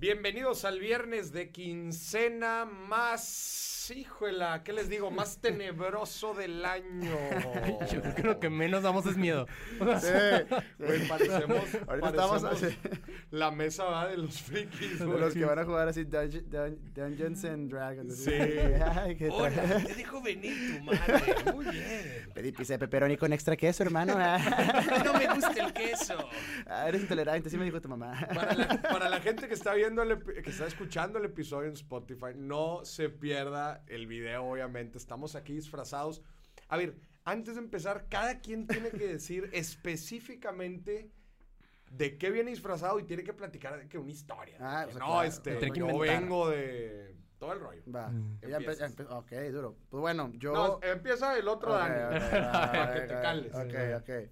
Bienvenidos 0.00 0.64
al 0.64 0.78
viernes 0.78 1.32
de 1.32 1.50
quincena 1.50 2.64
más, 2.64 3.90
híjola, 3.92 4.62
¿qué 4.62 4.72
les 4.72 4.88
digo? 4.88 5.10
Más 5.10 5.38
tenebroso 5.40 6.34
del 6.34 6.64
año. 6.64 7.10
Yo 7.92 8.00
creo 8.02 8.14
que 8.14 8.22
lo 8.22 8.38
que 8.38 8.48
menos 8.48 8.84
damos 8.84 9.06
es 9.06 9.16
miedo. 9.16 9.46
Sí, 10.00 10.08
Güey, 10.78 11.08
parecemos, 11.08 11.64
Ahorita 11.88 12.08
estamos 12.10 12.42
parecemos 12.42 12.62
así, 12.62 12.78
la 13.32 13.50
mesa 13.50 13.84
¿va? 13.84 14.06
de 14.08 14.18
los 14.18 14.40
frikis. 14.40 15.04
güey. 15.04 15.18
los 15.18 15.34
que 15.34 15.44
van 15.44 15.58
a 15.58 15.64
jugar 15.64 15.88
así 15.88 16.04
Dunge- 16.04 16.44
Dun- 16.44 16.78
Dungeons 16.94 17.44
and 17.44 17.68
Dragons. 17.70 18.16
Sí. 18.24 18.30
Ay, 18.32 19.16
qué 19.16 19.28
Hola, 19.30 19.50
tal. 19.50 19.84
te 19.86 19.94
dejo 19.94 20.22
venir 20.22 20.78
tu 20.78 20.84
madre. 20.84 21.52
Muy 21.52 21.64
bien. 21.66 22.30
Pedí 22.34 22.52
pizza 22.52 22.74
de 22.74 22.78
pepperoni 22.78 23.16
con 23.16 23.32
extra 23.32 23.56
queso, 23.56 23.82
hermano. 23.82 24.14
No 25.04 25.12
me 25.14 25.26
gusta 25.34 25.52
el 25.66 25.72
queso. 25.72 26.28
Ah, 26.66 26.88
eres 26.88 27.02
intolerante, 27.02 27.50
sí 27.50 27.56
me 27.58 27.64
dijo 27.64 27.80
tu 27.80 27.88
mamá. 27.88 28.14
Para 28.34 28.54
la, 28.54 28.82
para 28.82 29.08
la 29.08 29.20
gente 29.20 29.48
que 29.48 29.54
está 29.54 29.74
viendo, 29.74 29.87
el 29.96 30.10
epi- 30.18 30.42
que 30.42 30.50
está 30.50 30.66
escuchando 30.66 31.18
el 31.18 31.24
episodio 31.26 31.68
en 31.68 31.74
Spotify, 31.74 32.32
no 32.36 32.84
se 32.84 33.08
pierda 33.08 33.82
el 33.86 34.06
video, 34.06 34.44
obviamente. 34.44 34.98
Estamos 34.98 35.34
aquí 35.34 35.52
disfrazados. 35.54 36.22
A 36.68 36.76
ver, 36.76 36.96
antes 37.24 37.54
de 37.56 37.60
empezar, 37.60 38.06
cada 38.08 38.40
quien 38.40 38.66
tiene 38.66 38.90
que 38.90 39.06
decir 39.06 39.48
específicamente 39.52 41.10
de 41.90 42.18
qué 42.18 42.30
viene 42.30 42.50
disfrazado 42.50 42.98
y 43.00 43.04
tiene 43.04 43.24
que 43.24 43.32
platicar 43.32 43.78
de 43.78 43.88
que 43.88 43.98
una 43.98 44.10
historia. 44.10 44.56
Ah, 44.60 44.84
Que 44.86 44.92
pues, 44.92 44.98
no, 45.00 45.06
claro. 45.06 45.22
este, 45.28 45.50
yo 45.74 45.86
inventar. 45.86 46.20
vengo 46.20 46.48
de 46.50 47.16
todo 47.38 47.52
el 47.54 47.60
rollo. 47.60 47.82
Va. 47.94 48.08
Mm. 48.10 48.40
Ya 48.42 48.48
empe- 48.48 48.54
Empiezas. 48.56 48.78
ya 48.78 48.88
empe- 49.04 49.10
ok, 49.10 49.32
duro. 49.52 49.76
Pues 49.88 50.00
bueno, 50.00 50.30
yo. 50.34 50.52
No, 50.52 50.80
empieza 50.82 51.38
el 51.38 51.48
otro 51.48 51.72
Ok, 51.72 51.78
Dani. 51.78 52.16
ok, 52.16 52.32
va, 52.54 52.72
Para 52.72 52.94
que 52.94 53.00
te 53.00 53.06
cales. 53.14 53.54
Ok, 53.54 53.74
ok. 54.02 54.30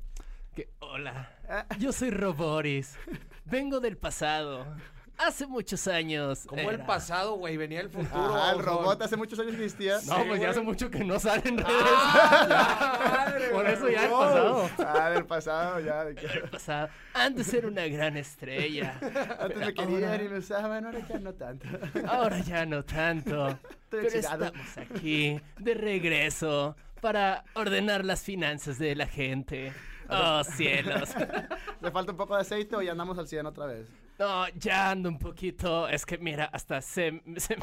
que- 0.54 0.70
hola, 0.80 1.32
Ah, 1.48 1.66
yo 1.78 1.92
soy 1.92 2.10
Roboris. 2.10 2.96
Vengo 3.44 3.80
del 3.80 3.96
pasado. 3.96 4.66
Hace 5.18 5.46
muchos 5.46 5.88
años. 5.88 6.44
Como 6.46 6.60
el 6.68 6.76
era- 6.76 6.86
pasado, 6.86 7.34
güey, 7.36 7.56
venía 7.56 7.80
el 7.80 7.88
futuro. 7.88 8.34
Ajá, 8.36 8.52
el 8.52 8.58
robot 8.58 9.00
hace 9.02 9.16
muchos 9.16 9.38
años 9.38 9.54
existía. 9.54 9.94
No, 9.94 10.00
Sí, 10.00 10.08
pues 10.14 10.26
güey. 10.28 10.40
ya 10.42 10.50
hace 10.50 10.60
mucho 10.60 10.90
que 10.90 11.04
no 11.04 11.18
sale 11.18 11.42
en 11.48 11.58
redes. 11.58 11.70
¡Ah, 11.96 13.24
madre, 13.26 13.48
Por 13.48 13.66
eso 13.66 13.88
ya 13.88 14.04
el 14.04 14.10
pasado. 14.10 14.70
Ah, 14.78 15.10
del 15.10 15.24
pasado, 15.26 15.80
ya. 15.80 16.04
de 16.04 16.14
que- 16.14 16.26
El 16.26 16.48
pasado. 16.50 16.88
Antes 17.14 17.52
era 17.54 17.68
una 17.68 17.86
gran 17.86 18.16
estrella. 18.16 18.98
Antes 19.40 19.56
me 19.58 19.74
querían 19.74 20.04
ahora- 20.04 20.22
y 20.24 20.28
me 20.28 20.38
usaban, 20.38 20.84
ahora 20.86 20.98
ya 21.08 21.18
no 21.18 21.32
tanto. 21.34 21.66
Ahora 22.06 22.38
ya 22.40 22.66
no 22.66 22.84
tanto. 22.84 23.48
Estoy 23.48 23.58
Pero 23.88 24.02
excitado. 24.08 24.44
estamos 24.46 24.78
aquí, 24.78 25.40
de 25.58 25.74
regreso, 25.74 26.76
para 27.00 27.44
ordenar 27.54 28.04
las 28.04 28.20
finanzas 28.22 28.78
de 28.78 28.94
la 28.94 29.06
gente. 29.06 29.72
Oh, 30.08 30.44
cielos. 30.44 31.08
¿Le 31.80 31.90
falta 31.90 32.12
un 32.12 32.18
poco 32.18 32.34
de 32.36 32.42
aceite 32.42 32.76
o 32.76 32.82
ya 32.82 32.92
andamos 32.92 33.18
al 33.18 33.26
100 33.26 33.46
otra 33.46 33.66
vez? 33.66 33.88
No, 34.18 34.48
ya 34.54 34.90
ando 34.90 35.08
un 35.10 35.18
poquito. 35.18 35.88
Es 35.88 36.06
que 36.06 36.16
mira, 36.18 36.46
hasta 36.46 36.80
se, 36.80 37.22
se, 37.36 37.56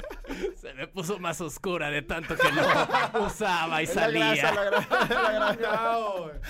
se 0.56 0.74
me 0.74 0.86
puso 0.86 1.18
más 1.18 1.40
oscura 1.40 1.90
de 1.90 2.02
tanto 2.02 2.36
que 2.36 2.50
no 2.52 3.26
usaba 3.26 3.80
y 3.82 3.84
Es 3.84 3.94
la 3.96 4.08
grasa, 4.10 4.36
salía. 4.36 4.52
la 4.54 4.64
grasa, 4.64 5.08
la 5.38 5.54
grasa. 5.56 6.40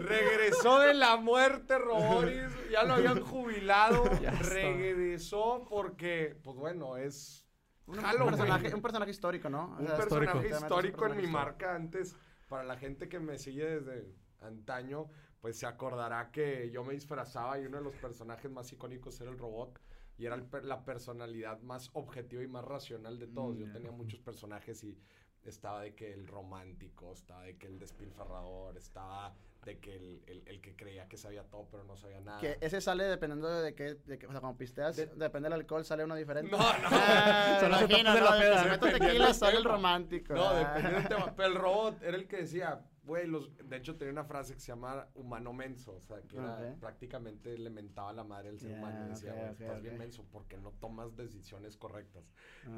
Regresó 0.00 0.78
de 0.80 0.94
la 0.94 1.16
muerte, 1.16 1.78
Roboris. 1.78 2.50
Ya 2.70 2.84
lo 2.84 2.94
habían 2.94 3.20
jubilado. 3.20 4.04
Ya 4.20 4.30
está. 4.30 4.54
Regresó 4.54 5.66
porque, 5.68 6.36
pues 6.42 6.56
bueno, 6.56 6.96
es 6.96 7.46
Un, 7.86 7.96
personaje, 7.96 8.74
un 8.74 8.82
personaje 8.82 9.10
histórico, 9.10 9.48
¿no? 9.48 9.74
O 9.76 9.80
un 9.80 9.86
sea, 9.86 9.96
personaje 9.96 10.48
histórico, 10.50 11.06
en 11.06 11.16
mi 11.16 11.26
marca. 11.26 11.74
Antes, 11.74 12.14
para 12.48 12.62
la 12.64 12.76
gente 12.76 13.08
que 13.08 13.18
me 13.18 13.38
sigue 13.38 13.80
desde 13.80 14.14
antaño, 14.40 15.08
pues 15.42 15.58
se 15.58 15.66
acordará 15.66 16.30
que 16.30 16.70
yo 16.70 16.82
me 16.84 16.94
disfrazaba 16.94 17.58
y 17.58 17.66
uno 17.66 17.76
de 17.78 17.84
los 17.84 17.94
personajes 17.96 18.50
más 18.50 18.72
icónicos 18.72 19.20
era 19.20 19.30
el 19.30 19.36
robot. 19.38 19.78
Y 20.18 20.26
era 20.26 20.36
el 20.36 20.46
la 20.68 20.84
personalidad 20.84 21.60
más 21.62 21.90
objetiva 21.94 22.42
y 22.42 22.46
más 22.46 22.64
racional 22.64 23.18
de 23.18 23.26
todos. 23.26 23.58
Yo 23.58 23.66
Mm, 23.66 23.72
tenía 23.72 23.90
muchos 23.90 24.20
personajes 24.20 24.84
y 24.84 24.96
estaba 25.42 25.80
de 25.82 25.94
que 25.96 26.12
el 26.12 26.28
romántico, 26.28 27.12
estaba 27.12 27.42
de 27.42 27.56
que 27.56 27.66
el 27.66 27.78
despilfarrador, 27.80 28.76
estaba 28.76 29.34
de 29.64 29.78
que 29.78 29.96
el, 29.96 30.22
el- 30.26 30.42
el 30.46 30.60
que 30.60 30.76
creía 30.76 31.08
que 31.08 31.16
sabía 31.16 31.42
todo 31.44 31.66
pero 31.70 31.82
no 31.84 31.96
sabía 31.96 32.20
nada. 32.20 32.40
Que 32.40 32.56
ese 32.60 32.80
sale 32.80 33.04
dependiendo 33.04 33.48
de 33.62 33.74
qué, 33.74 33.94
de 33.94 34.18
qué- 34.18 34.26
o 34.26 34.30
sea, 34.30 34.40
cuando 34.40 34.58
pisteas, 34.58 34.94
De- 34.96 35.06
depende 35.06 35.46
del 35.48 35.54
alcohol, 35.54 35.84
sale 35.84 36.04
uno 36.04 36.14
diferente. 36.14 36.50
No, 36.52 36.58
no. 36.58 36.88
Ah, 36.90 37.56
se 37.60 37.66
imagino, 37.66 38.14
de 38.14 38.20
la 38.20 38.30
¿no? 38.30 38.36
De 38.36 38.40
que 38.42 38.46
peda. 38.48 38.62
si 38.62 38.68
meto 38.68 38.86
tequila, 38.86 39.34
soy 39.34 39.56
el 39.56 39.64
romántico. 39.64 40.34
No, 40.34 40.48
Ah. 40.50 40.58
dependiendo 40.58 40.98
del 41.00 41.08
tema. 41.08 41.34
Pero 41.34 41.48
el 41.48 41.54
robot 41.56 42.02
era 42.02 42.16
el 42.16 42.28
que 42.28 42.36
decía, 42.36 42.84
güey, 43.04 43.26
los, 43.26 43.50
de 43.56 43.76
hecho 43.76 43.96
tenía 43.96 44.12
una 44.12 44.24
frase 44.24 44.54
que 44.54 44.60
se 44.60 44.68
llama 44.68 45.08
humano 45.14 45.52
menso, 45.52 45.94
o 45.96 46.00
sea, 46.00 46.20
que 46.22 46.36
era 46.36 46.74
prácticamente 46.80 47.58
le 47.58 47.70
mentaba 47.70 48.12
la 48.12 48.24
madre 48.24 48.50
al 48.50 48.58
ser 48.60 48.70
Ya, 48.70 48.76
humano 48.78 49.06
y 49.06 49.08
decía, 49.10 49.32
güey, 49.34 49.50
estás 49.50 49.82
bien 49.82 49.98
menso 49.98 50.24
porque 50.30 50.56
no 50.56 50.70
tomas 50.72 51.16
decisiones 51.16 51.76
correctas. 51.76 52.24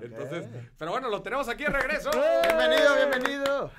Entonces, 0.01 0.49
pero 0.79 0.93
bueno, 0.93 1.11
lo 1.11 1.23
tenemos 1.23 1.49
aquí 1.49 1.65
de 1.65 1.71
regreso. 1.71 2.11
Bienvenido, 2.43 2.97
bienvenido. 2.97 3.71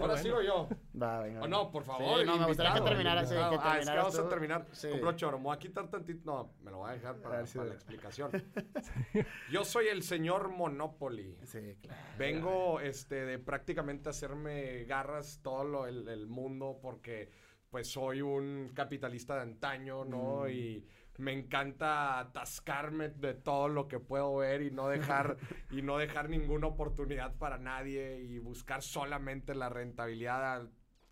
Ahora 0.00 0.16
sigo 0.16 0.40
yo. 0.42 0.68
Va, 1.00 1.20
venga. 1.20 1.42
O 1.42 1.48
no, 1.48 1.70
por 1.70 1.84
favor. 1.84 2.20
Sí, 2.20 2.26
no, 2.26 2.38
me 2.38 2.46
gustaría 2.46 2.72
que 2.72 2.78
invitado, 2.78 2.84
terminaras, 2.84 3.28
sí, 3.28 3.34
invitado. 3.34 3.50
que 3.50 3.56
Ah, 3.58 3.72
es 3.72 3.78
que 3.78 3.84
terminaras 3.84 4.04
vamos 4.04 4.18
a 4.18 4.28
terminar 4.28 4.66
Sí. 4.72 4.90
con 4.90 5.00
broche 5.00 5.18
de 5.20 5.26
oro. 5.26 5.38
Me 5.38 5.44
voy 5.44 5.56
a 5.56 5.58
quitar 5.58 5.88
tantito. 5.88 6.20
No, 6.24 6.52
me 6.62 6.70
lo 6.70 6.78
voy 6.78 6.90
a 6.90 6.92
dejar 6.94 7.14
A 7.16 7.22
para, 7.22 7.42
ver 7.42 7.56
la 7.56 7.74
explicación. 7.74 8.30
Yo 9.52 9.64
soy 9.64 9.86
el 9.88 10.02
señor 10.02 10.48
Monopoly. 10.48 11.36
Sí, 11.44 11.76
claro. 11.82 12.02
Vengo 12.18 12.80
este, 12.80 13.24
de 13.24 13.38
prácticamente 13.38 14.08
hacerme 14.08 14.84
garras 14.84 15.40
todo 15.42 15.64
lo, 15.64 15.87
el, 15.88 16.08
el 16.08 16.26
mundo 16.26 16.78
porque 16.80 17.30
pues 17.70 17.88
soy 17.88 18.22
un 18.22 18.70
capitalista 18.74 19.36
de 19.36 19.42
antaño, 19.42 20.04
¿no? 20.04 20.44
Mm. 20.44 20.50
Y 20.50 20.84
me 21.18 21.32
encanta 21.32 22.20
atascarme 22.20 23.08
de 23.08 23.34
todo 23.34 23.68
lo 23.68 23.88
que 23.88 23.98
puedo 23.98 24.36
ver 24.36 24.62
y 24.62 24.70
no 24.70 24.88
dejar 24.88 25.36
y 25.70 25.82
no 25.82 25.98
dejar 25.98 26.30
ninguna 26.30 26.68
oportunidad 26.68 27.34
para 27.36 27.58
nadie 27.58 28.20
y 28.20 28.38
buscar 28.38 28.82
solamente 28.82 29.54
la 29.54 29.68
rentabilidad 29.68 30.62
a 30.62 30.68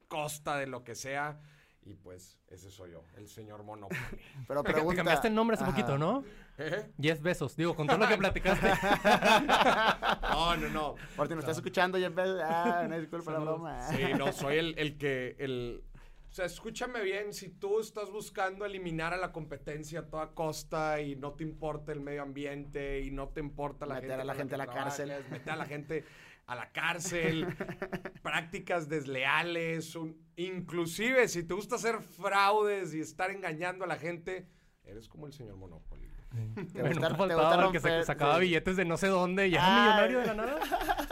costa 0.08 0.56
de 0.56 0.66
lo 0.66 0.84
que 0.84 0.94
sea. 0.94 1.40
Y 1.88 1.94
pues 1.94 2.40
ese 2.48 2.68
soy 2.72 2.90
yo, 2.90 3.04
el 3.16 3.28
señor 3.28 3.62
Monopoly. 3.62 4.00
Pero 4.48 4.64
Te 4.64 4.72
pregunta. 4.72 4.96
cambiaste 4.96 5.28
el 5.28 5.34
nombre 5.36 5.54
hace 5.54 5.62
Ajá. 5.62 5.72
poquito, 5.72 5.96
¿no? 5.96 6.24
¿Eh? 6.58 6.90
Jeff 7.00 7.20
Besos. 7.22 7.54
Digo, 7.56 7.76
con 7.76 7.86
todo 7.86 7.98
lo 7.98 8.08
que 8.08 8.16
platicaste. 8.18 8.68
No, 10.22 10.56
no, 10.56 10.68
no. 10.70 10.94
Si 10.96 11.34
nos 11.34 11.38
estás 11.38 11.56
escuchando, 11.58 11.96
ya 11.96 12.08
ves. 12.08 12.28
Ah, 12.42 12.82
una 12.86 12.98
disculpa 12.98 13.30
la 13.32 13.38
broma. 13.38 13.82
Sí, 13.88 14.02
no, 14.18 14.32
soy 14.32 14.56
el, 14.58 14.78
el 14.78 14.98
que, 14.98 15.36
el... 15.38 15.84
O 16.28 16.34
sea, 16.36 16.44
escúchame 16.44 17.00
bien, 17.02 17.32
si 17.32 17.48
tú 17.48 17.80
estás 17.80 18.10
buscando 18.10 18.66
eliminar 18.66 19.14
a 19.14 19.16
la 19.16 19.32
competencia 19.32 20.00
a 20.00 20.06
toda 20.10 20.34
costa 20.34 21.00
y 21.00 21.16
no 21.16 21.32
te 21.32 21.44
importa 21.44 21.92
el 21.92 22.00
medio 22.00 22.22
ambiente 22.22 23.00
y 23.00 23.10
no 23.10 23.28
te 23.28 23.40
importa 23.40 23.86
la 23.86 23.94
Meter 23.94 24.10
gente 24.10 24.22
a 24.22 24.24
la 24.24 24.34
gente 24.34 24.54
a 24.54 24.58
la 24.58 24.66
cárcel. 24.66 25.12
Meter 25.30 25.52
a 25.52 25.56
la 25.56 25.64
gente 25.64 26.04
a 26.46 26.54
la 26.54 26.70
cárcel, 26.72 27.46
prácticas 28.22 28.88
desleales, 28.88 29.94
un- 29.96 30.16
inclusive 30.36 31.26
si 31.28 31.42
te 31.42 31.54
gusta 31.54 31.76
hacer 31.76 32.00
fraudes 32.00 32.94
y 32.94 33.00
estar 33.00 33.30
engañando 33.30 33.84
a 33.84 33.88
la 33.88 33.96
gente, 33.96 34.48
eres 34.84 35.08
como 35.08 35.26
el 35.26 35.32
señor 35.32 35.56
Monopoly. 35.56 36.06
¿Te 36.72 36.82
bueno, 36.82 37.00
te 37.00 37.14
faltaba 37.16 37.34
gusta 37.56 37.66
el 37.66 37.72
que 37.72 37.80
se 37.80 37.88
romper? 37.88 38.04
sacaba 38.04 38.34
Sí. 38.34 38.40
billetes 38.42 38.76
de 38.76 38.84
no 38.84 38.96
sé 38.98 39.06
dónde 39.06 39.48
y 39.48 39.52
ya 39.52 39.58
era 39.58 39.74
Ay. 40.04 40.08
millonario 40.08 40.18
de 40.20 40.26
la 40.26 40.34
nada. 40.34 40.60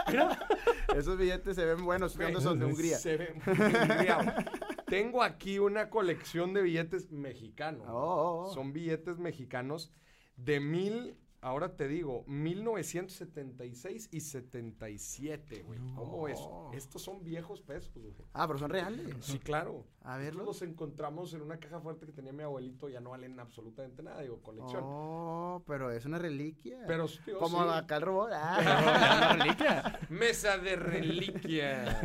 Mira. 0.07 0.47
Esos 0.95 1.17
billetes 1.17 1.55
se 1.55 1.65
ven 1.65 1.83
buenos. 1.83 2.15
¿De 2.15 2.25
dónde 2.25 2.41
son? 2.41 2.59
De 2.59 2.65
Hungría. 2.65 2.97
Se 2.97 3.17
ve- 3.17 3.33
Hungría. 3.47 4.45
Tengo 4.87 5.23
aquí 5.23 5.57
una 5.57 5.89
colección 5.89 6.53
de 6.53 6.61
billetes 6.61 7.11
mexicanos. 7.11 7.87
Oh, 7.89 7.93
oh, 7.93 8.45
oh. 8.49 8.53
Son 8.53 8.71
billetes 8.71 9.17
mexicanos 9.17 9.91
de 10.37 10.59
mil, 10.59 11.17
ahora 11.45 11.75
te 11.75 11.87
digo, 11.87 12.23
1976 12.25 14.09
y 14.11 14.19
77, 14.19 15.63
güey. 15.63 15.79
¿Cómo 15.93 16.23
ves? 16.23 16.39
No. 16.39 16.71
Estos 16.73 17.03
son 17.03 17.23
viejos 17.23 17.61
pesos, 17.61 17.93
güey. 17.95 18.13
Ah, 18.33 18.47
pero 18.47 18.57
son 18.57 18.71
reales. 18.71 19.15
Sí, 19.21 19.37
claro. 19.37 19.85
A 20.05 20.17
verlos. 20.17 20.45
los 20.45 20.61
encontramos 20.61 21.33
en 21.33 21.41
una 21.41 21.57
caja 21.59 21.79
fuerte 21.79 22.05
que 22.05 22.11
tenía 22.11 22.31
mi 22.31 22.43
abuelito, 22.43 22.87
ya 22.89 22.99
no 22.99 23.09
valen 23.11 23.39
absolutamente 23.39 24.03
nada, 24.03 24.21
digo, 24.21 24.39
colección. 24.41 24.81
Oh, 24.85 25.63
pero 25.65 25.89
es 25.91 26.05
una 26.05 26.19
reliquia. 26.19 26.79
Pero, 26.85 27.07
tío, 27.25 27.39
Como 27.39 27.63
sí. 27.63 27.69
acá 27.73 27.95
el 27.97 28.01
robot. 28.03 28.29
Ah. 28.33 28.59
una 28.83 29.33
reliquia. 29.43 29.99
Mesa 30.09 30.57
de 30.59 30.75
reliquias. 30.75 31.97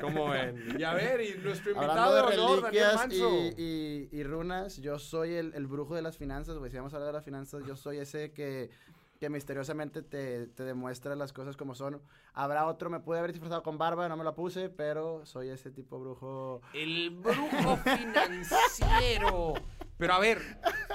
¿Cómo 0.00 0.30
ven? 0.30 0.76
Y 0.78 0.82
a 0.84 0.94
ver, 0.94 1.20
y 1.20 1.38
nuestro 1.42 1.72
invitado 1.72 2.14
de 2.30 2.36
honor, 2.38 2.62
Daniel 2.62 2.86
Manso. 2.96 3.30
y, 3.56 4.08
y, 4.12 4.18
y 4.18 4.22
runas, 4.24 4.76
yo 4.78 4.98
soy 4.98 5.34
el, 5.34 5.52
el 5.54 5.66
brujo 5.66 5.94
de 5.94 6.02
las 6.02 6.16
finanzas, 6.16 6.56
güey. 6.58 6.70
Si 6.70 6.76
vamos 6.76 6.92
a 6.94 6.96
hablar 6.96 7.08
de 7.08 7.18
las 7.18 7.24
finanzas, 7.24 7.62
yo 7.66 7.76
soy 7.76 7.98
ese 7.98 8.32
que, 8.32 8.70
que 9.18 9.28
misteriosamente 9.28 10.02
te, 10.02 10.46
te 10.46 10.64
demuestra 10.64 11.16
las 11.16 11.32
cosas 11.32 11.56
como 11.56 11.74
son. 11.74 12.00
Habrá 12.34 12.66
otro, 12.66 12.88
me 12.90 13.00
pude 13.00 13.18
haber 13.18 13.32
disfrazado 13.32 13.62
con 13.62 13.78
barba, 13.78 14.08
no 14.08 14.16
me 14.16 14.24
la 14.24 14.34
puse, 14.34 14.68
pero 14.68 15.26
soy 15.26 15.48
ese 15.48 15.70
tipo 15.70 15.98
brujo. 15.98 16.60
El 16.72 17.10
brujo 17.10 17.76
financiero. 17.84 19.54
Pero 19.98 20.12
a 20.14 20.20
ver, 20.20 20.38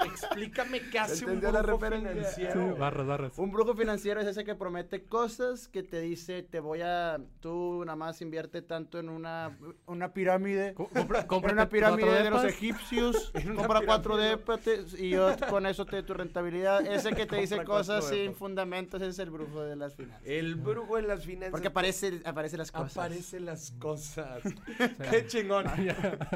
explícame 0.06 0.80
qué 0.90 0.98
hace 0.98 1.24
un 1.24 1.32
¿Entendió 1.32 1.52
la 1.52 1.62
brujo 1.62 1.78
referencia? 1.84 2.10
financiero. 2.12 2.72
Sí, 2.74 2.80
barras, 2.80 3.06
barras. 3.06 3.38
Un 3.38 3.52
brujo 3.52 3.74
financiero 3.74 4.20
es 4.20 4.26
ese 4.26 4.44
que 4.44 4.54
promete 4.54 5.04
cosas, 5.04 5.68
que 5.68 5.82
te 5.82 6.00
dice, 6.00 6.42
te 6.42 6.58
voy 6.60 6.80
a, 6.82 7.18
tú 7.40 7.82
nada 7.84 7.96
más 7.96 8.20
invierte 8.22 8.62
tanto 8.62 8.98
en 8.98 9.08
una, 9.10 9.56
una 9.86 10.12
pirámide, 10.14 10.74
Co- 10.74 10.88
compra- 10.88 11.26
una 11.52 11.68
pirámide 11.68 12.22
de 12.22 12.30
los 12.30 12.44
egipcios, 12.44 13.30
compra 13.56 13.82
cuatro 13.84 14.16
depas 14.16 14.60
y 14.98 15.10
yo 15.10 15.34
con 15.50 15.66
eso 15.66 15.84
te 15.84 16.02
tu 16.02 16.14
rentabilidad. 16.14 16.84
Ese 16.86 17.10
que 17.14 17.26
te 17.26 17.36
dice 17.36 17.62
cosas 17.64 18.08
sin 18.08 18.18
depas. 18.18 18.38
fundamentos 18.38 19.02
es 19.02 19.18
el 19.18 19.30
brujo 19.30 19.62
de 19.62 19.76
las 19.76 19.94
finanzas. 19.94 20.26
El 20.26 20.54
brujo 20.54 20.98
en 20.98 21.08
las 21.08 21.24
finanzas. 21.24 21.50
Porque 21.50 21.68
aparece, 21.68 22.20
aparece 22.24 22.56
las 22.56 22.72
cosas. 22.72 22.96
Aparecen 22.96 23.44
las 23.44 23.70
cosas. 23.72 24.42
Qué 25.10 25.26
chingón. 25.26 25.64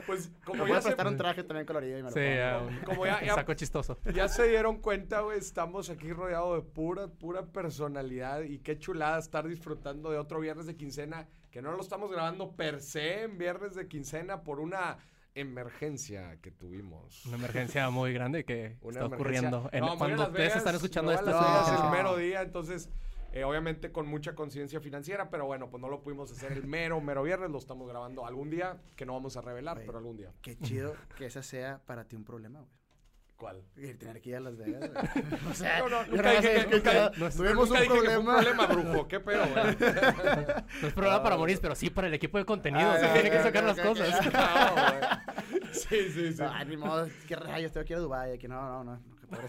Pues 0.06 0.28
Me 0.30 0.44
como 0.44 0.62
voy 0.64 0.70
ya 0.72 0.78
a 0.78 0.82
se, 0.82 0.94
un 1.08 1.16
traje 1.16 1.42
también 1.44 1.66
colorido 1.66 1.98
y 1.98 2.02
me 2.02 2.10
lo 2.10 2.14
Sí, 2.14 2.20
pongo. 2.20 2.57
Ya, 2.70 2.84
como 2.84 3.06
ya- 3.06 3.22
ya- 3.24 3.34
saco 3.34 3.54
chistoso. 3.54 3.98
ya 4.14 4.28
se 4.28 4.48
dieron 4.48 4.78
cuenta, 4.78 5.20
güey, 5.20 5.38
estamos 5.38 5.90
aquí 5.90 6.12
rodeados 6.12 6.56
de 6.64 6.70
pura, 6.70 7.08
pura 7.08 7.46
personalidad 7.46 8.42
y 8.42 8.58
qué 8.58 8.78
chulada 8.78 9.18
estar 9.18 9.46
disfrutando 9.46 10.10
de 10.10 10.18
otro 10.18 10.40
viernes 10.40 10.66
de 10.66 10.76
quincena, 10.76 11.28
que 11.50 11.62
no 11.62 11.72
lo 11.72 11.80
estamos 11.82 12.10
grabando 12.10 12.54
per 12.56 12.80
se 12.80 13.22
en 13.22 13.38
viernes 13.38 13.74
de 13.74 13.88
quincena 13.88 14.42
por 14.42 14.60
una 14.60 14.98
emergencia 15.34 16.36
que 16.42 16.50
tuvimos. 16.50 17.24
Una 17.26 17.36
emergencia 17.36 17.88
muy 17.90 18.12
grande 18.12 18.44
que 18.44 18.76
Una 18.82 19.00
está 19.00 19.06
emergencia. 19.06 19.14
ocurriendo. 19.16 19.70
En- 19.72 19.80
No, 19.84 19.96
cuando 19.98 20.22
ustedes 20.24 20.56
están 20.56 20.74
escuchando 20.74 21.10
a 21.10 21.14
esto, 21.14 21.30
es 21.30 21.36
emergencia. 21.36 21.90
mero 21.90 22.16
día, 22.16 22.42
entonces, 22.42 22.90
eh, 23.32 23.44
obviamente 23.44 23.92
con 23.92 24.06
mucha 24.06 24.34
conciencia 24.34 24.80
financiera, 24.80 25.28
pero 25.30 25.46
bueno, 25.46 25.68
pues 25.70 25.80
no 25.80 25.88
lo 25.88 26.00
pudimos 26.02 26.30
hacer 26.32 26.52
el 26.52 26.66
mero, 26.66 27.00
mero 27.00 27.22
viernes, 27.22 27.50
lo 27.50 27.58
estamos 27.58 27.88
grabando 27.88 28.26
algún 28.26 28.50
día, 28.50 28.76
que 28.96 29.04
no 29.06 29.12
vamos 29.14 29.36
a 29.36 29.40
revelar, 29.40 29.80
pero 29.86 29.98
algún 29.98 30.16
día. 30.16 30.32
Qué 30.42 30.56
chido 30.58 30.94
que 31.16 31.26
esa 31.26 31.42
sea 31.42 31.80
para 31.86 32.04
ti 32.04 32.16
un 32.16 32.24
problema, 32.24 32.60
güey. 32.60 32.72
¿Cuál? 33.36 33.62
Y 33.76 33.94
tener 33.94 34.20
que 34.20 34.30
ir 34.30 34.36
a 34.36 34.40
Las 34.40 34.56
Vegas, 34.56 34.90
güey. 34.90 35.24
O 35.50 35.54
sea, 35.54 35.78
No, 35.78 35.88
no, 35.88 36.04
nunca 36.06 36.30
dije 36.32 36.66
que- 36.66 36.80
tuvimos 36.80 37.70
un 37.70 37.76
que 37.76 37.82
un 37.82 37.88
problema. 37.88 38.32
problema, 38.40 38.66
brujo, 38.66 39.06
qué 39.06 39.20
pedo, 39.20 39.44
güey. 39.46 39.76
No 40.82 40.88
es 40.88 40.94
programa 40.94 41.22
para 41.22 41.36
morir, 41.36 41.58
pero 41.62 41.76
sí 41.76 41.88
para 41.88 42.08
el 42.08 42.14
equipo 42.14 42.36
de 42.38 42.44
contenido. 42.44 42.90
Ah, 42.90 42.98
se 42.98 43.08
tiene 43.12 43.30
que 43.30 43.40
sacar 43.40 43.62
las 43.62 43.78
cosas. 43.78 44.08
Sí, 45.70 46.10
sí, 46.10 46.32
sí. 46.32 46.42
Ay, 46.42 46.66
ni 46.66 46.76
modo, 46.76 47.08
qué 47.26 47.36
rayos, 47.36 47.70
tengo 47.72 47.84
que 47.86 47.92
ir 47.92 47.98
a 47.98 48.00
Dubái, 48.00 48.32
aquí 48.32 48.48
no, 48.48 48.60
no, 48.60 48.84
no, 48.84 49.00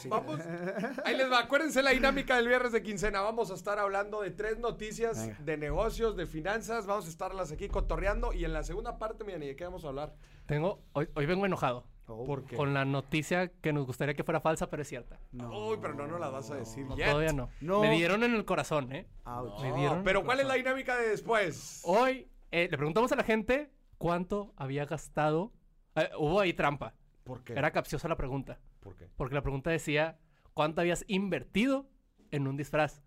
Vamos. 0.10 0.40
Ahí 1.06 1.16
les 1.18 1.32
va. 1.32 1.40
Acuérdense 1.40 1.82
la 1.82 1.92
dinámica 1.92 2.36
del 2.36 2.48
viernes 2.48 2.72
de 2.72 2.82
quincena. 2.84 3.22
Vamos 3.22 3.52
a 3.52 3.54
estar 3.56 3.80
hablando 3.80 4.22
de 4.22 4.32
tres 4.32 4.60
noticias 4.60 5.18
Venga. 5.28 5.38
de 5.40 5.58
negocios, 5.58 6.16
de 6.16 6.26
finanzas. 6.26 6.86
Vamos 6.86 7.06
a 7.06 7.10
estarlas 7.10 7.52
aquí 7.52 7.68
cotorreando. 7.70 8.34
Y 8.34 8.46
en 8.46 8.54
la 8.54 8.64
segunda 8.64 8.98
parte, 8.98 9.24
miren, 9.24 9.44
¿y 9.44 9.48
de 9.48 9.56
qué 9.56 9.64
vamos 9.64 9.86
a 9.86 9.90
hablar? 9.90 10.16
Tengo, 10.46 10.82
hoy, 10.94 11.08
hoy 11.16 11.26
vengo 11.26 11.46
enojado 11.46 11.86
Oh, 12.12 12.26
¿Por 12.26 12.44
qué? 12.44 12.56
con 12.56 12.74
la 12.74 12.86
noticia 12.86 13.50
que 13.62 13.72
nos 13.72 13.86
gustaría 13.86 14.16
que 14.16 14.24
fuera 14.24 14.42
falsa, 14.42 14.68
pero 14.68 14.82
es 14.82 14.88
cierta. 14.88 15.20
no. 15.32 15.68
Uy, 15.70 15.78
pero 15.80 15.94
no 15.94 16.08
nos 16.08 16.20
la 16.20 16.30
vas 16.30 16.50
a 16.50 16.56
decir 16.56 16.84
No, 16.88 16.96
yet. 16.98 17.06
todavía 17.06 17.34
no. 17.34 17.50
No. 17.62 17.82
Me 17.82 17.92
dieron 17.92 18.24
en 18.24 18.34
el 18.34 18.46
corazón, 18.46 18.92
¿eh? 18.92 19.06
Ouch. 19.26 19.62
Me 19.62 19.70
No, 19.70 19.76
dieron 19.76 20.04
pero 20.04 20.24
¿cuál 20.26 20.40
es 20.40 20.48
la 20.48 20.56
dinámica 20.56 20.98
de 20.98 21.08
después? 21.10 21.82
Hoy 21.86 22.28
eh, 22.50 22.68
le 22.72 22.78
preguntamos 22.78 23.12
a 23.12 23.16
la 23.16 23.24
gente 23.24 23.70
cuánto 24.00 24.54
había 24.58 24.86
gastado. 24.86 25.54
Eh, 25.96 26.10
hubo 26.18 26.40
ahí 26.40 26.52
trampa. 26.54 26.96
¿Por 27.30 27.44
qué? 27.44 27.54
Era 27.54 27.70
capciosa 27.72 28.08
la 28.08 28.18
pregunta. 28.18 28.60
¿Por 28.80 28.96
qué? 28.96 29.08
Porque 29.16 29.36
la 29.36 29.44
pregunta 29.44 29.70
decía, 29.70 30.18
¿cuánto 30.56 30.82
habías 30.82 31.06
invertido 31.08 31.88
en 32.32 32.48
un 32.48 32.58
disfraz? 32.58 33.04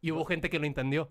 Y 0.00 0.12
hubo 0.12 0.24
gente 0.24 0.48
que 0.48 0.60
lo 0.60 0.64
entendió. 0.66 1.10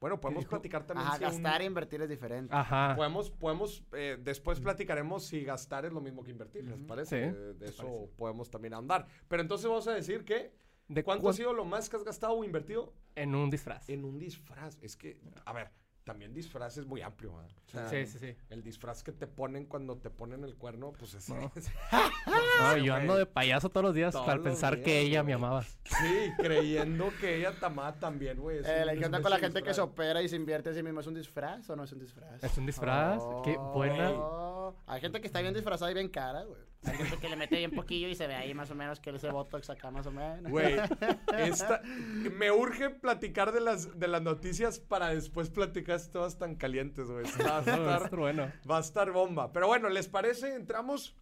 Bueno, 0.00 0.20
podemos 0.20 0.44
dijo? 0.44 0.50
platicar 0.50 0.86
también 0.86 1.08
Ajá, 1.08 1.18
si 1.18 1.24
un- 1.24 1.30
gastar 1.42 1.60
e 1.62 1.64
invertir 1.64 2.00
es 2.02 2.08
diferente. 2.08 2.54
Ajá. 2.54 2.94
Podemos, 2.94 3.32
podemos, 3.32 3.82
eh, 3.92 4.16
después 4.20 4.60
platicaremos 4.60 5.26
si 5.26 5.42
gastar 5.42 5.84
es 5.84 5.92
lo 5.92 6.00
mismo 6.00 6.22
que 6.22 6.30
invertir, 6.30 6.64
¿les 6.64 6.80
parece? 6.84 7.30
Sí, 7.30 7.36
Eh, 7.36 7.54
de 7.58 7.66
eso 7.66 7.82
parece. 7.82 8.12
podemos 8.16 8.48
también 8.48 8.74
ahondar. 8.74 9.06
Pero 9.26 9.42
entonces 9.42 9.66
vamos 9.68 9.88
a 9.88 9.94
decir 9.94 10.24
que, 10.24 10.54
¿De 10.86 11.02
¿cuánto 11.02 11.22
cuán- 11.22 11.32
ha 11.32 11.36
sido 11.36 11.52
lo 11.52 11.64
más 11.64 11.88
que 11.88 11.96
has 11.96 12.04
gastado 12.04 12.34
o 12.34 12.44
invertido 12.44 12.94
En 13.16 13.34
un 13.34 13.50
disfraz. 13.50 13.88
en 13.90 14.04
un 14.04 14.20
disfraz? 14.20 14.78
Es 14.80 14.96
que, 14.96 15.20
a 15.44 15.52
ver, 15.52 15.72
también 16.08 16.34
disfraz 16.34 16.76
es 16.78 16.86
muy 16.86 17.02
amplio. 17.02 17.32
O 17.34 17.70
sea, 17.70 17.88
Sí, 17.88 18.06
sí, 18.06 18.18
sí. 18.18 18.34
El 18.50 18.62
disfraz 18.62 19.02
que 19.02 19.12
te 19.12 19.26
ponen 19.26 19.66
cuando 19.66 19.96
te 19.96 20.10
ponen 20.10 20.42
el 20.44 20.56
cuerno, 20.56 20.92
pues 20.98 21.14
es... 21.14 21.28
No. 21.28 21.52
es- 21.56 21.70
No, 22.60 22.76
yo 22.78 22.94
ando 22.94 23.16
de 23.16 23.26
payaso 23.26 23.68
todos 23.68 23.84
los 23.84 23.94
días 23.94 24.12
Todos 24.12 24.28
al 24.28 24.40
pensar 24.40 24.74
días, 24.76 24.84
que 24.86 25.00
ella 25.00 25.20
güey. 25.22 25.26
me 25.26 25.32
amaba. 25.34 25.62
sí, 25.62 26.32
creyendo 26.38 27.10
que 27.20 27.36
ella 27.36 27.52
te 27.58 27.66
amaba 27.66 27.92
también, 27.94 28.38
güey. 28.40 28.58
Eh, 28.64 29.00
onda 29.04 29.18
un 29.18 29.22
con 29.22 29.30
la 29.30 29.38
gente 29.38 29.62
que 29.62 29.72
se 29.74 29.80
opera 29.80 30.22
y 30.22 30.28
se 30.28 30.36
invierte 30.36 30.70
a 30.70 30.74
sí 30.74 30.82
mismo, 30.82 31.00
¿es 31.00 31.06
un 31.06 31.14
disfraz 31.14 31.68
o 31.70 31.76
no 31.76 31.84
es 31.84 31.92
un 31.92 31.98
disfraz? 32.00 32.42
¿Es 32.42 32.56
un 32.58 32.66
disfraz? 32.66 33.22
Qué 33.44 33.56
buena. 33.56 34.10
Oh, 34.12 34.57
Hay 34.86 35.00
gente 35.00 35.20
que 35.20 35.26
está 35.26 35.40
bien 35.40 35.54
disfrazada 35.54 35.90
y 35.90 35.94
bien 35.94 36.08
cara, 36.08 36.44
güey. 36.44 36.60
Hay 36.84 36.96
gente 36.96 37.18
que 37.18 37.28
le 37.28 37.36
mete 37.36 37.56
bien 37.56 37.72
poquillo 37.72 38.08
y 38.08 38.14
se 38.14 38.26
ve 38.26 38.34
ahí 38.34 38.54
más 38.54 38.70
o 38.70 38.74
menos 38.74 39.00
que 39.00 39.10
ese 39.10 39.30
botox 39.30 39.68
acá 39.70 39.90
más 39.90 40.06
o 40.06 40.12
menos. 40.12 40.50
Güey, 40.50 40.76
esta, 41.38 41.82
me 41.82 42.52
urge 42.52 42.90
platicar 42.90 43.52
de 43.52 43.60
las, 43.60 43.98
de 43.98 44.08
las 44.08 44.22
noticias 44.22 44.78
para 44.78 45.08
después 45.08 45.50
platicar 45.50 46.00
todas 46.12 46.38
tan 46.38 46.54
calientes, 46.54 47.10
güey. 47.10 47.24
Va 47.44 47.58
a 47.58 47.60
estar, 47.98 48.16
bueno. 48.16 48.52
va 48.70 48.78
a 48.78 48.80
estar 48.80 49.10
bomba. 49.10 49.52
Pero 49.52 49.66
bueno, 49.66 49.88
¿les 49.88 50.08
parece? 50.08 50.54
Entramos. 50.54 51.16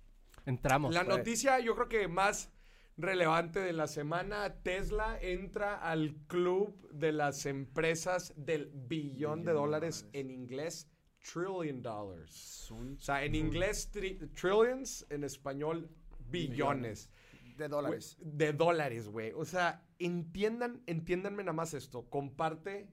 Entramos. 0.45 0.95
La 0.95 1.05
pues. 1.05 1.19
noticia, 1.19 1.59
yo 1.61 1.75
creo 1.75 1.89
que 1.89 2.07
más 2.07 2.53
relevante 2.97 3.61
de 3.61 3.73
la 3.73 3.87
semana, 3.87 4.63
Tesla 4.63 5.19
entra 5.21 5.75
al 5.75 6.15
club 6.27 6.89
de 6.93 7.13
las 7.13 7.47
empresas 7.47 8.33
del 8.37 8.71
billón 8.73 8.77
de 8.77 8.87
Billón 8.89 9.45
de 9.45 9.53
dólares 9.53 10.03
dólares. 10.03 10.09
en 10.13 10.31
inglés, 10.31 10.89
trillion 11.33 11.83
dollars. 11.83 12.71
O 12.71 12.99
sea, 12.99 13.25
en 13.25 13.35
inglés 13.35 13.91
tri- 13.93 14.19
trillions, 14.35 15.07
en 15.11 15.25
español 15.25 15.89
billones. 16.31 17.11
de 17.57 17.69
dólares. 17.69 18.17
De 18.21 18.53
dólares, 18.53 19.09
güey. 19.09 19.33
O 19.33 19.45
sea, 19.45 19.83
entiendan, 19.99 20.83
entiéndanme 20.87 21.43
nada 21.43 21.55
más 21.55 21.73
esto. 21.75 22.09
Comparte, 22.11 22.89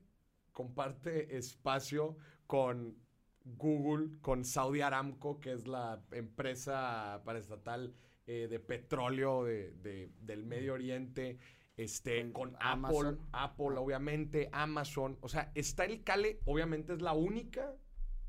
comparte 0.54 1.36
espacio 1.38 2.16
con 2.48 2.98
Google, 3.44 4.20
con 4.22 4.46
Saudi 4.46 4.80
Aramco, 4.82 5.40
que 5.42 5.52
es 5.52 5.68
la 5.68 6.02
empresa 6.12 7.22
paraestatal 7.26 7.94
eh, 8.26 8.48
de 8.50 8.60
petróleo 8.60 9.44
de- 9.44 9.72
de- 9.74 10.10
del 10.22 10.46
Medio 10.46 10.74
Oriente. 10.76 11.40
Este, 11.76 12.32
Con 12.32 12.56
Apple. 12.62 13.18
Apple, 13.34 13.78
obviamente, 13.78 14.48
Amazon. 14.54 15.18
O 15.22 15.28
sea, 15.28 15.52
está 15.56 15.84
el 15.86 16.04
Cale, 16.04 16.40
obviamente 16.46 16.94
es 16.94 17.02
la 17.02 17.14
única 17.14 17.76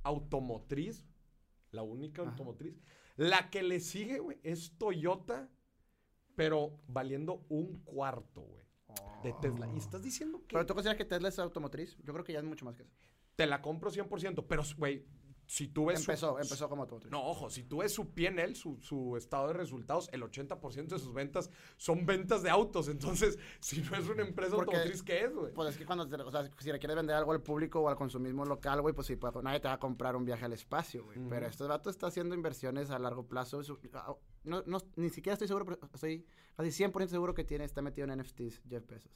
automotriz, 0.04 1.04
la 1.70 1.82
única 1.82 2.22
Ajá. 2.22 2.30
automotriz. 2.30 2.80
La 3.16 3.50
que 3.50 3.62
le 3.62 3.80
sigue, 3.80 4.18
güey, 4.20 4.38
es 4.42 4.76
Toyota, 4.78 5.48
pero 6.36 6.80
valiendo 6.88 7.44
un 7.48 7.80
cuarto, 7.84 8.42
güey, 8.42 8.64
de 9.22 9.32
Tesla. 9.40 9.68
Y 9.72 9.78
estás 9.78 10.02
diciendo 10.02 10.40
que 10.46 10.54
Pero 10.54 10.66
tú 10.66 10.74
consideras 10.74 10.98
que 10.98 11.04
Tesla 11.04 11.28
es 11.28 11.38
automotriz? 11.38 11.96
Yo 12.02 12.12
creo 12.12 12.24
que 12.24 12.32
ya 12.32 12.38
es 12.40 12.44
mucho 12.44 12.64
más 12.64 12.76
que 12.76 12.82
eso. 12.82 12.92
te 13.36 13.46
la 13.46 13.60
compro 13.62 13.90
100%, 13.90 14.46
pero, 14.48 14.62
güey, 14.78 15.04
si 15.46 15.68
tú 15.68 15.86
ves... 15.86 16.00
su- 16.02 16.10
Empezó, 16.10 16.38
empezó 16.40 16.68
como 16.68 16.82
automotriz. 16.82 17.10
No, 17.12 17.24
ojo, 17.26 17.50
si 17.50 17.62
tú 17.64 17.78
ves 17.78 17.92
su 17.92 18.10
PNL, 18.14 18.54
su, 18.56 18.78
su 18.80 19.16
estado 19.16 19.48
de 19.48 19.52
resultados, 19.54 20.08
el 20.12 20.22
80% 20.22 20.86
de 20.88 20.98
sus 20.98 21.12
ventas 21.12 21.50
son 21.76 22.06
ventas 22.06 22.42
de 22.42 22.50
autos. 22.50 22.88
Entonces, 22.88 23.38
si 23.60 23.80
no 23.82 23.96
es 23.96 24.08
una 24.08 24.22
empresa 24.22 24.54
Porque- 24.56 24.74
automotriz, 24.76 25.02
¿qué 25.02 25.24
es, 25.24 25.34
güey? 25.34 25.52
Pues 25.52 25.70
es 25.70 25.76
que 25.78 25.84
cuando, 25.86 26.04
o 26.04 26.30
sea, 26.30 26.50
si 26.58 26.72
le 26.72 26.78
quieres 26.78 26.96
vender 26.96 27.16
algo 27.16 27.32
al 27.32 27.42
público 27.42 27.80
o 27.80 27.88
al 27.88 27.96
consumismo 27.96 28.44
local, 28.44 28.80
güey, 28.80 28.94
pues 28.94 29.06
sí, 29.06 29.16
pues, 29.16 29.32
nadie 29.42 29.60
te 29.60 29.68
va 29.68 29.74
a 29.74 29.78
comprar 29.78 30.16
un 30.16 30.24
viaje 30.24 30.44
al 30.44 30.52
espacio, 30.52 31.04
güey. 31.04 31.18
Ujú. 31.18 31.28
Pero 31.28 31.46
este 31.46 31.64
vato 31.64 31.90
está 31.90 32.06
haciendo 32.08 32.34
inversiones 32.34 32.90
a 32.90 32.98
largo 32.98 33.26
plazo. 33.26 33.62
Su- 33.62 33.78
ah, 33.94 34.14
no, 34.44 34.62
no, 34.66 34.78
ni 34.96 35.10
siquiera 35.10 35.34
estoy 35.34 35.48
seguro, 35.48 35.64
pero 35.66 35.78
estoy 35.92 36.26
casi 36.56 36.70
100% 36.84 37.08
seguro 37.08 37.34
que 37.34 37.44
tiene, 37.44 37.64
está 37.64 37.82
metido 37.82 38.06
en 38.10 38.18
NFTs, 38.20 38.62
Jeff 38.68 38.86
Bezos. 38.86 39.12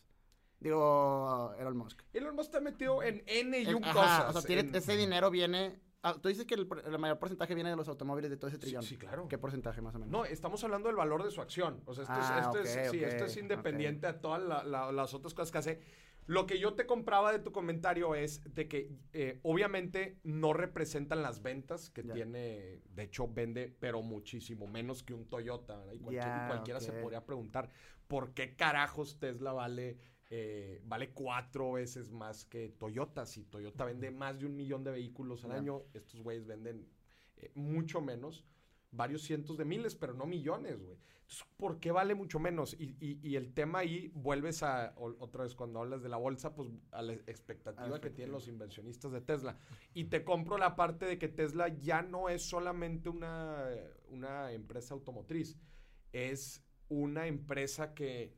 Digo, 0.60 1.54
Elon 1.58 1.76
Musk. 1.76 2.02
Elon 2.12 2.34
Musk 2.34 2.46
está 2.48 2.60
metido 2.60 3.02
en 3.02 3.22
N 3.26 3.60
y 3.60 3.72
un 3.74 3.80
cosas. 3.82 4.30
O 4.34 4.40
sea, 4.40 4.42
tiene- 4.42 4.62
en- 4.68 4.74
ese 4.74 4.96
dinero 4.96 5.30
viene... 5.30 5.80
ah, 6.02 6.16
tú 6.20 6.28
dices 6.28 6.44
que 6.46 6.54
el, 6.54 6.66
mayor 6.98 7.18
porcentaje 7.18 7.54
viene 7.54 7.70
de 7.70 7.76
los 7.76 7.88
automóviles 7.88 8.30
de 8.30 8.36
todo 8.36 8.48
ese 8.48 8.58
trillón. 8.58 8.82
sí, 8.82 8.96
claro. 8.96 9.28
¿Qué 9.28 9.38
porcentaje 9.38 9.80
más 9.80 9.94
o 9.94 9.98
menos? 9.98 10.10
No, 10.12 10.24
estamos 10.24 10.62
hablando 10.64 10.88
del 10.88 10.96
valor 10.96 11.22
de 11.24 11.30
su 11.30 11.40
acción. 11.40 11.82
O 11.86 11.94
sea, 11.94 12.02
esto, 12.02 12.14
Ah, 12.16 12.38
es, 12.38 12.44
esto, 12.46 12.58
es, 12.60 12.88
ok, 12.88 12.92
sí, 12.92 12.98
ok, 13.04 13.10
esto 13.10 13.24
es 13.26 13.36
independiente 13.36 14.06
a 14.06 14.20
todas 14.20 14.42
la- 14.42 14.64
la- 14.64 14.92
las 14.92 15.14
otras 15.14 15.34
cosas 15.34 15.50
que 15.52 15.58
hace. 15.58 15.80
Lo 16.26 16.46
que 16.46 16.58
yo 16.58 16.74
te 16.74 16.84
compraba 16.84 17.32
de 17.32 17.38
tu 17.38 17.52
comentario 17.52 18.14
es 18.14 18.42
de 18.54 18.68
que 18.68 18.90
eh, 19.14 19.40
obviamente 19.42 20.18
no 20.24 20.52
representan 20.52 21.22
las 21.22 21.40
ventas 21.40 21.88
que 21.88 22.02
tiene, 22.02 22.82
de 22.90 23.02
hecho 23.02 23.26
vende, 23.28 23.74
pero 23.80 24.02
muchísimo 24.02 24.66
menos 24.66 25.02
que 25.02 25.14
un 25.14 25.24
Toyota. 25.26 25.78
¿verdad? 25.78 25.94
Y 25.94 26.00
cualquier- 26.00 26.46
cualquiera 26.48 26.80
se 26.80 26.92
podría 26.92 27.24
preguntar, 27.24 27.70
¿por 28.08 28.34
qué 28.34 28.54
carajos 28.56 29.18
Tesla 29.18 29.52
vale, 29.54 29.96
eh, 30.30 30.80
vale 30.84 31.10
cuatro 31.12 31.72
veces 31.72 32.10
más 32.10 32.44
que 32.44 32.68
Toyota? 32.68 33.24
Si 33.26 33.44
Toyota 33.44 33.84
vende 33.84 34.10
más 34.10 34.38
de 34.38 34.46
un 34.46 34.56
millón 34.56 34.84
de 34.84 34.90
vehículos 34.90 35.44
al 35.44 35.52
año, 35.52 35.82
estos 35.94 36.20
güeyes 36.22 36.46
venden 36.46 36.86
eh, 37.38 37.50
mucho 37.54 38.00
menos 38.00 38.44
varios 38.90 39.22
cientos 39.22 39.56
de 39.58 39.64
miles, 39.64 39.94
pero 39.94 40.14
no 40.14 40.26
millones, 40.26 40.80
güey. 40.82 40.96
Entonces, 41.20 41.46
¿por 41.58 41.78
qué 41.78 41.92
vale 41.92 42.14
mucho 42.14 42.38
menos? 42.40 42.74
Y, 42.80 42.96
y- 43.00 43.18
y 43.22 43.36
el 43.36 43.52
tema 43.52 43.80
ahí, 43.80 44.10
vuelves 44.14 44.62
a, 44.62 44.94
o- 44.96 45.14
otra 45.18 45.44
vez 45.44 45.54
cuando 45.54 45.78
hablas 45.80 46.02
de 46.02 46.08
la 46.08 46.16
bolsa, 46.16 46.54
pues 46.54 46.70
a 46.90 47.02
la 47.02 47.12
expectativa 47.12 48.00
que 48.00 48.08
tienen 48.08 48.32
los 48.32 48.48
inversionistas 48.48 49.12
de 49.12 49.20
Tesla. 49.20 49.58
Y 49.92 50.04
te 50.04 50.24
compro 50.24 50.56
la 50.56 50.74
parte 50.74 51.04
de 51.04 51.18
que 51.18 51.28
Tesla 51.28 51.68
ya 51.68 52.00
no 52.00 52.30
es 52.30 52.42
solamente 52.48 53.10
una, 53.10 53.68
una 54.08 54.52
empresa 54.52 54.94
automotriz. 54.94 55.58
es 56.12 56.64
una 56.88 57.26
empresa 57.26 57.92
que... 57.94 58.32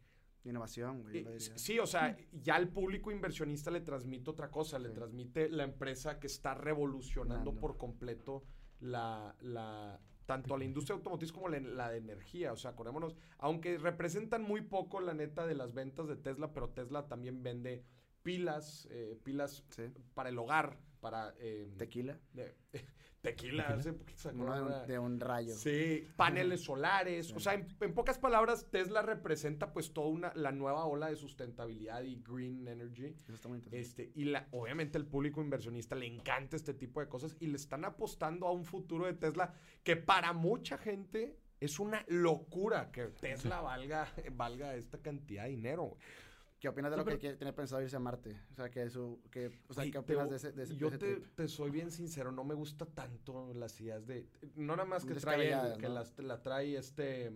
Innovación, 0.45 1.03
güey. 1.03 1.19
eh, 1.19 1.39
sí, 1.39 1.79
o 1.79 1.87
sea, 1.87 2.17
ya 2.33 2.55
al 2.57 2.69
público 2.69 3.11
inversionista 3.11 3.71
le 3.71 3.81
transmite 3.83 4.31
otra 4.31 4.51
cosa, 4.51 4.79
le 4.79 4.89
transmite 4.91 5.49
la 5.51 5.65
empresa 5.65 6.19
que 6.19 6.27
está 6.29 6.55
revolucionando 6.55 7.51
Dando. 7.51 7.61
por 7.61 7.77
completo 7.77 8.45
la, 8.81 9.37
la 9.41 10.01
tanto 10.25 10.55
a 10.55 10.59
la 10.59 10.65
industria 10.65 10.95
automotriz 10.97 11.33
como 11.33 11.49
la, 11.49 11.59
la 11.61 11.91
de 11.91 11.99
energía. 11.99 12.53
O 12.53 12.57
sea, 12.57 12.71
acordémonos, 12.71 13.17
aunque 13.39 13.77
representan 13.79 14.43
muy 14.43 14.63
poco 14.63 15.01
la 15.01 15.13
neta 15.13 15.47
de 15.47 15.55
las 15.57 15.75
ventas 15.75 16.07
de 16.09 16.17
Tesla, 16.17 16.53
pero 16.53 16.71
Tesla 16.71 17.07
también 17.09 17.43
vende 17.43 17.85
pilas, 18.23 18.87
eh, 18.91 19.19
pilas 19.25 19.65
Sí. 19.71 19.85
para 20.15 20.29
el 20.29 20.39
hogar, 20.39 20.79
para... 21.01 21.35
eh, 21.39 21.69
Tequila. 21.79 22.19
de- 22.33 22.55
tequila, 23.23 23.65
hace 23.69 23.93
poquito 23.93 24.31
de 24.31 24.87
de 24.87 24.99
un 24.99 25.21
rayo. 25.21 25.55
Sí, 25.55 26.09
paneles 26.17 26.63
solares. 26.63 27.27
Sí. 27.27 27.35
O 27.37 27.41
sea, 27.41 27.53
en, 27.53 27.69
en 27.81 27.93
pocas 27.93 28.19
palabras, 28.19 28.67
Tesla 28.71 29.03
representa 29.03 29.75
pues 29.75 29.93
toda 29.93 30.09
una, 30.09 30.33
la 30.35 30.53
nueva 30.53 30.87
ola 30.87 31.09
de 31.11 31.17
sustentabilidad 31.17 32.03
y 32.03 32.23
green 32.27 32.67
energy. 32.67 33.15
Eso 33.25 33.35
está 33.35 33.49
muy 33.49 33.59
interesante. 33.59 34.05
Este, 34.05 34.19
y 34.19 34.25
la, 34.25 34.49
obviamente 34.53 34.97
el 34.97 35.05
público 35.07 35.43
inversionista 35.43 35.95
le 35.97 36.07
encanta 36.07 36.57
este 36.57 36.73
tipo 36.73 37.01
de 37.01 37.09
cosas 37.09 37.37
y 37.41 37.49
le 37.49 37.57
están 37.57 37.85
apostando 37.85 38.47
a 38.47 38.53
un 38.53 38.65
futuro 38.65 39.05
de 39.05 39.13
Tesla 39.13 39.53
que 39.83 39.97
para 39.97 40.33
mucha 40.33 40.79
gente 40.79 41.37
es 41.61 41.79
una 41.79 42.03
locura 42.09 42.91
que 42.91 43.09
Tesla 43.09 43.61
valga, 43.61 44.09
valga 44.33 44.75
esta 44.77 44.97
cantidad 44.97 45.45
de 45.45 45.51
dinero. 45.51 45.85
güey. 45.89 46.01
¿Qué 46.61 46.69
opinas 46.69 46.91
de 46.91 46.97
Sí, 46.97 46.99
lo 46.99 47.05
que 47.07 47.17
pero- 47.19 47.37
tiene 47.39 47.53
pensado 47.55 47.83
irse 47.83 47.97
a 47.97 48.01
Marte? 48.01 48.39
O 48.53 48.55
sea, 48.55 48.71
que 48.71 48.89
su... 48.91 49.21
Que, 49.31 49.51
o 49.69 49.73
sea, 49.73 49.91
¿qué 49.91 49.97
opinas 49.99 50.29
de 50.29 50.37
ese, 50.37 50.53
de 50.53 50.63
ese, 50.65 50.77
Yo 50.77 50.89
ese 50.89 50.99
te, 51.35 51.49
soy 51.49 51.71
bien 51.71 51.91
sincero, 51.91 52.31
no 52.33 52.45
me 52.45 52.55
gusta 52.55 52.85
tanto 52.85 53.53
las 53.55 53.81
ideas 53.81 54.07
de... 54.07 54.29
No 54.57 54.77
nada 54.77 54.85
más 54.87 55.05
que 55.07 55.15
trae 55.15 55.77
que 55.79 55.89
las, 55.89 56.19
la 56.19 56.43
trae 56.43 56.77
este... 56.77 57.33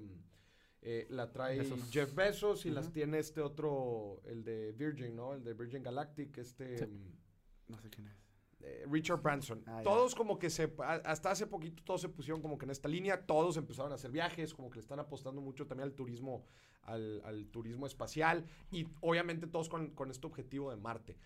eh, 0.82 1.06
la 1.08 1.32
trae 1.32 1.58
Bezos. 1.60 1.90
Jeff 1.90 2.14
Bezos 2.14 2.66
y 2.66 2.70
las 2.70 2.92
tiene 2.92 3.18
este 3.18 3.40
otro, 3.40 4.20
el 4.26 4.44
de 4.44 4.72
Virgin, 4.72 5.16
¿no? 5.16 5.32
El 5.32 5.42
de 5.42 5.54
Virgin 5.54 5.82
Galactic, 5.82 6.36
este... 6.36 6.76
Sí. 6.76 6.84
mm, 6.86 7.72
No 7.72 7.78
sé 7.78 7.88
quién 7.88 8.08
es. 8.08 8.23
Eh, 8.64 8.86
Richard 8.90 9.20
Branson. 9.22 9.62
Ah, 9.66 9.82
todos 9.84 10.14
como 10.14 10.38
que 10.38 10.50
se, 10.50 10.72
hasta 11.04 11.30
hace 11.30 11.46
poquito 11.46 11.82
todos 11.84 12.00
se 12.00 12.08
pusieron 12.08 12.40
como 12.42 12.56
que 12.58 12.64
en 12.64 12.70
esta 12.70 12.88
línea, 12.88 13.26
todos 13.26 13.56
empezaron 13.56 13.92
a 13.92 13.96
hacer 13.96 14.10
viajes, 14.10 14.54
como 14.54 14.70
que 14.70 14.76
le 14.76 14.80
están 14.82 14.98
apostando 15.00 15.40
mucho 15.40 15.66
también 15.66 15.88
al 15.88 15.94
turismo, 15.94 16.46
al, 16.82 17.20
al 17.24 17.46
turismo 17.48 17.86
espacial 17.86 18.46
y 18.70 18.86
obviamente 19.00 19.46
todos 19.46 19.68
con, 19.68 19.90
con 19.90 20.10
este 20.10 20.26
objetivo 20.26 20.70
de 20.70 20.76
Marte. 20.76 21.16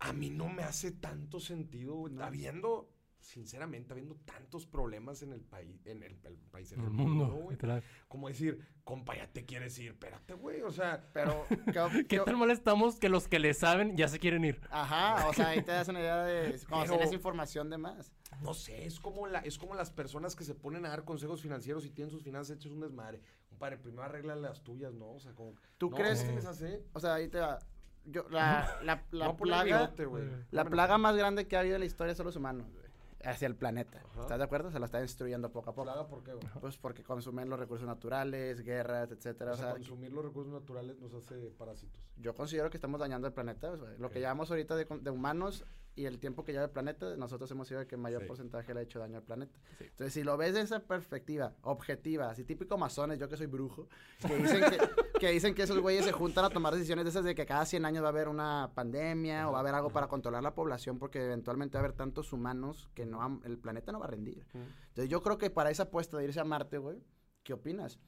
A 0.00 0.12
mí 0.12 0.30
no 0.30 0.48
me 0.48 0.62
hace 0.62 0.90
tanto 0.92 1.40
sentido, 1.40 2.08
No. 2.08 2.24
habiendo, 2.24 2.90
sinceramente, 3.24 3.92
habiendo 3.92 4.16
tantos 4.24 4.66
problemas 4.66 5.22
en 5.22 5.32
el 5.32 5.40
país, 5.40 5.80
en 5.86 6.02
el, 6.02 6.16
el 6.24 6.36
país, 6.50 6.72
en 6.72 6.80
el 6.80 6.90
mundo, 6.90 7.48
literal. 7.50 7.82
Como 8.06 8.28
decir, 8.28 8.58
compa, 8.84 9.16
ya 9.16 9.26
te 9.26 9.44
quieres 9.44 9.78
ir, 9.78 9.92
espérate, 9.92 10.34
güey, 10.34 10.60
o 10.62 10.70
sea, 10.70 11.08
Pero, 11.12 11.44
¿qué, 11.48 11.72
¿Qué 11.72 12.06
qué- 12.06 12.20
tal 12.20 12.36
molestamos 12.36 12.96
que 12.96 13.08
los 13.08 13.26
que 13.26 13.38
le 13.38 13.54
saben 13.54 13.96
ya 13.96 14.08
se 14.08 14.18
quieren 14.18 14.44
ir? 14.44 14.60
Ajá, 14.70 15.26
o 15.28 15.32
sea, 15.32 15.48
ahí 15.48 15.62
te 15.62 15.72
das 15.72 15.88
una 15.88 16.00
idea 16.00 16.22
de... 16.24 16.60
Pero- 16.68 16.84
tienes 16.84 17.12
información 17.12 17.70
de 17.70 17.78
más. 17.78 18.12
No 18.42 18.52
sé, 18.52 18.84
es 18.84 19.00
como, 19.00 19.26
la, 19.26 19.38
es 19.40 19.58
como 19.58 19.74
las 19.74 19.90
personas 19.90 20.36
que 20.36 20.44
se 20.44 20.54
ponen 20.54 20.84
a 20.84 20.90
dar 20.90 21.04
consejos 21.04 21.40
financieros 21.40 21.86
y 21.86 21.90
tienen 21.90 22.10
sus 22.10 22.22
finanzas 22.22 22.56
hechas 22.56 22.72
un 22.72 22.80
desmadre. 22.80 23.22
Compadre, 23.48 23.78
primero 23.78 24.02
arregla 24.02 24.34
las 24.36 24.62
tuyas, 24.62 24.92
¿no? 24.92 25.12
O 25.12 25.20
sea, 25.20 25.32
como... 25.32 25.54
¿Tú 25.78 25.90
no, 25.90 25.96
crees? 25.96 26.22
¿qué 26.22 26.32
les 26.32 26.44
hace? 26.44 26.84
O 26.92 27.00
sea, 27.00 27.14
ahí 27.14 27.28
te 27.28 27.38
va. 27.38 27.58
Yo, 28.04 28.28
la, 28.28 28.80
la, 28.82 29.36
plaga... 29.36 29.86
bigote. 29.94 30.46
La 30.50 30.64
plaga 30.64 30.98
más 30.98 31.16
grande 31.16 31.46
que 31.46 31.56
ha 31.56 31.60
habido 31.60 31.76
en 31.76 31.80
la 31.80 31.86
historia 31.86 32.14
son 32.14 32.26
los 32.26 32.36
humanos, 32.36 32.70
güey. 32.70 32.83
Hacia 33.24 33.46
el 33.46 33.56
planeta. 33.56 34.02
Ajá. 34.12 34.22
¿Estás 34.22 34.38
de 34.38 34.44
acuerdo? 34.44 34.70
Se 34.70 34.78
lo 34.78 34.84
está 34.84 35.00
destruyendo 35.00 35.50
poco 35.50 35.70
a 35.70 35.74
poco. 35.74 35.84
¿Plaga 35.84 36.06
por 36.06 36.22
qué, 36.22 36.32
güey? 36.34 36.46
Pues 36.60 36.76
porque 36.76 37.02
consumen 37.02 37.48
los 37.48 37.58
recursos 37.58 37.86
naturales, 37.86 38.60
guerras, 38.62 39.10
etcétera. 39.10 39.52
O 39.52 39.54
O 39.54 39.56
sea, 39.56 39.72
consumir 39.72 40.12
los 40.12 40.24
recursos 40.24 40.52
naturales 40.52 40.98
nos 41.00 41.14
hace 41.14 41.50
parásitos. 41.58 42.00
yo 42.16 42.34
considero 42.34 42.70
que 42.70 42.76
estamos 42.76 43.00
dañando 43.00 43.26
el 43.26 43.32
planeta. 43.34 43.70
o 43.72 43.76
sea, 43.78 43.94
lo 43.98 44.10
que 44.10 44.20
llevamos 44.20 44.50
ahorita 44.50 44.76
de, 44.76 44.84
de 45.00 45.10
humanos 45.10 45.64
y 45.96 46.06
el 46.06 46.18
tiempo 46.18 46.44
que 46.44 46.52
lleva 46.52 46.64
el 46.64 46.70
planeta, 46.70 47.16
nosotros 47.16 47.50
hemos 47.52 47.68
sido 47.68 47.80
el 47.80 47.86
que 47.86 47.96
mayor 47.96 48.22
Sí. 48.22 48.26
porcentaje 48.28 48.74
le 48.74 48.80
ha 48.80 48.82
hecho 48.82 48.98
daño 48.98 49.18
al 49.18 49.22
planeta. 49.22 49.56
Sí. 49.78 49.84
Entonces, 49.84 50.12
si 50.12 50.24
lo 50.24 50.36
ves 50.36 50.54
de 50.54 50.60
esa 50.62 50.80
perspectiva, 50.80 51.54
objetiva, 51.62 52.30
así 52.30 52.44
típico 52.44 52.76
masones, 52.76 53.18
yo 53.18 53.28
que 53.28 53.36
soy 53.36 53.46
brujo, 53.46 53.88
que 54.26 54.36
dicen 54.36 54.60
que, 54.70 54.78
que 55.20 55.30
dicen 55.30 55.54
que 55.54 55.62
esos 55.62 55.78
güeyes 55.78 56.04
se 56.04 56.12
juntan 56.12 56.44
a 56.44 56.50
tomar 56.50 56.74
decisiones 56.74 57.04
de 57.04 57.10
esas 57.10 57.24
de 57.24 57.34
que 57.34 57.46
cada 57.46 57.64
100 57.64 57.84
años 57.84 58.02
va 58.02 58.08
a 58.08 58.10
haber 58.10 58.28
una 58.28 58.72
pandemia 58.74 59.48
o 59.48 59.52
va 59.52 59.58
a 59.58 59.60
haber 59.60 59.74
algo 59.74 59.90
para 59.90 60.08
controlar 60.08 60.42
la 60.42 60.54
población 60.54 60.98
porque 60.98 61.24
eventualmente 61.24 61.78
va 61.78 61.82
a 61.82 61.84
haber 61.84 61.96
tantos 61.96 62.32
humanos 62.32 62.88
que 62.94 63.06
no 63.06 63.40
el 63.44 63.58
planeta 63.58 63.92
no 63.92 64.00
va 64.00 64.06
a 64.06 64.10
rendir. 64.10 64.44
Entonces, 64.52 65.08
yo 65.08 65.22
creo 65.22 65.38
que 65.38 65.50
para 65.50 65.70
esa 65.70 65.84
apuesta 65.84 66.16
de 66.18 66.24
irse 66.24 66.40
a 66.40 66.44
Marte, 66.44 66.78
güey, 66.78 66.98
¿qué 67.42 67.52
opinas? 67.52 68.00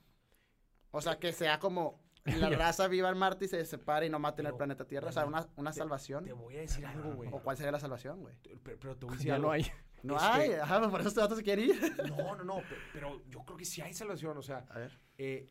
O 0.91 1.01
sea, 1.01 1.19
que 1.19 1.33
sea 1.33 1.59
como 1.61 2.01
la 2.27 2.51
raza 2.51 2.89
viva 2.89 3.09
en 3.11 3.19
Marte 3.19 3.45
y 3.45 3.49
se 3.49 3.65
separe 3.65 4.07
y 4.07 4.11
no 4.11 4.19
maten 4.19 4.47
el 4.47 4.55
planeta 4.55 4.85
Tierra. 4.87 5.09
O 5.09 5.13
sea, 5.13 5.25
una, 5.27 5.47
una 5.57 5.71
te- 5.73 5.79
salvación. 5.79 6.25
Te 6.25 6.33
voy 6.33 6.57
a 6.57 6.61
decir 6.61 6.85
algo, 6.87 7.15
güey. 7.15 7.31
¿O 7.33 7.41
cuál 7.41 7.57
sería 7.57 7.73
la 7.73 7.81
salvación, 7.81 8.21
güey? 8.21 8.35
Pero, 8.63 8.79
pero 8.81 8.97
te 8.97 9.07
voy 9.07 9.15
a 9.15 9.17
decir 9.19 9.29
Ya 9.29 9.35
algo. 9.37 9.47
no 9.49 9.53
hay. 9.53 9.67
No 10.03 10.17
Este- 10.17 10.27
hay, 10.29 10.53
ajá, 10.53 10.79
pues 10.79 10.91
por 10.91 11.01
eso 11.01 11.09
este 11.09 11.21
dato 11.21 11.37
se 11.37 11.43
quiere 11.43 11.63
ir. 11.63 11.81
No, 12.17 12.37
no, 12.37 12.45
no, 12.45 12.57
pe- 12.59 12.77
pero, 12.93 13.23
yo 13.31 13.41
creo 13.45 13.57
que 13.57 13.65
sí 13.65 13.81
hay 13.81 13.93
salvación, 13.95 14.37
o 14.39 14.43
sea... 14.43 14.65
A 14.71 14.79
ver. 14.79 15.01
Eh, 15.19 15.51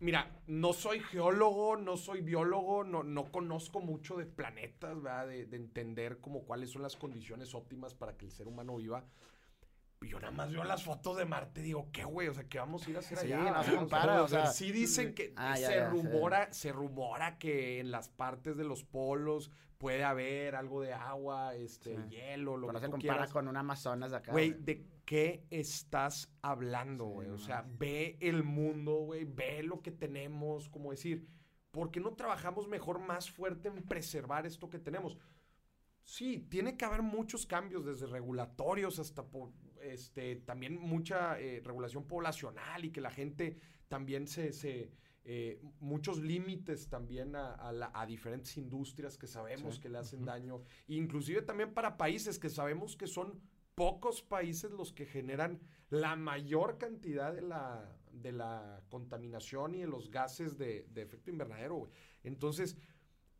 mira, 0.00 0.38
no 0.46 0.72
soy 0.72 1.00
geólogo, 1.00 1.76
no 1.76 1.96
soy 1.96 2.20
biólogo, 2.20 2.84
no, 2.84 3.02
no 3.02 3.30
conozco 3.30 3.80
mucho 3.80 4.16
de 4.16 4.26
planetas, 4.26 5.00
¿verdad? 5.00 5.28
De, 5.28 5.46
de 5.46 5.56
entender 5.56 6.18
como 6.20 6.44
cuáles 6.44 6.70
son 6.70 6.82
las 6.82 6.96
condiciones 6.96 7.54
óptimas 7.54 7.94
para 7.94 8.16
que 8.16 8.26
el 8.26 8.32
ser 8.32 8.48
humano 8.48 8.76
viva. 8.76 9.04
Y 10.04 10.08
Yo 10.10 10.18
nada 10.20 10.30
más 10.32 10.52
veo 10.52 10.64
las 10.64 10.82
fotos 10.84 11.16
de 11.16 11.24
Marte 11.24 11.60
y 11.60 11.64
digo, 11.64 11.88
¿qué, 11.92 12.04
güey? 12.04 12.28
O 12.28 12.34
sea, 12.34 12.44
¿qué 12.44 12.58
vamos 12.58 12.86
a 12.86 12.90
ir 12.90 12.96
a 12.96 12.98
hacer 13.00 13.18
Sí, 13.18 13.32
allá? 13.32 13.50
no 13.52 13.62
se 13.64 13.72
O 13.74 13.76
compara, 13.78 14.22
o 14.22 14.28
sea, 14.28 14.46
sí 14.46 14.70
dicen 14.72 15.14
que 15.14 15.32
Ah, 15.36 15.58
ya, 15.58 15.66
se 15.68 15.74
ya, 15.76 15.90
sí. 15.90 15.96
rumora, 15.96 16.52
se 16.52 16.72
rumora 16.72 17.38
que 17.38 17.80
en 17.80 17.90
las 17.90 18.08
partes 18.08 18.56
de 18.56 18.64
los 18.64 18.84
polos 18.84 19.50
puede 19.78 20.04
haber 20.04 20.54
algo 20.56 20.80
de 20.82 20.92
agua, 20.94 21.54
este, 21.54 21.96
Sí. 21.96 22.02
hielo, 22.10 22.56
lo 22.56 22.68
Pero 22.68 22.72
no 22.74 22.78
que 22.80 22.86
se 22.86 22.86
tú 22.86 22.90
compara 22.92 23.14
quieras. 23.16 23.32
con 23.32 23.48
un 23.48 23.56
Amazonas 23.56 24.10
de 24.12 24.16
acá. 24.16 24.32
Güey, 24.32 24.52
¿de 24.52 24.86
qué 25.04 25.44
estás 25.50 26.30
hablando, 26.42 27.04
güey? 27.06 27.28
no 27.28 27.34
o 27.34 27.38
sea, 27.38 27.64
ve 27.68 28.16
el 28.20 28.44
mundo, 28.44 28.94
güey, 29.00 29.24
ve 29.24 29.62
lo 29.62 29.82
que 29.82 29.90
tenemos, 29.90 30.68
como 30.70 30.90
decir, 30.90 31.26
¿por 31.70 31.90
qué 31.90 32.00
no 32.00 32.14
trabajamos 32.14 32.68
mejor, 32.68 32.98
más 33.00 33.30
fuerte 33.30 33.68
en 33.68 33.82
preservar 33.82 34.46
esto 34.46 34.70
que 34.70 34.78
tenemos? 34.78 35.18
Sí, 36.02 36.38
tiene 36.50 36.76
que 36.76 36.84
haber 36.84 37.02
muchos 37.02 37.44
cambios, 37.46 37.84
desde 37.84 38.06
regulatorios 38.06 38.98
hasta 38.98 39.22
po- 39.26 39.52
este, 39.92 40.36
también 40.36 40.78
mucha 40.80 41.38
eh, 41.40 41.60
regulación 41.64 42.04
poblacional 42.06 42.84
y 42.84 42.90
que 42.90 43.00
la 43.00 43.10
gente 43.10 43.56
también 43.88 44.26
se... 44.26 44.52
se 44.52 44.90
eh, 45.26 45.58
muchos 45.80 46.18
límites 46.18 46.90
también 46.90 47.34
a, 47.34 47.54
a 47.54 47.72
la- 47.72 47.90
a 47.94 48.04
diferentes 48.04 48.58
industrias 48.58 49.16
que 49.16 49.26
sabemos 49.26 49.76
Sí. 49.76 49.80
que 49.80 49.88
le 49.88 49.96
hacen 49.96 50.22
daño, 50.22 50.60
inclusive 50.86 51.40
también 51.40 51.72
para 51.72 51.96
países 51.96 52.38
que 52.38 52.50
sabemos 52.50 52.94
que 52.94 53.06
son 53.06 53.40
pocos 53.74 54.20
países 54.22 54.70
los 54.70 54.92
que 54.92 55.06
generan 55.06 55.60
la 55.88 56.14
mayor 56.14 56.76
cantidad 56.76 57.32
de 57.32 57.40
la, 57.40 57.96
de 58.12 58.32
la 58.32 58.82
contaminación 58.90 59.74
y 59.74 59.78
de 59.80 59.86
los 59.86 60.10
gases 60.10 60.58
de, 60.58 60.86
de 60.90 61.00
efecto 61.00 61.30
invernadero, 61.30 61.76
güey. 61.76 61.92
Entonces, 62.22 62.76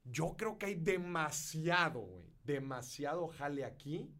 yo 0.04 0.36
creo 0.38 0.56
que 0.56 0.64
hay 0.66 0.76
demasiado, 0.76 2.00
güey, 2.00 2.24
demasiado 2.44 3.28
jale 3.28 3.62
aquí 3.66 4.10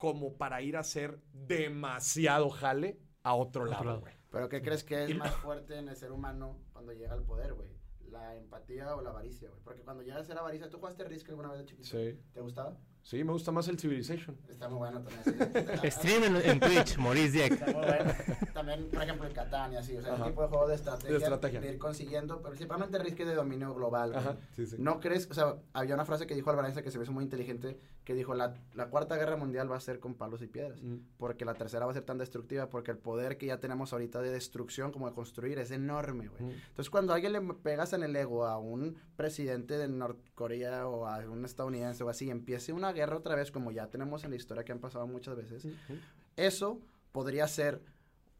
como 0.00 0.32
para 0.38 0.62
ir 0.62 0.78
a 0.78 0.80
hacer 0.80 1.20
demasiado 1.34 2.48
jale 2.48 2.98
a 3.22 3.34
otro, 3.34 3.64
Otro 3.64 3.84
lado, 3.84 4.00
güey. 4.00 4.14
Pero 4.30 4.48
¿qué 4.48 4.62
crees 4.62 4.82
que 4.82 5.04
es 5.04 5.10
Y- 5.10 5.14
más 5.14 5.34
fuerte 5.36 5.76
en 5.76 5.88
el 5.88 5.94
ser 5.96 6.10
humano 6.10 6.56
cuando 6.72 6.92
llega 6.92 7.12
al 7.12 7.22
poder, 7.22 7.52
güey? 7.52 7.68
¿La 8.10 8.34
empatía 8.34 8.96
o 8.96 9.02
la 9.02 9.10
avaricia, 9.10 9.50
güey? 9.50 9.60
Porque 9.62 9.82
cuando 9.82 10.02
llega 10.02 10.16
a 10.18 10.24
ser 10.24 10.38
avaricia, 10.38 10.70
¿tú 10.70 10.78
jugaste 10.78 11.04
Risk 11.04 11.28
alguna 11.28 11.50
vez 11.50 11.58
de 11.60 11.66
chiquito? 11.66 11.88
Sí. 11.90 12.18
¿Te 12.32 12.40
gustaba? 12.40 12.78
Sí, 13.02 13.22
me 13.24 13.32
gusta 13.32 13.52
más 13.52 13.68
el 13.68 13.78
Civilization. 13.78 14.36
Está 14.48 14.68
muy 14.70 14.78
bueno 14.78 15.02
también. 15.02 15.80
Stream 15.92 16.24
en, 16.24 16.36
en 16.36 16.60
Twitch, 16.60 16.96
Maurice 16.96 17.30
Dieck. 17.32 17.52
Está 17.52 17.66
muy 17.66 17.74
bueno. 17.86 18.12
También, 18.52 18.88
por 18.90 19.02
ejemplo, 19.02 19.26
el 19.26 19.32
Catán 19.32 19.72
y 19.72 19.76
así, 19.76 19.96
o 19.96 20.02
sea, 20.02 20.14
Ajá. 20.14 20.24
el 20.24 20.30
tipo 20.30 20.42
de 20.42 20.48
juego 20.48 20.68
de 20.68 20.74
estrategia, 20.74 21.10
De 21.10 21.16
estrategia. 21.18 21.64
ir 21.70 21.78
consiguiendo, 21.78 22.42
principalmente 22.42 22.98
Risk 22.98 23.20
es 23.20 23.28
de 23.28 23.34
dominio 23.34 23.74
global. 23.74 24.14
Ajá, 24.14 24.36
sí, 24.56 24.66
sí. 24.66 24.76
¿No 24.78 25.00
crees? 25.00 25.28
O 25.30 25.34
sea, 25.34 25.56
había 25.72 25.94
una 25.94 26.04
frase 26.04 26.26
que 26.26 26.34
dijo 26.34 26.50
Alvarenza 26.50 26.82
que 26.82 26.90
se 26.90 26.98
me 26.98 27.04
hizo 27.04 27.12
muy 27.12 27.24
inteligente, 27.24 27.78
que 28.04 28.14
dijo, 28.14 28.34
la, 28.34 28.54
la 28.74 28.88
cuarta 28.88 29.16
guerra 29.16 29.36
mundial 29.36 29.70
va 29.70 29.76
a 29.76 29.80
ser 29.80 30.00
con 30.00 30.14
palos 30.14 30.42
y 30.42 30.46
piedras, 30.46 30.82
Mm. 30.82 30.96
porque 31.18 31.44
la 31.44 31.54
tercera 31.54 31.84
va 31.86 31.92
a 31.92 31.94
ser 31.94 32.04
tan 32.04 32.18
destructiva, 32.18 32.68
porque 32.68 32.90
el 32.90 32.98
poder 32.98 33.36
que 33.38 33.46
ya 33.46 33.60
tenemos 33.60 33.92
ahorita 33.92 34.20
de 34.22 34.30
destrucción 34.30 34.90
como 34.92 35.06
de 35.08 35.14
construir 35.14 35.58
es 35.58 35.70
enorme, 35.70 36.28
güey. 36.28 36.42
Mm. 36.42 36.50
Entonces, 36.68 36.90
cuando 36.90 37.12
a 37.12 37.16
alguien 37.16 37.32
le 37.32 37.40
pegas 37.54 37.92
en 37.92 38.02
el 38.02 38.14
ego 38.16 38.46
a 38.46 38.58
un 38.58 38.96
presidente 39.16 39.78
de 39.78 39.86
Norcorea 39.88 40.88
o 40.88 41.06
a 41.06 41.18
un 41.18 41.44
estadounidense 41.44 42.02
o 42.04 42.08
así, 42.08 42.30
empiece 42.30 42.72
una 42.72 42.92
guerra 42.92 43.16
otra 43.16 43.34
vez, 43.36 43.50
como 43.50 43.70
ya 43.70 43.86
tenemos 43.88 44.24
en 44.24 44.30
la 44.30 44.36
historia 44.36 44.64
que 44.64 44.72
han 44.72 44.80
pasado 44.80 45.06
muchas 45.06 45.36
veces, 45.36 45.66
eso 46.36 46.80
podría 47.12 47.46
ser 47.48 47.82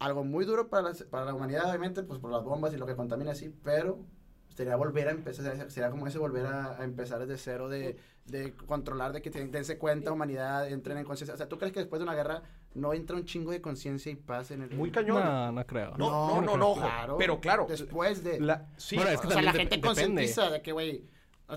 algo 0.01 0.25
muy 0.25 0.45
duro 0.45 0.69
para 0.69 0.91
la, 0.91 0.95
para 1.11 1.27
la 1.27 1.35
humanidad, 1.35 1.69
obviamente, 1.69 2.03
pues 2.03 2.19
por 2.19 2.33
las 2.33 2.43
bombas 2.43 2.73
y 2.75 2.77
lo 2.79 2.87
que 2.87 2.97
contamina 2.97 3.33
así, 3.33 3.55
pero 3.63 4.01
sería 4.49 4.75
volver 4.75 5.09
a 5.09 5.11
empezar, 5.13 5.71
sería 5.71 5.91
como 5.91 6.07
ese 6.07 6.19
volver 6.19 6.47
a, 6.47 6.81
a 6.81 6.85
empezar 6.85 7.21
desde 7.21 7.37
cero, 7.39 7.69
de, 7.69 7.97
de 8.25 8.53
controlar, 8.67 9.13
de 9.13 9.23
que 9.23 9.31
ten- 9.31 9.51
dense 9.53 9.79
cuenta, 9.79 10.11
humanidad, 10.11 10.69
entren 10.69 10.99
en 10.99 11.05
conciencia. 11.05 11.35
O 11.35 11.37
sea, 11.37 11.49
¿tú 11.49 11.59
crees 11.59 11.73
que 11.73 11.81
después 11.81 12.01
de 12.01 12.05
una 12.05 12.15
guerra 12.15 12.43
no 12.75 12.93
entra 12.95 13.15
un 13.17 13.25
chingo 13.25 13.53
de 13.53 13.61
conciencia 13.61 14.11
y 14.11 14.17
paz 14.17 14.51
en 14.51 14.63
el... 14.63 14.71
Muy 14.71 14.91
cañón. 14.91 15.23
No, 15.25 15.53
no 15.53 15.67
creo. 15.67 15.91
No, 15.97 16.11
no, 16.11 16.41
no, 16.41 16.57
No, 16.57 16.57
no, 16.57 16.75
claro. 16.75 17.17
Pero 17.19 17.41
claro. 17.41 17.67
Después 17.69 18.25
de... 18.25 18.41
la- 18.41 18.67
sí, 18.77 18.97
Bueno, 18.97 19.11
es 19.13 19.21
que 19.21 19.27
o 19.29 19.31
sea, 19.31 19.43
la 19.43 19.53
gente 19.53 19.81
concientiza 19.81 20.51
de 20.51 20.63
que, 20.63 20.73
güey... 20.73 21.05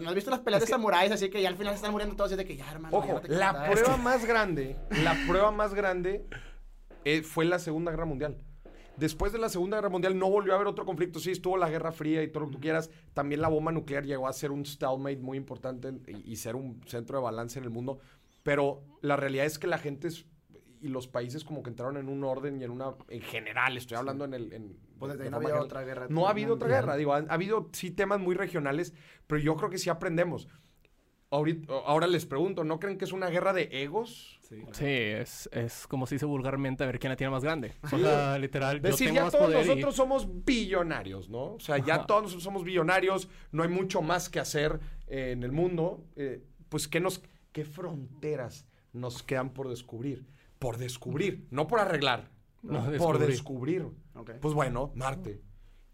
¿No 0.02 0.10
has 0.10 0.16
visto 0.16 0.32
las 0.32 0.40
peleas 0.40 0.62
de 0.62 0.68
samuráis? 0.68 1.12
Así 1.12 1.30
que 1.30 1.40
ya 1.42 1.50
al 1.50 1.56
final 1.56 1.74
se 1.74 1.78
están 1.78 1.92
muriendo 1.92 2.16
todos 2.16 2.32
y 2.32 2.34
es 2.34 2.38
de 2.40 2.46
que 2.46 2.58
ya, 2.58 2.70
hermano. 2.72 2.92
ya 2.92 2.98
Ojo, 2.98 3.14
no 3.14 3.22
te 3.22 3.28
quiero 3.28 3.40
la 3.40 3.70
prueba 3.70 3.96
más 3.98 4.26
grande, 4.26 4.76
la 5.04 5.16
prueba 5.28 5.52
más 5.52 5.74
grande 5.76 6.26
eh, 7.06 7.22
fue 7.22 7.46
la 7.46 7.60
Segunda 7.60 7.92
Guerra 7.92 8.06
Mundial. 8.06 8.38
Después 8.98 9.32
de 9.34 9.40
la 9.40 9.50
Segunda 9.50 9.78
Guerra 9.78 9.90
Mundial 9.90 10.18
no 10.18 10.30
volvió 10.30 10.54
a 10.54 10.56
haber 10.56 10.68
otro 10.68 10.86
conflicto. 10.86 11.20
Sí, 11.20 11.32
estuvo 11.32 11.58
la 11.58 11.70
Guerra 11.70 11.92
Fría 11.92 12.22
y 12.22 12.28
todo 12.28 12.42
lo 12.42 12.48
que 12.50 12.56
tú 12.56 12.62
quieras. 12.62 12.92
También 13.14 13.42
la 13.42 13.48
bomba 13.48 13.72
nuclear 13.72 14.06
llegó 14.06 14.28
a 14.28 14.34
ser 14.34 14.52
un 14.52 14.66
stalemate 14.66 15.18
muy 15.18 15.38
importante 15.38 15.92
y, 16.08 16.32
y 16.32 16.36
ser 16.36 16.56
un 16.56 16.80
centro 16.86 17.18
de 17.18 17.24
balance 17.24 17.58
en 17.58 17.66
el 17.66 17.72
mundo. 17.72 18.00
Pero 18.44 18.84
la 19.02 19.16
realidad 19.16 19.46
es 19.46 19.58
que 19.58 19.66
la 19.68 19.78
gente 19.80 20.10
es- 20.10 20.26
y 20.80 20.90
los 20.90 21.08
países 21.08 21.44
como 21.46 21.64
que 21.64 21.70
entraron 21.70 21.96
en 21.98 22.10
un 22.10 22.24
orden 22.26 22.60
y 22.60 22.66
en 22.66 22.70
una... 22.72 22.94
En 23.08 23.22
general, 23.22 23.78
estoy 23.78 23.98
hablando 23.98 24.26
en 24.26 24.34
el... 24.34 24.52
En, 24.54 24.78
Pues 25.00 25.18
de 25.18 25.30
no 25.30 25.38
había 25.38 25.48
general. 25.48 25.66
otra 25.66 25.82
guerra. 25.84 26.08
No 26.10 26.28
ha 26.28 26.32
habido 26.32 26.56
otra 26.56 26.68
guerra, 26.68 26.96
digo, 26.98 27.14
ha, 27.14 27.20
ha 27.20 27.34
habido 27.34 27.70
sí 27.72 27.90
temas 27.90 28.20
muy 28.20 28.36
regionales, 28.36 28.94
pero 29.26 29.40
yo 29.42 29.56
creo 29.56 29.70
que 29.70 29.78
sí 29.78 29.90
aprendemos. 29.90 30.48
Ahorita, 31.32 31.74
ahora 31.86 32.06
les 32.06 32.26
pregunto, 32.28 32.64
¿no 32.64 32.80
creen 32.80 32.98
que 32.98 33.06
es 33.06 33.12
una 33.12 33.30
guerra 33.30 33.54
de 33.54 33.70
egos? 33.72 34.40
Sí, 34.72 34.86
es, 34.86 35.50
es 35.52 35.88
como 35.88 36.06
se 36.08 36.16
dice 36.16 36.26
vulgarmente 36.26 36.84
a 36.84 36.88
ver 36.88 37.00
quién 37.00 37.10
la 37.12 37.16
tiene 37.16 37.32
más 37.32 37.44
grande. 37.44 37.74
O 37.84 37.88
sea, 37.98 38.38
literal, 38.38 38.82
Decir, 38.82 39.08
yo 39.08 39.14
tengo 39.14 39.16
ya 39.16 39.24
más 39.24 39.32
todos 39.34 39.46
poder 39.46 39.66
y- 39.66 39.70
nosotros 39.70 39.96
somos 39.96 40.46
billonarios, 40.46 41.30
¿no? 41.30 41.54
O 41.56 41.60
sea, 41.60 41.78
ya 41.78 41.96
Ajá. 41.96 42.06
todos 42.08 42.24
nosotros 42.24 42.44
somos 42.44 42.64
billonarios, 42.64 43.30
no 43.52 43.64
hay 43.64 43.70
mucho 43.70 44.02
más 44.02 44.30
que 44.30 44.40
hacer 44.40 44.80
eh, 45.08 45.32
en 45.32 45.44
el 45.44 45.52
mundo. 45.52 46.04
eh, 46.16 46.44
pues, 46.70 46.88
¿qué, 46.88 47.00
nos, 47.00 47.22
¿qué 47.52 47.66
fronteras 47.66 48.66
nos 48.94 49.22
quedan 49.24 49.52
por 49.52 49.70
descubrir? 49.70 50.26
Por 50.60 50.78
descubrir, 50.78 51.46
no 51.52 51.68
por 51.68 51.80
arreglar, 51.80 52.32
No, 52.62 52.92
por 52.98 53.20
descubrir. 53.20 53.88
Pues 54.42 54.54
bueno, 54.54 54.92
Marte. 54.96 55.42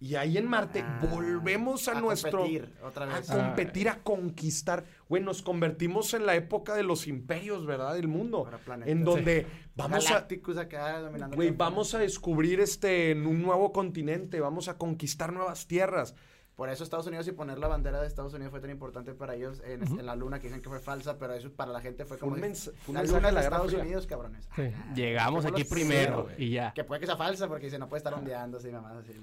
Y 0.02 0.16
ahí 0.16 0.38
en 0.38 0.48
Marte 0.48 0.82
Ah, 0.82 1.06
volvemos 1.12 1.88
a, 1.90 1.98
a 1.98 2.02
nuestro... 2.02 2.40
competir 2.40 2.74
otra 2.82 3.06
vez. 3.06 3.30
A 3.30 3.36
competir, 3.36 3.90
a 3.90 4.02
conquistar. 4.02 4.86
Güey, 5.10 5.22
nos 5.22 5.42
convertimos 5.42 6.14
en 6.14 6.26
la 6.26 6.36
época 6.36 6.74
de 6.74 6.84
los 6.84 7.06
imperios, 7.08 7.66
¿verdad? 7.66 7.96
Del 7.96 8.08
mundo. 8.08 8.50
En 8.86 9.04
donde 9.04 9.46
vamos 9.76 10.06
a... 10.08 10.14
Galacticus 10.14 10.58
acá 10.58 11.02
dominando. 11.02 11.36
Güey, 11.36 11.52
vamos 11.52 11.94
a 11.96 12.00
descubrir 12.00 12.62
este 12.62 13.12
en 13.12 13.28
un 13.28 13.42
nuevo 13.42 13.74
continente, 13.74 14.40
vamos 14.40 14.70
a 14.70 14.78
conquistar 14.78 15.34
nuevas 15.34 15.68
tierras. 15.68 16.16
Por 16.60 16.70
eso 16.70 16.84
Estados 16.84 17.08
Unidos 17.08 17.26
y 17.26 17.32
poner 17.32 17.58
la 17.58 17.70
bandera 17.70 18.02
de 18.02 18.08
Estados 18.08 18.34
Unidos 18.34 18.52
fue 18.52 18.60
tan 18.60 18.70
importante 18.70 19.14
para 19.14 19.34
ellos 19.34 19.62
en, 19.66 19.82
en 19.82 20.06
la 20.06 20.14
luna, 20.18 20.40
que 20.42 20.48
dicen 20.48 20.62
que 20.62 20.68
fue 20.68 20.82
falsa, 20.82 21.18
pero 21.18 21.34
eso 21.34 21.50
para 21.54 21.72
la 21.72 21.80
gente 21.80 22.04
fue 22.04 22.18
Fue 22.18 22.28
como... 22.28 22.36
un 22.36 22.42
de- 22.42 22.50
mens- 22.50 22.74
fue 22.82 22.94
la 22.96 23.04
luna 23.04 23.28
de 23.28 23.32
la 23.32 23.42
Estados 23.44 23.68
Fría. 23.72 23.82
Unidos, 23.84 24.06
cabrones. 24.08 24.44
Sí, 24.58 24.64
Ah, 24.76 24.94
Llegamos 24.94 25.46
aquí 25.46 25.64
primero 25.64 26.26
cero, 26.28 26.36
y 26.38 26.50
ya. 26.50 26.74
Que 26.74 26.84
puede 26.84 27.00
que 27.00 27.06
sea 27.08 27.16
falsa 27.16 27.48
porque 27.48 27.68
dice, 27.68 27.80
no 27.80 27.88
puede 27.88 28.00
estar 28.00 28.14
ondeando 28.14 28.58
así, 28.58 28.68
mamás 28.72 28.98
así. 28.98 29.14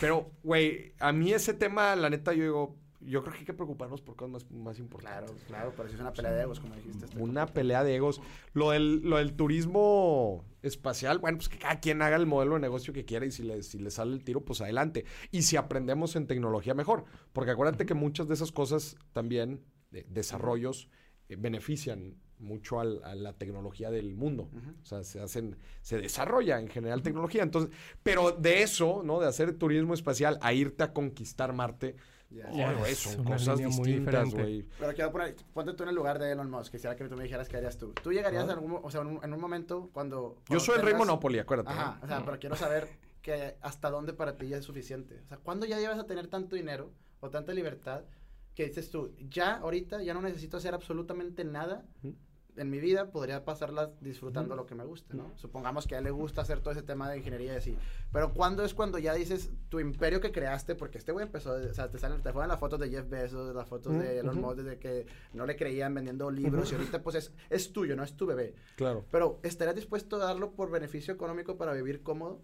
Pero, 0.00 0.30
güey, 0.42 0.94
a 0.98 1.12
mí 1.12 1.30
ese 1.34 1.52
tema, 1.52 1.94
la 1.94 2.08
neta, 2.08 2.32
yo 2.32 2.42
digo, 2.42 2.76
yo 3.04 3.22
creo 3.22 3.32
que 3.32 3.40
hay 3.40 3.44
que 3.44 3.54
preocuparnos 3.54 4.00
por 4.00 4.16
cosas 4.16 4.30
más, 4.32 4.50
más 4.50 4.78
importantes. 4.78 5.30
Claro, 5.32 5.46
claro, 5.48 5.72
pero 5.76 5.88
si 5.88 5.94
es 5.96 6.00
una 6.00 6.12
pelea 6.12 6.32
de 6.32 6.42
egos, 6.42 6.60
como 6.60 6.74
dijiste. 6.74 7.04
este. 7.06 7.18
Una 7.18 7.46
pelea 7.46 7.84
de 7.84 7.96
egos. 7.96 8.20
Lo 8.52 8.70
del, 8.70 9.00
lo 9.02 9.16
del 9.18 9.34
turismo 9.34 10.44
espacial, 10.62 11.18
bueno, 11.18 11.38
pues 11.38 11.48
que 11.48 11.58
cada 11.58 11.80
quien 11.80 12.02
haga 12.02 12.16
el 12.16 12.26
modelo 12.26 12.54
de 12.54 12.60
negocio 12.60 12.92
que 12.92 13.04
quiera 13.04 13.26
y 13.26 13.30
si 13.30 13.42
le, 13.42 13.62
si 13.62 13.78
le 13.78 13.90
sale 13.90 14.12
el 14.12 14.22
tiro, 14.24 14.44
pues 14.44 14.60
adelante. 14.60 15.04
Y 15.30 15.42
si 15.42 15.56
aprendemos 15.56 16.14
en 16.16 16.26
tecnología, 16.26 16.74
mejor. 16.74 17.04
Porque 17.32 17.50
acuérdate 17.50 17.86
que 17.86 17.94
muchas 17.94 18.28
de 18.28 18.34
esas 18.34 18.52
cosas 18.52 18.96
también, 19.12 19.64
de- 19.90 20.04
desarrollos, 20.08 20.88
eh, 21.28 21.36
benefician 21.38 22.16
mucho 22.38 22.80
al- 22.80 23.02
a 23.04 23.14
la 23.14 23.32
tecnología 23.34 23.90
del 23.90 24.16
mundo. 24.16 24.50
O 24.82 24.84
sea, 24.84 25.04
se 25.04 25.20
hacen, 25.20 25.56
se 25.80 25.98
desarrolla 25.98 26.58
en 26.58 26.66
general 26.68 27.00
tecnología. 27.02 27.42
Entonces, 27.44 27.70
pero 28.02 28.32
de 28.32 28.62
eso, 28.62 29.02
¿no? 29.04 29.20
De 29.20 29.28
hacer 29.28 29.52
turismo 29.56 29.94
espacial 29.94 30.38
a 30.42 30.52
irte 30.52 30.82
a 30.82 30.92
conquistar 30.92 31.52
Marte, 31.52 31.94
Ya. 32.32 32.72
güey, 32.72 32.92
es 32.92 32.98
son 32.98 33.24
cosas 33.24 33.58
distintas, 33.58 34.30
güey. 34.30 34.66
Pero 34.78 34.94
quiero 34.94 35.12
poner, 35.12 35.36
ponte 35.52 35.72
tú 35.74 35.82
en 35.82 35.90
el 35.90 35.94
lugar 35.94 36.18
de 36.18 36.32
Elon 36.32 36.50
Musk, 36.50 36.72
quisiera 36.72 36.96
que 36.96 37.08
tú 37.08 37.16
me 37.16 37.24
dijeras 37.24 37.48
qué 37.48 37.56
harías 37.56 37.78
tú. 37.78 37.92
Tú 38.02 38.12
llegarías 38.12 38.44
Ajá. 38.44 38.52
en, 38.52 38.58
algún, 38.58 38.80
o 38.82 38.90
sea, 38.90 39.02
en 39.02 39.06
un, 39.08 39.24
en 39.24 39.32
un 39.32 39.40
momento 39.40 39.90
cuando... 39.92 40.36
Yo 40.48 40.60
soy 40.60 40.76
el 40.76 40.82
rey 40.82 40.94
Monopoly, 40.94 41.38
acuérdate. 41.38 41.70
Ajá, 41.70 41.98
¿no? 42.00 42.04
o 42.04 42.08
sea, 42.08 42.24
pero 42.24 42.38
quiero 42.38 42.56
saber 42.56 42.88
que 43.20 43.56
hasta 43.60 43.90
dónde 43.90 44.12
para 44.12 44.36
ti 44.36 44.48
ya 44.48 44.58
es 44.58 44.64
suficiente. 44.64 45.20
O 45.24 45.28
sea, 45.28 45.38
¿cuándo 45.38 45.66
ya 45.66 45.78
llevas 45.78 45.98
a 45.98 46.06
tener 46.06 46.28
tanto 46.28 46.56
dinero 46.56 46.90
o 47.20 47.30
tanta 47.30 47.52
libertad 47.52 48.04
que 48.54 48.66
dices 48.66 48.90
tú, 48.90 49.14
ya 49.18 49.56
ahorita 49.56 50.02
ya 50.02 50.14
no 50.14 50.22
necesito 50.22 50.56
hacer 50.56 50.74
absolutamente 50.74 51.44
nada. 51.44 51.84
En 52.56 52.70
mi 52.70 52.78
vida, 52.80 53.10
podría 53.10 53.44
pasarla 53.44 53.90
disfrutando 54.00 54.54
lo 54.56 54.66
que 54.66 54.74
me 54.74 54.84
gusta, 54.84 55.14
¿no? 55.14 55.32
Supongamos 55.36 55.86
que 55.86 55.94
a 55.94 55.98
él 55.98 56.04
le 56.04 56.10
gusta 56.10 56.42
hacer 56.42 56.60
todo 56.60 56.72
ese 56.72 56.82
tema 56.82 57.10
de 57.10 57.18
ingeniería 57.18 57.54
y 57.54 57.56
así. 57.56 57.76
Pero 58.12 58.32
¿cuándo 58.34 58.64
es 58.64 58.74
cuando 58.74 58.98
ya 58.98 59.14
dices 59.14 59.50
tu 59.68 59.80
imperio 59.80 60.20
que 60.20 60.32
creaste? 60.32 60.74
Porque 60.74 60.98
este 60.98 61.12
güey 61.12 61.24
empezó, 61.24 61.52
o 61.54 61.74
sea, 61.74 61.90
te 61.90 61.98
salen, 61.98 62.22
te 62.22 62.32
fueron 62.32 62.48
las 62.48 62.58
fotos 62.60 62.78
de 62.80 62.90
Jeff 62.90 63.08
Bezos, 63.08 63.54
las 63.54 63.68
fotos 63.68 63.98
de 63.98 64.18
Elon. 64.18 64.40
Musk 64.40 64.56
desde 64.58 64.78
que 64.78 65.06
no 65.32 65.46
le 65.46 65.56
creían 65.56 65.94
vendiendo 65.94 66.30
libros 66.30 66.70
y 66.72 66.74
ahorita 66.74 67.02
pues 67.02 67.16
es, 67.16 67.32
es 67.48 67.72
tuyo, 67.72 67.96
no 67.96 68.02
es 68.04 68.16
tu 68.16 68.26
bebé. 68.26 68.54
Claro. 68.76 69.04
Pero, 69.10 69.40
¿estarías 69.42 69.74
dispuesto 69.76 70.16
a 70.16 70.18
darlo 70.26 70.52
por 70.52 70.70
beneficio 70.70 71.14
económico 71.14 71.56
para 71.56 71.72
vivir 71.72 72.02
cómodo? 72.02 72.42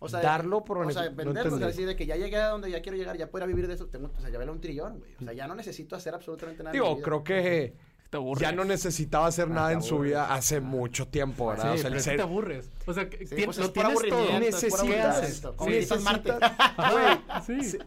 O 0.00 0.08
Darlo 0.10 0.62
por 0.62 0.76
O 0.76 0.90
sea, 0.90 1.04
beneficio- 1.08 1.24
no 1.24 1.32
venderlo, 1.32 1.54
o 1.54 1.58
sea, 1.58 1.66
decir 1.68 1.86
de 1.86 1.96
que 1.96 2.04
ya 2.04 2.16
llegué 2.16 2.36
a 2.36 2.48
donde 2.48 2.70
ya 2.70 2.82
quiero 2.82 2.98
llegar, 2.98 3.16
ya 3.16 3.30
pueda 3.30 3.46
vivir 3.46 3.66
de 3.66 3.72
eso, 3.72 3.86
tengo, 3.86 4.10
o 4.14 4.20
sea, 4.20 4.28
ya 4.28 4.36
vale 4.36 4.50
un 4.50 4.60
trillón, 4.60 4.98
güey. 4.98 5.14
O 5.18 5.24
sea, 5.24 5.32
ya 5.32 5.46
no 5.46 5.54
necesito 5.54 5.96
hacer 5.96 6.14
absolutamente 6.14 6.62
nada. 6.62 6.72
Digo, 6.74 7.00
creo 7.00 7.24
que 7.24 7.74
Te 8.10 8.16
aburres. 8.18 8.40
ya 8.40 8.52
no 8.52 8.64
necesitaba 8.64 9.26
hacer 9.26 9.48
Ah, 9.50 9.54
nada 9.54 9.72
en 9.72 9.82
su 9.82 9.98
vida 9.98 10.32
hace 10.32 10.60
mucho 10.60 11.08
tiempo, 11.08 11.50
Sí, 11.52 11.56
¿verdad? 11.58 11.74
o 11.74 11.78
sea, 11.78 11.90
pero 11.90 12.00
ser... 12.02 12.16
te 12.16 12.22
aburres. 12.22 12.70
O 12.86 12.92
sea, 12.94 13.04
Sí, 13.10 13.34
tien- 13.34 13.44
pues 13.46 13.58
lo 13.58 13.72
tienes 13.72 13.98
todo. 14.08 14.38
Necesitas- 14.38 15.56
necesitas 15.66 16.02
Marte. 16.02 16.32
Ajá, 16.40 17.42
sí. 17.46 17.78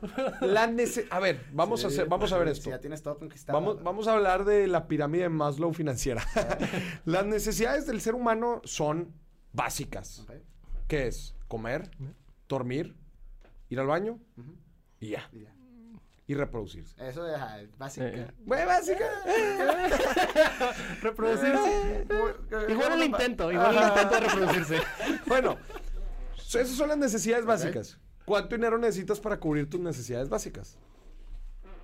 La 0.42 0.68
nece- 0.70 1.08
A 1.10 1.20
ver, 1.20 1.46
vamos, 1.54 1.84
a, 1.84 1.88
hacer, 1.88 2.08
vamos 2.08 2.32
a 2.34 2.38
ver 2.38 2.48
pues, 2.48 2.58
esto. 2.58 2.66
Si 2.66 2.70
ya 2.72 2.80
tienes 2.80 3.02
todo 3.02 3.18
conquistado. 3.18 3.58
Vamos, 3.60 3.82
vamos 3.84 4.08
a 4.08 4.14
hablar 4.14 4.44
de 4.46 4.68
la 4.68 4.88
pirámide 4.88 5.24
de 5.24 5.30
Maslow 5.30 5.74
financiera. 5.74 6.24
Las 7.06 7.26
necesidades 7.26 7.88
del 7.88 8.02
ser 8.02 8.16
humano 8.16 8.62
son 8.66 9.14
básicas. 9.54 10.26
¿Qué 10.88 11.08
es? 11.08 11.36
Comer, 11.48 11.90
dormir, 12.48 12.96
ir 13.70 13.80
al 13.80 13.88
baño 13.88 14.20
y 15.00 15.10
ya. 15.12 15.30
y 15.32 15.40
ya. 15.44 15.56
Y 16.30 16.36
reproducirse. 16.36 16.96
Eso 17.04 17.28
es 17.28 17.34
ajá, 17.34 17.58
básica. 17.80 18.06
Eh, 18.08 18.28
Güey, 18.46 18.64
básica. 18.64 19.04
Reproducirse. 21.02 22.06
Igual 22.70 22.94
el 22.94 23.04
intento, 23.04 23.52
igual 23.52 23.76
el 23.76 23.84
intento 23.88 24.14
de 24.14 24.20
reproducirse. 24.20 24.78
Bueno, 25.28 25.58
esas 26.38 26.70
son 26.70 26.90
las 26.90 26.98
necesidades 27.00 27.46
básicas. 27.46 27.98
¿Cuánto 28.26 28.56
dinero 28.56 28.78
necesitas 28.78 29.20
para 29.20 29.40
cubrir 29.40 29.68
tus 29.70 29.80
necesidades 29.80 30.30
básicas? 30.30 30.78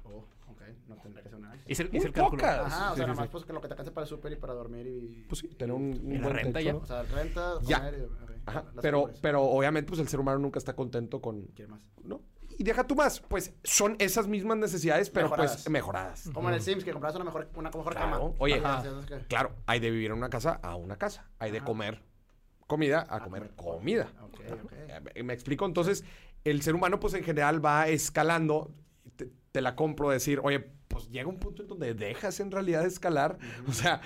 Oh, 0.04 0.18
ok, 0.52 0.62
no 0.90 0.96
tendría 0.98 1.24
que 1.24 1.30
ser 1.30 1.40
una 1.40 1.52
vez. 1.52 1.80
El 1.80 2.12
cálculo. 2.12 2.30
pocas. 2.30 2.60
Ajá, 2.68 2.92
o 2.92 2.94
Sí, 2.94 2.98
sea, 2.98 3.06
sí, 3.06 3.10
nomás 3.12 3.26
sí. 3.26 3.30
pues 3.32 3.46
que 3.46 3.54
lo 3.54 3.62
que 3.62 3.68
te 3.68 3.74
alcance 3.74 3.92
para 3.92 4.04
el 4.04 4.10
súper 4.10 4.32
y 4.34 4.36
para 4.36 4.54
dormir 4.54 4.86
y... 4.86 5.26
Pues 5.28 5.40
sí, 5.40 5.48
tener 5.48 5.74
un, 5.76 6.00
un 6.04 6.12
Y 6.12 6.18
la 6.20 6.24
buen 6.24 6.36
renta 6.36 6.60
techo, 6.60 6.66
ya. 6.68 6.74
¿no? 6.74 6.80
O 6.80 6.86
sea, 6.86 7.02
renta, 7.02 7.54
Ya. 7.64 7.78
comer 7.80 7.98
y... 8.00 8.02
ok, 8.04 8.32
Ajá, 8.48 8.66
pero, 8.80 9.10
pero 9.24 9.42
obviamente 9.42 9.88
pues 9.90 10.00
el 10.00 10.08
ser 10.08 10.20
humano 10.20 10.38
nunca 10.38 10.60
está 10.60 10.76
contento 10.76 11.20
con... 11.20 11.42
¿Quiere 11.56 11.72
más? 11.72 11.82
¿no? 12.04 12.22
Y 12.58 12.64
deja 12.64 12.86
tú 12.88 12.96
más, 12.96 13.20
pues 13.20 13.54
son 13.64 13.96
esas 14.00 14.28
mismas 14.28 14.58
necesidades, 14.58 15.10
pero 15.10 15.26
Mejoradas. 15.28 15.54
pues 15.64 15.70
mejoradas. 15.70 16.30
Como 16.34 16.50
en 16.50 16.56
el 16.56 16.62
Sims, 16.62 16.84
que 16.84 16.92
compras 16.94 17.16
una 17.16 17.26
mejor, 17.26 17.50
una 17.56 17.70
mejor 17.70 17.94
Claro. 17.94 18.12
cama. 18.12 18.34
Oye, 18.40 18.62
Ajá, 18.64 18.84
Claro, 19.28 19.52
hay 19.66 19.80
de 19.80 19.92
vivir 19.92 20.12
en 20.12 20.18
una 20.18 20.30
casa 20.30 20.60
a 20.64 20.76
una 20.76 20.96
casa. 20.98 21.30
Hay 21.40 21.52
de 21.52 21.62
comer 21.62 22.02
comida 22.68 23.06
a 23.10 23.20
comer 23.20 23.52
comida. 23.56 24.08
Eh, 25.16 25.24
¿Me 25.24 25.34
explico? 25.34 25.66
Entonces, 25.66 26.04
el 26.46 26.62
ser 26.62 26.76
humano, 26.76 27.00
pues 27.00 27.14
en 27.14 27.24
general 27.24 27.64
va 27.64 27.88
escalando. 27.88 28.72
Te, 29.18 29.30
te 29.52 29.62
la 29.62 29.76
compro 29.76 30.10
decir, 30.10 30.40
oye, 30.44 30.60
pues 30.88 31.10
llega 31.10 31.28
un 31.28 31.40
punto 31.40 31.62
en 31.64 31.68
donde 31.68 31.94
dejas 31.94 32.40
en 32.40 32.52
realidad 32.52 32.82
de 32.84 32.88
escalar. 32.88 33.38
O 33.68 33.74
sea, 33.74 34.02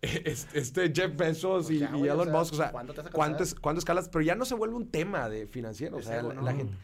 es- 0.00 0.48
este 0.54 0.90
Jeff 0.94 1.14
Bezos 1.16 1.66
Pues 1.66 1.76
y, 1.76 1.78
ya, 1.80 1.90
y 1.90 1.98
güey, 1.98 2.10
o 2.10 2.14
Elon 2.14 2.28
sea, 2.28 2.32
Musk, 2.38 2.52
o 2.54 2.56
sea, 2.56 2.72
¿cuánto 2.72 2.94
te 2.94 3.10
¿cuánto, 3.10 3.42
es- 3.42 3.54
cuánto 3.54 3.78
escalas? 3.80 4.08
Pero 4.08 4.22
ya 4.24 4.34
no 4.34 4.44
se 4.46 4.54
vuelve 4.54 4.74
un 4.76 4.90
tema 4.90 5.28
de 5.28 5.46
financiero. 5.46 5.98
O 5.98 6.02
sea, 6.02 6.20
ego, 6.20 6.28
la, 6.30 6.34
¿no? 6.34 6.42
la 6.42 6.54
gente. 6.54 6.74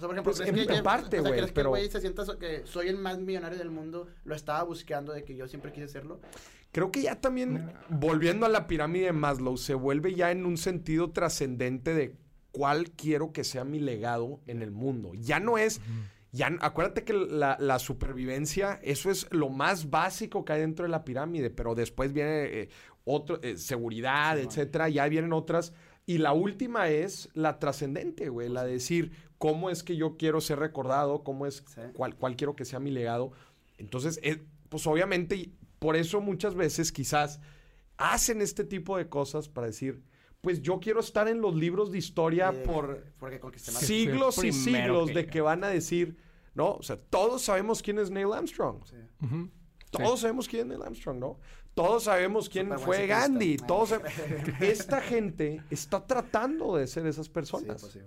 O 0.00 0.02
sea, 0.02 0.08
por 0.08 0.16
ejemplo, 0.16 0.32
Pues, 0.32 0.40
¿crees 0.40 0.62
en- 0.62 0.66
que 0.72 0.76
en 0.78 0.82
parte, 0.84 1.18
o 1.18 1.22
sea, 1.22 1.28
güey, 1.30 1.32
¿crees 1.34 1.46
que 1.50 1.54
pero- 1.54 1.76
el 1.76 1.90
se 1.90 2.00
sienta 2.00 2.24
so- 2.24 2.38
que 2.38 2.62
soy 2.64 2.88
el 2.88 2.96
más 2.96 3.18
millonario 3.18 3.58
del 3.58 3.70
mundo? 3.70 4.06
Lo 4.24 4.34
estaba 4.34 4.62
buscando 4.62 5.12
de 5.12 5.24
que 5.24 5.36
yo 5.36 5.46
siempre 5.46 5.72
quise 5.72 5.88
serlo. 5.88 6.20
Creo 6.72 6.90
que 6.90 7.02
ya 7.02 7.20
también, 7.20 7.72
volviendo 7.88 8.46
a 8.46 8.48
la 8.48 8.66
pirámide 8.66 9.06
de 9.06 9.12
Maslow, 9.12 9.56
se 9.58 9.74
vuelve 9.74 10.14
ya 10.14 10.30
en 10.30 10.46
un 10.46 10.56
sentido 10.56 11.10
trascendente 11.10 11.92
de 11.94 12.16
cuál 12.52 12.90
quiero 12.92 13.32
que 13.32 13.44
sea 13.44 13.64
mi 13.64 13.78
legado 13.80 14.40
en 14.46 14.62
el 14.62 14.70
mundo. 14.70 15.12
Ya 15.14 15.38
no 15.40 15.58
es, 15.58 15.80
ya, 16.32 16.50
acuérdate 16.60 17.04
que 17.04 17.12
la, 17.12 17.56
la 17.60 17.78
supervivencia, 17.78 18.78
eso 18.82 19.10
es 19.10 19.26
lo 19.32 19.50
más 19.50 19.90
básico 19.90 20.44
que 20.44 20.52
hay 20.54 20.60
dentro 20.60 20.84
de 20.84 20.90
la 20.90 21.04
pirámide, 21.04 21.50
pero 21.50 21.74
después 21.74 22.12
viene 22.12 22.44
eh, 22.62 22.68
otro, 23.04 23.40
eh, 23.42 23.56
seguridad, 23.58 24.36
Sí, 24.38 24.44
etcétera, 24.46 24.88
ya 24.88 25.06
vienen 25.08 25.32
otras. 25.32 25.72
Y 26.06 26.18
la 26.18 26.32
última 26.32 26.88
es 26.88 27.28
la 27.34 27.58
trascendente, 27.58 28.28
güey, 28.30 28.48
la 28.48 28.64
de 28.64 28.72
decir 28.72 29.12
cómo 29.40 29.70
es 29.70 29.82
que 29.82 29.96
yo 29.96 30.18
quiero 30.18 30.42
ser 30.42 30.58
recordado, 30.58 31.24
cómo 31.24 31.46
es, 31.46 31.64
Sí. 31.66 31.80
cuál, 31.94 32.14
cuál 32.14 32.36
quiero 32.36 32.54
que 32.54 32.66
sea 32.66 32.78
mi 32.78 32.90
legado. 32.90 33.32
Entonces, 33.78 34.20
eh, 34.22 34.42
pues 34.68 34.86
obviamente, 34.86 35.34
y 35.34 35.54
por 35.78 35.96
eso 35.96 36.20
muchas 36.20 36.54
veces 36.54 36.92
quizás 36.92 37.40
hacen 37.96 38.42
este 38.42 38.64
tipo 38.64 38.98
de 38.98 39.08
cosas 39.08 39.48
para 39.48 39.66
decir, 39.68 40.02
pues 40.42 40.60
yo 40.60 40.78
quiero 40.78 41.00
estar 41.00 41.26
en 41.26 41.40
los 41.40 41.54
libros 41.54 41.90
de 41.90 41.96
historia 41.96 42.50
Eh, 42.50 42.62
por 42.66 43.02
siglos 43.62 44.44
y 44.44 44.52
siglos 44.52 45.08
que 45.08 45.14
de 45.14 45.26
que 45.26 45.40
van 45.40 45.64
a 45.64 45.68
decir, 45.68 46.18
¿no? 46.54 46.72
O 46.74 46.82
sea, 46.82 46.98
todos 46.98 47.40
sabemos 47.40 47.80
quién 47.80 47.98
es 47.98 48.10
Neil 48.10 48.32
Armstrong. 48.34 48.84
Sí. 48.84 48.96
Todos 49.90 50.20
sabemos 50.20 50.48
quién 50.48 50.62
es 50.62 50.66
Neil 50.68 50.82
Armstrong, 50.82 51.18
¿no? 51.18 51.38
Todos 51.74 52.04
sabemos 52.04 52.48
quién 52.50 52.78
fue. 52.78 53.06
Gandhi. 53.06 53.56
Todos 53.56 53.92
Esta 54.60 55.00
gente 55.00 55.62
está 55.70 56.06
tratando 56.06 56.76
de 56.76 56.86
ser 56.86 57.06
esas 57.06 57.26
Sí, 57.26 57.32
personas. 57.32 57.80
pues 57.80 57.92
sí. 57.92 58.00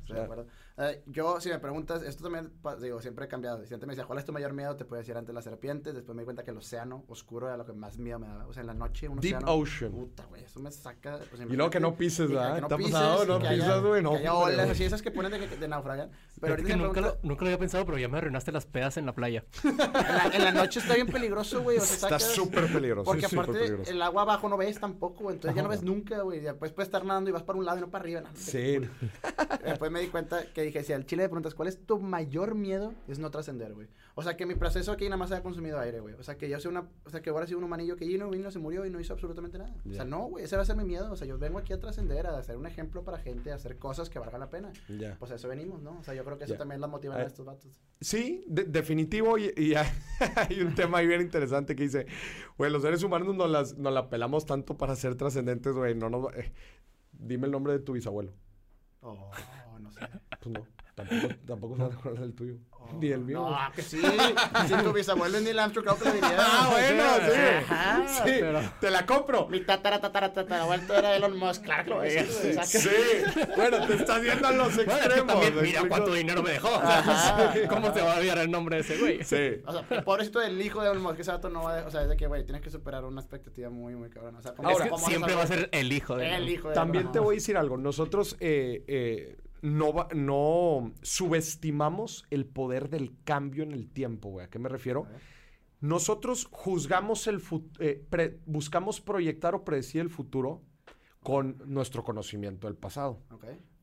Estoy 0.00 0.16
de 0.16 0.22
acuerdo. 0.22 0.46
Eh, 0.78 1.02
yo, 1.06 1.40
si 1.40 1.48
me 1.50 1.58
preguntas, 1.58 2.02
esto 2.02 2.24
también, 2.24 2.50
digo, 2.80 3.00
siempre 3.00 3.26
he 3.26 3.28
cambiado. 3.28 3.64
Si 3.66 3.74
antes 3.74 3.86
me 3.86 3.92
decía, 3.94 4.06
¿cuál 4.06 4.18
es 4.18 4.24
tu 4.24 4.32
mayor 4.32 4.52
miedo? 4.52 4.74
Te 4.76 4.84
puedo 4.84 5.00
decir 5.00 5.16
antes 5.16 5.34
las 5.34 5.44
serpientes. 5.44 5.94
Después 5.94 6.16
me 6.16 6.22
di 6.22 6.24
cuenta 6.24 6.42
que 6.44 6.50
el 6.50 6.56
océano 6.56 7.04
oscuro 7.08 7.46
era 7.48 7.56
lo 7.56 7.66
que 7.66 7.72
más 7.72 7.98
miedo 7.98 8.18
me 8.18 8.26
daba. 8.26 8.46
O 8.46 8.52
sea, 8.52 8.62
en 8.62 8.68
la 8.68 8.74
noche, 8.74 9.08
un 9.08 9.20
Deep 9.20 9.36
océano. 9.36 9.52
Ocean. 9.54 9.92
Puta, 9.92 10.24
güey, 10.26 10.44
eso 10.44 10.60
me 10.60 10.70
saca. 10.70 11.18
pues, 11.30 11.42
Y 11.42 11.54
luego 11.56 11.70
que 11.70 11.80
no 11.80 11.94
pises, 11.94 12.28
¿verdad? 12.30 12.54
que 12.56 12.60
no 12.62 12.68
¿Te 12.68 12.74
ha 12.74 12.76
pises, 12.78 12.92
pasado? 12.92 13.24
No 13.26 13.38
que 13.38 13.48
pisas, 13.54 13.82
güey, 13.82 14.02
no, 14.02 14.10
Que 14.12 14.18
haya 14.18 14.34
olas 14.34 14.70
así, 14.70 14.84
esas 14.84 15.02
que 15.02 15.10
ponen 15.10 15.30
de, 15.32 15.46
de 15.46 15.68
naufragan. 15.68 16.10
Pero 16.40 16.54
ahorita 16.54 16.68
que 16.68 16.76
nunca, 16.76 16.86
lo, 16.86 16.92
preguntas, 16.92 17.24
nunca 17.24 17.40
lo 17.42 17.46
había 17.48 17.58
pensado, 17.58 17.86
pero 17.86 17.98
ya 17.98 18.08
me 18.08 18.18
arruinaste 18.18 18.50
las 18.52 18.66
pedas 18.66 18.96
en 18.96 19.06
la 19.06 19.14
playa. 19.14 19.44
en, 19.64 19.76
la, 19.76 20.30
en 20.32 20.44
la 20.44 20.52
noche 20.52 20.80
está 20.80 20.94
bien 20.94 21.06
peligroso, 21.06 21.62
güey. 21.62 21.78
O 21.78 21.80
sea, 21.80 21.94
Está 22.08 22.18
súper 22.18 22.72
peligroso. 22.72 23.04
Porque 23.04 23.22
súper 23.28 23.38
aparte, 23.40 23.60
peligroso. 23.60 23.90
el 23.90 24.02
agua 24.02 24.22
abajo 24.22 24.48
no 24.48 24.56
ves 24.56 24.80
tampoco, 24.80 25.24
güey. 25.24 25.36
Entonces 25.36 25.54
ya 25.54 25.62
no 25.62 25.68
Ajá. 25.68 25.76
ves 25.76 25.84
nunca, 25.84 26.20
güey. 26.22 26.40
Después 26.40 26.72
puedes 26.72 26.88
estar 26.88 27.04
nadando 27.04 27.30
y 27.30 27.32
vas 27.32 27.42
para 27.42 27.58
un 27.58 27.64
lado 27.64 27.78
y 27.78 27.80
no 27.82 27.90
para 27.90 28.02
arriba. 28.02 28.20
no, 28.22 28.28
Sí. 28.34 28.80
Después 29.64 29.90
me 29.90 30.00
di 30.00 30.08
cuenta 30.08 30.44
que 30.52 30.61
dije, 30.64 30.82
si 30.84 30.92
al 30.92 31.06
chile 31.06 31.22
me 31.24 31.28
preguntas, 31.28 31.54
¿cuál 31.54 31.68
es 31.68 31.84
tu 31.86 31.98
mayor 32.00 32.54
miedo? 32.54 32.92
Es 33.08 33.18
no 33.18 33.30
trascender, 33.30 33.74
güey. 33.74 33.88
O 34.14 34.22
sea, 34.22 34.36
que 34.36 34.44
mi 34.46 34.54
proceso 34.54 34.92
aquí 34.92 35.04
nada 35.04 35.16
más 35.16 35.32
haya 35.32 35.42
consumido 35.42 35.78
aire, 35.80 36.00
güey. 36.00 36.14
O 36.14 36.22
sea, 36.22 36.36
que 36.36 36.48
yo 36.48 36.60
soy 36.60 36.70
una, 36.70 36.88
o 37.04 37.10
sea, 37.10 37.22
que 37.22 37.30
ahora 37.30 37.46
soy 37.46 37.54
un 37.56 37.64
humanillo 37.64 37.96
que 37.96 38.04
vino, 38.06 38.28
vino, 38.30 38.50
se 38.50 38.58
murió 38.58 38.84
y 38.84 38.90
no 38.90 39.00
hizo 39.00 39.12
absolutamente 39.12 39.58
nada. 39.58 39.74
O 39.86 39.88
Ya. 39.88 39.94
sea, 39.96 40.04
no, 40.04 40.26
güey, 40.26 40.44
ese 40.44 40.56
va 40.56 40.62
a 40.62 40.64
ser 40.64 40.76
mi 40.76 40.84
miedo. 40.84 41.10
O 41.10 41.16
sea, 41.16 41.26
yo 41.26 41.38
vengo 41.38 41.58
aquí 41.58 41.72
a 41.72 41.80
trascender, 41.80 42.26
a 42.26 42.42
ser 42.42 42.56
un 42.56 42.66
ejemplo 42.66 43.04
para 43.04 43.18
gente, 43.18 43.52
a 43.52 43.54
hacer 43.54 43.78
cosas 43.78 44.10
que 44.10 44.18
valgan 44.18 44.40
la 44.40 44.50
pena. 44.50 44.72
Ya. 44.88 45.16
Pues 45.18 45.30
a 45.30 45.36
eso 45.36 45.48
venimos, 45.48 45.82
¿no? 45.82 45.98
O 45.98 46.02
sea, 46.04 46.14
yo 46.14 46.24
creo 46.24 46.36
que 46.38 46.44
eso 46.44 46.54
Ya. 46.54 46.58
también 46.58 46.80
las 46.80 46.90
motiva 46.90 47.16
A 47.16 47.22
estos 47.22 47.46
vatos. 47.46 47.80
Sí, 48.00 48.44
de- 48.48 48.64
definitivo. 48.64 49.38
Y, 49.38 49.52
y 49.56 49.74
hay, 50.36 50.60
un 50.60 50.74
tema 50.74 50.98
ahí 50.98 51.06
bien 51.06 51.20
interesante 51.22 51.74
que 51.74 51.84
dice, 51.84 52.06
güey, 52.58 52.70
los 52.70 52.82
seres 52.82 53.02
humanos 53.02 53.34
nos, 53.34 53.50
las, 53.50 53.78
nos 53.78 53.92
la 53.92 54.10
pelamos 54.10 54.44
tanto 54.46 54.76
para 54.76 54.94
ser 54.96 55.14
trascendentes, 55.14 55.74
güey. 55.74 55.94
No 55.94 56.10
nos, 56.10 56.34
eh, 56.34 56.52
dime 57.12 57.46
el 57.46 57.52
nombre 57.52 57.72
de 57.72 57.78
tu 57.78 57.92
bisabuelo. 57.92 58.32
Oh, 59.00 59.30
no 59.82 59.90
sé. 59.92 60.00
Pues 60.40 60.54
no, 60.54 60.66
tampoco, 60.94 61.34
tampoco 61.46 61.76
se 61.76 61.82
van 61.82 61.92
a 61.92 61.94
acordar 61.94 62.20
del 62.22 62.34
tuyo. 62.34 62.54
Oh, 62.84 62.98
Ni 63.00 63.08
el 63.10 63.20
mío. 63.20 63.48
No, 63.48 63.56
que 63.76 63.80
sí. 63.82 64.00
si 64.66 64.74
tu 64.82 64.92
bisabuelo 64.92 65.36
es 65.38 65.44
Neil 65.44 65.58
Armstrong, 65.58 65.84
creo 65.86 65.98
que 65.98 66.04
lo 66.04 66.12
diría. 66.14 66.36
Ah, 66.36 66.68
bueno, 66.72 67.04
sí. 67.32 67.40
Ajá. 67.70 68.02
Sí, 68.24 68.32
pero- 68.40 68.60
te 68.80 68.90
la 68.90 69.06
compro. 69.06 69.46
Mi 69.48 69.60
tatara, 69.60 70.00
tatara, 70.00 70.32
tatarabuelo 70.32 70.92
era 70.94 71.14
Elon 71.14 71.38
Musk. 71.38 71.62
Claro 71.62 72.00
que 72.02 72.24
lo. 72.24 72.64
Sí, 72.64 72.88
bueno, 73.56 73.86
te 73.86 73.94
estás 73.94 74.20
yendo 74.22 74.48
a 74.48 74.52
los 74.52 74.74
Bueno, 74.74 74.92
es 74.92 74.98
que 74.98 75.04
extremos. 75.06 75.26
también, 75.32 75.54
¿me 75.54 75.62
mira 75.62 75.78
explico? 75.80 75.88
cuánto 75.96 76.14
dinero 76.14 76.42
me 76.42 76.50
dejó. 76.50 76.68
O 76.76 76.80
sea, 76.80 76.98
Ajá. 76.98 77.52
¿Cómo 77.68 77.94
se 77.94 78.02
va 78.02 78.14
a 78.14 78.18
olvidar 78.18 78.38
el 78.38 78.50
nombre 78.50 78.76
de 78.76 78.82
ese 78.82 78.98
güey? 78.98 79.22
Sí. 79.22 79.62
O 79.64 79.72
sea, 79.72 79.84
el 79.90 80.02
pobrecito 80.02 80.40
del 80.40 80.60
hijo 80.60 80.82
de 80.82 80.90
Elon 80.90 81.02
Musk, 81.02 81.20
ese 81.20 81.30
vato 81.30 81.48
no 81.50 81.62
va 81.62 81.78
a... 81.78 81.86
O 81.86 81.90
sea, 81.90 82.02
es 82.02 82.08
de 82.08 82.16
que, 82.16 82.26
güey, 82.26 82.42
tienes 82.44 82.62
que 82.62 82.70
superar 82.70 83.04
una 83.04 83.20
expectativa 83.20 83.70
muy, 83.70 83.94
muy 83.94 84.10
cabrona. 84.10 84.40
O 84.40 84.42
sea, 84.42 84.54
como 84.54 84.68
Es 84.68 84.74
Ahora, 84.74 84.84
que 84.86 84.90
¿cómo 84.90 85.06
siempre 85.06 85.34
va 85.36 85.42
a 85.42 85.46
ser 85.46 85.68
el 85.72 85.92
hijo 85.92 86.16
de 86.16 86.34
El 86.34 86.48
hijo 86.48 86.68
de 86.70 86.74
También 86.74 87.02
Elon 87.02 87.12
te 87.12 87.18
voy 87.20 87.34
a 87.34 87.36
decir 87.36 87.56
algo. 87.56 87.76
Nosotros 87.76 88.36
eh, 88.40 88.82
eh, 88.88 89.36
no, 89.62 89.92
va- 89.92 90.08
no 90.14 90.92
subestimamos 91.02 92.24
el 92.30 92.44
poder 92.46 92.90
del 92.90 93.16
cambio 93.24 93.62
en 93.62 93.72
el 93.72 93.88
tiempo, 93.88 94.28
güey. 94.30 94.46
¿A 94.46 94.50
qué 94.50 94.58
me 94.58 94.68
refiero? 94.68 95.06
Nosotros 95.80 96.46
juzgamos 96.50 97.26
el 97.26 97.40
futuro, 97.40 97.84
buscamos 98.46 99.00
proyectar 99.00 99.54
o 99.54 99.64
predecir 99.64 100.00
el 100.00 100.10
futuro 100.10 100.62
con 101.22 101.56
nuestro 101.66 102.04
conocimiento 102.04 102.66
del 102.68 102.76
pasado. 102.76 103.20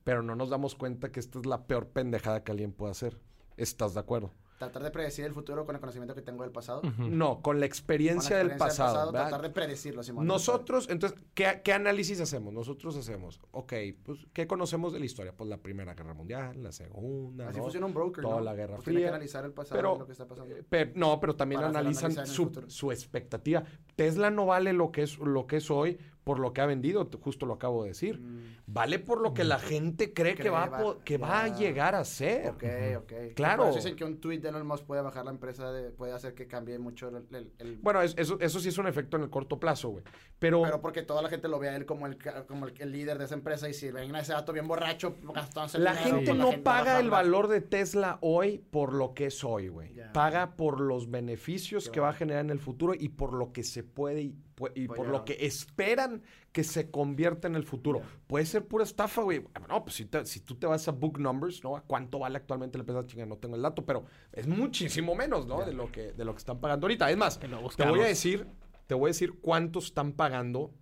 Pero 0.04 0.24
no 0.24 0.36
nos 0.36 0.50
damos 0.50 0.76
cuenta 0.76 1.12
que 1.12 1.20
esta 1.20 1.40
es 1.40 1.46
la 1.46 1.66
peor 1.68 1.88
pendejada 1.90 2.44
que 2.44 2.52
alguien 2.52 2.72
puede 2.72 2.92
hacer. 2.92 3.20
¿Estás 3.58 3.94
de 3.94 4.00
acuerdo? 4.00 4.34
Tratar 4.60 4.84
de 4.84 4.92
predecir 4.92 5.24
el 5.24 5.34
futuro 5.34 5.66
con 5.66 5.74
el 5.74 5.80
conocimiento 5.80 6.14
que 6.14 6.22
tengo 6.22 6.44
del 6.44 6.52
pasado. 6.52 6.82
No, 6.98 7.42
con 7.42 7.56
la 7.56 7.62
la 7.62 7.66
experiencia, 7.66 8.38
del 8.38 8.58
pasado. 8.58 9.12
tratar 9.12 9.42
de 9.42 9.50
predecirlo, 9.50 10.04
Simón. 10.04 10.28
Nosotros, 10.28 10.88
entonces, 10.90 11.18
¿qué, 11.34 11.62
qué 11.64 11.72
análisis 11.72 12.20
hacemos? 12.20 12.54
Nosotros 12.54 12.98
hacemos, 12.98 13.40
ok, 13.52 13.74
pues, 14.04 14.20
¿qué 14.34 14.48
conocemos 14.48 14.92
de 14.92 15.00
la 15.00 15.06
historia? 15.06 15.32
Pues 15.36 15.50
la 15.50 15.58
Primera 15.58 15.94
Guerra 15.94 16.14
Mundial, 16.14 16.62
la 16.62 16.74
Segunda, 16.74 17.48
Así 17.48 17.58
¿no? 17.58 17.64
funciona 17.64 17.86
un 17.86 17.94
broker, 17.94 18.22
Toda 18.22 18.36
¿no? 18.38 18.42
la 18.44 18.54
Guerra 18.54 18.76
Pues 18.76 18.84
tiene 18.84 19.00
que 19.00 19.04
Fría. 19.06 19.10
analizar 19.16 19.46
el 19.46 19.54
pasado 19.54 19.78
Pero, 19.78 19.96
y 19.96 20.00
lo 20.00 20.06
que 20.06 20.12
está 20.12 20.28
pasando. 20.28 20.54
eh, 20.54 20.64
pero- 20.70 20.92
no, 20.96 21.20
pero 21.22 21.36
también 21.38 21.62
Para 21.62 21.70
analizan 21.70 22.28
su, 22.28 22.52
su 22.68 22.92
expectativa. 22.92 23.64
Tesla 23.96 24.30
no 24.30 24.46
vale 24.46 24.74
lo 24.74 24.92
que 24.92 25.04
es 25.04 25.18
lo 25.20 25.48
que 25.48 25.58
es 25.58 25.72
hoy 25.72 25.98
por 26.30 26.38
lo 26.38 26.54
que 26.54 26.62
ha 26.62 26.68
vendido, 26.68 27.10
justo 27.24 27.48
lo 27.48 27.56
acabo 27.56 27.82
de 27.82 27.90
decir. 27.90 28.20
Mm, 28.20 28.58
Vale 28.68 29.00
por 29.00 29.20
lo 29.20 29.34
que 29.34 29.44
la 29.44 29.58
gente 29.58 30.14
cree, 30.14 30.36
que, 30.36 30.52
va, 30.52 30.96
que 31.04 31.18
va 31.18 31.42
a 31.46 31.48
llegar 31.48 31.96
a 31.96 32.06
ser. 32.06 32.50
Ok, 32.50 32.64
ok. 33.00 33.14
Claro. 33.36 33.64
Por 33.64 33.70
eso 33.70 33.78
dicen 33.78 33.96
que 33.96 34.04
un 34.06 34.20
tweet 34.22 34.38
de 34.38 34.50
Elon 34.50 34.68
Musk 34.68 34.84
puede 34.86 35.02
bajar 35.02 35.26
la 35.26 35.32
empresa, 35.32 35.72
de- 35.72 35.90
puede 35.90 36.14
hacer 36.14 36.36
que 36.36 36.46
cambie 36.46 36.78
mucho 36.78 37.08
el... 37.08 37.26
el- 37.36 37.52
el- 37.58 37.78
Bueno, 37.78 38.04
es- 38.04 38.14
eso, 38.16 38.38
eso 38.40 38.60
sí 38.60 38.70
es 38.70 38.78
un 38.78 38.86
efecto 38.86 39.18
en 39.18 39.24
el 39.24 39.32
corto 39.32 39.60
plazo, 39.60 39.90
güey. 39.90 40.04
Pero, 40.38 40.62
pero 40.62 40.80
porque 40.82 41.02
toda 41.02 41.24
la 41.24 41.30
gente 41.30 41.48
lo 41.48 41.58
ve 41.58 41.70
a 41.70 41.76
él 41.76 41.88
como 41.88 42.06
el, 42.06 42.20
como 42.48 42.68
el, 42.68 42.76
el 42.78 42.92
líder 42.92 43.18
de 43.18 43.26
esa 43.26 43.34
empresa 43.34 43.68
y 43.68 43.74
si 43.74 43.90
ven 43.90 44.14
a 44.16 44.20
ese 44.20 44.34
dato 44.34 44.54
bien 44.54 44.68
borracho 44.68 45.16
gastándose 45.34 45.80
La 45.80 45.94
dinero, 45.96 46.18
gente 46.18 46.32
pues 46.36 46.38
no 46.58 46.64
paga 46.64 47.00
el 47.00 47.10
valor 47.10 47.48
de 47.48 47.62
Tesla 47.62 48.20
hoy 48.22 48.60
por 48.70 48.94
lo 48.94 49.16
que 49.16 49.26
es 49.26 49.44
hoy, 49.44 49.70
güey. 49.70 49.96
Paga 50.14 50.56
por 50.56 50.80
los 50.80 51.10
beneficios 51.10 51.86
Qué 51.86 51.92
que 51.94 52.00
va 52.02 52.10
a 52.10 52.14
generar 52.14 52.46
en 52.46 52.52
el 52.52 52.60
futuro 52.60 52.94
y 52.94 53.10
por 53.10 53.34
lo 53.34 53.52
que 53.52 53.64
se 53.64 53.82
puede 53.84 54.32
y, 54.76 54.88
por 54.88 55.08
lo 55.08 55.26
que 55.26 55.38
esperan 55.46 56.24
que 56.52 56.64
se 56.64 56.90
convierta 56.92 57.48
en 57.48 57.56
el 57.56 57.64
futuro. 57.64 58.02
Puede 58.28 58.46
ser 58.46 58.66
pura 58.68 58.84
estafa, 58.84 59.22
güey. 59.22 59.46
No, 59.68 59.84
pues 59.84 59.96
si, 59.96 60.06
te- 60.06 60.26
si 60.26 60.40
tú 60.42 60.56
te 60.56 60.68
vas 60.68 60.88
a 60.88 60.92
book 60.92 61.20
numbers, 61.20 61.64
¿no? 61.64 61.76
¿A 61.76 61.82
cuánto 61.82 62.20
vale 62.20 62.38
actualmente 62.38 62.78
la 62.78 62.82
empresa 62.84 63.06
chinga? 63.06 63.26
No 63.26 63.38
tengo 63.38 63.56
el 63.56 63.62
dato, 63.62 63.86
pero 63.86 64.06
es 64.34 64.48
muchísimo 64.48 65.16
menos, 65.16 65.46
¿no? 65.48 65.64
De 65.66 65.74
lo 65.74 65.92
que 65.92 66.14
de 66.14 66.26
lo 66.26 66.34
que 66.34 66.40
están 66.40 66.60
pagando 66.60 66.86
ahorita. 66.86 67.10
Es 67.10 67.18
más, 67.18 67.40
te 67.40 67.48
voy 67.86 68.02
a 68.02 68.06
decir, 68.06 68.48
te 68.88 68.96
voy 68.96 69.08
a 69.08 69.12
decir 69.12 69.40
cuánto 69.40 69.80
están 69.80 70.14
pagando 70.14 70.74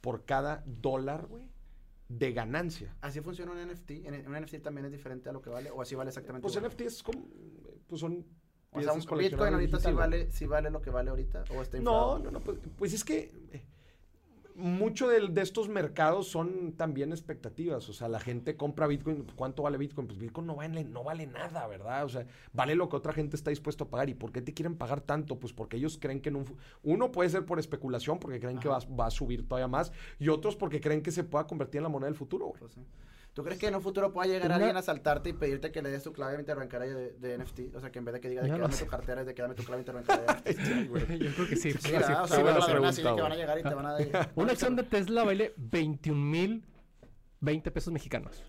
por 0.00 0.24
cada 0.24 0.62
dólar, 0.66 1.26
güey, 1.26 1.50
de 2.08 2.32
ganancia. 2.32 2.96
¿Así 3.00 3.20
funciona 3.20 3.52
un 3.52 3.58
NFT? 3.58 3.90
¿En 4.04 4.26
un 4.26 4.40
NFT 4.40 4.62
también 4.62 4.86
es 4.86 4.92
diferente 4.92 5.28
a 5.28 5.32
lo 5.32 5.42
que 5.42 5.50
vale? 5.50 5.70
¿O 5.70 5.82
así 5.82 5.94
vale 5.94 6.08
exactamente 6.10 6.42
Pues 6.42 6.54
igual? 6.56 6.70
NFT 6.70 6.80
es 6.82 7.02
como, 7.02 7.28
pues 7.86 8.00
son 8.00 8.24
O 8.72 8.82
sea, 8.82 8.92
un 8.92 9.18
Bitcoin 9.18 9.54
ahorita 9.54 9.80
sí 9.80 9.92
vale, 9.92 10.30
sí 10.30 10.46
vale 10.46 10.70
lo 10.70 10.82
que 10.82 10.90
vale 10.90 11.10
ahorita 11.10 11.44
o 11.54 11.62
está 11.62 11.78
inflado. 11.78 12.18
No, 12.18 12.24
no, 12.24 12.30
no, 12.32 12.40
pues, 12.40 12.58
pues 12.76 12.92
es 12.92 13.02
que 13.02 13.30
eh, 13.52 13.62
mucho 14.58 15.08
de, 15.08 15.40
estos 15.40 15.68
mercados 15.68 16.28
son 16.28 16.72
también 16.72 17.12
expectativas. 17.12 17.88
O 17.88 17.92
sea, 17.92 18.08
la 18.08 18.18
gente 18.18 18.56
compra 18.56 18.86
Bitcoin. 18.86 19.24
¿Cuánto 19.36 19.62
vale 19.62 19.78
Bitcoin? 19.78 20.06
Pues 20.06 20.18
Bitcoin 20.18 20.46
no 20.46 20.56
vale, 20.56 20.84
no 20.84 21.04
vale 21.04 21.26
nada, 21.26 21.66
¿verdad? 21.66 22.04
O 22.04 22.08
sea, 22.08 22.26
vale 22.52 22.74
lo 22.74 22.88
que 22.88 22.96
otra 22.96 23.12
gente 23.12 23.36
está 23.36 23.50
dispuesto 23.50 23.84
a 23.84 23.88
pagar. 23.88 24.08
¿Y 24.10 24.14
por 24.14 24.32
qué 24.32 24.42
te 24.42 24.52
quieren 24.52 24.76
pagar 24.76 25.00
tanto? 25.00 25.38
Pues 25.38 25.52
porque 25.52 25.76
ellos 25.76 25.96
creen 25.98 26.20
que 26.20 26.28
en 26.28 26.36
un... 26.36 26.56
Uno 26.82 27.12
puede 27.12 27.30
ser 27.30 27.46
por 27.46 27.58
especulación, 27.58 28.18
porque 28.18 28.40
creen 28.40 28.58
que 28.58 28.68
va, 28.68 28.78
a 28.78 29.10
subir 29.10 29.46
todavía 29.46 29.68
más. 29.68 29.92
Y 30.18 30.28
otros 30.28 30.56
porque 30.56 30.80
creen 30.80 31.02
que 31.02 31.12
se 31.12 31.24
pueda 31.24 31.46
convertir 31.46 31.78
en 31.78 31.84
la 31.84 31.88
moneda 31.88 32.08
del 32.08 32.16
futuro, 32.16 32.46
güey. 32.46 32.58
Pues 32.58 32.72
sí. 32.72 32.84
¿Tú 33.34 33.44
crees 33.44 33.60
que 33.60 33.68
en 33.68 33.76
un 33.76 33.82
futuro 33.82 34.12
pueda 34.12 34.26
llegar 34.26 34.46
Una- 34.46 34.56
alguien 34.56 34.76
a 34.76 34.82
saltarte 34.82 35.30
y 35.30 35.32
pedirte 35.32 35.70
que 35.70 35.80
le 35.80 35.90
des 35.90 36.02
tu 36.02 36.12
clave 36.12 36.40
interbancaria 36.40 36.92
de, 36.92 37.12
de 37.12 37.38
NFT? 37.38 37.76
O 37.76 37.80
sea, 37.80 37.92
que 37.92 38.00
en 38.00 38.04
vez 38.04 38.14
de 38.14 38.20
que 38.20 38.28
diga 38.30 38.42
de 38.42 38.48
Ya 38.48 38.54
que 38.54 38.58
lo 38.58 38.64
dame 38.64 38.74
sé. 38.76 38.84
tu 38.84 38.90
cartera, 38.90 39.20
es 39.20 39.26
de 39.28 39.34
que 39.34 39.42
dame 39.42 39.54
tu 39.54 39.62
clave 39.62 39.82
interbancaria 39.82 40.24
de 40.24 40.32
NFT. 40.52 40.58
Yo 41.22 41.32
creo 41.34 41.48
que 41.48 41.56
sí. 41.56 41.70
Sí. 41.72 41.76
O 41.76 41.80
sí, 41.80 41.88
sea, 41.88 42.26
sí 42.26 42.34
que 43.02 43.20
van 43.20 43.32
a 43.32 43.36
llegar 43.36 43.58
y 43.58 43.62
te 43.62 43.74
van 43.74 43.86
a... 43.86 43.96
Una 44.34 44.52
acción 44.52 44.74
de 44.74 44.82
Tesla 44.82 45.22
vale 45.24 45.52
21 45.56 46.20
mil 46.20 46.64
20 47.40 47.70
pesos 47.70 47.92
mexicanos. 47.92 48.42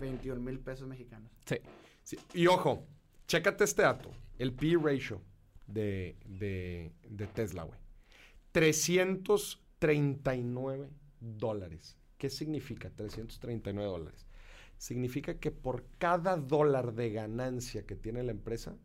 21 0.00 0.40
mil 0.40 0.58
pesos 0.58 0.88
mexicanos. 0.88 1.30
Sí. 1.46 1.56
Sí, 2.02 2.18
Y 2.34 2.48
ojo, 2.48 2.84
chécate 3.28 3.62
este 3.62 3.82
dato. 3.82 4.10
El 4.38 4.52
P 4.54 4.76
ratio 4.82 5.22
de, 5.68 6.16
de, 6.26 6.90
de 7.08 7.26
Tesla, 7.28 7.62
güey. 7.62 7.78
339 8.50 10.90
dólares. 11.20 11.96
¿Qué 12.22 12.30
significa 12.30 12.88
339 12.88 13.90
dólares? 13.90 14.28
Significa 14.78 15.40
que 15.40 15.50
por 15.50 15.84
cada 15.98 16.36
dólar 16.36 16.94
de 16.94 17.10
ganancia 17.10 17.84
que 17.84 17.96
tiene 17.96 18.22
la 18.22 18.30
empresa, 18.30 18.76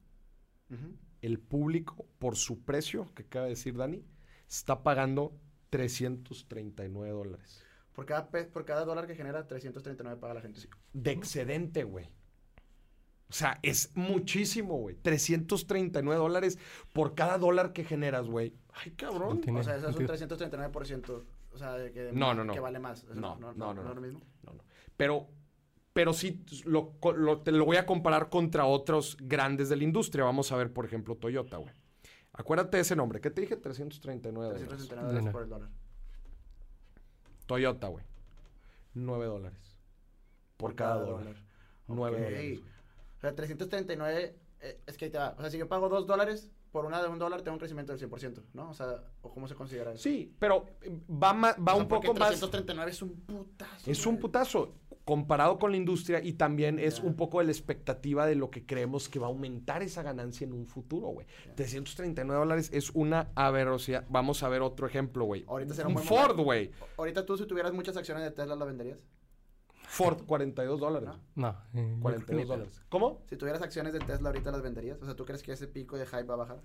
el 1.21 1.37
público, 1.37 2.07
por 2.17 2.35
su 2.35 2.65
precio, 2.65 3.13
que 3.13 3.21
acaba 3.21 3.45
de 3.45 3.51
decir 3.51 3.77
Dani, 3.77 4.03
está 4.49 4.81
pagando 4.81 5.39
339 5.69 7.11
dólares. 7.11 7.63
Por 7.93 8.07
cada, 8.07 8.27
por 8.27 8.65
cada 8.65 8.85
dólar 8.85 9.05
que 9.05 9.13
genera, 9.13 9.45
339 9.45 10.19
paga 10.19 10.33
la 10.33 10.41
gente. 10.41 10.59
De 10.93 11.11
excedente, 11.11 11.83
güey. 11.83 12.07
O 13.29 13.33
sea, 13.33 13.59
es 13.61 13.91
muchísimo, 13.93 14.79
güey. 14.79 14.95
339 14.95 16.19
dólares 16.19 16.57
por 16.91 17.13
cada 17.13 17.37
dólar 17.37 17.71
que 17.71 17.83
generas, 17.83 18.25
güey. 18.25 18.55
Ay, 18.73 18.93
cabrón. 18.93 19.35
No 19.35 19.41
tiene 19.41 19.59
O 19.59 19.63
sea, 19.63 19.75
eso 19.75 19.89
es 19.89 19.95
un 19.95 20.07
sentido. 20.07 20.37
339%. 20.39 21.36
O 21.51 21.57
sea, 21.57 21.73
de 21.73 21.91
que, 21.91 22.11
No, 22.13 22.33
no, 22.33 22.43
no. 22.43 22.53
que 22.53 22.59
vale 22.59 22.79
más. 22.79 23.03
No, 23.05 23.35
no, 23.37 23.53
no, 23.53 23.73
no, 23.73 23.83
no. 23.83 23.89
es 23.89 23.95
lo 23.95 24.01
mismo. 24.01 24.21
No, 24.43 24.53
no. 24.53 24.63
Pero, 24.95 25.27
pero 25.93 26.13
sí, 26.13 26.43
lo, 26.65 26.93
lo- 27.15 27.41
te 27.41 27.51
lo 27.51 27.65
voy 27.65 27.77
a 27.77 27.85
comparar 27.85 28.29
contra 28.29 28.65
otros 28.65 29.17
grandes 29.19 29.69
de 29.69 29.75
la 29.77 29.83
industria. 29.83 30.23
Vamos 30.23 30.51
a 30.51 30.57
ver, 30.57 30.71
por 30.71 30.85
ejemplo, 30.85 31.15
Toyota, 31.15 31.57
güey. 31.57 31.73
Acuérdate 32.33 32.77
de 32.77 32.81
ese 32.81 32.95
nombre. 32.95 33.19
¿Qué 33.21 33.31
te 33.31 33.41
dije? 33.41 33.55
339 33.57 34.45
dólares. 34.47 34.67
339 34.67 35.07
dólares 35.13 35.31
por 35.33 35.43
el 35.43 35.49
dólar. 35.49 35.69
Toyota, 37.45 37.87
güey. 37.87 38.05
9 38.93 39.25
dólares. 39.25 39.77
Por 40.57 40.75
cada 40.75 41.01
dólar. 41.01 41.35
9 41.87 42.15
Ok. 42.17 42.23
dólares. 42.23 42.59
O 43.17 43.19
sea, 43.21 43.35
339, 43.35 44.35
eh, 44.61 44.81
es 44.85 44.97
que 44.97 45.05
ahí 45.05 45.11
te 45.11 45.17
va. 45.17 45.35
O 45.37 45.41
sea, 45.41 45.49
si 45.49 45.57
yo 45.57 45.67
pago 45.67 45.89
2 45.89 46.05
dólares 46.07 46.51
por 46.71 46.85
una 46.85 47.01
de 47.01 47.07
un 47.07 47.17
dólar, 47.19 47.41
tengo 47.41 47.55
un 47.55 47.59
crecimiento 47.59 47.95
del 47.95 48.09
100%, 48.09 48.41
¿no? 48.53 48.69
O 48.69 48.73
sea, 48.73 49.03
¿o 49.21 49.31
cómo 49.31 49.47
se 49.47 49.55
considera 49.55 49.93
eso? 49.93 50.03
Sí, 50.03 50.33
pero 50.39 50.65
eh, 50.81 50.99
va, 51.11 51.33
ma- 51.33 51.53
va 51.53 51.73
O 51.73 51.75
sea, 51.75 51.83
un 51.83 51.87
poco 51.87 52.13
más. 52.13 52.29
339 52.29 52.91
es 52.91 53.01
un 53.01 53.15
putazo. 53.21 53.91
Es 53.91 54.05
un 54.05 54.17
putazo 54.19 54.73
comparado 55.05 55.57
con 55.57 55.71
la 55.71 55.77
industria 55.77 56.21
y 56.21 56.33
también 56.33 56.79
es 56.79 56.99
un 56.99 57.15
poco 57.15 57.39
de 57.39 57.45
la 57.45 57.51
expectativa 57.51 58.25
de 58.25 58.35
lo 58.35 58.49
que 58.51 58.65
creemos 58.65 59.07
que 59.07 59.19
va 59.19 59.27
a 59.27 59.29
aumentar 59.29 59.81
esa 59.81 60.03
ganancia 60.03 60.43
en 60.45 60.51
un 60.51 60.65
futuro, 60.67 61.07
güey. 61.07 61.25
339 61.55 62.39
dólares 62.39 62.69
es 62.73 62.89
una 62.93 63.29
aberración. 63.35 64.03
Vamos 64.09 64.43
a 64.43 64.49
ver 64.49 64.61
otro 64.61 64.85
ejemplo, 64.85 65.23
güey. 65.23 65.45
Ahorita 65.47 65.73
será 65.73 65.87
un 65.87 65.91
un 65.95 66.03
buen 66.03 66.07
Ford, 66.07 66.37
güey. 66.37 66.71
Ahorita 66.97 67.25
tú, 67.25 67.37
si 67.37 67.45
tuvieras 67.45 67.71
muchas 67.73 67.95
acciones 67.95 68.23
de 68.23 68.31
Tesla, 68.31 68.55
¿la 68.57 68.65
venderías? 68.65 68.99
Ford, 69.87 70.23
42 70.25 70.79
dólares. 70.79 71.09
¿No? 71.35 71.49
No. 71.49 71.49
eh, 71.49 71.55
yo 71.73 71.81
creo 71.81 71.95
que 71.95 72.01
42 72.01 72.29
ni 72.29 72.43
pedo. 72.43 72.47
dólares. 72.57 72.81
¿Cómo? 72.89 73.21
Si 73.29 73.37
tuvieras 73.37 73.61
acciones 73.61 73.93
de 73.93 73.99
Tesla, 73.99 74.29
¿ahorita 74.29 74.51
las 74.51 74.61
venderías? 74.61 75.01
O 75.01 75.05
sea, 75.05 75.15
¿tú 75.15 75.25
crees 75.25 75.41
que 75.41 75.53
ese 75.53 75.67
pico 75.67 75.97
de 75.97 76.05
hype 76.05 76.23
va 76.23 76.33
a 76.33 76.37
bajar? 76.37 76.59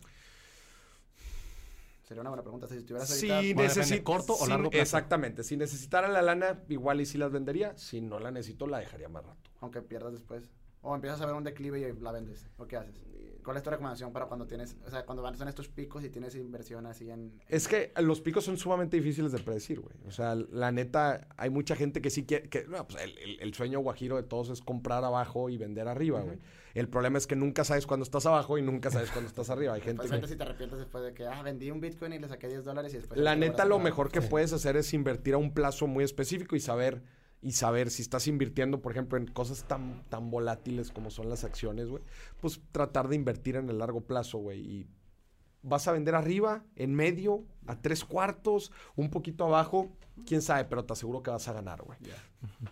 Sería 2.02 2.20
una 2.20 2.30
buena 2.30 2.42
pregunta. 2.42 2.66
O 2.66 2.68
sea, 2.68 2.78
si 2.78 2.84
tuvieras 2.84 3.08
Si 3.08 3.54
necesito 3.54 4.04
¿corto 4.04 4.34
o 4.34 4.46
largo 4.46 4.70
plazo? 4.70 4.82
Exactamente. 4.82 5.44
Si 5.44 5.56
necesitara 5.56 6.08
la 6.08 6.20
lana, 6.20 6.62
igual 6.68 7.00
y 7.00 7.06
si 7.06 7.16
las 7.16 7.30
vendería. 7.32 7.76
Si 7.78 8.00
no 8.00 8.18
la 8.18 8.30
necesito, 8.30 8.66
la 8.66 8.78
dejaría 8.78 9.08
más 9.08 9.24
rato. 9.24 9.50
Aunque 9.60 9.80
pierdas 9.82 10.12
después. 10.12 10.50
O 10.82 10.94
empiezas 10.94 11.20
a 11.20 11.26
ver 11.26 11.34
un 11.34 11.44
declive 11.44 11.78
y 11.80 12.00
la 12.02 12.12
vendes. 12.12 12.48
¿O 12.58 12.66
qué 12.66 12.76
haces? 12.76 13.02
¿Cuál 13.44 13.56
es 13.56 13.62
tu 13.64 13.70
recomendación 13.70 14.12
para 14.12 14.26
cuando 14.26 14.46
tienes... 14.46 14.76
O 14.86 14.90
sea, 14.90 15.04
cuando 15.04 15.20
van 15.22 15.36
son 15.36 15.48
estos 15.48 15.68
picos 15.68 16.04
y 16.04 16.10
tienes 16.10 16.34
inversión 16.36 16.86
así 16.86 17.10
en... 17.10 17.40
Es 17.48 17.66
que 17.66 17.92
los 18.00 18.20
picos 18.20 18.44
son 18.44 18.56
sumamente 18.56 18.96
difíciles 18.96 19.32
de 19.32 19.38
predecir, 19.40 19.80
güey. 19.80 19.94
O 20.06 20.12
sea, 20.12 20.36
la 20.36 20.70
neta, 20.70 21.26
hay 21.36 21.50
mucha 21.50 21.74
gente 21.74 22.00
que 22.00 22.10
sí 22.10 22.24
quiere. 22.24 22.48
Que, 22.48 22.64
no, 22.68 22.86
pues 22.86 23.02
el, 23.02 23.18
el- 23.18 23.40
el 23.40 23.54
sueño 23.54 23.80
guajiro 23.80 24.14
de 24.16 24.22
todos 24.22 24.48
es 24.50 24.60
comprar 24.60 25.02
abajo 25.02 25.48
y 25.50 25.56
vender 25.56 25.88
arriba, 25.88 26.20
güey. 26.20 26.38
El 26.74 26.88
problema 26.88 27.18
es 27.18 27.26
que 27.26 27.34
nunca 27.34 27.64
sabes 27.64 27.84
cuándo 27.86 28.04
estás 28.04 28.26
abajo 28.26 28.58
y 28.58 28.62
nunca 28.62 28.90
sabes 28.92 29.10
cuándo 29.10 29.26
estás 29.28 29.50
arriba. 29.50 29.74
Hay 29.74 29.80
gente 29.82 29.96
Pues 29.98 30.10
que. 30.10 30.16
vete 30.16 30.28
si 30.28 30.36
te 30.36 30.42
arrepientes 30.44 30.78
después 30.78 31.02
de 31.04 31.12
que, 31.12 31.26
ah, 31.26 31.42
vendí 31.42 31.70
un 31.72 31.80
Bitcoin 31.80 32.12
y 32.12 32.18
le 32.20 32.28
saqué 32.28 32.46
10 32.46 32.64
dólares 32.64 32.94
y 32.94 32.98
después... 32.98 33.18
La 33.20 33.34
neta, 33.34 33.64
lo 33.64 33.80
mejor 33.80 34.10
que 34.12 34.20
puedes 34.22 34.52
hacer 34.52 34.76
es 34.76 34.94
invertir 34.94 35.34
a 35.34 35.38
un 35.38 35.52
plazo 35.52 35.86
muy 35.88 36.04
específico 36.04 36.54
y 36.54 36.60
saber. 36.60 37.02
Y 37.42 37.52
saber 37.52 37.90
si 37.90 38.02
estás 38.02 38.28
invirtiendo, 38.28 38.80
por 38.80 38.92
ejemplo, 38.92 39.18
en 39.18 39.26
cosas 39.26 39.64
tan, 39.66 40.04
tan 40.08 40.30
volátiles 40.30 40.92
como 40.92 41.10
son 41.10 41.28
las 41.28 41.42
acciones, 41.42 41.88
güey. 41.88 42.02
Pues 42.40 42.60
tratar 42.70 43.08
de 43.08 43.16
invertir 43.16 43.56
en 43.56 43.68
el 43.68 43.78
largo 43.78 44.02
plazo, 44.02 44.38
güey. 44.38 44.60
Y 44.60 44.86
vas 45.62 45.88
a 45.88 45.92
vender 45.92 46.14
arriba, 46.14 46.64
en 46.76 46.94
medio, 46.94 47.44
a 47.66 47.80
tres 47.80 48.04
cuartos, 48.04 48.72
un 48.96 49.10
poquito 49.10 49.44
abajo, 49.44 49.90
quién 50.26 50.42
sabe, 50.42 50.64
pero 50.64 50.84
te 50.84 50.92
aseguro 50.92 51.22
que 51.22 51.30
vas 51.30 51.48
a 51.48 51.52
ganar, 51.52 51.82
güey. 51.82 51.98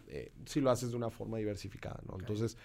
Eh, 0.09 0.33
si 0.47 0.61
lo 0.61 0.71
haces 0.71 0.91
de 0.91 0.97
una 0.97 1.11
forma 1.11 1.39
diversificada, 1.39 2.01
¿no? 2.07 2.17
Entonces, 2.19 2.57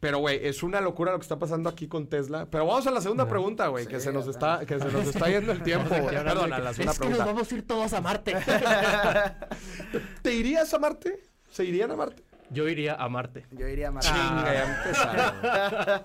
pero 0.00 0.18
güey, 0.18 0.38
es 0.46 0.62
una 0.62 0.80
locura 0.80 1.12
lo 1.12 1.18
que 1.18 1.22
está 1.22 1.38
pasando 1.38 1.68
aquí 1.70 1.88
con 1.88 2.06
Tesla. 2.08 2.46
Pero 2.50 2.66
vamos 2.66 2.86
a 2.86 2.90
la 2.90 3.00
segunda 3.00 3.24
No. 3.24 3.30
pregunta, 3.30 3.68
güey, 3.68 3.86
que 3.86 3.98
Sí, 4.00 4.06
se 4.06 4.12
nos 4.12 4.26
está, 4.28 4.60
que 4.66 4.78
se 4.78 4.84
nos 4.92 5.06
está 5.06 5.28
yendo 5.30 5.52
el 5.52 5.62
tiempo, 5.64 5.88
Perdón, 5.88 6.52
a 6.52 6.58
la 6.58 6.72
segunda 6.74 6.92
es 6.92 6.98
que 6.98 7.04
nos 7.06 7.16
pregunta. 7.18 7.24
vamos 7.24 7.50
a 7.50 7.54
ir 7.54 7.66
todos 7.66 7.92
a 7.94 8.00
Marte. 8.00 8.34
¿Te 10.22 10.32
irías 10.34 10.72
a 10.74 10.78
Marte? 10.78 11.20
¿Se 11.50 11.64
irían 11.64 11.90
a 11.90 11.96
Marte? 11.96 12.22
Yo 12.50 12.68
iría 12.68 12.94
a 12.94 13.08
Marte. 13.08 13.46
Yo 13.52 13.66
iría 13.66 13.90
más. 13.90 14.04
Chinga, 14.04 14.52
ya 14.52 14.76
empezaron. 14.76 16.02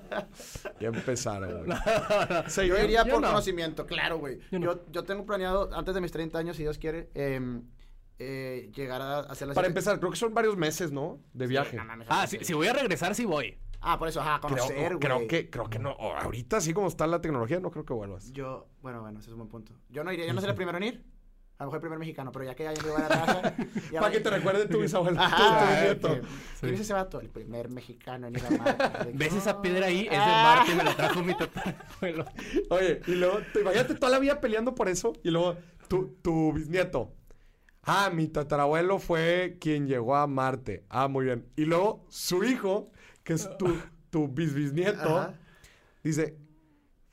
ya 0.80 0.88
empezaron, 0.88 1.65
güey. 1.65 1.78
¿Se 2.47 2.65
Yo 2.67 2.78
iría 2.80 3.04
Yo 3.06 3.12
por 3.13 3.21
no. 3.21 3.28
conocimiento, 3.28 3.86
claro, 3.86 4.17
güey. 4.17 4.39
Yo 4.52 4.60
Yo, 4.60 4.75
no. 4.75 4.80
yo, 4.91 5.04
tengo 5.04 5.25
planeado, 5.25 5.69
antes 5.73 5.93
de 5.93 6.02
mis 6.02 6.12
30 6.12 6.39
años, 6.39 6.56
si 6.56 6.63
Dios 6.63 6.78
quiere, 6.78 7.10
em, 7.13 7.63
eh, 8.19 8.71
llegar 8.73 9.02
a 9.02 9.19
hacer 9.19 9.47
la 9.49 9.54
Para 9.54 9.67
empezar, 9.67 9.99
creo 9.99 10.12
que 10.12 10.17
son 10.17 10.34
varios 10.34 10.56
meses, 10.56 10.91
¿no? 10.91 11.19
De 11.34 11.45
viaje. 11.45 11.78
Ah, 12.08 12.25
sí. 12.25 12.38
si, 12.39 12.45
si 12.45 12.54
voy 12.54 12.67
a 12.67 12.73
regresar, 12.73 13.13
sí 13.15 13.25
voy. 13.25 13.58
Ah, 13.81 13.97
por 13.97 14.07
eso, 14.09 14.19
ajá, 14.21 14.39
Creo, 14.41 14.49
conocer, 14.57 14.87
güey. 14.97 14.99
creo 14.99 15.27
que, 15.27 15.49
creo 15.49 15.69
que 15.69 15.79
no. 15.79 15.91
Ahorita, 15.91 16.57
así 16.57 16.73
como 16.73 16.87
está 16.87 17.07
la 17.07 17.21
tecnología, 17.21 17.59
no 17.59 17.71
creo 17.71 17.85
que 17.85 17.93
vuelvas. 17.93 18.31
Yo, 18.33 18.67
bueno, 18.81 19.01
bueno, 19.01 19.19
ese 19.19 19.29
es 19.29 19.33
un 19.33 19.39
buen 19.39 19.49
punto. 19.49 19.73
Yo 19.89 20.03
no 20.03 20.11
iría, 20.11 20.25
yo 20.27 20.33
no 20.33 20.41
seré 20.41 20.51
el 20.53 20.57
primero 20.57 20.77
en 20.77 20.83
ir. 20.83 21.05
A 21.57 21.63
lo 21.63 21.67
mejor 21.71 21.77
el 21.79 21.81
primer 21.81 21.99
mexicano, 21.99 22.31
pero 22.31 22.45
ya 22.45 22.55
que 22.55 22.63
ya 22.63 22.73
llegó 22.73 22.95
a 22.95 22.99
la 23.01 23.07
raza. 23.09 23.53
Para 23.91 24.11
que 24.11 24.21
te 24.21 24.29
recuerde 24.29 24.65
tu 24.67 24.79
bisabuelo. 24.79 25.19
Ajá, 25.19 25.35
tu 25.59 25.65
eh, 25.65 25.75
bisnieto. 25.75 26.07
que- 26.07 26.21
¿Quién 26.61 26.73
es 26.73 26.79
ese 26.79 26.93
vato? 26.93 27.19
El 27.19 27.29
primer 27.29 27.69
mexicano 27.69 28.27
en 28.27 28.35
ir 28.37 28.45
a 28.45 28.49
Marte. 28.51 29.11
¿Ves 29.13 29.33
esa 29.33 29.61
piedra 29.61 29.87
ahí? 29.87 30.05
Es 30.05 30.11
de 30.11 30.15
Ah. 30.17 30.55
Marte, 30.57 30.75
me 30.75 30.83
la 30.85 30.95
trajo 30.95 31.21
mi 31.21 31.35
tatarabuelo. 31.35 32.25
Oye, 32.69 33.01
y 33.07 33.11
luego, 33.15 33.39
te, 33.51 33.59
imagínate 33.59 33.95
toda 33.95 34.09
la 34.09 34.19
vida 34.19 34.39
peleando 34.39 34.73
por 34.73 34.87
eso. 34.87 35.11
Y 35.21 35.31
luego, 35.31 35.57
tu, 35.89 36.15
tu 36.21 36.53
bisnieto. 36.53 37.11
Ah, 37.83 38.09
mi 38.13 38.29
tatarabuelo 38.29 38.97
fue 38.99 39.57
quien 39.59 39.85
llegó 39.87 40.15
a 40.15 40.27
Marte. 40.27 40.85
Ah, 40.89 41.09
muy 41.09 41.25
bien. 41.25 41.45
Y 41.57 41.65
luego, 41.65 42.05
su 42.07 42.45
hijo, 42.45 42.89
que 43.29 43.35
es 43.35 43.47
tu, 43.59 43.79
tu 44.09 44.27
bisbisnieto, 44.27 45.19
Ajá. 45.19 45.33
dice. 46.03 46.35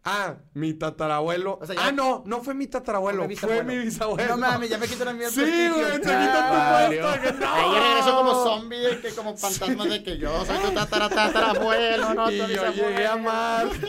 Ah, 0.09 0.37
mi 0.55 0.73
tatarabuelo. 0.73 1.59
O 1.61 1.67
sea, 1.67 1.75
ya- 1.75 1.87
ah, 1.89 1.93
no, 1.93 2.23
no 2.27 2.41
fue 2.41 2.55
mi 2.55 2.69
tatarabuelo, 2.69 3.19
Fue 3.25 3.29
mi 3.29 3.35
fue 3.37 3.49
bisabuelo. 3.51 3.73
mi 3.81 3.85
bisabuelo. 3.85 4.29
No 4.31 4.37
mames, 4.39 4.71
ya 4.71 4.79
me 4.79 4.87
quitan 4.87 5.09
a 5.09 5.13
mí 5.13 5.25
el 5.25 5.31
Sí, 5.31 5.41
güey, 5.41 5.93
te 5.95 5.99
quitan 6.01 6.47
tu 6.47 6.97
puesto. 7.11 7.33
no. 7.41 7.53
Ahí 7.53 7.81
regreso 7.81 8.17
como 8.17 8.45
zombie, 8.45 8.79
de 8.79 9.01
que 9.01 9.11
como 9.11 9.37
fantasma 9.37 9.85
de 9.87 10.03
que 10.05 10.17
yo 10.19 10.45
soy 10.47 10.59
tu 10.59 10.71
tatara, 10.71 11.09
tatarabuelo, 11.09 12.15
no, 12.15 12.31
Y 12.31 12.37
yo 12.39 12.47
bisabuelo. 12.47 12.73
llegué 12.89 13.07
a 13.07 13.17
Marte, 13.17 13.87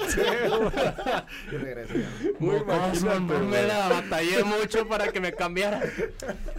güey. 0.47 0.71
Y 1.51 1.55
regreso 1.57 1.93
ya. 1.93 2.09
Muy 2.39 2.55
no 2.57 3.39
me 3.45 3.63
la 3.63 3.87
batallé 3.87 4.43
mucho 4.43 4.87
para 4.87 5.11
que 5.11 5.21
me 5.21 5.33
cambiara. 5.33 5.81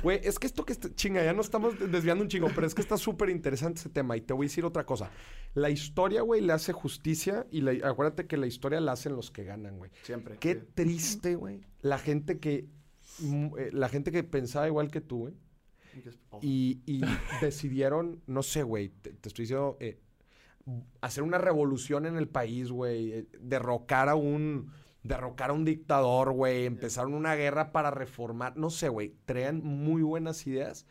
Güey, 0.02 0.20
es 0.22 0.38
que 0.38 0.46
esto 0.46 0.64
que 0.64 0.72
está, 0.72 0.88
chinga, 0.94 1.24
ya 1.24 1.32
no 1.32 1.40
estamos 1.42 1.74
desviando 1.90 2.22
un 2.22 2.28
chingo, 2.28 2.48
pero 2.54 2.64
es 2.66 2.74
que 2.74 2.80
está 2.82 2.96
súper 2.96 3.28
interesante 3.30 3.80
ese 3.80 3.88
tema 3.88 4.16
y 4.16 4.20
te 4.20 4.32
voy 4.32 4.46
a 4.46 4.48
decir 4.48 4.64
otra 4.64 4.86
cosa. 4.86 5.10
La 5.54 5.68
historia, 5.70 6.22
güey, 6.22 6.40
le 6.42 6.52
hace 6.52 6.72
justicia 6.72 7.44
y 7.50 7.62
la- 7.62 7.88
acuérdate 7.88 8.26
que 8.26 8.36
la 8.36 8.46
historia 8.46 8.80
la 8.80 8.92
hacen 8.92 9.16
los 9.16 9.30
que 9.30 9.47
ganan, 9.48 9.78
güey. 9.78 9.90
Siempre. 10.04 10.38
Qué 10.38 10.54
sí. 10.54 10.60
triste, 10.74 11.34
güey. 11.34 11.60
La 11.80 11.98
gente 11.98 12.38
que, 12.38 12.68
mm, 13.18 13.46
eh, 13.58 13.70
la 13.72 13.88
gente 13.88 14.12
que 14.12 14.22
pensaba 14.22 14.66
igual 14.68 14.90
que 14.90 15.00
tú, 15.00 15.18
güey. 15.18 15.34
Y, 16.40 16.82
y 16.86 17.00
decidieron, 17.40 18.22
no 18.26 18.44
sé, 18.44 18.62
güey, 18.62 18.90
te, 18.90 19.12
te 19.12 19.28
estoy 19.28 19.44
diciendo, 19.44 19.76
eh, 19.80 19.98
hacer 21.00 21.22
una 21.22 21.38
revolución 21.38 22.06
en 22.06 22.16
el 22.16 22.28
país, 22.28 22.70
güey, 22.70 23.12
eh, 23.12 23.26
derrocar 23.40 24.08
a 24.08 24.14
un, 24.14 24.70
derrocar 25.02 25.50
a 25.50 25.52
un 25.52 25.64
dictador, 25.64 26.32
güey, 26.32 26.66
empezaron 26.66 27.14
una 27.14 27.34
guerra 27.34 27.72
para 27.72 27.90
reformar, 27.90 28.56
no 28.56 28.70
sé, 28.70 28.88
güey, 28.88 29.14
traían 29.24 29.64
muy 29.64 30.02
buenas 30.02 30.46
ideas 30.46 30.86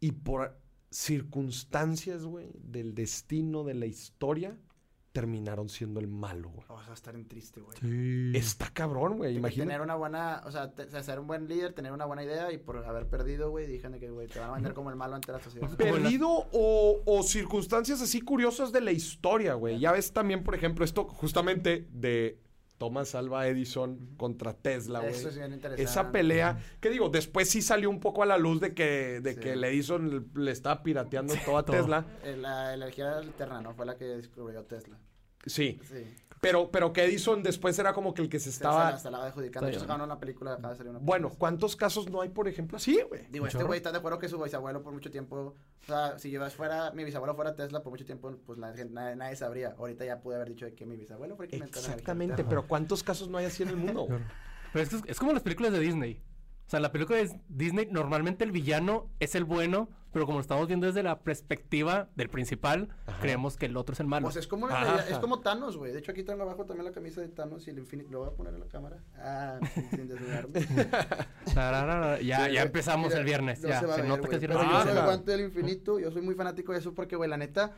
y 0.00 0.12
por 0.12 0.58
circunstancias, 0.90 2.24
güey, 2.24 2.50
del 2.54 2.94
destino, 2.94 3.64
de 3.64 3.74
la 3.74 3.86
historia, 3.86 4.56
terminaron 5.12 5.68
siendo 5.68 5.98
el 5.98 6.06
malo, 6.06 6.50
güey. 6.50 6.66
Vas 6.68 6.88
a 6.88 6.92
estar 6.92 7.14
en 7.14 7.26
triste, 7.26 7.60
güey. 7.60 8.36
Está 8.36 8.70
cabrón, 8.72 9.16
güey, 9.18 9.36
imagínate. 9.36 9.68
Tener 9.68 9.80
una 9.80 9.96
buena, 9.96 10.42
o 10.46 10.52
sea, 10.52 10.70
te- 10.72 10.88
ser 11.02 11.18
un 11.18 11.26
buen 11.26 11.48
líder, 11.48 11.72
tener 11.72 11.92
una 11.92 12.04
buena 12.04 12.22
idea 12.22 12.52
y 12.52 12.58
por 12.58 12.78
haber 12.84 13.08
perdido, 13.08 13.50
güey, 13.50 13.66
dijeron 13.66 13.98
que, 13.98 14.08
güey, 14.10 14.28
te 14.28 14.38
van 14.38 14.50
a 14.50 14.54
vender 14.54 14.72
como 14.74 14.90
el 14.90 14.96
malo 14.96 15.16
ante 15.16 15.32
la 15.32 15.40
sociedad. 15.40 15.68
Pe- 15.76 15.84
Perdido 15.92 16.28
o, 16.30 17.02
o 17.04 17.22
circunstancias 17.24 18.00
así 18.00 18.20
curiosas 18.20 18.70
de 18.72 18.80
la 18.80 18.92
historia, 18.92 19.54
güey. 19.54 19.80
Ya 19.80 19.92
ves 19.92 20.12
también, 20.12 20.44
por 20.44 20.54
ejemplo, 20.54 20.84
esto 20.84 21.04
justamente 21.04 21.88
de 21.90 22.38
Thomas 22.80 23.14
Alva 23.14 23.46
Edison 23.46 23.98
contra 24.16 24.54
Tesla, 24.54 25.00
güey. 25.00 25.12
Eso 25.12 25.28
es 25.28 25.36
bien 25.36 25.52
interesante. 25.52 25.82
Esa 25.82 26.10
pelea, 26.10 26.58
que 26.80 26.88
digo, 26.88 27.10
después 27.10 27.46
sí 27.50 27.60
salió 27.60 27.90
un 27.90 28.00
poco 28.00 28.22
a 28.22 28.26
la 28.26 28.38
luz 28.38 28.58
de 28.58 28.72
que, 28.72 29.20
de 29.20 29.34
Sí. 29.34 29.40
que 29.40 29.52
el 29.52 29.62
Edison 29.64 30.08
le, 30.34 30.42
le 30.42 30.50
estaba 30.50 30.82
pirateando 30.82 31.34
todo 31.44 31.58
a 31.58 31.64
todo. 31.66 31.76
Tesla. 31.76 32.06
Eh, 32.24 32.38
La 32.38 32.72
energía 32.72 33.18
alterna, 33.18 33.60
¿no? 33.60 33.74
Fue 33.74 33.84
la 33.84 33.98
que 33.98 34.06
descubrió 34.06 34.64
Tesla. 34.64 34.96
Sí, 35.44 35.78
Sí. 35.84 36.06
Pero, 36.40 36.70
pero 36.70 36.92
que 36.92 37.04
Edison 37.04 37.42
después 37.42 37.78
era 37.78 37.92
como 37.92 38.14
que 38.14 38.22
el 38.22 38.28
que 38.28 38.40
se 38.40 38.48
Estaba... 38.48 38.94
estaba... 38.94 38.98
Se 38.98 39.10
la 39.10 39.26
adjudicando. 39.26 39.66
De 39.66 39.72
bien. 39.72 39.80
sacaron 39.80 40.02
una 40.02 40.18
película, 40.18 40.54
acaba 40.54 40.70
de 40.70 40.76
salir 40.76 40.90
una 40.90 40.98
Bueno. 41.00 41.30
¿cuántos 41.36 41.76
casos 41.76 42.10
no 42.10 42.22
hay, 42.22 42.30
por 42.30 42.48
ejemplo, 42.48 42.76
así, 42.76 43.00
güey? 43.08 43.26
Digo, 43.30 43.44
¿Un 43.44 43.48
este 43.48 43.62
güey 43.62 43.76
está 43.76 43.92
de 43.92 43.98
acuerdo 43.98 44.18
que 44.18 44.28
su 44.28 44.40
bisabuelo 44.40 44.82
por 44.82 44.92
mucho 44.92 45.10
tiempo, 45.10 45.54
o 45.82 45.86
sea, 45.86 46.18
si 46.18 46.30
yo 46.30 46.48
fuera, 46.50 46.92
mi 46.92 47.04
bisabuelo 47.04 47.34
fuera 47.34 47.54
Tesla 47.54 47.82
por 47.82 47.92
mucho 47.92 48.04
tiempo, 48.04 48.34
pues 48.46 48.58
la 48.58 48.72
gente, 48.72 48.94
nadie, 48.94 49.16
nadie 49.16 49.36
sabría. 49.36 49.74
Ahorita 49.78 50.04
ya 50.04 50.20
pude 50.20 50.36
haber 50.36 50.48
dicho 50.48 50.64
de 50.64 50.74
que 50.74 50.86
mi 50.86 50.96
bisabuelo 50.96 51.36
fue 51.36 51.44
el 51.46 51.50
que 51.50 51.58
la 51.58 51.66
Exactamente, 51.66 52.44
pero 52.44 52.66
¿cuántos 52.66 53.02
casos 53.02 53.28
no 53.28 53.38
hay 53.38 53.46
así 53.46 53.62
en 53.62 53.70
el 53.70 53.76
mundo? 53.76 54.08
Pero 54.72 54.82
es, 54.82 54.88
que 54.88 54.96
es, 54.96 55.02
es 55.06 55.18
como 55.18 55.32
las 55.32 55.42
películas 55.42 55.72
de 55.72 55.80
Disney. 55.80 56.22
O 56.70 56.72
sea, 56.72 56.78
en 56.78 56.82
la 56.84 56.92
película 56.92 57.18
de 57.18 57.28
Disney 57.48 57.88
normalmente 57.90 58.44
el 58.44 58.52
villano 58.52 59.10
es 59.18 59.34
el 59.34 59.42
bueno, 59.42 59.88
pero 60.12 60.24
como 60.24 60.38
lo 60.38 60.42
estamos 60.42 60.68
viendo 60.68 60.86
desde 60.86 61.02
la 61.02 61.18
perspectiva 61.18 62.08
del 62.14 62.28
principal, 62.28 62.90
Ajá. 63.08 63.18
creemos 63.20 63.56
que 63.56 63.66
el 63.66 63.76
otro 63.76 63.92
es 63.94 63.98
el 63.98 64.06
malo. 64.06 64.30
Sea, 64.30 64.38
es 64.38 64.46
como, 64.46 64.68
la 64.68 64.78
realidad- 64.80 65.10
es 65.10 65.18
como 65.18 65.40
Thanos, 65.40 65.76
güey. 65.76 65.90
De 65.90 65.98
hecho, 65.98 66.12
aquí 66.12 66.22
tengo 66.22 66.42
abajo 66.44 66.64
también 66.66 66.84
la 66.84 66.92
camisa 66.92 67.22
de 67.22 67.28
Thanos 67.28 67.66
y 67.66 67.70
el 67.70 67.78
infinito. 67.80 68.12
Lo 68.12 68.20
voy 68.20 68.28
a 68.28 68.30
poner 68.36 68.54
en 68.54 68.60
la 68.60 68.66
cámara. 68.66 68.98
Ah, 69.18 69.58
sin, 69.90 70.06
desnudarme. 70.06 70.60
Ya, 72.22 72.46
Sí, 72.46 72.52
ya 72.52 72.62
empezamos 72.62 73.08
Mira, 73.08 73.18
el 73.18 73.24
viernes. 73.24 73.60
no 73.62 73.68
ya, 73.68 73.80
se 73.80 73.86
va 73.86 73.92
a 73.94 73.96
se 73.96 74.02
ver, 74.02 74.08
nota 74.08 74.22
que 74.22 74.26
güey, 74.28 74.40
sí 74.40 74.46
Pero 74.46 74.62
yo 74.62 74.82
soy 74.84 75.02
guante 75.04 75.30
del 75.32 75.40
infinito. 75.40 75.98
Yo 75.98 76.12
soy 76.12 76.22
muy 76.22 76.36
fanático 76.36 76.72
de 76.72 76.78
eso 76.78 76.94
porque, 76.94 77.16
güey, 77.16 77.28
la 77.28 77.36
neta, 77.36 77.72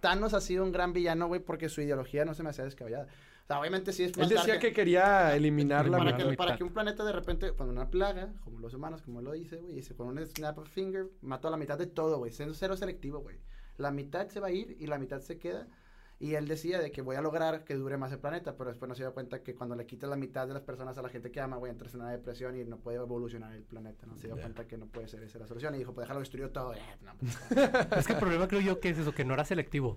Thanos 0.00 0.32
ha 0.32 0.40
sido 0.40 0.64
un 0.64 0.72
gran 0.72 0.94
villano, 0.94 1.26
güey, 1.26 1.40
porque 1.42 1.68
su 1.68 1.82
ideología 1.82 2.24
no 2.24 2.32
se 2.32 2.42
me 2.42 2.48
hacía 2.48 2.64
descabellada. 2.64 3.08
O 3.48 3.50
sea, 3.50 3.60
obviamente 3.60 3.94
sí 3.94 4.04
es 4.04 4.12
Él 4.18 4.28
decía 4.28 4.58
que 4.58 4.74
quería 4.74 5.34
eliminar 5.34 5.88
la 5.88 5.96
para 5.96 6.12
mitad. 6.12 6.28
que, 6.30 6.36
para 6.36 6.56
que 6.58 6.64
un 6.64 6.70
planeta 6.74 7.02
de 7.02 7.12
repente, 7.12 7.54
con 7.54 7.70
una 7.70 7.88
plaga, 7.88 8.34
como 8.44 8.58
los 8.58 8.74
humanos, 8.74 9.00
como 9.00 9.22
lo 9.22 9.32
dice, 9.32 9.56
güey, 9.56 9.74
dice, 9.74 9.94
con 9.94 10.08
un 10.08 10.18
snap 10.26 10.58
of 10.58 10.68
finger, 10.68 11.06
mató 11.22 11.48
a 11.48 11.50
la 11.50 11.56
mitad 11.56 11.78
de 11.78 11.86
todo, 11.86 12.18
güey, 12.18 12.30
siendo 12.30 12.54
cero 12.54 12.76
selectivo, 12.76 13.20
güey. 13.20 13.38
La 13.78 13.90
mitad 13.90 14.28
se 14.28 14.40
va 14.40 14.48
a 14.48 14.50
ir 14.50 14.76
y 14.78 14.86
la 14.86 14.98
mitad 14.98 15.20
se 15.20 15.38
queda. 15.38 15.66
Y 16.20 16.34
él 16.34 16.46
decía 16.46 16.78
de 16.80 16.90
que 16.90 17.00
voy 17.00 17.16
a 17.16 17.22
lograr 17.22 17.64
que 17.64 17.74
dure 17.76 17.96
más 17.96 18.12
el 18.12 18.18
planeta, 18.18 18.54
pero 18.56 18.68
después 18.68 18.88
no 18.88 18.94
se 18.96 19.04
dio 19.04 19.14
cuenta 19.14 19.42
que 19.42 19.54
cuando 19.54 19.76
le 19.76 19.86
quitas 19.86 20.10
la 20.10 20.16
mitad 20.16 20.46
de 20.48 20.52
las 20.52 20.62
personas 20.64 20.98
a 20.98 21.02
la 21.02 21.08
gente 21.08 21.30
que 21.30 21.40
ama, 21.40 21.56
güey, 21.56 21.70
entras 21.72 21.94
en 21.94 22.00
una 22.00 22.10
depresión 22.10 22.54
y 22.60 22.64
no 22.64 22.76
puede 22.80 22.98
evolucionar 22.98 23.54
el 23.54 23.62
planeta, 23.62 24.04
¿no? 24.04 24.18
Se 24.18 24.26
dio 24.26 24.34
Ya. 24.36 24.42
cuenta 24.42 24.66
que 24.66 24.76
no 24.76 24.86
puede 24.88 25.08
ser 25.08 25.22
esa 25.22 25.38
la 25.38 25.46
solución 25.46 25.74
y 25.76 25.78
dijo, 25.78 25.94
pues 25.94 26.04
déjalo 26.04 26.20
destruir 26.20 26.48
todo. 26.48 26.74
Eh, 26.74 26.80
no, 27.02 27.14
pues, 27.18 27.38
Es 27.98 28.06
que 28.08 28.12
el 28.14 28.18
problema 28.18 28.46
creo 28.46 28.60
yo 28.60 28.78
que 28.80 28.90
es 28.90 28.98
eso, 28.98 29.12
que 29.12 29.24
no 29.24 29.32
era 29.32 29.44
selectivo. 29.46 29.96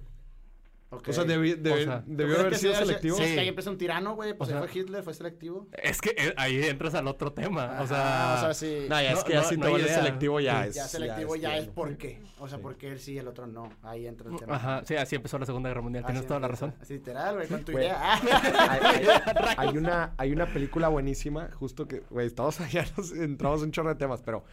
O 0.93 1.13
sea, 1.13 1.23
debi- 1.23 1.55
debi- 1.55 1.83
O 1.83 1.85
sea, 1.85 2.03
debió 2.05 2.35
¿Tú 2.35 2.39
crees 2.39 2.39
haber 2.39 2.55
sido 2.57 2.75
selectivo. 2.75 3.15
Sí, 3.17 3.23
Sí. 3.23 3.33
que 3.35 3.39
ahí 3.39 3.47
empezó 3.47 3.71
un 3.71 3.77
tirano, 3.77 4.13
güey, 4.15 4.33
pues 4.33 4.49
O 4.49 4.53
ahí 4.53 4.59
sea- 4.61 4.67
fue 4.69 4.81
Hitler, 4.81 5.03
fue 5.03 5.13
selectivo. 5.13 5.67
Es 5.81 6.01
que 6.01 6.09
eh, 6.17 6.33
ahí 6.35 6.61
entras 6.65 6.93
al 6.95 7.07
otro 7.07 7.31
tema. 7.31 7.77
O 7.79 7.83
Ajá, 7.83 8.37
sea, 8.41 8.53
sí. 8.53 8.87
No, 8.89 9.01
ya 9.01 9.11
es 9.11 9.15
No, 9.19 9.23
que 9.23 9.33
ya 9.33 9.41
no- 9.41 9.47
si 9.47 9.55
no 9.57 9.63
te 9.65 9.69
vuelves 9.69 9.91
selectivo 9.93 10.39
ya 10.41 10.65
es. 10.67 10.75
ya 10.75 10.87
selectivo 10.89 11.35
ya, 11.37 11.55
es 11.55 11.61
tiempo. 11.63 11.81
por 11.81 11.97
qué. 11.97 12.21
O 12.39 12.47
sea, 12.49 12.57
Sí. 12.57 12.61
porque 12.63 12.87
él 12.89 12.99
sí 12.99 13.13
y 13.13 13.17
el 13.19 13.27
otro 13.29 13.47
no. 13.47 13.69
Ahí 13.83 14.05
entra 14.05 14.29
el 14.29 14.35
tema. 14.37 14.55
ajá, 14.55 14.81
sí, 14.85 14.95
así 14.95 15.15
empezó 15.15 15.39
la 15.39 15.45
Segunda 15.45 15.69
Guerra 15.69 15.81
Mundial. 15.81 16.03
Tienes 16.05 16.27
toda 16.27 16.41
la 16.41 16.47
empieza. 16.47 16.65
razón. 16.67 16.81
Así 16.81 16.93
literal, 16.95 17.35
güey, 17.35 17.47
con 17.47 17.63
tu 17.63 17.71
idea. 17.71 18.13
hay, 18.13 18.21
hay- 19.55 19.55
hay 19.69 19.77
una, 19.77 20.13
hay 20.17 20.31
una 20.33 20.45
película 20.51 20.89
buenísima, 20.89 21.49
justo 21.53 21.87
que, 21.87 22.01
güey, 22.09 22.27
estamos 22.27 22.59
allá, 22.59 22.85
nos 22.97 23.11
entramos 23.13 23.59
en 23.61 23.67
un 23.67 23.71
chorro 23.71 23.89
de 23.89 23.95
temas, 23.95 24.21
pero 24.21 24.43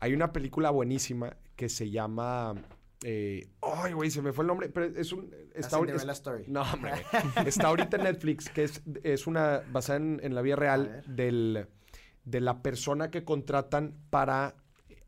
hay 0.00 0.12
una 0.12 0.32
película 0.32 0.68
buenísima 0.70 1.34
que 1.56 1.68
se 1.70 1.90
llama, 1.90 2.54
eh, 3.04 3.48
ay, 3.62 3.92
güey, 3.92 4.10
se 4.10 4.22
me 4.22 4.32
fue 4.32 4.42
el 4.44 4.48
nombre, 4.48 4.68
pero 4.68 4.86
es 4.86 5.12
un, 5.12 5.30
La 5.30 5.60
está, 5.60 5.76
Cinderella 5.78 6.12
es- 6.12 6.18
Story. 6.18 6.44
no, 6.48 6.62
hombre, 6.62 6.92
está 7.46 7.68
ahorita 7.68 7.96
en 7.96 8.04
Netflix, 8.04 8.48
que 8.48 8.64
es, 8.64 8.82
es 9.02 9.26
una, 9.26 9.62
basada 9.70 9.98
en, 9.98 10.20
en 10.22 10.34
la 10.34 10.42
vida 10.42 10.54
A 10.54 10.56
real 10.56 11.02
del, 11.06 11.66
de 12.24 12.40
la 12.40 12.62
persona 12.62 13.10
que 13.10 13.24
contratan 13.24 13.94
para 14.10 14.56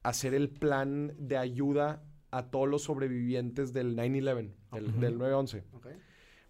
hacer 0.02 0.34
el 0.34 0.48
plan 0.50 1.14
de 1.18 1.36
ayuda 1.36 2.02
a 2.30 2.50
todos 2.50 2.68
los 2.68 2.82
sobrevivientes 2.84 3.72
del 3.72 3.96
9-11, 3.96 4.52
del, 4.72 5.00
del 5.00 5.18
9-11. 5.18 5.64
Ok. 5.72 5.86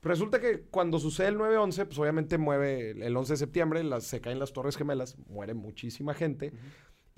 Pero 0.03 0.15
resulta 0.15 0.41
que 0.41 0.63
cuando 0.71 0.99
sucede 0.99 1.29
el 1.29 1.37
9-11, 1.39 1.85
pues 1.87 1.99
obviamente 1.99 2.39
mueve 2.39 2.93
el 2.93 3.03
el 3.03 3.17
11 3.17 3.35
de 3.35 3.37
septiembre, 3.37 3.83
las, 3.85 4.05
se 4.05 4.21
caen 4.21 4.39
las 4.39 4.53
Torres 4.53 4.77
Gemelas, 4.77 5.17
muere 5.29 5.53
muchísima 5.55 6.15
gente. 6.15 6.53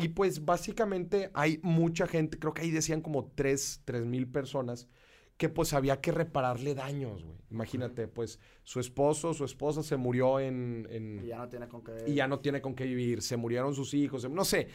Y 0.03 0.09
pues 0.09 0.45
básicamente 0.45 1.31
hay 1.35 1.59
mucha 1.63 2.07
gente, 2.07 2.39
creo 2.39 2.53
que 2.55 2.63
ahí 2.63 2.71
decían 2.71 3.01
como 3.01 3.31
3 3.35 3.83
mil 4.07 4.27
personas, 4.29 4.89
que 5.37 5.49
pues 5.49 5.73
había 5.73 6.01
que 6.01 6.13
repararle 6.13 6.75
daños, 6.75 7.25
güey. 7.25 7.37
Imagínate, 7.51 8.07
pues 8.09 8.39
su 8.63 8.81
esposo, 8.81 9.35
su 9.35 9.45
esposa 9.45 9.83
se 9.83 9.97
murió 9.97 10.39
en... 10.41 10.87
en- 10.91 11.21
Y 11.25 11.29
ya 11.29 11.39
no 11.39 11.49
tiene 11.49 11.69
con 11.69 11.83
qué. 11.83 11.93
y 12.07 12.15
ya 12.15 12.29
no 12.29 12.39
tiene 12.41 12.61
con 12.61 12.75
qué 12.75 12.85
vivir, 12.85 13.23
se 13.23 13.37
murieron 13.37 13.75
sus 13.75 13.93
hijos, 13.95 14.29
no 14.31 14.45
sé. 14.45 14.69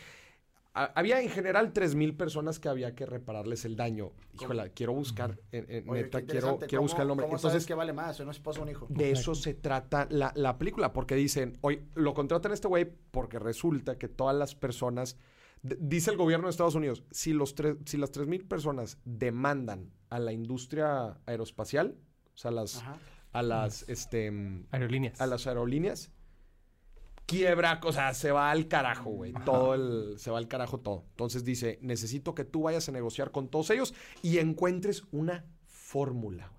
Ha- 0.73 0.91
Había 0.95 1.21
en 1.21 1.30
general 1.30 1.73
3.000 1.73 2.15
personas 2.15 2.60
que 2.60 2.69
había 2.69 2.93
que 2.93 3.06
repararles 3.06 3.65
el 3.65 3.75
daño. 3.75 4.12
Híjole, 4.34 4.71
quiero 4.71 4.93
buscar, 4.93 5.39
Oye, 5.51 5.84
neta, 5.84 6.21
quiero, 6.21 6.58
quiero 6.60 6.67
¿Cómo- 6.69 6.82
buscar 6.84 7.01
el 7.01 7.08
nombre. 7.08 7.25
¿Cómo 7.25 7.38
Entonces, 7.38 7.65
qué 7.65 7.73
vale 7.73 7.93
más? 7.93 8.19
¿Un 8.19 8.30
esposo 8.30 8.60
o 8.60 8.63
un 8.63 8.69
hijo? 8.69 8.86
de 8.89 9.12
eso 9.12 9.34
se 9.34 9.53
trata 9.56 10.08
la, 10.12 10.32
la 10.36 10.58
película, 10.58 10.93
porque 10.93 11.15
dicen, 11.15 11.58
hoy 11.62 11.82
lo 11.95 12.13
contratan 12.13 12.51
a 12.51 12.56
este 12.56 12.67
güey 12.67 12.86
porque 13.12 13.39
resulta 13.39 13.97
que 13.97 14.08
todas 14.08 14.36
las 14.36 14.53
personas, 14.56 15.17
dice 15.63 16.12
el 16.12 16.17
gobierno 16.17 16.45
de 16.47 16.51
Estados 16.51 16.75
Unidos, 16.75 17.03
si, 17.12 17.34
los 17.34 17.56
tres, 17.56 17.77
si 17.86 17.97
las 17.97 18.12
3.000 18.12 18.47
personas 18.47 18.99
demandan 19.03 19.91
a 20.10 20.19
la 20.19 20.32
industria 20.32 21.17
aeroespacial, 21.25 21.95
o 22.34 22.38
sea, 22.38 22.51
las, 22.51 22.77
Ajá. 22.77 22.97
a 23.34 23.41
las, 23.41 23.89
este, 23.89 24.32
Aerolíneas. 24.71 25.19
a 25.19 25.25
las 25.25 25.47
aerolíneas, 25.47 26.12
quiebra, 27.27 27.79
o 27.83 27.91
sea, 27.91 28.15
se 28.15 28.31
va 28.31 28.49
al 28.49 28.67
carajo, 28.67 29.11
güey. 29.11 29.33
Todo 29.45 29.75
el, 29.75 30.17
se 30.17 30.31
va 30.31 30.39
al 30.39 30.47
carajo 30.47 30.79
todo. 30.79 31.03
Entonces 31.11 31.43
dice, 31.43 31.77
necesito 31.81 32.33
que 32.33 32.45
tú 32.45 32.63
vayas 32.63 32.89
a 32.89 32.91
negociar 32.91 33.29
con 33.31 33.49
todos 33.49 33.69
ellos 33.69 33.93
y 34.23 34.39
encuentres 34.39 35.03
una 35.11 35.45
fórmula, 35.67 36.47
güey. 36.47 36.57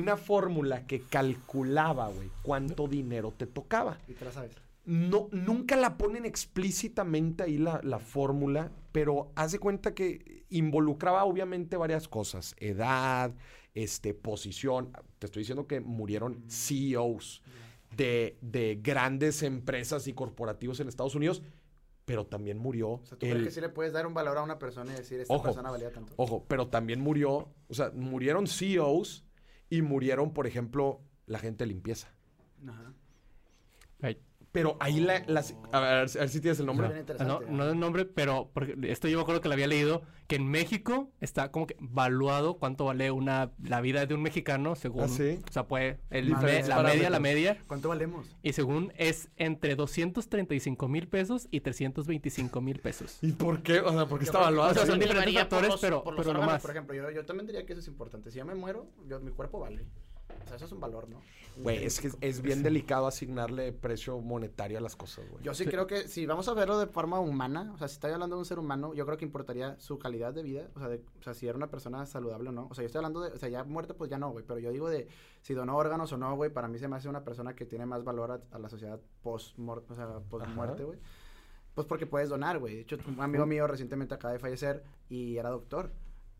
Una 0.00 0.16
fórmula 0.16 0.86
que 0.86 1.02
calculaba, 1.02 2.08
güey, 2.08 2.30
cuánto 2.42 2.86
dinero 2.86 3.34
te 3.36 3.48
tocaba. 3.48 3.98
Y 4.06 4.14
te 4.14 4.24
la 4.24 4.30
sabes. 4.30 4.52
No, 4.84 5.28
nunca 5.32 5.76
la 5.76 5.98
ponen 5.98 6.24
explícitamente 6.24 7.42
ahí 7.42 7.58
la, 7.58 7.80
la 7.82 7.98
fórmula, 7.98 8.70
pero 8.92 9.32
haz 9.34 9.50
de 9.52 9.58
cuenta 9.58 9.92
que 9.92 10.44
involucraba 10.48 11.24
obviamente 11.24 11.76
varias 11.76 12.06
cosas. 12.06 12.54
Edad, 12.58 13.34
este, 13.74 14.14
posición. 14.14 14.92
Te 15.18 15.26
estoy 15.26 15.40
diciendo 15.40 15.66
que 15.66 15.80
murieron 15.80 16.44
CEOs 16.48 17.42
de, 17.96 18.38
de 18.40 18.78
grandes 18.82 19.42
empresas 19.42 20.06
y 20.06 20.12
corporativos 20.12 20.80
en 20.80 20.88
Estados 20.88 21.14
Unidos, 21.14 21.42
pero 22.04 22.26
también 22.26 22.58
murió 22.58 22.90
O 22.90 23.04
sea, 23.04 23.18
¿tú 23.18 23.26
el... 23.26 23.32
crees 23.32 23.46
que 23.46 23.54
sí 23.54 23.60
le 23.60 23.68
puedes 23.68 23.92
dar 23.92 24.06
un 24.06 24.14
valor 24.14 24.38
a 24.38 24.42
una 24.42 24.58
persona 24.58 24.92
y 24.92 24.96
decir, 24.96 25.20
esta 25.20 25.34
Ojo. 25.34 25.44
persona 25.44 25.70
valía 25.70 25.92
tanto? 25.92 26.12
Ojo, 26.16 26.44
pero 26.48 26.68
también 26.68 27.00
murió, 27.00 27.52
o 27.68 27.74
sea, 27.74 27.90
murieron 27.94 28.46
CEOs 28.46 29.24
y 29.68 29.82
murieron, 29.82 30.32
por 30.32 30.46
ejemplo, 30.46 31.00
la 31.26 31.38
gente 31.38 31.64
de 31.64 31.68
limpieza. 31.68 32.12
Ajá. 32.66 32.92
Ay, 34.02 34.20
Pero 34.52 34.76
ahí 34.80 34.98
la, 34.98 35.22
las... 35.28 35.54
A 35.70 35.78
ver, 35.78 35.92
a 35.92 36.00
ver 36.02 36.28
si 36.28 36.40
tienes 36.40 36.58
el 36.58 36.66
nombre. 36.66 36.88
No, 36.88 36.96
interesante. 36.98 37.46
no 37.50 37.64
es 37.66 37.72
el 37.72 37.78
nombre, 37.78 38.04
pero 38.04 38.50
porque 38.52 38.76
esto 38.90 39.06
yo 39.06 39.16
me 39.18 39.22
acuerdo 39.22 39.40
que 39.40 39.46
lo 39.48 39.54
había 39.54 39.68
leído, 39.68 40.02
que 40.26 40.34
en 40.36 40.48
México 40.48 41.12
está 41.20 41.52
como 41.52 41.68
que 41.68 41.76
valuado 41.78 42.54
cuánto 42.58 42.84
vale 42.86 43.12
una 43.12 43.52
la 43.62 43.80
vida 43.80 44.06
de 44.06 44.14
un 44.14 44.22
mexicano 44.22 44.74
según... 44.74 45.04
¿Ah, 45.04 45.08
sí? 45.08 45.38
O 45.48 45.52
sea, 45.52 45.68
puede... 45.68 46.00
el 46.10 46.26
Diferentes 46.26 46.68
me- 46.68 46.74
la 46.74 46.82
media, 46.82 47.10
la 47.10 47.20
media. 47.20 47.58
¿Cuánto 47.68 47.90
valemos? 47.90 48.26
Y 48.42 48.52
según 48.52 48.92
es 48.96 49.28
entre 49.36 49.76
235 49.76 50.88
mil 50.88 51.06
pesos 51.06 51.46
y 51.52 51.60
325 51.60 52.60
mil 52.60 52.80
pesos. 52.80 53.18
¿Y 53.22 53.32
por 53.32 53.62
qué? 53.62 53.78
O 53.80 53.92
sea, 53.92 54.06
porque 54.06 54.24
Yo 54.24 54.30
está 54.30 54.38
creo- 54.38 54.48
evaluado. 54.48 54.70
o 54.72 54.74
sea, 54.74 54.86
son 54.86 54.98
diferentes 54.98 55.34
factores, 55.34 55.68
los- 55.70 55.80
pero- 55.80 56.02
por 56.02 56.14
los 56.14 56.22
pero 56.24 56.32
no 56.32 56.40
órganos, 56.40 56.54
más. 56.54 56.62
Por 56.62 56.70
ejemplo, 56.72 56.94
yo, 56.96 57.10
yo 57.12 57.24
también 57.24 57.46
diría 57.46 57.64
que 57.64 57.72
eso 57.74 57.80
es 57.80 57.86
importante. 57.88 58.30
Si 58.32 58.38
yo 58.38 58.44
me 58.44 58.56
muero, 58.56 58.88
yo, 59.06 59.20
mi 59.20 59.30
cuerpo 59.30 59.60
vale. 59.60 59.84
O 60.44 60.46
sea, 60.46 60.56
eso 60.56 60.64
es 60.64 60.72
un 60.72 60.80
valor, 60.80 61.08
¿no? 61.08 61.20
Güey, 61.56 61.84
es 61.84 62.00
que 62.00 62.10
es, 62.20 62.40
bien 62.40 62.62
delicado 62.62 63.06
asignarle 63.06 63.72
precio 63.72 64.18
monetario 64.20 64.78
a 64.78 64.80
las 64.80 64.96
cosas, 64.96 65.28
güey. 65.28 65.42
Yo 65.42 65.52
sí, 65.52 65.66
creo 65.66 65.86
que 65.86 66.08
si 66.08 66.24
vamos 66.26 66.48
a 66.48 66.54
verlo 66.54 66.78
de 66.78 66.86
forma 66.86 67.20
humana, 67.20 67.72
o 67.74 67.78
sea, 67.78 67.88
si 67.88 67.94
estoy 67.94 68.12
hablando 68.12 68.36
de 68.36 68.40
un 68.40 68.46
ser 68.46 68.58
humano, 68.58 68.94
yo 68.94 69.04
creo 69.04 69.18
que 69.18 69.24
importaría 69.24 69.78
su 69.78 69.98
calidad 69.98 70.32
de 70.32 70.42
vida, 70.42 70.68
o 70.74 70.78
sea, 70.78 70.88
de- 70.88 71.02
o 71.18 71.22
sea, 71.22 71.34
si 71.34 71.46
era 71.46 71.56
una 71.56 71.68
persona 71.68 72.06
saludable 72.06 72.48
o 72.48 72.52
no. 72.52 72.68
O 72.70 72.74
sea, 72.74 72.82
yo 72.82 72.86
estoy 72.86 73.00
hablando 73.00 73.20
de, 73.20 73.32
o 73.32 73.38
sea, 73.38 73.48
ya 73.48 73.64
muerta, 73.64 73.94
pues 73.94 74.10
ya 74.10 74.18
no, 74.18 74.30
güey, 74.30 74.44
pero 74.46 74.58
yo 74.58 74.70
digo 74.72 74.88
de 74.88 75.08
si 75.42 75.54
donó 75.54 75.76
órganos 75.76 76.12
o 76.12 76.16
no, 76.16 76.34
güey, 76.36 76.50
para 76.50 76.68
mí 76.68 76.78
se 76.78 76.88
me 76.88 76.96
hace 76.96 77.08
una 77.08 77.24
persona 77.24 77.54
que 77.54 77.66
tiene 77.66 77.84
más 77.84 78.04
valor 78.04 78.30
a, 78.30 78.40
a 78.56 78.58
la 78.58 78.68
sociedad 78.68 79.00
post 79.22 79.58
o 79.58 79.94
sea, 79.94 80.20
post 80.30 80.46
muerte, 80.48 80.84
güey. 80.84 80.98
Pues 81.74 81.86
porque 81.86 82.06
puedes 82.06 82.28
donar, 82.28 82.58
güey. 82.58 82.76
De 82.76 82.80
hecho, 82.82 82.98
un 83.06 83.20
amigo 83.20 83.46
mío 83.46 83.66
recientemente 83.66 84.14
acaba 84.14 84.32
de 84.32 84.38
fallecer 84.38 84.82
y 85.08 85.36
era 85.36 85.50
doctor. 85.50 85.92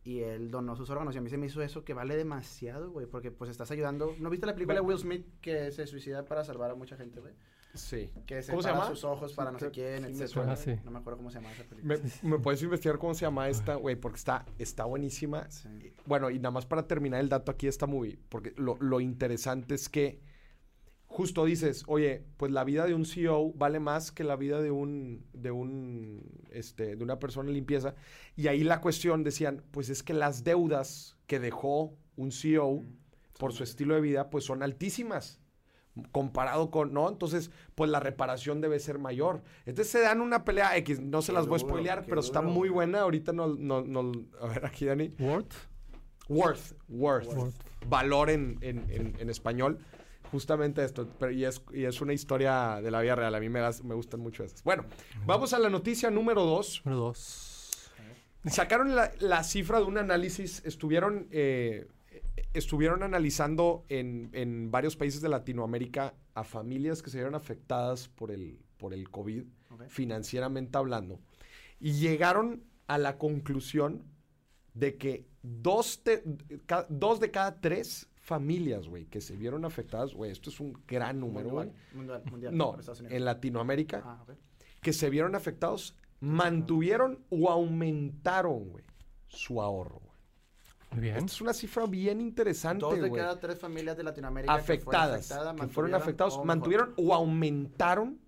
Y 0.02 0.20
él 0.20 0.50
donó 0.50 0.76
sus 0.76 0.88
órganos. 0.90 1.14
Y 1.14 1.18
a 1.18 1.20
mí 1.20 1.28
se 1.28 1.36
me 1.36 1.46
hizo 1.46 1.62
eso 1.62 1.84
que 1.84 1.92
vale 1.92 2.16
demasiado, 2.16 2.90
güey. 2.90 3.06
Porque 3.06 3.30
pues 3.30 3.50
estás 3.50 3.70
ayudando. 3.70 4.14
¿No 4.18 4.30
viste 4.30 4.46
la 4.46 4.54
película 4.54 4.74
de 4.76 4.80
Will 4.80 4.98
Smith 4.98 5.26
que 5.40 5.70
se 5.72 5.86
suicida 5.86 6.24
para 6.24 6.44
salvar 6.44 6.70
a 6.70 6.74
mucha 6.74 6.96
gente, 6.96 7.20
güey? 7.20 7.34
Sí. 7.74 8.10
Que 8.26 8.42
se 8.42 8.50
¿Cómo 8.50 8.62
se 8.62 8.70
llama? 8.70 8.88
sus 8.88 9.04
ojos 9.04 9.32
para 9.34 9.52
no 9.52 9.58
sé 9.58 9.70
quién, 9.70 10.04
sí 10.06 10.22
etcétera. 10.22 10.56
No 10.84 10.90
me 10.90 10.98
acuerdo 10.98 11.18
cómo 11.18 11.30
se 11.30 11.36
llama 11.36 11.52
esa 11.52 11.64
película. 11.64 11.98
¿Me, 12.22 12.30
me 12.30 12.38
puedes 12.38 12.62
investigar 12.62 12.98
cómo 12.98 13.14
se 13.14 13.20
llama 13.20 13.48
esta, 13.48 13.76
güey? 13.76 13.94
Porque 13.94 14.16
está, 14.16 14.44
está 14.58 14.84
buenísima. 14.86 15.48
Sí. 15.50 15.92
Bueno, 16.06 16.30
y 16.30 16.38
nada 16.38 16.50
más 16.50 16.66
para 16.66 16.86
terminar 16.86 17.20
el 17.20 17.28
dato 17.28 17.52
aquí 17.52 17.68
está 17.68 17.86
muy... 17.86 18.18
Porque 18.28 18.54
lo, 18.56 18.76
lo 18.80 19.00
interesante 19.00 19.74
es 19.74 19.88
que 19.88 20.20
justo 21.20 21.44
dices, 21.44 21.84
oye, 21.86 22.24
pues 22.38 22.50
la 22.50 22.64
vida 22.64 22.86
de 22.86 22.94
un 22.94 23.04
CEO 23.04 23.52
vale 23.52 23.78
más 23.78 24.10
que 24.10 24.24
la 24.24 24.36
vida 24.36 24.62
de 24.62 24.70
un... 24.70 25.26
De 25.34 25.50
un... 25.50 26.22
Este, 26.50 26.96
de 26.96 27.04
una 27.04 27.18
persona 27.18 27.50
en 27.50 27.56
limpieza. 27.56 27.94
Y 28.36 28.48
ahí 28.48 28.64
la 28.64 28.80
cuestión 28.80 29.22
decían, 29.22 29.62
pues 29.70 29.90
es 29.90 30.02
que 30.02 30.14
las 30.14 30.44
deudas 30.44 31.18
que 31.26 31.38
dejó 31.38 31.94
un 32.16 32.32
CEO 32.32 32.86
por 33.38 33.52
su 33.52 33.64
estilo 33.64 33.94
de 33.94 34.00
vida, 34.00 34.30
pues 34.30 34.44
son 34.44 34.62
altísimas 34.62 35.42
comparado 36.10 36.70
con, 36.70 36.94
¿no? 36.94 37.10
Entonces, 37.10 37.50
pues 37.74 37.90
la 37.90 38.00
reparación 38.00 38.62
debe 38.62 38.80
ser 38.80 38.98
mayor. 38.98 39.42
Entonces 39.66 39.92
se 39.92 40.00
dan 40.00 40.22
una 40.22 40.42
pelea 40.46 40.74
X, 40.78 41.00
no 41.00 41.20
se 41.20 41.32
Qué 41.32 41.34
las 41.34 41.48
voy 41.48 41.56
a 41.56 41.58
spoilear, 41.58 42.06
pero 42.06 42.22
está 42.22 42.40
muy 42.40 42.70
buena. 42.70 43.00
Ahorita 43.00 43.32
no, 43.32 43.48
no, 43.48 43.82
no, 43.82 44.12
a 44.40 44.46
ver 44.46 44.64
aquí, 44.64 44.86
Dani. 44.86 45.10
Worth, 45.18 45.52
worth, 46.30 46.72
Worth. 46.88 47.54
valor 47.86 48.30
en, 48.30 48.56
en, 48.62 48.88
en, 48.88 49.16
en 49.18 49.28
español. 49.28 49.80
Justamente 50.30 50.84
esto, 50.84 51.08
pero 51.18 51.32
y 51.32 51.44
es, 51.44 51.62
y 51.72 51.84
es 51.84 52.00
una 52.00 52.12
historia 52.12 52.80
de 52.82 52.90
la 52.90 53.00
vida 53.00 53.16
real. 53.16 53.34
A 53.34 53.40
mí 53.40 53.48
me, 53.48 53.60
me 53.84 53.94
gustan 53.94 54.20
mucho 54.20 54.44
esas. 54.44 54.62
Bueno, 54.62 54.84
vamos 55.26 55.52
a 55.52 55.58
la 55.58 55.68
noticia 55.70 56.10
número 56.10 56.44
dos. 56.44 56.82
Número 56.84 57.04
dos. 57.06 57.90
Sacaron 58.46 58.94
la, 58.94 59.10
la 59.20 59.42
cifra 59.44 59.78
de 59.80 59.84
un 59.84 59.98
análisis, 59.98 60.62
estuvieron, 60.64 61.26
eh, 61.30 61.88
estuvieron 62.54 63.02
analizando 63.02 63.84
en, 63.88 64.30
en 64.32 64.70
varios 64.70 64.96
países 64.96 65.20
de 65.20 65.28
Latinoamérica 65.28 66.14
a 66.34 66.44
familias 66.44 67.02
que 67.02 67.10
se 67.10 67.18
vieron 67.18 67.34
afectadas 67.34 68.08
por 68.08 68.30
el, 68.30 68.58
por 68.78 68.94
el 68.94 69.10
COVID, 69.10 69.42
financieramente 69.88 70.78
hablando, 70.78 71.20
y 71.80 71.92
llegaron 71.92 72.62
a 72.86 72.96
la 72.98 73.18
conclusión 73.18 74.04
de 74.74 74.96
que 74.96 75.26
dos, 75.42 76.02
te- 76.02 76.22
ca- 76.66 76.86
dos 76.88 77.20
de 77.20 77.30
cada 77.30 77.60
tres 77.60 78.08
familias, 78.34 78.86
güey, 78.88 79.06
que 79.06 79.20
se 79.20 79.34
vieron 79.36 79.64
afectadas, 79.64 80.14
güey, 80.14 80.30
esto 80.30 80.50
es 80.50 80.60
un 80.60 80.72
gran 80.86 81.18
número, 81.18 81.50
güey. 81.50 81.66
Mundial, 81.92 82.22
mundial, 82.30 82.52
mundial, 82.52 82.56
No, 82.56 82.76
en 83.16 83.24
Latinoamérica, 83.24 84.02
Ah, 84.04 84.24
que 84.80 84.92
se 84.92 85.10
vieron 85.10 85.34
afectados, 85.34 85.96
mantuvieron 86.20 87.18
o 87.28 87.50
aumentaron, 87.50 88.68
güey, 88.70 88.84
su 89.28 89.60
ahorro, 89.60 89.98
güey. 89.98 90.10
Muy 90.92 91.00
bien. 91.02 91.16
Esta 91.16 91.26
es 91.32 91.40
una 91.40 91.52
cifra 91.52 91.86
bien 91.86 92.20
interesante, 92.20 92.84
Dos 92.84 92.94
de 93.00 93.08
güey. 93.08 93.20
cada 93.20 93.38
tres 93.40 93.58
familias 93.58 93.96
de 93.96 94.04
Latinoamérica 94.04 94.56
que 94.56 94.62
fueron 94.62 94.78
afectadas, 94.78 95.30
afectadas, 95.30 95.60
que 95.60 95.66
fueron 95.74 95.94
afectados, 95.94 96.34
o 96.36 96.44
mantuvieron 96.44 96.94
o 96.96 97.12
aumentaron 97.14 98.20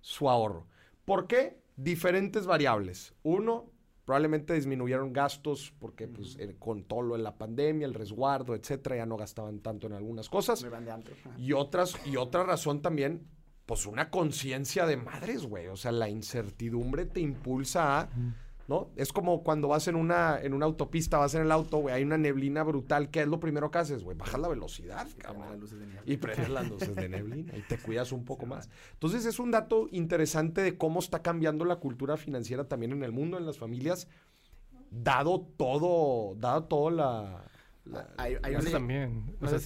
su 0.00 0.28
ahorro. 0.28 0.66
¿Por 1.06 1.26
qué? 1.26 1.58
Diferentes 1.76 2.46
variables. 2.46 3.14
Uno, 3.22 3.70
probablemente 4.08 4.54
disminuyeron 4.54 5.12
gastos 5.12 5.74
porque 5.78 6.08
pues, 6.08 6.38
eh, 6.38 6.56
con 6.58 6.84
todo 6.84 7.02
lo 7.02 7.16
de 7.18 7.22
la 7.22 7.36
pandemia, 7.36 7.86
el 7.86 7.92
resguardo, 7.92 8.54
etcétera, 8.54 8.96
ya 8.96 9.04
no 9.04 9.18
gastaban 9.18 9.58
tanto 9.58 9.86
en 9.86 9.92
algunas 9.92 10.30
cosas. 10.30 10.62
Me 10.62 10.70
van 10.70 10.86
de 10.86 10.92
antro. 10.92 11.14
Y 11.36 11.52
otras, 11.52 11.94
y 12.06 12.16
otra 12.16 12.42
razón 12.42 12.80
también, 12.80 13.28
pues 13.66 13.84
una 13.84 14.08
conciencia 14.08 14.86
de 14.86 14.96
madres, 14.96 15.44
güey. 15.44 15.66
O 15.66 15.76
sea, 15.76 15.92
la 15.92 16.08
incertidumbre 16.08 17.04
te 17.04 17.20
impulsa 17.20 18.00
a, 18.00 18.08
¿no? 18.68 18.90
Es 18.96 19.12
como 19.12 19.42
cuando 19.42 19.66
vas 19.68 19.88
en 19.88 19.96
una, 19.96 20.38
en 20.40 20.52
una 20.54 20.66
autopista, 20.66 21.16
vas 21.18 21.34
en 21.34 21.42
el 21.42 21.50
auto, 21.50 21.78
güey, 21.78 21.94
hay 21.94 22.04
una 22.04 22.18
neblina 22.18 22.62
brutal. 22.62 23.10
¿Qué 23.10 23.22
es 23.22 23.26
lo 23.26 23.40
primero 23.40 23.70
que 23.70 23.78
haces, 23.78 24.04
güey? 24.04 24.16
Bajas 24.16 24.38
la 24.40 24.48
velocidad, 24.48 25.08
cabrón. 25.16 25.42
Y 26.04 26.18
prendes 26.18 26.50
las 26.50 26.68
luces 26.68 26.94
de 26.94 27.08
neblina 27.08 27.56
y 27.56 27.62
te 27.62 27.78
cuidas 27.78 28.12
un 28.12 28.24
poco 28.24 28.44
más. 28.46 28.68
Entonces 28.92 29.24
es 29.24 29.38
un 29.38 29.50
dato 29.50 29.88
interesante 29.90 30.60
de 30.60 30.76
cómo 30.76 31.00
está 31.00 31.22
cambiando 31.22 31.64
la 31.64 31.76
cultura 31.76 32.16
financiera 32.18 32.68
también 32.68 32.92
en 32.92 33.02
el 33.02 33.10
mundo, 33.12 33.38
en 33.38 33.46
las 33.46 33.58
familias, 33.58 34.06
dado 34.90 35.40
todo, 35.56 36.34
dado 36.36 36.64
todo 36.64 36.90
la... 36.90 37.44
la- 37.84 38.08
Hay, 38.18 38.36
hay 38.42 38.54
también. 38.70 39.34
O 39.40 39.48
sea, 39.48 39.58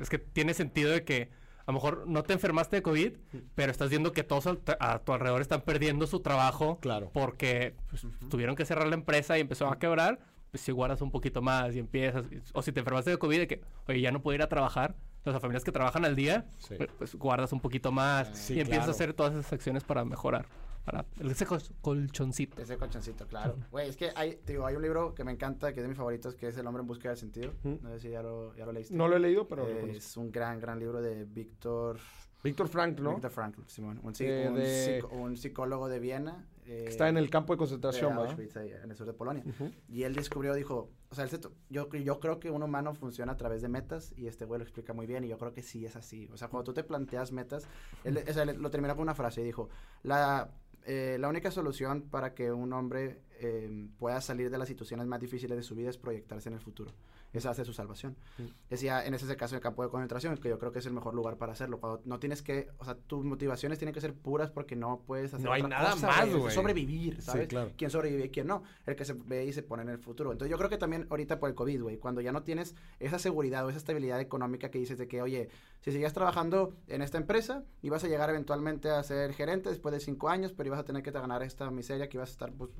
es 0.00 0.08
que 0.08 0.18
tiene 0.18 0.54
sentido 0.54 0.90
de 0.92 1.04
que 1.04 1.30
a 1.66 1.70
lo 1.72 1.74
mejor 1.74 2.04
no 2.06 2.22
te 2.22 2.32
enfermaste 2.34 2.76
de 2.76 2.82
COVID, 2.82 3.12
pero 3.54 3.70
estás 3.72 3.88
viendo 3.90 4.12
que 4.12 4.22
todos 4.22 4.46
a 4.78 4.98
tu 4.98 5.12
alrededor 5.12 5.40
están 5.40 5.62
perdiendo 5.62 6.06
su 6.06 6.20
trabajo 6.20 6.78
Claro. 6.80 7.10
porque 7.12 7.74
pues, 7.88 8.06
tuvieron 8.28 8.54
que 8.56 8.64
cerrar 8.66 8.86
la 8.86 8.94
empresa 8.94 9.38
y 9.38 9.40
empezó 9.40 9.68
a 9.68 9.78
quebrar. 9.78 10.18
Pues 10.50 10.62
si 10.62 10.70
guardas 10.72 11.00
un 11.00 11.10
poquito 11.10 11.42
más 11.42 11.74
y 11.74 11.80
empiezas, 11.80 12.26
o 12.52 12.62
si 12.62 12.70
te 12.70 12.78
enfermaste 12.80 13.10
de 13.10 13.18
COVID, 13.18 13.38
de 13.38 13.46
que, 13.48 13.60
oye, 13.88 14.00
ya 14.00 14.12
no 14.12 14.22
puedo 14.22 14.36
ir 14.36 14.42
a 14.42 14.48
trabajar, 14.48 14.94
las 15.24 15.40
familias 15.40 15.64
que 15.64 15.72
trabajan 15.72 16.04
al 16.04 16.14
día, 16.14 16.44
Sí. 16.58 16.74
pues, 16.76 16.90
pues, 16.98 17.14
guardas 17.16 17.52
un 17.52 17.60
poquito 17.60 17.90
más 17.90 18.28
Sí, 18.38 18.54
y 18.54 18.60
empiezas 18.60 18.84
claro. 18.84 18.92
a 18.92 18.94
hacer 18.94 19.14
todas 19.14 19.32
esas 19.34 19.52
acciones 19.52 19.82
para 19.82 20.04
mejorar, 20.04 20.46
para 20.84 21.06
ese 21.20 21.46
col- 21.46 21.62
colchoncito. 21.80 22.60
Ese 22.60 22.76
colchoncito, 22.76 23.26
claro. 23.26 23.56
Güey, 23.70 23.88
es 23.88 23.96
que 23.96 24.10
hay, 24.14 24.36
te 24.36 24.52
digo, 24.52 24.66
hay 24.66 24.76
un 24.76 24.82
libro 24.82 25.14
que 25.14 25.24
me 25.24 25.32
encanta, 25.32 25.72
que 25.72 25.80
es 25.80 25.84
de 25.84 25.88
mis 25.88 25.96
favoritos, 25.96 26.34
que 26.34 26.48
es 26.48 26.56
El 26.58 26.66
hombre 26.66 26.82
en 26.82 26.86
busca 26.86 27.08
del 27.08 27.18
sentido. 27.18 27.52
No 27.62 27.90
sé 27.90 28.00
si 28.00 28.10
ya 28.10 28.22
lo, 28.22 28.54
ya 28.54 28.66
lo 28.66 28.72
leíste. 28.72 28.94
No 28.94 29.08
lo 29.08 29.16
he 29.16 29.20
leído, 29.20 29.48
pero 29.48 29.66
Eh, 29.66 29.92
es 29.96 30.16
un 30.16 30.30
gran, 30.30 30.60
gran 30.60 30.78
libro 30.78 31.00
de 31.00 31.24
Víctor... 31.24 31.98
Víctor 32.42 32.68
Frank, 32.68 33.00
¿no? 33.00 33.12
Víctor 33.14 33.30
Frankl, 33.30 33.62
Simón. 33.68 34.00
Un, 34.02 34.12
Eh, 34.20 34.46
un 34.50 34.54
de- 34.56 35.00
psico- 35.00 35.08
un 35.16 35.36
psicólogo 35.38 35.88
de 35.88 35.98
Viena. 35.98 36.46
eh, 36.66 36.82
Que 36.84 36.90
está 36.90 37.08
en 37.08 37.16
el 37.16 37.30
campo 37.30 37.52
de 37.52 37.56
de 37.56 37.58
concentración, 37.58 38.10
¿verdad? 38.10 38.26
Auschwitz, 38.32 38.56
ahí, 38.58 38.70
en 38.70 38.90
el 38.90 38.96
sur 38.96 39.06
de 39.06 39.14
Polonia. 39.14 39.42
Ujú. 39.46 39.70
Y 39.88 40.02
él 40.02 40.14
descubrió, 40.14 40.52
dijo, 40.54 40.90
o 41.08 41.14
sea, 41.14 41.24
él 41.24 41.30
se 41.30 41.38
to- 41.38 41.52
yo, 41.70 41.88
yo 41.90 42.20
creo 42.20 42.40
que 42.40 42.50
un 42.50 42.62
humano 42.62 42.94
funciona 42.94 43.32
a 43.32 43.36
través 43.38 43.62
de 43.62 43.68
metas 43.68 44.12
y 44.16 44.26
este 44.26 44.44
güey 44.44 44.58
lo 44.58 44.64
explica 44.64 44.92
muy 44.92 45.06
bien 45.06 45.24
y 45.24 45.28
yo 45.28 45.38
creo 45.38 45.52
que 45.54 45.62
sí 45.62 45.86
es 45.86 45.96
así. 45.96 46.28
O 46.32 46.36
sea, 46.36 46.48
cuando 46.48 46.64
tú 46.64 46.74
te 46.74 46.84
planteas 46.84 47.32
metas, 47.32 47.66
él, 48.04 48.18
o 48.28 48.32
sea, 48.32 48.42
él 48.42 48.56
lo 48.60 48.70
terminó 48.70 48.94
con 48.94 49.02
una 49.04 49.14
frase 49.14 49.40
y 49.40 49.44
dijo, 49.44 49.70
la, 50.02 50.50
eh, 50.86 51.16
la 51.18 51.28
única 51.28 51.50
solución 51.50 52.02
para 52.02 52.34
que 52.34 52.52
un 52.52 52.72
hombre 52.72 53.20
eh, 53.40 53.88
pueda 53.98 54.20
salir 54.20 54.50
de 54.50 54.58
las 54.58 54.68
situaciones 54.68 55.06
más 55.06 55.20
difíciles 55.20 55.56
de 55.56 55.62
su 55.62 55.74
vida 55.74 55.90
es 55.90 55.98
proyectarse 55.98 56.48
en 56.48 56.54
el 56.54 56.60
futuro. 56.60 56.92
Esa 57.34 57.50
hace 57.50 57.64
su 57.64 57.72
salvación. 57.74 58.16
Mm. 58.38 58.42
Decía, 58.70 59.04
en 59.04 59.12
ese 59.12 59.36
caso, 59.36 59.54
el 59.54 59.60
campo 59.60 59.82
de 59.82 59.90
concentración, 59.90 60.38
que 60.38 60.48
yo 60.48 60.58
creo 60.58 60.72
que 60.72 60.78
es 60.78 60.86
el 60.86 60.92
mejor 60.94 61.14
lugar 61.14 61.36
para 61.36 61.52
hacerlo. 61.52 61.80
Cuando 61.80 62.00
no 62.06 62.18
tienes 62.18 62.40
que, 62.42 62.68
o 62.78 62.84
sea, 62.86 62.94
tus 62.94 63.24
motivaciones 63.24 63.78
tienen 63.78 63.92
que 63.92 64.00
ser 64.00 64.14
puras 64.14 64.50
porque 64.50 64.76
no 64.76 65.02
puedes 65.06 65.34
hacer 65.34 65.44
No 65.44 65.52
hay 65.52 65.60
otra 65.62 65.76
nada 65.78 65.90
cosa, 65.92 66.06
más, 66.06 66.34
güey. 66.34 66.54
sobrevivir, 66.54 67.16
Sí, 67.16 67.22
¿sabes? 67.22 67.48
claro. 67.48 67.72
quién 67.76 67.90
sobrevive 67.90 68.24
y 68.26 68.30
quién 68.30 68.46
no. 68.46 68.62
El 68.86 68.96
que 68.96 69.04
se 69.04 69.12
ve 69.12 69.44
y 69.44 69.52
se 69.52 69.62
pone 69.62 69.82
en 69.82 69.88
el 69.90 69.98
futuro. 69.98 70.32
Entonces 70.32 70.50
yo 70.50 70.56
creo 70.56 70.70
que 70.70 70.78
también 70.78 71.06
ahorita 71.10 71.38
por 71.38 71.48
el 71.50 71.54
COVID, 71.54 71.82
güey, 71.82 71.98
cuando 71.98 72.20
ya 72.20 72.32
no 72.32 72.42
tienes 72.44 72.74
esa 73.00 73.18
seguridad 73.18 73.66
o 73.66 73.68
esa 73.68 73.78
estabilidad 73.78 74.20
económica 74.20 74.70
que 74.70 74.78
dices 74.78 74.96
de 74.96 75.08
que, 75.08 75.20
oye, 75.20 75.48
si 75.80 75.90
sigues 75.92 76.12
trabajando 76.12 76.72
en 76.86 77.02
esta 77.02 77.18
empresa 77.18 77.64
y 77.82 77.90
vas 77.90 78.04
a 78.04 78.08
llegar 78.08 78.30
eventualmente 78.30 78.88
a 78.90 79.02
ser 79.02 79.32
gerente 79.34 79.68
después 79.70 79.92
de 79.92 80.00
cinco 80.00 80.28
años, 80.28 80.52
pero 80.52 80.68
ibas 80.68 80.78
a 80.80 80.84
tener 80.84 81.02
que 81.02 81.10
ganar 81.10 81.42
esta 81.42 81.70
miseria 81.70 82.08
que 82.08 82.16
ibas 82.16 82.30
a 82.30 82.32
estar 82.32 82.52
pues, 82.52 82.70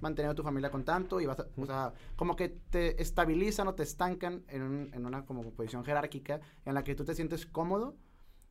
manteniendo 0.00 0.32
a 0.32 0.34
tu 0.34 0.42
familia 0.42 0.70
con 0.70 0.84
tanto 0.84 1.20
y 1.20 1.26
vas 1.26 1.38
a, 1.40 1.46
o 1.56 1.66
sea, 1.66 1.92
como 2.16 2.36
que 2.36 2.48
te 2.48 3.00
estabilizan 3.00 3.68
o 3.68 3.74
te 3.74 3.82
estancan 3.82 4.42
en, 4.48 4.62
un- 4.62 4.90
en 4.94 5.06
una 5.06 5.24
como 5.26 5.42
posición 5.52 5.84
jerárquica 5.84 6.40
en 6.64 6.74
la 6.74 6.82
que 6.84 6.94
tú 6.94 7.04
te 7.04 7.14
sientes 7.14 7.46
cómodo 7.46 7.94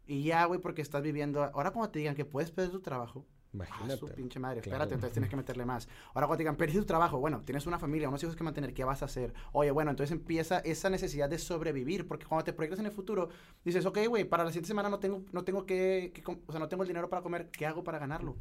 y 0.08 0.24
ya, 0.24 0.46
güey, 0.46 0.60
porque 0.60 0.82
estás 0.82 1.02
viviendo. 1.04 1.44
Ahora, 1.44 1.72
cuando 1.72 1.92
te 1.92 2.00
digan 2.00 2.16
que 2.16 2.26
puedes 2.26 2.52
perder 2.52 2.72
tu 2.72 2.82
trabajo, 2.82 3.26
Ah, 3.52 3.56
su 3.56 3.56
Imagínate. 3.58 4.14
pinche 4.14 4.40
madre, 4.40 4.62
Claro. 4.62 4.76
espérate, 4.76 4.94
entonces 4.94 5.12
tienes 5.14 5.28
que 5.28 5.36
meterle 5.36 5.66
más. 5.66 5.88
Ahora 6.14 6.28
cuando 6.28 6.38
te 6.38 6.44
digan, 6.44 6.56
perdiste 6.56 6.82
tu 6.82 6.86
trabajo, 6.86 7.18
bueno, 7.20 7.42
tienes 7.44 7.66
una 7.66 7.80
familia, 7.80 8.08
unos 8.08 8.22
hijos 8.22 8.36
que 8.36 8.44
mantener, 8.44 8.76
¿qué 8.76 8.84
vas 8.84 9.02
a 9.02 9.06
hacer? 9.06 9.34
Oye, 9.54 9.72
bueno, 9.72 9.90
entonces 9.90 10.12
empieza 10.12 10.60
esa 10.60 10.92
necesidad 10.92 11.28
de 11.28 11.40
sobrevivir, 11.40 12.08
porque 12.08 12.28
cuando 12.28 12.44
te 12.44 12.54
proyectas 12.54 12.80
en 12.80 12.86
el 12.86 12.92
futuro, 12.92 13.30
dices, 13.66 13.88
ok, 13.88 14.06
güey, 14.08 14.24
para 14.26 14.44
la 14.44 14.52
siguiente 14.52 14.68
semana 14.68 14.88
no 14.88 15.00
tengo, 15.00 15.24
no 15.32 15.44
tengo 15.44 15.66
que, 15.66 16.12
que 16.14 16.22
o 16.46 16.52
sea, 16.52 16.60
no 16.60 16.70
tengo 16.70 16.84
el 16.84 16.90
dinero 16.90 17.10
para 17.10 17.24
comer, 17.24 17.50
¿qué 17.50 17.66
hago 17.66 17.84
para 17.84 17.98
ganarlo? 17.98 18.36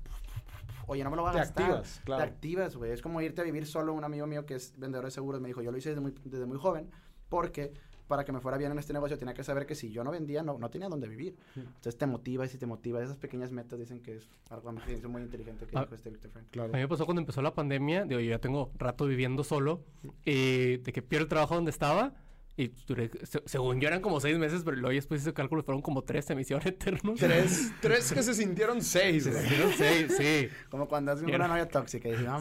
Oye, 0.88 1.04
no 1.04 1.10
me 1.10 1.16
lo 1.16 1.22
voy 1.22 1.30
a 1.30 1.32
Te 1.34 1.38
gastar. 1.38 1.64
activas, 1.64 2.00
claro. 2.04 2.22
Te 2.24 2.28
activas, 2.30 2.76
güey. 2.76 2.90
Es 2.90 3.00
como 3.02 3.20
irte 3.20 3.40
a 3.40 3.44
vivir 3.44 3.66
solo. 3.66 3.92
Un 3.94 4.02
amigo 4.04 4.26
mío 4.26 4.44
que 4.44 4.54
es 4.56 4.74
vendedor 4.78 5.04
de 5.04 5.10
seguros 5.12 5.40
me 5.40 5.46
dijo, 5.48 5.62
yo 5.62 5.70
lo 5.70 5.78
hice 5.78 5.90
desde 5.90 6.00
muy, 6.00 6.12
desde 6.24 6.46
muy 6.46 6.58
joven, 6.58 6.90
porque 7.28 7.72
para 8.08 8.24
que 8.24 8.32
me 8.32 8.40
fuera 8.40 8.56
bien 8.56 8.72
en 8.72 8.78
este 8.78 8.94
negocio 8.94 9.18
tenía 9.18 9.34
que 9.34 9.44
saber 9.44 9.66
que 9.66 9.74
si 9.74 9.90
yo 9.90 10.02
no 10.02 10.10
vendía, 10.10 10.42
no, 10.42 10.56
no 10.58 10.70
tenía 10.70 10.88
dónde 10.88 11.06
vivir. 11.08 11.36
Entonces 11.54 11.98
te 11.98 12.06
motiva 12.06 12.46
y 12.46 12.48
si 12.48 12.56
te 12.56 12.64
motiva, 12.64 13.02
esas 13.02 13.18
pequeñas 13.18 13.52
metas 13.52 13.78
dicen 13.78 14.00
que 14.00 14.16
es 14.16 14.30
algo 14.48 14.72
muy 14.72 15.20
inteligente 15.22 15.66
que 15.66 15.76
Ah. 15.76 15.82
dijo 15.82 15.94
este 15.94 16.08
Victor 16.08 16.30
Frank. 16.30 16.46
Claro. 16.50 16.70
A 16.72 16.76
mí 16.76 16.80
me 16.82 16.88
pasó 16.88 17.04
cuando 17.04 17.20
empezó 17.20 17.42
la 17.42 17.52
pandemia, 17.52 18.04
digo, 18.06 18.18
yo 18.20 18.30
ya 18.30 18.38
tengo 18.38 18.70
rato 18.78 19.04
viviendo 19.06 19.44
solo, 19.44 19.82
y 20.24 20.78
de 20.78 20.90
que 20.94 21.02
pierdo 21.02 21.24
el 21.24 21.28
trabajo 21.28 21.54
donde 21.54 21.70
estaba, 21.70 22.14
y 22.58 22.72
duré, 22.88 23.08
según 23.46 23.80
yo 23.80 23.86
eran 23.88 24.00
como 24.00 24.20
seis 24.20 24.36
meses, 24.36 24.62
pero 24.64 24.76
luego 24.76 24.92
después 24.92 25.22
hice 25.22 25.32
cálculo, 25.32 25.62
fueron 25.62 25.80
como 25.80 26.02
tres, 26.02 26.24
se 26.24 26.34
me 26.34 26.40
hicieron 26.42 26.66
eternos. 26.66 27.18
Tres, 27.18 27.72
tres 27.80 28.12
que 28.12 28.22
se 28.22 28.34
sintieron 28.34 28.82
seis, 28.82 29.24
Se 29.24 29.30
hicieron 29.30 29.72
seis, 29.78 30.14
sí. 30.18 30.48
Como 30.68 30.88
cuando 30.88 31.12
haces 31.12 31.24
una 31.24 31.46
novia 31.46 31.68
tóxica 31.68 32.08
y 32.08 32.12
dices, 32.12 32.26
"Ah, 32.28 32.38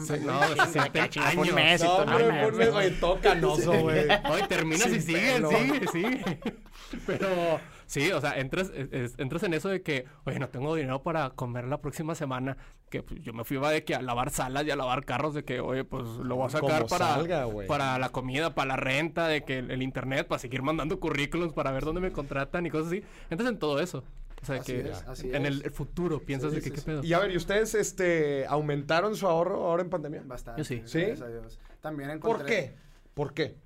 se 0.66 1.08
chinga, 1.08 1.30
fue 1.30 1.42
un 1.42 1.42
años. 1.44 1.54
mes 1.54 1.82
No, 1.82 1.96
hombre, 1.98 2.32
no, 2.32 2.42
por 2.42 2.54
mes, 2.56 2.72
güey, 2.72 2.90
todo 3.00 3.20
canoso, 3.20 3.72
güey. 3.80 4.06
Hoy 4.30 4.42
terminas 4.48 4.92
y 4.92 5.12
pelo. 5.12 5.50
sigue, 5.50 5.86
sigue. 5.92 6.40
Pero 7.06 7.60
sí, 7.88 8.12
o 8.12 8.20
sea, 8.20 8.38
entras, 8.38 8.70
es- 8.70 9.14
entras 9.18 9.42
en 9.42 9.54
eso 9.54 9.68
de 9.68 9.82
que, 9.82 10.04
oye, 10.24 10.38
no 10.38 10.48
tengo 10.48 10.76
dinero 10.76 11.02
para 11.02 11.30
comer 11.30 11.64
la 11.64 11.80
próxima 11.80 12.14
semana. 12.14 12.56
Que 12.88 13.02
pues, 13.02 13.20
yo 13.20 13.32
me 13.32 13.44
fui 13.44 13.56
va 13.56 13.70
de 13.72 13.82
que 13.84 13.94
a 13.96 14.00
lavar 14.00 14.30
salas 14.30 14.64
y 14.64 14.70
a 14.70 14.76
lavar 14.76 15.04
carros, 15.04 15.34
de 15.34 15.44
que, 15.44 15.58
oye, 15.60 15.82
pues 15.84 16.06
lo 16.06 16.36
voy 16.36 16.46
a 16.46 16.50
sacar 16.50 16.86
para, 16.86 17.06
salga, 17.16 17.46
para 17.66 17.98
la 17.98 18.08
comida, 18.10 18.54
para 18.54 18.68
la 18.68 18.76
renta, 18.76 19.26
de 19.26 19.42
que 19.42 19.58
el, 19.58 19.70
el 19.72 19.82
internet, 19.82 20.26
para 20.28 20.38
seguir 20.38 20.62
mandando 20.62 21.00
currículums, 21.00 21.52
para 21.52 21.70
ver 21.72 21.84
dónde 21.84 22.00
me 22.00 22.12
contratan 22.12 22.64
y 22.64 22.70
cosas 22.70 22.86
así. 22.88 23.02
Entras 23.28 23.50
en 23.50 23.58
todo 23.58 23.80
eso. 23.80 24.04
O 24.40 24.44
sea, 24.46 24.60
Así 24.60 24.72
que 24.72 24.88
es, 24.90 25.02
así 25.08 25.28
en 25.34 25.46
es. 25.46 25.52
el, 25.52 25.62
el 25.64 25.70
futuro 25.72 26.20
piensas 26.20 26.50
Sí, 26.52 26.56
de 26.56 26.62
que 26.62 26.68
sí, 26.68 26.74
qué 26.76 26.80
sí. 26.80 26.86
pedo. 26.86 27.02
Y 27.04 27.12
a 27.12 27.18
ver, 27.18 27.32
¿y 27.32 27.36
ustedes 27.36 27.74
este, 27.74 28.46
aumentaron 28.46 29.16
su 29.16 29.26
ahorro 29.26 29.66
ahora 29.66 29.82
en 29.82 29.90
pandemia? 29.90 30.22
Bastante. 30.24 30.60
Yo 30.60 30.64
sí. 30.64 30.80
¿Sí? 30.84 31.00
gracias 31.00 31.22
a 31.22 31.28
Dios. 31.28 31.58
También 31.80 32.10
encontré... 32.10 32.38
¿Por 32.38 32.46
qué? 32.46 32.74
¿Por 33.14 33.34
qué? 33.34 33.56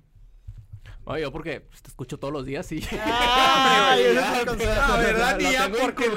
Oye, 1.05 1.21
yo 1.21 1.31
porque 1.31 1.61
pues, 1.61 1.81
te 1.81 1.89
escucho 1.89 2.17
todos 2.17 2.33
los 2.33 2.45
días 2.45 2.71
y... 2.71 2.81
¡Ah! 3.01 3.95
El 3.97 4.15
Lo 4.15 4.55
¿verdad? 4.55 5.37
Ni 5.37 5.51
ya 5.51 5.69
porque 5.69 6.09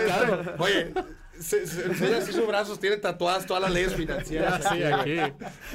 Oye, 0.58 0.92
se, 1.40 1.66
se, 1.66 1.84
enseña 1.84 2.18
así 2.18 2.32
sus 2.32 2.46
brazos, 2.46 2.78
tiene 2.78 2.96
tatuadas 2.96 3.46
todas 3.46 3.62
las 3.62 3.72
leyes 3.72 3.94
financieras. 3.94 4.64
Sí, 4.70 4.82
aquí. 4.82 5.18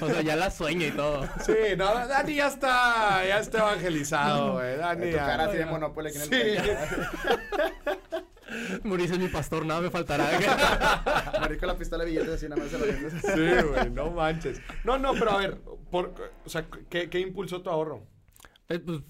O 0.01 0.07
sea, 0.09 0.21
ya 0.21 0.35
la 0.35 0.49
sueña 0.49 0.87
y 0.87 0.91
todo. 0.91 1.27
Sí, 1.45 1.53
no, 1.77 1.85
Dani 2.07 2.35
ya 2.35 2.47
está, 2.47 3.25
ya 3.27 3.39
está 3.39 3.59
evangelizado, 3.59 4.53
güey. 4.53 4.77
Dani 4.77 5.11
Tu 5.11 5.17
ya. 5.17 5.25
cara 5.25 5.45
así 5.45 5.57
de 5.57 5.65
Monopoly 5.65 6.09
aquí 6.09 6.17
en 6.17 6.33
el 6.33 6.61
Sí. 6.61 6.71
Mauricio 8.83 9.15
es 9.15 9.21
mi 9.21 9.29
pastor, 9.29 9.65
nada 9.65 9.79
me 9.79 9.89
faltará. 9.89 10.27
Marico 11.39 11.65
la 11.65 11.77
pistola 11.77 12.03
de 12.03 12.09
billetes 12.09 12.33
así 12.33 12.49
nada 12.49 12.61
más 12.61 12.71
se 12.71 12.77
lo 12.77 12.85
vendes. 12.85 13.13
Sí, 13.21 13.67
güey, 13.67 13.89
no 13.91 14.11
manches. 14.11 14.59
No, 14.83 14.97
no, 14.97 15.13
pero 15.13 15.31
a 15.31 15.37
ver, 15.37 15.57
por, 15.89 16.13
o 16.45 16.49
sea, 16.49 16.65
¿qué, 16.89 17.09
qué 17.09 17.19
impulsó 17.19 17.61
tu 17.61 17.69
ahorro? 17.69 18.05
Eh, 18.71 18.79
pues, 18.79 19.01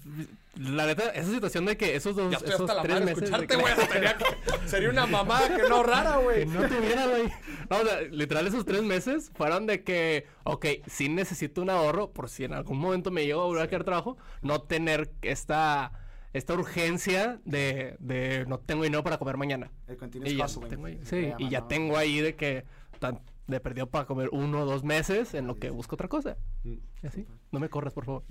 la 0.56 0.86
neta, 0.86 1.08
esa 1.10 1.30
situación 1.30 1.64
de 1.64 1.76
que 1.76 1.96
esos 1.96 2.14
dos, 2.14 2.30
Ya 2.30 2.36
estoy 2.38 2.52
esos 2.54 2.68
hasta 2.68 2.74
la 2.82 2.88
madre 2.88 3.04
meses 3.06 3.22
escucharte, 3.22 3.56
güey. 3.56 3.74
que- 4.18 4.68
Sería 4.68 4.90
una 4.90 5.06
mamada 5.06 5.56
que 5.56 5.62
no 5.68 5.82
rara, 5.82 6.16
que 6.18 6.22
güey. 6.24 6.46
no 6.46 6.68
tuviera, 6.68 7.06
güey. 7.06 7.22
No, 7.70 7.78
o 7.78 7.84
sea, 7.86 8.00
literal, 8.02 8.46
esos 8.46 8.64
tres 8.66 8.82
meses 8.82 9.30
fueron 9.34 9.66
de 9.66 9.82
que, 9.82 10.26
ok, 10.44 10.66
sí 10.86 11.08
necesito 11.08 11.62
un 11.62 11.70
ahorro 11.70 12.12
por 12.12 12.28
si 12.28 12.44
en 12.44 12.52
algún 12.52 12.78
momento 12.78 13.10
me 13.10 13.24
llego 13.24 13.40
a 13.42 13.46
volver 13.46 13.62
a 13.62 13.68
quedar 13.68 13.84
trabajo, 13.84 14.18
no 14.42 14.60
tener 14.62 15.10
esta, 15.22 15.92
esta 16.34 16.52
urgencia 16.54 17.40
de, 17.44 17.96
de 17.98 18.44
no 18.46 18.58
tengo 18.58 18.82
dinero 18.84 19.02
para 19.02 19.16
comer 19.18 19.36
mañana. 19.38 19.70
El 19.88 19.96
continuous 19.96 20.32
Y 20.32 20.36
ya 20.36 20.46
tengo 20.68 20.86
ahí, 20.86 21.00
sí, 21.04 21.32
y 21.38 21.48
ya 21.48 21.66
tengo 21.66 21.96
ahí 21.96 22.20
de 22.20 22.36
que 22.36 22.64
tan- 22.98 23.20
de 23.52 23.60
perdió 23.60 23.88
para 23.88 24.06
comer 24.06 24.28
uno 24.32 24.62
o 24.62 24.64
dos 24.66 24.82
meses 24.84 25.34
en 25.34 25.46
lo 25.46 25.56
que 25.56 25.70
busco 25.70 25.94
otra 25.94 26.08
cosa. 26.08 26.36
Mm. 26.64 26.74
Y 27.02 27.06
así. 27.06 27.26
No 27.50 27.60
me 27.60 27.68
corras, 27.68 27.92
por 27.92 28.04
favor. 28.04 28.24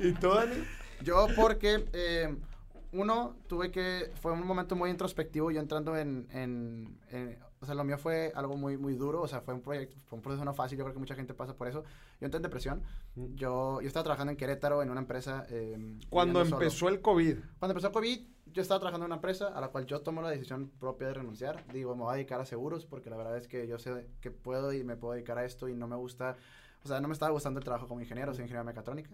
¿Y 0.00 0.12
tú, 0.12 0.28
Dani? 0.30 0.54
Yo 1.02 1.26
porque, 1.36 1.84
eh, 1.92 2.34
uno, 2.92 3.36
tuve 3.46 3.70
que, 3.70 4.10
fue 4.20 4.32
un 4.32 4.46
momento 4.46 4.76
muy 4.76 4.90
introspectivo, 4.90 5.50
yo 5.50 5.60
entrando 5.60 5.96
en, 5.96 6.26
en, 6.32 6.98
en- 7.10 7.38
o 7.60 7.66
sea, 7.66 7.74
lo 7.74 7.84
mío 7.84 7.96
fue 7.96 8.30
algo 8.34 8.56
muy, 8.58 8.76
muy 8.76 8.94
duro, 8.94 9.22
o 9.22 9.28
sea, 9.28 9.40
fue 9.40 9.54
un 9.54 9.62
proyecto, 9.62 9.96
fue 10.04 10.18
un 10.18 10.22
proceso 10.22 10.44
no 10.44 10.52
fácil, 10.52 10.76
yo 10.76 10.84
creo 10.84 10.92
que 10.92 11.00
mucha 11.00 11.14
gente 11.14 11.32
pasa 11.32 11.54
por 11.56 11.66
eso. 11.66 11.82
Yo 12.20 12.26
entré 12.26 12.36
en 12.36 12.42
depresión, 12.42 12.82
Mm. 13.16 13.34
yo, 13.36 13.80
yo 13.80 13.86
estaba 13.86 14.02
trabajando 14.04 14.32
en 14.32 14.36
Querétaro 14.36 14.82
en 14.82 14.90
una 14.90 15.00
empresa. 15.00 15.46
eh, 15.48 15.96
Cuando 16.10 16.40
viviendo 16.40 16.56
solo. 16.56 16.62
empezó 16.66 16.88
el 16.88 17.00
COVID. 17.00 17.36
Cuando 17.58 17.72
empezó 17.72 17.90
COVID, 17.92 18.20
yo 18.54 18.62
estaba 18.62 18.80
trabajando 18.80 19.04
en 19.04 19.08
una 19.10 19.16
empresa 19.16 19.48
a 19.48 19.60
la 19.60 19.68
cual 19.68 19.84
yo 19.84 20.00
tomo 20.00 20.22
la 20.22 20.30
decisión 20.30 20.70
propia 20.80 21.08
de 21.08 21.14
renunciar. 21.14 21.64
Digo, 21.72 21.94
me 21.94 22.04
voy 22.04 22.12
a 22.12 22.16
dedicar 22.16 22.40
a 22.40 22.46
seguros 22.46 22.86
porque 22.86 23.10
la 23.10 23.16
verdad 23.16 23.36
es 23.36 23.46
que 23.48 23.66
yo 23.66 23.78
sé 23.78 24.06
que 24.20 24.30
puedo 24.30 24.72
y 24.72 24.82
me 24.84 24.96
puedo 24.96 25.12
dedicar 25.14 25.36
a 25.38 25.44
esto 25.44 25.68
y 25.68 25.74
no 25.74 25.86
me 25.86 25.96
gusta, 25.96 26.36
o 26.84 26.88
sea, 26.88 27.00
no 27.00 27.08
me 27.08 27.12
estaba 27.14 27.32
gustando 27.32 27.58
el 27.58 27.64
trabajo 27.64 27.88
como 27.88 28.00
ingeniero, 28.00 28.32
soy 28.32 28.42
ingeniero 28.44 28.62
de 28.64 28.72
mecatrónica. 28.72 29.10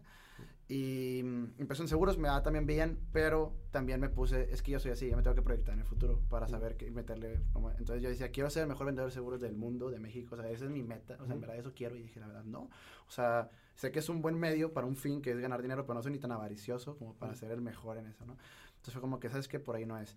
Y 0.68 1.22
mm, 1.24 1.55
empecé 1.59 1.82
en 1.82 1.88
seguros, 1.88 2.16
me 2.16 2.28
da 2.28 2.43
también 2.43 2.64
bien, 2.64 2.99
pero 3.12 3.53
también 3.72 3.99
me 4.01 4.09
puse, 4.09 4.53
es 4.53 4.62
que 4.62 4.70
yo 4.70 4.78
soy 4.78 4.93
así, 4.93 5.09
yo 5.11 5.16
me 5.16 5.22
tengo 5.22 5.34
que 5.34 5.43
proyectar 5.43 5.74
en 5.74 5.80
el 5.80 5.86
futuro 5.86 6.20
para 6.28 6.47
saber 6.47 6.76
qué 6.76 6.91
meterle. 6.93 7.41
como- 7.53 7.70
entonces 7.72 8.03
yo 8.03 8.09
decía, 8.09 8.30
quiero 8.30 8.51
ser 8.51 8.62
el 8.62 8.68
mejor 8.68 8.86
vendedor 8.86 9.11
de 9.11 9.14
seguros 9.14 9.41
del 9.41 9.57
mundo, 9.57 9.91
de 9.91 9.99
México, 9.99 10.34
o 10.36 10.38
sea, 10.38 10.49
esa 10.49 10.66
es 10.66 10.70
mi 10.70 10.82
meta, 10.84 11.16
o 11.20 11.26
sea, 11.26 11.34
en 11.34 11.41
verdad 11.41 11.57
eso 11.57 11.72
quiero 11.74 11.97
y 11.97 12.03
dije, 12.03 12.20
la 12.20 12.28
verdad, 12.28 12.45
no. 12.45 12.70
O 13.09 13.11
sea, 13.11 13.51
sé 13.74 13.91
que 13.91 13.99
es 13.99 14.09
un 14.09 14.22
buen 14.22 14.38
medio 14.38 14.72
para 14.72 14.86
un 14.86 14.95
fin 14.97 15.20
que 15.22 15.32
es 15.32 15.38
ganar 15.41 15.61
dinero, 15.61 15.82
pero 15.84 15.95
no 15.95 16.03
soy 16.03 16.12
ni 16.12 16.18
tan 16.18 16.30
avaricioso 16.32 16.97
como 16.97 17.14
para 17.14 17.34
ser 17.34 17.51
el 17.51 17.61
mejor 17.62 17.99
en 17.99 18.07
eso, 18.07 18.24
¿no? 18.24 18.36
Entonces 18.81 18.95
fue 18.95 19.03
como 19.03 19.20
que, 19.20 19.28
¿sabes 19.28 19.47
qué? 19.47 19.61
Por 19.61 19.76
ahí 19.76 19.85
no 19.85 19.99
es. 19.99 20.16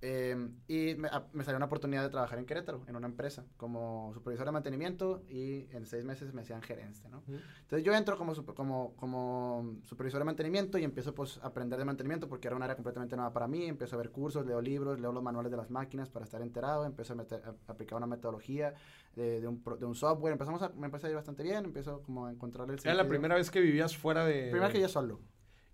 Eh, 0.00 0.36
y 0.68 0.94
me, 0.94 1.08
a- 1.08 1.26
me 1.32 1.42
salió 1.42 1.56
una 1.56 1.66
oportunidad 1.66 2.04
de 2.04 2.08
trabajar 2.08 2.38
en 2.38 2.46
Querétaro, 2.46 2.84
en 2.86 2.94
una 2.94 3.08
empresa, 3.08 3.44
como 3.56 4.12
supervisor 4.14 4.46
de 4.46 4.52
mantenimiento 4.52 5.24
y 5.28 5.66
en 5.74 5.86
seis 5.86 6.04
meses 6.04 6.32
me 6.32 6.42
hacían 6.42 6.62
gerente, 6.62 7.08
¿no? 7.08 7.24
Entonces 7.62 7.84
yo 7.84 7.92
entro 7.92 8.16
como, 8.16 8.32
como, 8.54 8.94
como 8.94 9.76
supervisor 9.84 10.20
de 10.20 10.24
mantenimiento 10.24 10.78
y 10.78 10.84
empiezo 10.84 11.14
pues 11.16 11.38
a 11.42 11.48
aprender 11.48 11.80
de 11.80 11.84
mantenimiento 11.84 12.28
porque 12.28 12.46
era 12.46 12.54
un 12.56 12.62
área 12.62 12.76
completamente 12.76 13.16
nueva 13.16 13.32
para 13.32 13.48
mí, 13.48 13.66
empiezo 13.66 13.96
a 13.96 13.98
ver 13.98 14.10
cursos, 14.10 14.46
leo 14.46 14.60
libros, 14.62 15.00
leo 15.00 15.10
los 15.12 15.22
manuales 15.22 15.50
de 15.50 15.56
las 15.56 15.68
máquinas 15.68 16.08
para 16.08 16.24
estar 16.24 16.40
enterado, 16.42 16.86
empiezo 16.86 17.14
a, 17.14 17.16
meter- 17.16 17.42
a- 17.44 17.56
aplicar 17.72 17.96
una 17.96 18.06
metodología 18.06 18.74
de, 19.16 19.40
de 19.40 19.48
un, 19.48 19.62
de 19.80 19.84
un 19.84 19.96
software, 19.96 20.30
empezamos 20.32 20.62
a, 20.62 20.68
me 20.70 20.86
empecé 20.86 21.08
a 21.08 21.10
ir 21.10 21.16
bastante 21.16 21.42
bien, 21.42 21.64
empiezo 21.64 22.02
como 22.02 22.26
a 22.26 22.30
encontrar 22.30 22.70
el 22.70 22.78
Era 22.78 22.94
la 22.94 23.08
primera 23.08 23.34
vez 23.34 23.50
que 23.50 23.60
vivías 23.60 23.96
fuera 23.96 24.24
de... 24.24 24.48
Primera 24.52 24.70
que 24.72 24.80
yo 24.80 24.88
solo. 24.88 25.18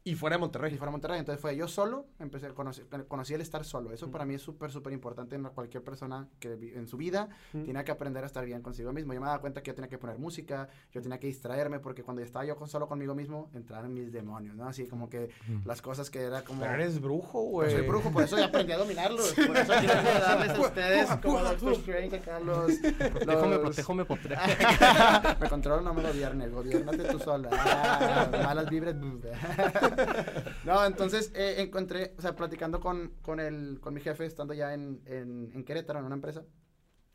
Y 0.07 0.15
fuera 0.17 0.37
de 0.37 0.39
Y 0.39 0.41
Monterrey. 0.43 0.77
fuera 0.77 0.89
a 0.89 0.93
Monterrey, 0.93 1.19
entonces 1.19 1.41
fue 1.41 1.57
yo 1.57 1.67
solo, 1.67 2.05
empecé 2.19 2.47
a 2.47 2.51
conocer, 2.51 2.85
conocí 3.09 3.33
el 3.33 3.41
estar 3.41 3.65
solo. 3.65 3.91
Eso 3.91 4.11
para 4.11 4.27
mí 4.27 4.35
es 4.35 4.43
súper, 4.43 4.71
súper 4.71 4.93
importante 4.93 5.35
en 5.35 5.45
cualquier 5.45 5.83
persona 5.83 6.29
que 6.39 6.53
en 6.77 6.87
su 6.87 6.99
vida 6.99 7.31
Mm. 7.55 7.63
tiene 7.65 7.83
que 7.85 7.91
aprender 7.91 8.23
a 8.23 8.27
estar 8.27 8.45
bien 8.45 8.61
consigo 8.61 8.93
mismo. 8.93 9.15
Yo 9.15 9.21
me 9.21 9.27
daba 9.27 9.41
cuenta 9.41 9.63
que 9.63 9.71
yo 9.71 9.75
tenía 9.75 9.89
que 9.89 9.97
poner 9.97 10.19
música, 10.19 10.69
yo 10.93 11.01
tenía 11.01 11.19
que 11.19 11.27
distraerme, 11.29 11.81
porque 11.81 12.03
cuando 12.03 12.21
estaba 12.21 12.45
yo 12.45 12.55
con, 12.55 12.69
solo 12.69 12.87
conmigo 12.87 13.15
mismo, 13.15 13.49
entraron 13.55 13.95
mis 13.95 14.13
demonios, 14.13 14.55
¿no? 14.57 14.69
Así 14.69 14.87
como 14.87 15.09
que 15.09 15.31
las 15.65 15.81
cosas 15.81 16.11
que 16.11 16.21
era 16.21 16.43
como... 16.45 16.61
Pero 16.61 16.75
eres 16.75 17.01
brujo, 17.01 17.41
güey. 17.45 17.71
soy 17.71 17.87
brujo, 17.87 18.11
por 18.11 18.25
eso 18.25 18.37
ya 18.37 18.45
aprendí 18.47 18.73
a 18.73 18.77
dominarlos. 18.77 19.33
Por 19.33 19.57
eso 19.57 19.73
quiero 19.81 19.95
darles 20.03 20.51
a 20.51 20.61
ustedes 20.61 21.11
como 21.23 21.41
Doctor 21.41 21.73
Strange 21.73 22.17
acá 22.17 22.41
los... 22.41 22.73
Protéjame, 23.11 23.51
los- 23.55 23.61
protéjame, 23.61 24.05
protéjame. 24.05 25.37
me 25.41 25.49
controlo, 25.49 25.81
no 25.81 25.95
me 25.95 26.03
gobiernes, 26.03 26.53
gobiernate 26.53 27.05
tú 27.05 27.19
sola. 27.19 27.49
Ah, 27.53 28.29
malas 28.45 28.69
vibras. 28.69 28.95
no, 30.65 30.85
entonces 30.85 31.33
eh, 31.35 31.57
encontré, 31.59 32.15
o 32.19 32.23
sea, 32.23 32.35
platicando 32.35 32.81
con, 32.81 33.13
con, 33.23 33.41
el, 33.41 33.79
con 33.81 33.95
mi 33.95 34.01
jefe, 34.01 34.27
estando 34.27 34.55
ya 34.55 34.75
en, 34.75 35.03
en, 35.07 35.51
en 35.55 35.65
Querétaro, 35.65 35.99
en 36.01 36.07
una 36.07 36.15
empresa, 36.17 36.45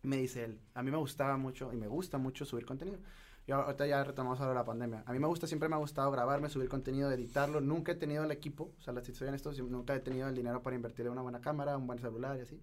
me 0.04 0.18
dice 0.18 0.46
él, 0.46 0.62
a 0.74 0.84
mí 0.84 0.92
me 0.92 0.98
gustaba 0.98 1.38
mucho 1.38 1.74
y 1.74 1.78
me 1.78 1.88
gusta 1.88 2.18
mucho 2.18 2.46
subir 2.46 2.66
contenido. 2.66 3.00
Yo 3.48 3.56
ahorita 3.58 3.88
ya 3.88 4.04
retomamos 4.04 4.40
ahora 4.42 4.54
la 4.56 4.66
pandemia. 4.66 5.04
A 5.08 5.14
mí 5.14 5.20
me 5.20 5.28
gusta, 5.28 5.48
siempre 5.48 5.70
me 5.70 5.76
ha 5.76 5.80
gustado 5.80 6.12
grabarme, 6.12 6.50
subir 6.50 6.70
contenido, 6.70 7.12
editarlo. 7.12 7.62
Nunca 7.62 7.94
he 7.94 7.96
tenido 7.96 8.24
el 8.24 8.32
equipo, 8.32 8.74
o 8.80 8.82
sea, 8.82 8.94
soy 9.14 9.28
honesto, 9.30 9.54
si- 9.54 9.64
nunca 9.64 9.96
he 9.96 10.00
tenido 10.02 10.28
el 10.30 10.36
dinero 10.36 10.62
para 10.64 10.76
invertir 10.76 11.08
en 11.08 11.14
una 11.14 11.24
buena 11.24 11.42
cámara, 11.42 11.78
un 11.78 11.88
buen 11.88 12.00
celular 12.00 12.38
y 12.38 12.42
así. 12.42 12.62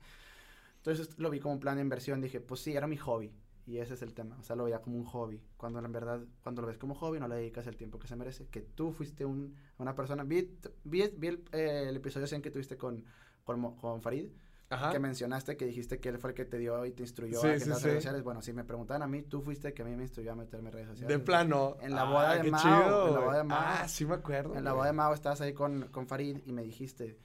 Entonces 0.79 1.19
lo 1.19 1.31
vi 1.31 1.41
como 1.41 1.55
un 1.55 1.61
plan 1.61 1.77
de 1.77 1.83
inversión. 1.83 2.21
Dije, 2.21 2.41
pues 2.41 2.61
sí, 2.61 2.75
era 2.77 2.87
mi 2.87 2.97
hobby. 2.97 3.33
Y 3.67 3.79
ese 3.79 3.95
es 3.95 4.03
el 4.03 4.15
tema. 4.15 4.37
O 4.39 4.43
sea, 4.45 4.55
lo 4.55 4.65
veía 4.65 4.81
como 4.81 4.97
un 4.97 5.05
hobby. 5.05 5.43
Cuando 5.57 5.81
en 5.81 5.91
verdad, 5.91 6.21
cuando 6.43 6.63
lo 6.63 6.69
ves 6.69 6.79
como 6.79 6.95
hobby, 6.95 7.19
no 7.19 7.27
le 7.27 7.35
dedicas 7.35 7.67
el 7.67 7.77
tiempo 7.77 7.99
que 7.99 8.07
se 8.07 8.15
merece. 8.15 8.47
Que 8.47 8.61
tú 8.61 8.93
fuiste 8.93 9.25
un, 9.25 9.57
una 9.79 9.95
persona. 9.95 10.23
Vi, 10.23 10.57
vi, 10.85 11.03
vi 11.17 11.27
el, 11.29 11.45
eh, 11.53 11.87
el 11.89 11.97
episodio 11.97 12.27
100 12.29 12.43
que 12.43 12.51
tuviste 12.53 12.77
con, 12.77 13.05
con, 13.45 13.77
con 13.77 14.01
Farid. 14.01 14.29
Ajá. 14.69 14.91
Que 14.91 14.99
mencionaste 14.99 15.57
que 15.57 15.65
dijiste 15.65 16.01
que 16.01 16.09
él 16.09 16.19
fue 16.19 16.31
el 16.31 16.35
que 16.37 16.45
te 16.45 16.59
dio 16.59 16.85
y 16.87 16.91
te 16.93 17.03
instruyó 17.03 17.41
Sí, 17.41 17.47
a 17.49 17.53
que 17.55 17.61
sí, 17.61 17.69
las 17.69 17.79
sí. 17.79 17.85
redes 17.85 17.99
sociales. 17.99 18.23
Bueno, 18.25 18.43
si 18.43 18.53
me 18.53 18.65
preguntaban 18.65 19.03
a 19.03 19.07
mí, 19.07 19.23
tú 19.23 19.41
fuiste 19.41 19.69
el 19.69 19.75
que 19.75 19.83
a 19.83 19.85
mí 19.85 19.95
me 19.97 20.03
instruyó 20.03 20.33
a 20.33 20.35
meterme 20.37 20.69
en 20.69 20.73
redes 20.75 20.89
sociales. 20.89 21.19
De 21.19 21.25
plano. 21.25 21.77
En 21.81 21.95
la 21.95 22.05
boda 22.05 22.35
de 22.37 22.43
qué 22.43 22.51
Mao, 22.51 22.63
chido, 22.63 23.09
en 23.09 23.15
la 23.15 23.21
boda 23.21 23.37
de 23.39 23.45
Mao. 23.45 23.59
Ah, 23.63 23.89
sí 23.89 24.05
me 24.07 24.15
acuerdo. 24.15 24.57
En 24.57 24.65
la 24.65 24.73
boda 24.73 24.87
de 24.87 24.93
Mao 24.93 25.15
estabas 25.15 25.41
ahí 25.41 25.53
con, 25.53 25.89
con 25.89 26.07
Farid 26.09 26.39
y 26.47 26.53
me 26.53 26.63
dijiste, 26.63 27.17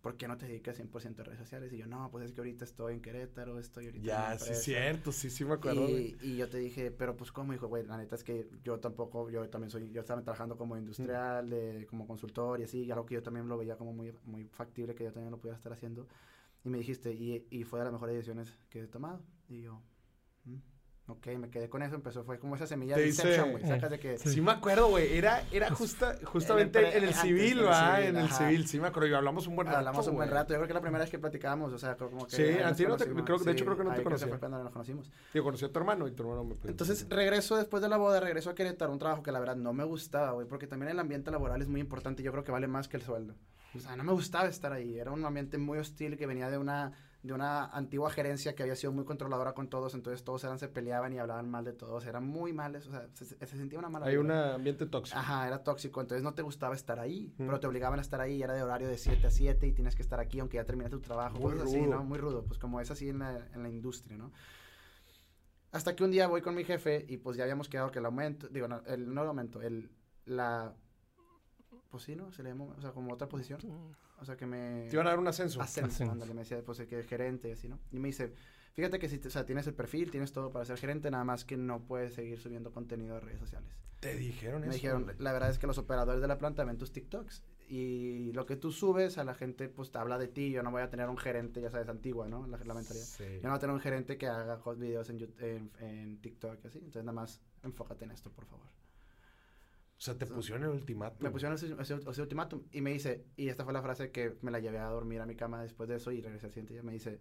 ¿por 0.00 0.16
qué 0.16 0.28
no 0.28 0.36
te 0.38 0.46
dedicas 0.46 0.76
100% 0.76 1.22
a 1.22 1.24
redes 1.26 1.38
sociales? 1.40 1.72
Y 1.72 1.78
yo, 1.78 1.86
no, 1.86 2.10
pues 2.10 2.24
es 2.26 2.32
que 2.32 2.40
ahorita 2.40 2.64
estoy 2.64 2.94
en 2.94 3.00
Querétaro, 3.02 3.58
estoy 3.58 3.86
ahorita 3.86 4.12
en 4.12 4.16
Ya, 4.16 4.22
una 4.22 4.32
sí, 4.38 4.54
empresa". 4.54 4.54
cierto. 4.54 5.12
Sí, 5.12 5.30
sí 5.30 5.44
me 5.44 5.54
acuerdo. 5.54 5.88
Y, 5.88 6.16
y 6.20 6.36
yo 6.36 6.48
te 6.48 6.58
dije, 6.58 6.90
pero 6.90 7.16
pues 7.16 7.32
cómo, 7.32 7.52
dijo, 7.52 7.68
güey, 7.68 7.84
la 7.86 7.98
neta 7.98 8.14
es 8.16 8.24
que 8.24 8.48
yo 8.64 8.80
tampoco, 8.80 9.30
yo 9.30 9.48
también 9.50 9.70
soy, 9.70 9.90
yo 9.92 10.00
estaba 10.00 10.22
trabajando 10.22 10.56
como 10.56 10.76
industrial, 10.78 11.50
de- 11.50 11.86
como 11.88 12.06
consultor 12.06 12.60
y 12.60 12.64
así, 12.64 12.84
y 12.84 12.90
algo 12.90 13.06
que 13.06 13.14
yo 13.14 13.22
también 13.22 13.48
lo 13.48 13.58
veía 13.58 13.76
como 13.76 13.92
muy, 13.92 14.12
muy 14.24 14.44
factible 14.46 14.94
que 14.94 15.04
yo 15.04 15.12
también 15.12 15.30
lo 15.32 15.38
pudiera 15.38 15.56
estar 15.56 15.72
haciendo. 15.72 16.08
Y 16.64 16.70
me 16.70 16.78
dijiste, 16.78 17.12
y, 17.14 17.46
y 17.50 17.64
fue 17.64 17.80
de 17.80 17.84
las 17.86 17.92
mejores 17.92 18.14
decisiones 18.16 18.54
que 18.70 18.80
he 18.82 18.86
tomado. 18.88 19.22
Y 19.48 19.62
yo, 19.62 19.74
"Mm, 19.76 19.82
ok, 21.10 21.26
me 21.38 21.50
quedé 21.50 21.68
con 21.68 21.82
eso, 21.82 21.94
empezó, 21.94 22.24
fue 22.24 22.38
como 22.38 22.56
esa 22.56 22.66
semilla 22.66 22.94
Te 22.94 23.00
de 23.00 23.06
dice- 23.06 23.22
Inception, 23.28 23.50
güey, 23.52 23.66
sacas 23.66 23.90
de 23.90 23.98
que... 23.98 24.18
Sí. 24.18 24.40
me 24.40 24.52
acuerdo, 24.52 24.88
güey. 24.88 25.16
Era, 25.16 25.44
era 25.52 25.70
justa, 25.70 26.16
justamente 26.24 26.96
en 26.96 27.04
el 27.04 27.14
civil, 27.14 27.64
¿va? 27.66 28.00
En 28.00 28.16
el 28.16 28.24
ajá. 28.26 28.38
civil, 28.48 28.66
sí 28.66 28.80
me 28.80 28.88
acuerdo. 28.88 29.08
Y 29.08 29.14
hablamos 29.14 29.46
un 29.46 29.56
buen 29.56 29.66
rato, 29.66 29.78
Hablamos 29.78 30.06
un 30.08 30.14
buen 30.16 30.30
rato, 30.30 30.52
yo 30.52 30.58
creo 30.58 30.68
que 30.68 30.74
la 30.74 30.80
primera 30.80 31.02
vez 31.04 31.10
que 31.10 31.18
platicamos, 31.18 31.72
o 31.72 31.78
sea, 31.78 31.96
como 31.96 32.26
que... 32.26 32.36
Sí, 32.36 32.58
a 32.62 32.72
ti 32.74 32.84
no 32.86 32.96
te- 32.96 33.06
creo- 33.06 33.38
de 33.38 33.52
hecho, 33.52 33.64
creo 33.64 33.76
que 33.76 33.84
no 33.84 33.94
te 33.94 34.02
conocía. 34.02 34.28
fue 34.28 34.38
cuando 34.38 34.62
nos 34.62 34.72
conocimos. 34.72 35.10
Yo 35.34 35.42
conocí 35.44 35.64
a 35.64 35.72
tu 35.72 35.78
hermano 35.78 36.06
y 36.08 36.12
tu 36.12 36.22
hermano 36.22 36.44
me. 36.44 36.54
Entonces 36.68 37.06
regreso 37.08 37.56
después 37.56 37.82
de 37.82 37.88
la 37.88 37.96
boda, 37.96 38.20
regreso 38.20 38.50
a 38.50 38.54
Querétaro, 38.54 38.92
un 38.92 38.98
trabajo 38.98 39.22
que 39.22 39.32
la 39.32 39.40
verdad 39.40 39.56
no 39.56 39.72
me 39.72 39.84
gustaba, 39.84 40.32
güey, 40.32 40.46
porque 40.46 40.66
también 40.66 40.90
el 40.90 40.98
ambiente 40.98 41.30
laboral 41.30 41.60
es 41.62 41.68
muy 41.68 41.80
importante 41.80 42.22
y 42.22 42.24
yo 42.24 42.32
creo 42.32 42.44
que 42.44 42.52
vale 42.52 42.66
más 42.68 42.88
que 42.88 42.96
el 42.96 43.02
sueldo. 43.02 43.34
O 43.74 43.78
sea, 43.78 43.94
no 43.94 44.02
me 44.02 44.12
gustaba 44.12 44.48
estar 44.48 44.72
ahí, 44.72 44.98
era 44.98 45.12
un 45.12 45.24
ambiente 45.24 45.56
muy 45.56 45.78
hostil 45.78 46.16
que 46.16 46.26
venía 46.26 46.50
de 46.50 46.58
una, 46.58 46.92
de 47.22 47.34
una 47.34 47.66
antigua 47.66 48.10
gerencia 48.10 48.54
que 48.54 48.62
había 48.62 48.74
sido 48.76 48.92
muy 48.92 49.04
controladora 49.04 49.52
con 49.52 49.68
todos, 49.68 49.94
entonces 49.94 50.24
todos 50.24 50.42
eran, 50.44 50.58
se 50.58 50.68
peleaban 50.68 51.12
y 51.12 51.18
hablaban 51.18 51.50
mal 51.50 51.64
de 51.66 51.74
todos, 51.74 52.06
eran 52.06 52.26
muy 52.26 52.54
males, 52.54 52.86
o 52.86 52.90
sea, 52.92 53.08
se, 53.12 53.26
se 53.26 53.46
sentía 53.46 53.78
una 53.78 53.90
mala 53.90 54.06
Hay 54.06 54.16
un 54.16 54.30
ambiente 54.30 54.86
tóxico. 54.86 55.18
Ajá, 55.18 55.46
era 55.46 55.62
tóxico, 55.62 56.00
entonces 56.00 56.22
no 56.22 56.32
te 56.32 56.40
gustaba 56.40 56.74
estar 56.74 56.98
ahí, 56.98 57.34
Mm. 57.36 57.44
pero 57.46 57.60
te 57.60 57.66
obligaban 57.66 57.98
a 57.98 58.02
estar 58.02 58.22
ahí, 58.22 58.36
y 58.36 58.42
era 58.42 58.54
de 58.54 58.62
horario 58.62 58.88
de 58.88 58.96
7 58.96 59.26
a 59.26 59.30
7 59.30 59.66
y 59.66 59.72
tienes 59.72 59.94
que 59.94 60.02
estar 60.02 60.18
aquí 60.18 60.40
aunque 60.40 60.56
ya 60.56 60.64
terminaste 60.64 60.96
tu 60.96 61.02
trabajo, 61.02 61.38
Muy 61.38 61.52
cosas 61.52 61.68
así, 61.68 61.78
rudo. 61.80 61.90
¿no? 61.96 62.04
Muy 62.04 62.18
rudo, 62.18 62.44
pues 62.46 62.58
como 62.58 62.80
es 62.80 62.90
así 62.90 63.10
en 63.10 63.18
la, 63.18 63.36
en 63.52 63.62
la 63.62 63.68
industria, 63.68 64.16
¿no? 64.16 64.32
Hasta 65.72 65.94
que 65.94 66.02
un 66.02 66.10
día 66.10 66.26
voy 66.26 66.40
con 66.40 66.54
mi 66.54 66.64
jefe 66.64 67.04
y 67.08 67.18
pues 67.18 67.36
ya 67.36 67.44
habíamos 67.44 67.68
quedado 67.68 67.90
que 67.90 67.98
el 68.00 68.06
aumento, 68.06 68.48
digo, 68.48 68.66
no, 68.66 68.80
el, 68.86 69.12
no 69.12 69.22
el 69.22 69.28
aumento, 69.28 69.60
el, 69.62 69.90
la, 70.24 70.74
pues 71.90 72.02
sí, 72.02 72.16
¿no? 72.16 72.32
Se 72.32 72.42
le 72.42 72.48
llama, 72.50 72.64
o 72.76 72.80
sea, 72.80 72.92
como 72.92 73.12
otra 73.12 73.28
posición, 73.28 73.60
o 74.20 74.24
sea, 74.24 74.36
que 74.36 74.46
me... 74.46 74.86
Te 74.88 74.94
iban 74.96 75.06
a 75.06 75.10
dar 75.10 75.18
un 75.18 75.28
ascenso. 75.28 75.60
Ascenso, 75.60 75.90
Ascenso. 75.90 76.12
ándale, 76.12 76.34
me 76.34 76.40
decía, 76.40 76.62
pues, 76.64 76.80
que 76.80 77.02
gerente 77.04 77.48
y 77.48 77.52
así, 77.52 77.68
¿no? 77.68 77.78
Y 77.90 77.98
me 77.98 78.08
dice, 78.08 78.32
fíjate 78.74 78.98
que 78.98 79.08
si, 79.08 79.18
te- 79.18 79.28
o 79.28 79.30
sea, 79.30 79.44
tienes 79.46 79.66
el 79.66 79.74
perfil, 79.74 80.10
tienes 80.10 80.32
todo 80.32 80.50
para 80.50 80.64
ser 80.64 80.76
gerente, 80.78 81.10
nada 81.10 81.24
más 81.24 81.44
que 81.44 81.56
no 81.56 81.82
puedes 81.86 82.14
seguir 82.14 82.38
subiendo 82.40 82.70
contenido 82.72 83.14
de 83.14 83.20
redes 83.20 83.38
sociales. 83.40 83.70
Te 84.00 84.14
dijeron 84.16 84.60
Me 84.62 84.68
eso. 84.68 84.74
dijeron, 84.74 85.02
güey. 85.04 85.16
la 85.18 85.32
verdad 85.32 85.50
es 85.50 85.58
que 85.58 85.66
los 85.66 85.78
operadores 85.78 86.20
de 86.22 86.28
la 86.28 86.38
planta 86.38 86.64
ven 86.64 86.78
tus 86.78 86.90
TikToks 86.92 87.42
y 87.68 88.32
lo 88.32 88.46
que 88.46 88.56
tú 88.56 88.72
subes 88.72 89.16
a 89.18 89.24
la 89.24 89.34
gente, 89.34 89.68
pues, 89.68 89.92
te 89.92 89.98
habla 89.98 90.18
de 90.18 90.26
ti. 90.26 90.50
Yo 90.50 90.62
no 90.62 90.70
voy 90.72 90.82
a 90.82 90.90
tener 90.90 91.08
un 91.08 91.16
gerente, 91.18 91.60
ya 91.60 91.70
sabes, 91.70 91.88
antigua, 91.88 92.26
¿no? 92.26 92.46
La, 92.46 92.58
la 92.58 92.74
mentalidad. 92.74 93.04
Sí. 93.04 93.24
Yo 93.24 93.42
no 93.42 93.50
voy 93.50 93.56
a 93.56 93.60
tener 93.60 93.74
un 93.74 93.80
gerente 93.80 94.18
que 94.18 94.26
haga 94.26 94.58
videos 94.76 95.08
en, 95.10 95.32
en, 95.38 95.70
en 95.80 96.20
TikTok 96.20 96.58
y 96.64 96.66
así. 96.66 96.78
Entonces, 96.78 97.04
nada 97.04 97.12
más 97.14 97.40
enfócate 97.62 98.04
en 98.06 98.10
esto, 98.10 98.30
por 98.32 98.46
favor. 98.46 98.66
O 100.00 100.02
sea, 100.02 100.16
te 100.16 100.24
pusieron 100.24 100.62
el 100.64 100.70
ultimátum. 100.70 101.22
Me 101.22 101.30
pusieron 101.30 101.56
ese, 101.56 101.74
ese- 101.78 102.00
ese 102.10 102.22
ultimátum 102.22 102.62
y 102.72 102.80
me 102.80 102.90
dice, 102.90 103.26
y 103.36 103.48
esta 103.48 103.64
fue 103.64 103.74
la 103.74 103.82
frase 103.82 104.10
que 104.10 104.38
me 104.40 104.50
la 104.50 104.58
llevé 104.58 104.78
a 104.78 104.86
dormir 104.86 105.20
a 105.20 105.26
mi 105.26 105.36
cama 105.36 105.60
después 105.60 105.90
de 105.90 105.96
eso 105.96 106.10
y 106.10 106.22
regresé 106.22 106.46
al 106.46 106.52
siguiente 106.52 106.72
día. 106.72 106.82
Me 106.82 106.92
dice, 106.92 107.20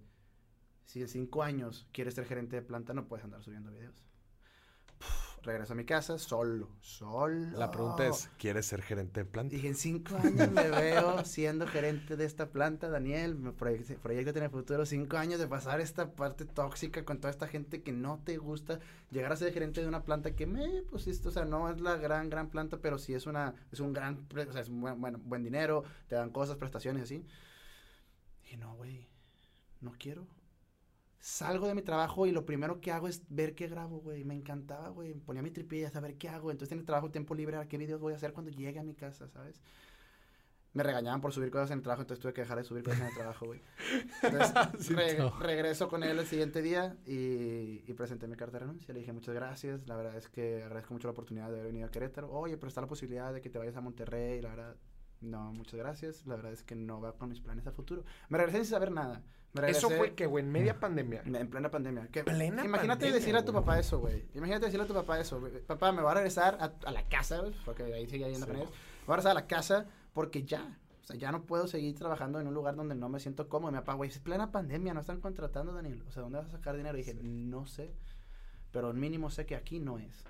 si 0.85 1.01
en 1.01 1.09
cinco 1.09 1.43
años 1.43 1.89
quieres 1.91 2.13
ser 2.13 2.23
gerente 2.25 2.55
de 2.55 2.61
planta, 2.61 2.93
no 2.93 3.05
puedes 3.09 3.25
andar 3.25 3.43
subiendo 3.43 3.69
videos. 3.69 4.01
Puf, 4.97 5.28
regreso 5.43 5.73
a 5.73 5.75
mi 5.75 5.85
casa 5.85 6.17
solo, 6.17 6.69
solo. 6.81 7.57
La 7.57 7.71
pregunta 7.71 8.07
es, 8.07 8.29
¿quieres 8.37 8.65
ser 8.65 8.81
gerente 8.81 9.21
de 9.21 9.25
planta? 9.25 9.55
Dije, 9.55 9.67
en 9.67 9.75
cinco 9.75 10.15
años 10.15 10.51
me 10.51 10.69
veo 10.69 11.23
siendo 11.25 11.67
gerente 11.67 12.17
de 12.17 12.25
esta 12.25 12.47
planta, 12.47 12.89
Daniel. 12.89 13.35
Me 13.35 13.51
proyecto, 13.51 13.95
proyecto 14.01 14.37
en 14.37 14.43
el 14.43 14.49
futuro 14.49 14.85
cinco 14.85 15.17
años 15.17 15.39
de 15.39 15.47
pasar 15.47 15.81
esta 15.81 16.11
parte 16.11 16.45
tóxica 16.45 17.05
con 17.05 17.19
toda 17.19 17.31
esta 17.31 17.47
gente 17.47 17.81
que 17.81 17.91
no 17.91 18.19
te 18.23 18.37
gusta. 18.37 18.79
Llegar 19.11 19.31
a 19.31 19.35
ser 19.35 19.53
gerente 19.53 19.81
de 19.81 19.87
una 19.87 20.03
planta 20.03 20.35
que 20.35 20.45
me, 20.45 20.83
pues, 20.89 21.07
esto, 21.07 21.29
o 21.29 21.31
sea, 21.31 21.45
no 21.45 21.69
es 21.69 21.81
la 21.81 21.97
gran, 21.97 22.29
gran 22.29 22.49
planta, 22.49 22.77
pero 22.77 22.97
sí 22.97 23.13
es 23.13 23.25
una, 23.25 23.53
es 23.71 23.79
un 23.79 23.93
gran, 23.93 24.27
o 24.33 24.51
sea, 24.51 24.61
es 24.61 24.69
buen, 24.69 24.99
bueno, 24.99 25.19
buen 25.23 25.43
dinero, 25.43 25.83
te 26.07 26.15
dan 26.15 26.29
cosas, 26.29 26.57
prestaciones, 26.57 27.03
así. 27.03 27.25
Dije, 28.43 28.57
no, 28.57 28.75
güey, 28.75 29.07
no 29.81 29.93
quiero. 29.97 30.27
Salgo 31.19 31.67
de 31.67 31.75
mi 31.75 31.81
trabajo 31.81 32.25
y 32.27 32.31
lo 32.31 32.45
primero 32.45 32.79
que 32.81 32.91
hago 32.91 33.07
es 33.07 33.23
ver 33.29 33.55
qué 33.55 33.67
grabo, 33.67 33.99
güey. 33.99 34.23
Me 34.23 34.33
encantaba, 34.35 34.89
güey. 34.89 35.13
Ponía 35.13 35.41
mi 35.41 35.51
tripilla 35.51 35.87
a 35.87 35.91
saber 35.91 36.17
qué 36.17 36.29
hago. 36.29 36.51
Entonces 36.51 36.71
en 36.73 36.79
el 36.79 36.85
trabajo, 36.85 37.11
tiempo 37.11 37.35
libre, 37.35 37.57
a 37.57 37.67
qué 37.67 37.77
videos 37.77 37.99
voy 38.01 38.13
a 38.13 38.15
hacer 38.17 38.33
cuando 38.33 38.51
llegue 38.51 38.79
a 38.79 38.83
mi 38.83 38.95
casa, 38.95 39.27
¿sabes? 39.29 39.61
Me 40.71 40.83
regañaban 40.83 41.19
por 41.19 41.33
subir 41.33 41.49
cosas 41.49 41.71
en 41.71 41.79
el 41.79 41.83
trabajo, 41.83 42.03
entonces 42.03 42.21
tuve 42.21 42.31
que 42.31 42.41
dejar 42.41 42.57
de 42.59 42.63
subir 42.63 42.83
cosas 42.83 42.99
en 43.01 43.07
el 43.07 43.13
trabajo, 43.15 43.47
güey. 43.47 43.59
Entonces 44.21 44.53
re- 44.95 45.17
no. 45.17 45.31
regreso 45.39 45.89
con 45.89 46.03
él 46.03 46.19
el 46.19 46.27
siguiente 46.27 46.61
día 46.61 46.95
y, 47.07 47.83
y 47.87 47.93
presenté 47.97 48.27
mi 48.27 48.35
carta 48.35 48.53
de 48.59 48.65
renuncia. 48.65 48.93
Le 48.93 48.99
dije 48.99 49.11
muchas 49.11 49.33
gracias. 49.33 49.87
La 49.87 49.95
verdad 49.95 50.15
es 50.15 50.29
que 50.29 50.61
agradezco 50.63 50.93
mucho 50.93 51.07
la 51.07 51.13
oportunidad 51.13 51.47
de 51.47 51.53
haber 51.55 51.65
venido 51.65 51.87
a 51.87 51.91
Querétaro. 51.91 52.31
Oye, 52.31 52.55
pero 52.57 52.67
está 52.67 52.81
la 52.81 52.87
posibilidad 52.87 53.33
de 53.33 53.41
que 53.41 53.49
te 53.49 53.57
vayas 53.57 53.75
a 53.77 53.81
Monterrey. 53.81 54.41
La 54.43 54.49
verdad, 54.49 54.75
no, 55.21 55.51
muchas 55.53 55.79
gracias. 55.79 56.27
La 56.27 56.35
verdad 56.35 56.53
es 56.53 56.61
que 56.61 56.75
no 56.75 57.01
va 57.01 57.13
con 57.17 57.29
mis 57.29 57.41
planes 57.41 57.65
a 57.65 57.71
futuro. 57.71 58.05
Me 58.29 58.37
regresé 58.37 58.59
sin 58.59 58.67
saber 58.67 58.91
nada. 58.91 59.23
Eso 59.67 59.89
fue 59.89 60.13
que, 60.13 60.25
güey, 60.27 60.43
en 60.45 60.51
media 60.51 60.79
pandemia. 60.79 61.21
en 61.25 61.49
plena 61.49 61.71
pandemia. 61.71 62.07
¿Qué? 62.11 62.23
Plena 62.23 62.63
Imagínate 62.65 62.87
pandemia, 62.87 63.13
decirle 63.15 63.39
a 63.39 63.45
tu 63.45 63.51
papá 63.53 63.79
eso, 63.79 63.99
güey. 63.99 64.25
Imagínate 64.35 64.65
decirle 64.67 64.83
a 64.85 64.87
tu 64.87 64.93
papá 64.93 65.19
eso. 65.19 65.39
güey. 65.39 65.59
Papá, 65.65 65.91
me 65.91 66.01
voy 66.01 66.11
a 66.11 66.13
regresar 66.15 66.57
a, 66.59 66.71
a 66.87 66.91
la 66.91 67.03
casa, 67.07 67.39
güey, 67.39 67.53
porque 67.65 67.83
ahí 67.83 68.07
seguía 68.07 68.27
yendo 68.29 68.45
Sí. 68.45 68.51
con 68.51 68.61
ellos. 68.61 68.69
Me 68.71 69.05
voy 69.07 69.13
a 69.13 69.15
regresar 69.17 69.31
a 69.31 69.33
la 69.35 69.47
casa 69.47 69.87
porque 70.13 70.43
ya. 70.43 70.77
O 71.01 71.05
sea, 71.11 71.15
ya 71.15 71.31
no 71.31 71.43
puedo 71.47 71.67
seguir 71.67 71.95
trabajando 71.95 72.39
en 72.39 72.47
un 72.47 72.53
lugar 72.53 72.75
donde 72.75 72.93
no 72.93 73.09
me 73.09 73.19
siento 73.19 73.49
cómodo. 73.49 73.71
Y 73.71 73.73
mi 73.73 73.79
papá, 73.79 73.95
güey, 73.95 74.09
es 74.11 74.19
plena 74.19 74.51
pandemia, 74.51 74.93
no 74.93 74.99
están 75.01 75.19
contratando, 75.19 75.73
Daniel. 75.73 76.03
O 76.07 76.11
sea, 76.11 76.21
¿dónde 76.21 76.37
vas 76.37 76.47
a 76.47 76.51
sacar 76.51 76.77
dinero? 76.77 76.95
Y 76.97 77.01
dije, 77.01 77.15
no 77.15 77.65
sé. 77.65 77.91
Pero 78.71 78.93
mínimo 78.93 79.31
sé 79.31 79.47
que 79.47 79.55
aquí 79.55 79.79
no 79.79 79.97
es. 79.97 80.23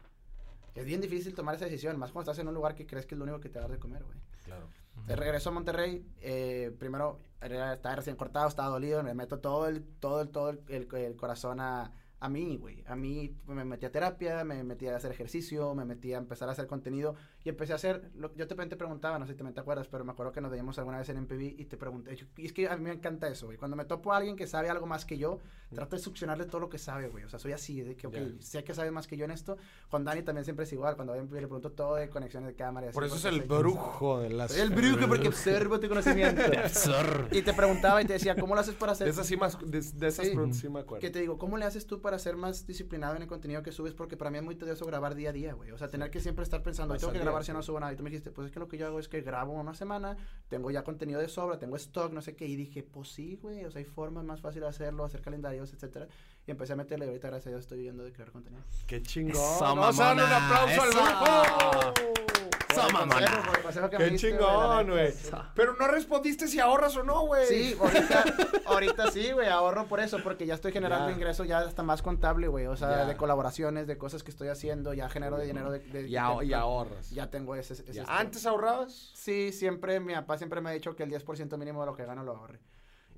Es 0.75 0.85
bien 0.85 1.01
difícil 1.01 1.33
tomar 1.33 1.55
esa 1.55 1.65
decisión, 1.65 1.97
más 1.97 2.11
cuando 2.11 2.31
estás 2.31 2.41
en 2.41 2.47
un 2.47 2.53
lugar 2.53 2.75
que 2.75 2.85
crees 2.85 3.05
que 3.05 3.15
es 3.15 3.19
lo 3.19 3.23
único 3.25 3.39
que 3.39 3.49
te 3.49 3.59
va 3.59 3.65
a 3.65 3.67
dar 3.67 3.77
de 3.77 3.81
comer, 3.81 4.03
güey. 4.03 4.17
Claro. 4.43 4.67
De 5.05 5.15
regreso 5.15 5.49
a 5.49 5.53
Monterrey, 5.53 6.05
eh, 6.21 6.75
primero 6.77 7.19
era- 7.41 7.73
estaba 7.73 7.95
recién 7.95 8.15
cortado, 8.15 8.47
estaba 8.47 8.69
dolido, 8.69 9.01
me 9.03 9.13
meto 9.13 9.39
todo 9.39 9.67
el, 9.67 9.83
todo 9.99 10.21
el, 10.21 10.29
todo 10.29 10.49
el, 10.49 10.61
el- 10.67 10.87
el 10.95 11.15
corazón 11.15 11.59
a, 11.61 11.91
a 12.19 12.29
mí, 12.29 12.57
güey. 12.57 12.83
A 12.87 12.95
mí 12.95 13.35
me 13.47 13.63
metí 13.63 13.85
a 13.85 13.91
terapia, 13.91 14.43
me 14.43 14.63
metí 14.63 14.87
a 14.87 14.95
hacer 14.97 15.11
ejercicio, 15.11 15.73
me 15.73 15.85
metí 15.85 16.13
a 16.13 16.17
empezar 16.17 16.49
a 16.49 16.51
hacer 16.51 16.67
contenido 16.67 17.15
y 17.43 17.49
empecé 17.49 17.71
a 17.73 17.77
hacer, 17.77 18.11
lo, 18.15 18.33
yo 18.35 18.47
te, 18.47 18.55
te 18.55 18.75
preguntaba, 18.75 19.17
no 19.17 19.25
sé 19.25 19.31
si 19.33 19.37
te, 19.37 19.43
te 19.51 19.59
acuerdas, 19.59 19.87
pero 19.87 20.03
me 20.03 20.11
acuerdo 20.11 20.31
que 20.33 20.41
nos 20.41 20.51
veíamos 20.51 20.77
alguna 20.77 20.97
vez 20.97 21.07
en 21.09 21.17
MPV 21.21 21.41
y 21.59 21.65
te 21.65 21.77
pregunté, 21.77 22.15
yo- 22.15 22.25
y 22.37 22.45
es 22.45 22.53
que 22.53 22.67
a 22.67 22.75
mí 22.75 22.83
me 22.83 22.91
encanta 22.91 23.27
eso, 23.29 23.45
güey. 23.45 23.57
Cuando 23.57 23.77
me 23.77 23.85
topo 23.85 24.11
a 24.13 24.17
alguien 24.17 24.35
que 24.35 24.45
sabe 24.47 24.69
algo 24.69 24.85
más 24.85 25.05
que 25.05 25.17
yo, 25.17 25.39
trato 25.73 25.95
de 25.95 26.01
succionarle 26.01 26.45
todo 26.45 26.59
lo 26.59 26.69
que 26.69 26.77
sabe, 26.77 27.07
güey. 27.07 27.23
O 27.23 27.29
sea, 27.29 27.39
soy 27.39 27.51
así, 27.53 27.81
de 27.81 27.95
que, 27.95 28.07
ok, 28.07 28.13
Ya. 28.15 28.27
sé 28.41 28.63
que 28.63 28.73
sabe 28.73 28.91
más 28.91 29.07
que 29.07 29.15
yo 29.17 29.25
en 29.25 29.31
esto. 29.31 29.57
Con 29.89 30.03
Dani 30.03 30.21
también 30.23 30.43
siempre 30.43 30.65
es 30.65 30.73
igual, 30.73 30.95
cuando 30.95 31.13
a 31.13 31.17
MPV 31.17 31.33
le 31.35 31.47
pregunto 31.47 31.71
todo 31.71 31.95
de 31.95 32.09
conexiones 32.09 32.47
de 32.49 32.55
cámara 32.55 32.87
y 32.87 32.89
así. 32.89 32.95
Por 32.95 33.05
eso 33.05 33.15
es 33.15 33.25
el 33.25 33.41
brujo 33.41 34.19
de 34.19 34.29
las... 34.31 34.57
el 34.57 34.69
brujo 34.71 35.07
porque 35.07 35.27
observo 35.29 35.79
tu 35.79 35.87
conocimiento. 35.87 36.41
Y 37.31 37.41
te 37.41 37.53
preguntaba 37.53 38.01
y 38.01 38.05
te 38.05 38.13
decía, 38.13 38.35
¿cómo 38.35 38.55
lo 38.55 38.61
haces 38.61 38.75
para 38.75 38.91
De 38.91 38.95
hacer? 38.95 39.07
esas 39.09 39.27
sí 39.27 39.37
más... 39.37 39.57
De, 39.59 39.81
de 39.81 40.07
esas 40.07 40.25
Sí. 40.25 40.31
preguntas 40.33 40.59
sí 40.59 40.69
me 40.69 40.79
acuerdo. 40.81 41.01
Que 41.01 41.09
te 41.09 41.19
digo, 41.19 41.37
¿cómo 41.37 41.57
le 41.57 41.65
haces 41.65 41.85
tú 41.85 42.01
para 42.01 42.19
ser 42.19 42.35
más 42.35 42.65
disciplinado 42.67 43.15
en 43.15 43.21
el 43.21 43.27
contenido 43.27 43.63
que 43.63 43.71
subes? 43.71 43.93
Porque 43.93 44.17
para 44.17 44.31
mí 44.31 44.37
es 44.37 44.43
muy 44.43 44.55
tedioso 44.55 44.85
grabar 44.85 45.15
día 45.15 45.29
a 45.29 45.33
día, 45.33 45.53
güey. 45.53 45.71
O 45.71 45.77
sea, 45.77 45.87
tener 45.89 46.09
que 46.11 46.19
siempre 46.19 46.43
estar 46.43 46.61
pensando, 46.63 46.95
tengo 46.97 47.13
que 47.13 47.19
grabar 47.29 47.45
si 47.45 47.53
no 47.53 47.63
subo 47.63 47.79
nada. 47.79 47.93
Y 47.93 47.95
tú 47.95 48.03
me 48.03 48.09
dijiste, 48.09 48.31
pues 48.31 48.47
es 48.47 48.51
que 48.51 48.59
lo 48.59 48.67
que 48.67 48.77
yo 48.77 48.87
hago 48.87 48.99
es 48.99 49.07
que 49.07 49.21
grabo 49.21 49.53
una 49.53 49.73
semana, 49.73 50.17
tengo 50.47 50.71
ya 50.71 50.83
contenido 50.83 51.19
de 51.19 51.29
sobra, 51.29 51.57
tengo 51.59 51.75
stock, 51.75 52.11
no 52.11 52.21
sé 52.21 52.35
qué. 52.35 52.45
Y 52.45 52.55
dije, 52.55 52.83
pues 52.83 53.09
sí, 53.09 53.37
güey. 53.41 53.65
O 53.65 53.71
sea, 53.71 53.79
hay 53.79 53.85
formas 53.85 54.23
más 54.23 54.41
fáciles 54.41 54.63
de 54.65 54.69
hacerlo, 54.69 55.03
hacer 55.05 55.21
calendarios, 55.21 55.73
etcétera. 55.73 56.07
Y 56.45 56.51
empecé 56.51 56.73
a 56.73 56.75
meterle. 56.75 57.05
y 57.05 57.07
Ahorita, 57.09 57.27
gracias 57.29 57.47
a 57.47 57.49
Dios, 57.51 57.61
estoy 57.61 57.77
viviendo 57.77 58.03
de 58.03 58.11
crear 58.11 58.31
contenido. 58.31 58.63
Qué 58.87 59.01
chingón. 59.01 59.59
Vamos 59.59 59.99
a 59.99 60.03
darle 60.03 60.23
un 60.23 60.31
aplauso 60.31 60.81
al 60.81 60.89
eso. 60.89 60.99
brujo. 60.99 61.93
Por 61.93 62.58
el 62.87 62.93
mamona. 62.93 63.13
consejo, 63.15 63.43
por 63.47 63.57
el 63.57 63.63
consejo 63.63 63.89
que 63.89 63.97
me 63.99 64.03
Qué 64.05 64.09
diste, 64.11 64.29
güey, 64.31 64.41
la 64.41 64.47
chingón, 64.49 64.87
neta, 64.87 64.91
güey. 65.01 65.11
sí. 65.11 65.29
Pero 65.55 65.75
no 65.79 65.87
respondiste 65.87 66.47
si 66.47 66.59
ahorras 66.59 66.95
o 66.97 67.03
no, 67.03 67.25
güey. 67.27 67.45
Sí, 67.47 67.75
ahorita, 67.79 68.23
ahorita 68.65 69.11
sí, 69.11 69.31
güey, 69.31 69.47
ahorro 69.49 69.85
por 69.87 69.99
eso, 69.99 70.19
porque 70.23 70.45
ya 70.45 70.53
estoy 70.55 70.71
generando 70.71 71.09
Ya. 71.09 71.15
ingresos 71.15 71.47
ya 71.47 71.59
hasta 71.59 71.83
más 71.83 72.01
contable, 72.01 72.47
güey, 72.47 72.67
o 72.67 72.75
sea, 72.77 72.89
Ya. 72.89 73.05
de 73.05 73.17
colaboraciones, 73.17 73.87
de 73.87 73.97
cosas 73.97 74.23
que 74.23 74.31
estoy 74.31 74.47
haciendo, 74.49 74.93
ya 74.93 75.09
genero 75.09 75.37
de 75.37 75.45
dinero 75.45 75.71
de... 75.71 75.79
de- 75.79 76.07
Y, 76.07 76.15
ahor- 76.15 76.39
de- 76.39 76.45
y 76.47 76.53
ahorras. 76.53 77.09
Ya 77.11 77.29
tengo 77.29 77.55
ese... 77.55 77.73
ese. 77.73 78.03
¿Antes 78.07 78.45
ahorrabas? 78.45 79.11
Sí, 79.15 79.51
siempre, 79.51 79.99
mi 79.99 80.13
papá 80.13 80.37
siempre 80.37 80.61
me 80.61 80.69
ha 80.69 80.73
dicho 80.73 80.95
que 80.95 81.03
el 81.03 81.11
10% 81.11 81.57
mínimo 81.57 81.81
de 81.81 81.85
lo 81.87 81.95
que 81.95 82.05
gano 82.05 82.23
lo 82.23 82.35
ahorre. 82.35 82.59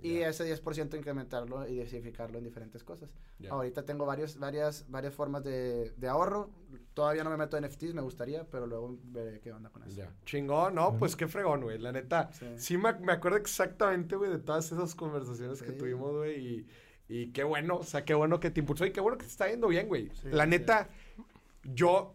Y 0.03 0.19
Ya. 0.21 0.29
ese 0.29 0.45
10% 0.45 0.97
incrementarlo 0.97 1.67
y 1.67 1.73
diversificarlo 1.73 2.39
en 2.39 2.43
diferentes 2.43 2.83
cosas. 2.83 3.11
Ya. 3.37 3.51
Ahorita 3.51 3.83
tengo 3.85 4.03
varios, 4.07 4.39
varias, 4.39 4.85
varias 4.89 5.13
formas 5.13 5.43
de, 5.43 5.91
de 5.95 6.07
ahorro. 6.07 6.49
Todavía 6.93 7.23
no 7.23 7.29
me 7.29 7.37
meto 7.37 7.57
en 7.57 7.63
NFTs, 7.65 7.93
me 7.93 8.01
gustaría, 8.01 8.43
pero 8.49 8.67
luego 8.67 8.97
veré 9.03 9.39
qué 9.39 9.53
onda 9.53 9.69
con 9.69 9.83
eso. 9.83 9.95
Ya. 9.95 10.11
Chingón, 10.25 10.75
no, 10.75 10.97
pues 10.97 11.15
qué 11.15 11.27
fregón, 11.27 11.61
güey. 11.61 11.77
La 11.79 11.91
neta, 11.93 12.29
sí, 12.33 12.45
Sí. 12.57 12.77
me, 12.77 12.93
me 12.99 13.13
acuerdo 13.13 13.37
exactamente, 13.37 14.15
güey, 14.17 14.29
de 14.29 14.39
todas 14.39 14.69
esas 14.71 14.93
conversaciones 14.95 15.61
que 15.61 15.71
tuvimos, 15.71 16.13
güey. 16.13 16.45
Y, 16.45 16.67
y 17.07 17.27
qué 17.31 17.43
bueno, 17.45 17.77
o 17.77 17.83
sea, 17.83 18.03
qué 18.03 18.13
bueno 18.13 18.39
que 18.41 18.51
te 18.51 18.59
impulsó 18.59 18.85
y 18.85 18.91
qué 18.91 18.99
bueno 18.99 19.17
que 19.17 19.25
te 19.25 19.31
está 19.31 19.49
yendo 19.49 19.69
bien, 19.69 19.87
güey. 19.87 20.09
Sí, 20.21 20.27
La 20.31 20.45
neta, 20.45 20.89
yo 21.63 22.13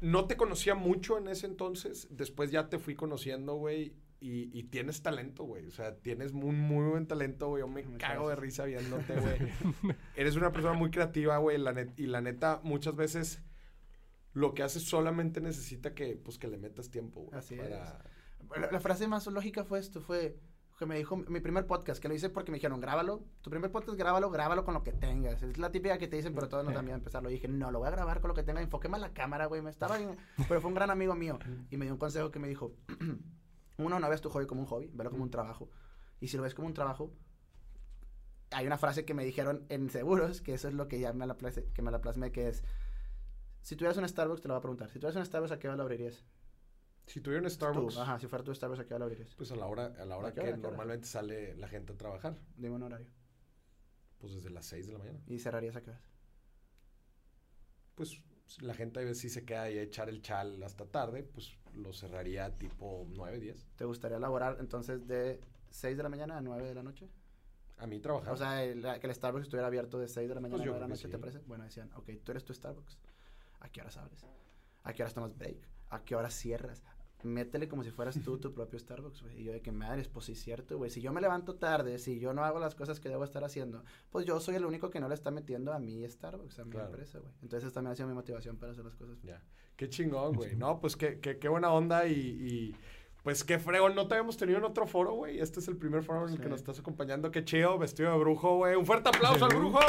no 0.00 0.26
te 0.26 0.36
conocía 0.36 0.74
mucho 0.74 1.18
en 1.18 1.28
ese 1.28 1.46
entonces. 1.46 2.06
Después 2.10 2.50
ya 2.52 2.68
te 2.68 2.78
fui 2.78 2.94
conociendo, 2.94 3.54
güey. 3.54 3.94
Y, 4.20 4.56
y 4.58 4.62
tienes 4.64 5.02
talento, 5.02 5.44
güey. 5.44 5.66
O 5.66 5.70
sea, 5.70 5.96
tienes 5.96 6.32
un 6.32 6.58
muy 6.58 6.88
buen 6.88 7.06
talento, 7.06 7.48
güey. 7.48 7.60
Yo 7.60 7.68
me 7.68 7.82
Muchas 7.82 8.08
cago 8.08 8.28
de 8.28 8.36
risa 8.36 8.64
viéndote, 8.64 9.14
güey. 9.20 9.94
Eres 10.16 10.36
una 10.36 10.50
persona 10.52 10.74
muy 10.74 10.90
creativa, 10.90 11.36
güey. 11.38 11.58
Y 11.96 12.06
la 12.06 12.20
neta, 12.22 12.60
muchas 12.62 12.96
veces 12.96 13.42
lo 14.34 14.52
que 14.54 14.62
haces 14.62 14.82
solamente 14.84 15.40
necesita 15.40 15.94
que, 15.94 16.16
pues, 16.16 16.38
que 16.38 16.48
le 16.48 16.58
metas 16.58 16.90
tiempo, 16.90 17.22
güey. 17.22 17.38
Así 17.38 17.56
para- 18.48 18.60
La, 18.60 18.70
la 18.72 18.80
frase 18.80 19.08
más 19.08 19.26
lógica 19.28 19.64
fue 19.64 19.78
esto, 19.78 20.00
fue 20.00 20.36
que 20.78 20.86
me 20.86 20.96
dijo 20.96 21.16
mi 21.16 21.38
primer 21.40 21.66
podcast, 21.68 22.02
que 22.02 22.08
lo 22.08 22.14
hice 22.14 22.28
porque 22.30 22.50
me 22.50 22.56
dijeron, 22.56 22.80
grábalo, 22.80 23.22
tu 23.42 23.48
primer 23.48 23.70
podcast, 23.70 23.96
grábalo, 23.96 24.28
grábalo 24.30 24.64
con 24.64 24.74
lo 24.74 24.82
que 24.82 24.92
tengas. 24.92 25.40
Es 25.42 25.56
la 25.56 25.70
típica 25.70 25.98
que 25.98 26.08
te 26.08 26.16
dicen, 26.16 26.34
pero 26.34 26.48
todos 26.48 26.64
no 26.64 26.70
también 26.72 26.96
empezarlo. 26.98 27.30
Y 27.30 27.34
dije, 27.34 27.46
no, 27.46 27.70
lo 27.70 27.78
voy 27.78 27.86
a 27.88 27.92
grabar 27.92 28.20
con 28.20 28.28
lo 28.28 28.34
que 28.34 28.42
tenga, 28.42 28.60
enfoqueme 28.60 28.96
a 28.96 29.00
la 29.00 29.12
cámara, 29.14 29.46
güey, 29.46 29.62
me 29.62 29.70
estaba 29.70 29.96
bien, 29.98 30.16
pero 30.48 30.60
fue 30.60 30.68
un 30.68 30.74
gran 30.74 30.90
amigo 30.90 31.14
mío 31.14 31.38
y 31.70 31.76
me 31.76 31.84
dio 31.84 31.94
un 31.94 31.98
consejo 32.00 32.32
que 32.32 32.40
me 32.40 32.48
dijo, 32.48 32.72
uno, 33.78 34.00
no 34.00 34.08
veas 34.08 34.20
tu 34.20 34.30
hobby 34.30 34.46
como 34.46 34.62
un 34.62 34.66
hobby, 34.66 34.90
velo 34.92 35.10
como 35.10 35.22
un 35.22 35.30
trabajo. 35.30 35.70
Y 36.20 36.26
si 36.28 36.36
lo 36.36 36.42
ves 36.42 36.54
como 36.54 36.66
un 36.66 36.74
trabajo, 36.74 37.12
hay 38.50 38.66
una 38.66 38.78
frase 38.78 39.04
que 39.04 39.14
me 39.14 39.24
dijeron 39.24 39.64
en 39.68 39.90
seguros, 39.90 40.40
que 40.40 40.54
eso 40.54 40.68
es 40.68 40.74
lo 40.74 40.86
que 40.88 40.98
ya 41.00 41.12
me 41.12 41.26
la, 41.26 41.36
place- 41.38 41.66
que 41.72 41.82
me 41.82 41.90
la 41.90 42.00
plasmé, 42.00 42.30
que 42.30 42.48
es, 42.48 42.62
si 43.64 43.76
tuvieras 43.76 43.96
un 43.96 44.06
Starbucks, 44.06 44.42
te 44.42 44.48
lo 44.48 44.54
voy 44.54 44.58
a 44.58 44.62
preguntar, 44.62 44.88
si 44.90 44.98
tuvieras 44.98 45.16
un 45.16 45.24
Starbucks, 45.24 45.52
¿a 45.52 45.58
qué 45.58 45.68
hora 45.68 45.76
lo 45.76 45.82
abrirías? 45.84 46.22
Si 47.06 47.20
tuviera 47.20 47.40
un 47.42 47.48
Tú, 47.48 47.54
Starbucks, 47.54 47.96
ajá, 47.96 48.18
si 48.18 48.26
fuera 48.26 48.44
tu 48.44 48.54
Starbucks, 48.54 48.80
¿a 48.80 48.84
qué 48.86 48.94
hora 48.94 48.98
lo 49.00 49.04
abrirías? 49.06 49.34
pues 49.34 49.50
a 49.52 49.56
la 49.56 49.66
hora, 49.66 49.86
a 49.98 50.04
la 50.04 50.16
hora 50.18 50.28
¿A 50.28 50.32
qué 50.32 50.40
que 50.42 50.46
hora, 50.48 50.58
hora? 50.58 50.68
normalmente 50.68 51.06
sale 51.06 51.54
la 51.56 51.66
gente 51.68 51.92
a 51.92 51.96
trabajar. 51.96 52.36
Dime 52.56 52.74
un 52.76 52.82
horario. 52.82 53.06
Pues 54.18 54.34
desde 54.34 54.50
las 54.50 54.66
6 54.66 54.86
de 54.86 54.92
la 54.92 54.98
mañana. 54.98 55.18
¿Y 55.26 55.38
cerrarías 55.38 55.76
a 55.76 55.82
qué 55.82 55.90
horas? 55.90 56.02
Pues 57.94 58.20
la 58.60 58.74
gente 58.74 59.00
a 59.00 59.02
veces 59.02 59.18
sí 59.18 59.28
se 59.30 59.44
queda 59.44 59.62
ahí 59.62 59.78
a 59.78 59.82
echar 59.82 60.08
el 60.08 60.20
chal 60.22 60.62
hasta 60.62 60.84
tarde, 60.86 61.22
pues 61.22 61.56
lo 61.74 61.92
cerraría 61.92 62.50
tipo 62.58 63.06
9, 63.08 63.38
10. 63.40 63.66
¿Te 63.76 63.84
gustaría 63.84 64.18
laborar 64.18 64.58
entonces 64.60 65.06
de 65.06 65.40
6 65.70 65.96
de 65.96 66.02
la 66.02 66.08
mañana 66.08 66.36
a 66.36 66.40
9 66.40 66.68
de 66.68 66.74
la 66.74 66.82
noche? 66.82 67.08
A 67.78 67.86
mí 67.86 67.98
trabajar. 68.00 68.32
O 68.32 68.36
sea, 68.36 68.62
el- 68.64 68.82
que 69.00 69.06
el 69.06 69.14
Starbucks 69.14 69.44
estuviera 69.44 69.66
abierto 69.66 69.98
de 69.98 70.08
6 70.08 70.28
de 70.28 70.34
la 70.34 70.40
mañana 70.40 70.56
Pues 70.58 70.66
yo 70.66 70.72
a 70.72 70.78
9 70.78 70.84
de 70.84 70.88
la 70.88 70.94
noche, 70.94 71.08
¿te 71.08 71.18
parece? 71.18 71.38
Bueno, 71.46 71.64
decían, 71.64 71.90
ok, 71.94 72.10
tú 72.22 72.30
eres 72.32 72.44
tu 72.44 72.52
Starbucks. 72.54 72.98
¿A 73.64 73.68
qué 73.70 73.80
horas 73.80 73.96
abres? 73.96 74.24
¿A 74.82 74.92
qué 74.92 75.02
horas 75.02 75.14
tomas 75.14 75.36
break? 75.36 75.56
¿A 75.88 76.04
qué 76.04 76.14
horas 76.14 76.34
cierras? 76.34 76.82
Métele 77.22 77.68
como 77.68 77.82
si 77.82 77.90
fueras 77.90 78.20
tú 78.22 78.36
tu 78.38 78.52
propio 78.52 78.78
Starbucks, 78.78 79.22
güey. 79.22 79.40
Y 79.40 79.44
yo 79.44 79.52
de 79.52 79.62
que 79.62 79.72
madres, 79.72 80.08
pues 80.08 80.26
sí, 80.26 80.34
cierto, 80.34 80.76
güey. 80.76 80.90
Si 80.90 81.00
yo 81.00 81.10
me 81.10 81.22
levanto 81.22 81.54
tarde, 81.54 81.98
si 81.98 82.18
yo 82.20 82.34
no 82.34 82.44
hago 82.44 82.58
las 82.58 82.74
cosas 82.74 83.00
que 83.00 83.08
debo 83.08 83.24
estar 83.24 83.42
haciendo, 83.44 83.82
pues 84.10 84.26
yo 84.26 84.38
soy 84.40 84.56
el 84.56 84.66
único 84.66 84.90
que 84.90 85.00
no 85.00 85.08
le 85.08 85.14
está 85.14 85.30
metiendo 85.30 85.72
a 85.72 85.78
mi 85.78 86.06
Starbucks, 86.06 86.58
a 86.58 86.64
mi 86.66 86.72
Claro. 86.72 86.88
empresa, 86.88 87.20
güey. 87.20 87.32
Entonces 87.40 87.66
esta 87.68 87.80
me 87.80 87.88
ha 87.88 87.94
sido 87.94 88.08
mi 88.08 88.14
motivación 88.14 88.58
para 88.58 88.72
hacer 88.72 88.84
las 88.84 88.94
cosas. 88.96 89.18
Ya. 89.22 89.42
Qué 89.74 89.88
chingón, 89.88 90.34
güey. 90.34 90.54
No, 90.54 90.78
pues 90.78 90.96
qué, 90.96 91.18
qué, 91.20 91.38
qué 91.38 91.48
buena 91.48 91.72
onda 91.72 92.06
y, 92.06 92.12
y, 92.12 92.76
pues 93.24 93.42
qué 93.42 93.58
fregón. 93.58 93.94
No 93.96 94.06
te 94.06 94.14
habíamos 94.14 94.36
tenido 94.36 94.58
en 94.58 94.64
otro 94.64 94.86
foro, 94.86 95.14
güey. 95.14 95.40
Este 95.40 95.58
es 95.58 95.66
el 95.68 95.76
primer 95.76 96.02
foro 96.04 96.28
en 96.28 96.34
el 96.34 96.40
que 96.40 96.48
nos 96.48 96.60
estás 96.60 96.78
acompañando. 96.78 97.30
Qué 97.32 97.44
chido, 97.44 97.76
vestido 97.78 98.12
de 98.12 98.18
brujo, 98.18 98.56
güey. 98.58 98.76
Un 98.76 98.84
fuerte 98.86 99.08
aplauso 99.08 99.46
al 99.46 99.56
brujo. 99.56 99.80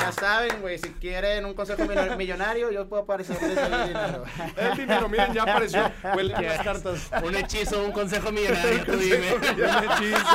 Ya 0.00 0.10
saben, 0.12 0.60
güey, 0.62 0.78
si 0.78 0.88
quieren 0.94 1.44
un 1.44 1.54
consejo 1.54 1.82
millo- 1.84 2.16
millonario, 2.16 2.70
yo 2.70 2.88
puedo 2.88 3.02
aparecerles 3.02 3.56
el 3.56 3.88
dinero. 3.88 4.24
El 4.56 4.76
dinero, 4.78 5.08
miren, 5.08 5.32
ya 5.34 5.42
apareció. 5.42 5.90
Huelen 6.16 6.42
las 6.42 6.62
cartas. 6.64 7.10
Un 7.22 7.36
hechizo, 7.36 7.84
un 7.84 7.92
consejo 7.92 8.32
millonario, 8.32 8.84
tú 8.84 8.92
dime. 8.96 9.32
Un 9.34 9.84
hechizo. 9.84 10.26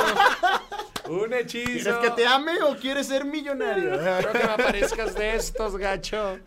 Un 1.08 1.34
hechizo. 1.34 1.72
¿Quieres 1.90 1.96
que 1.98 2.10
te 2.10 2.26
ame 2.26 2.62
o 2.62 2.76
quieres 2.76 3.06
ser 3.08 3.24
millonario? 3.24 3.94
Espero 3.94 4.32
que 4.32 4.38
me 4.38 4.44
aparezcas 4.52 5.14
de 5.14 5.34
estos, 5.36 5.76
gacho. 5.76 6.38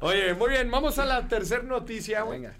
Oye, 0.00 0.34
muy 0.34 0.50
bien, 0.50 0.70
vamos 0.70 0.98
a 0.98 1.04
la 1.04 1.26
tercera 1.28 1.62
noticia, 1.64 2.22
güey. 2.22 2.40
Venga. 2.40 2.54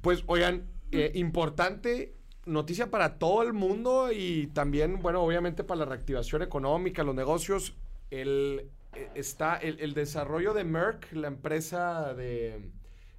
Pues, 0.00 0.22
oigan, 0.26 0.62
eh, 0.92 1.10
importante 1.14 2.14
noticia 2.44 2.90
para 2.90 3.18
todo 3.18 3.42
el 3.42 3.52
mundo 3.52 4.10
y 4.12 4.48
también, 4.48 5.00
bueno, 5.00 5.22
obviamente 5.22 5.64
para 5.64 5.80
la 5.80 5.84
reactivación 5.86 6.42
económica, 6.42 7.02
los 7.02 7.14
negocios. 7.14 7.76
El, 8.10 8.70
eh, 8.94 9.10
está 9.14 9.56
el, 9.56 9.94
desarrollo 9.94 10.52
de 10.52 10.64
Merck, 10.64 11.12
la 11.12 11.28
empresa 11.28 12.14
de, 12.14 12.70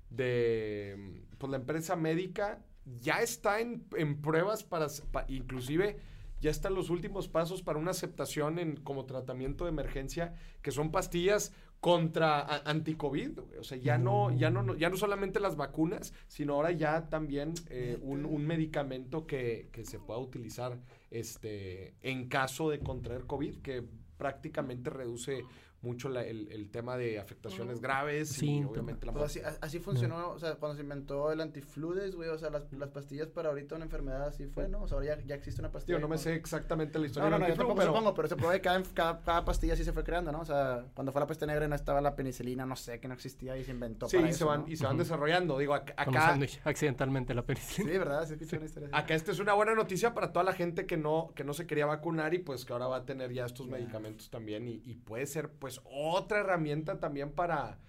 de, 0.10 1.24
pues 1.38 1.50
la 1.50 1.58
empresa 1.58 1.96
médica, 1.96 2.60
ya 3.00 3.22
está 3.22 3.60
en, 3.60 3.86
en 3.96 4.22
pruebas 4.22 4.64
para, 4.64 4.88
inclusive, 5.30 5.98
ya 6.42 6.52
están 6.52 6.76
los 6.76 6.90
últimos 6.90 7.28
pasos 7.30 7.64
para 7.64 7.80
una 7.80 7.92
aceptación 7.92 8.60
en, 8.60 8.76
como 8.76 9.06
tratamiento 9.06 9.64
de 9.64 9.72
emergencia, 9.72 10.36
que 10.62 10.72
son 10.72 10.92
pastillas 10.92 11.54
contra 11.84 12.62
anti-COVID. 12.64 13.40
O 13.60 13.64
sea, 13.66 13.78
ya 13.78 13.98
no, 13.98 14.32
ya 14.32 14.50
no, 14.50 14.74
ya 14.78 14.90
no 14.90 14.96
solamente 14.96 15.42
las 15.42 15.58
vacunas, 15.58 16.14
sino 16.30 16.54
ahora 16.54 16.72
ya 16.72 17.10
también 17.10 17.56
eh, 17.70 17.98
un, 18.02 18.24
un 18.24 18.48
medicamento 18.48 19.28
que, 19.28 19.68
que 19.74 19.84
se 19.84 20.00
pueda 20.00 20.18
utilizar 20.18 20.80
este, 21.12 21.94
en 22.02 22.30
caso 22.30 22.70
de 22.70 22.80
contraer 22.80 23.26
COVID, 23.26 23.58
que 23.58 23.84
prácticamente 24.18 24.92
reduce 24.92 25.44
mucho 25.84 26.10
la- 26.10 26.24
el, 26.24 26.52
el 26.52 26.70
tema 26.72 26.98
de 26.98 27.20
afectaciones 27.20 27.80
graves 27.82 28.32
y 28.38 28.40
Síntomas. 28.48 28.72
obviamente 28.72 29.06
la 29.06 29.12
Pues 29.14 29.36
muerte. 29.36 29.46
así, 29.50 29.58
así 29.62 29.80
funcionó, 29.80 30.32
o 30.32 30.40
sea, 30.40 30.56
cuando 30.56 30.76
se 30.76 30.82
inventó 30.82 31.32
el 31.32 31.40
antifludes, 31.42 32.16
güey, 32.16 32.30
o 32.30 32.38
sea, 32.38 32.50
las, 32.50 32.72
las 32.74 32.90
pastillas 32.90 33.28
para 33.28 33.50
ahorita 33.50 33.76
una 33.76 33.86
enfermedad 33.86 34.24
así 34.28 34.48
fue, 34.48 34.68
¿no? 34.70 34.82
O 34.84 34.88
sea, 34.88 34.96
ahora 34.98 35.18
ya, 35.18 35.26
ya 35.26 35.36
existe 35.36 35.62
una 35.62 35.72
pastilla. 35.72 35.98
Tío, 35.98 36.02
no 36.02 36.08
me 36.08 36.18
sé 36.18 36.34
exactamente 36.34 36.98
la 36.98 37.06
historia 37.06 37.30
No, 37.30 37.36
no, 37.36 37.40
no, 37.40 37.46
del 37.46 37.56
yo 37.56 37.62
antiflu, 37.62 37.68
tampoco 37.68 37.80
pero- 37.80 37.92
supongo, 37.94 38.14
pero 38.16 38.28
se 38.30 38.36
probó 38.38 38.52
que 38.54 38.62
cada, 38.62 38.84
cada, 38.94 39.22
cada 39.22 39.46
pastilla 39.46 39.74
así 39.74 39.84
se 39.84 39.92
fue 39.94 40.04
creando, 40.04 40.32
¿no? 40.32 40.40
O 40.42 40.46
sea, 40.46 40.86
cuando 40.96 41.12
fue 41.12 41.20
la 41.22 41.28
peste 41.28 41.46
negra 41.46 41.68
no 41.68 41.76
estaba 41.76 42.02
la 42.02 42.16
penicilina, 42.16 42.66
no 42.66 42.76
sé, 42.76 43.00
que 43.00 43.08
no 43.08 43.14
existía 43.14 43.58
y 43.58 43.64
se 43.64 43.72
inventó 43.72 44.08
Sí, 44.08 44.18
para 44.18 44.30
y 44.30 44.34
se 44.34 44.44
van, 44.46 44.62
¿no? 44.62 44.68
y 44.70 44.78
se 44.78 44.86
van 44.86 44.98
desarrollando. 44.98 45.58
Digo, 45.58 45.74
acá, 45.74 46.06
sándwich, 46.12 46.62
accidentalmente 46.64 47.34
la 47.34 47.42
Sí, 47.42 47.48
penicilina. 47.48 48.00
¿verdad? 48.00 48.26
Sí, 48.28 48.34
escuché 48.34 48.56
una 48.58 48.66
historia 48.66 48.90
así. 48.92 49.04
acá 49.04 49.14
esta 49.16 49.32
es 49.32 49.40
una 49.40 49.54
buena 49.54 49.76
noticia 49.76 50.14
para 50.14 50.32
toda 50.32 50.46
la 50.46 50.54
gente 50.54 50.86
que 50.86 50.96
no, 50.96 51.32
que 51.36 51.44
no 51.44 51.54
se 51.54 51.68
quería 51.68 51.86
vacunar 51.86 52.34
y 52.34 52.40
pues 52.40 52.64
que 52.64 52.72
ahora 52.74 52.88
va 52.88 52.98
a 52.98 53.06
tener 53.06 53.34
ya 53.34 53.46
estos 53.46 53.68
medicamentos 53.68 54.30
también 54.30 54.68
y, 54.68 54.82
y 54.86 54.96
puede 54.96 55.26
ser 55.26 55.50
pues 55.50 55.73
otra 55.86 56.40
herramienta 56.40 57.00
también 57.00 57.32
para 57.32 57.80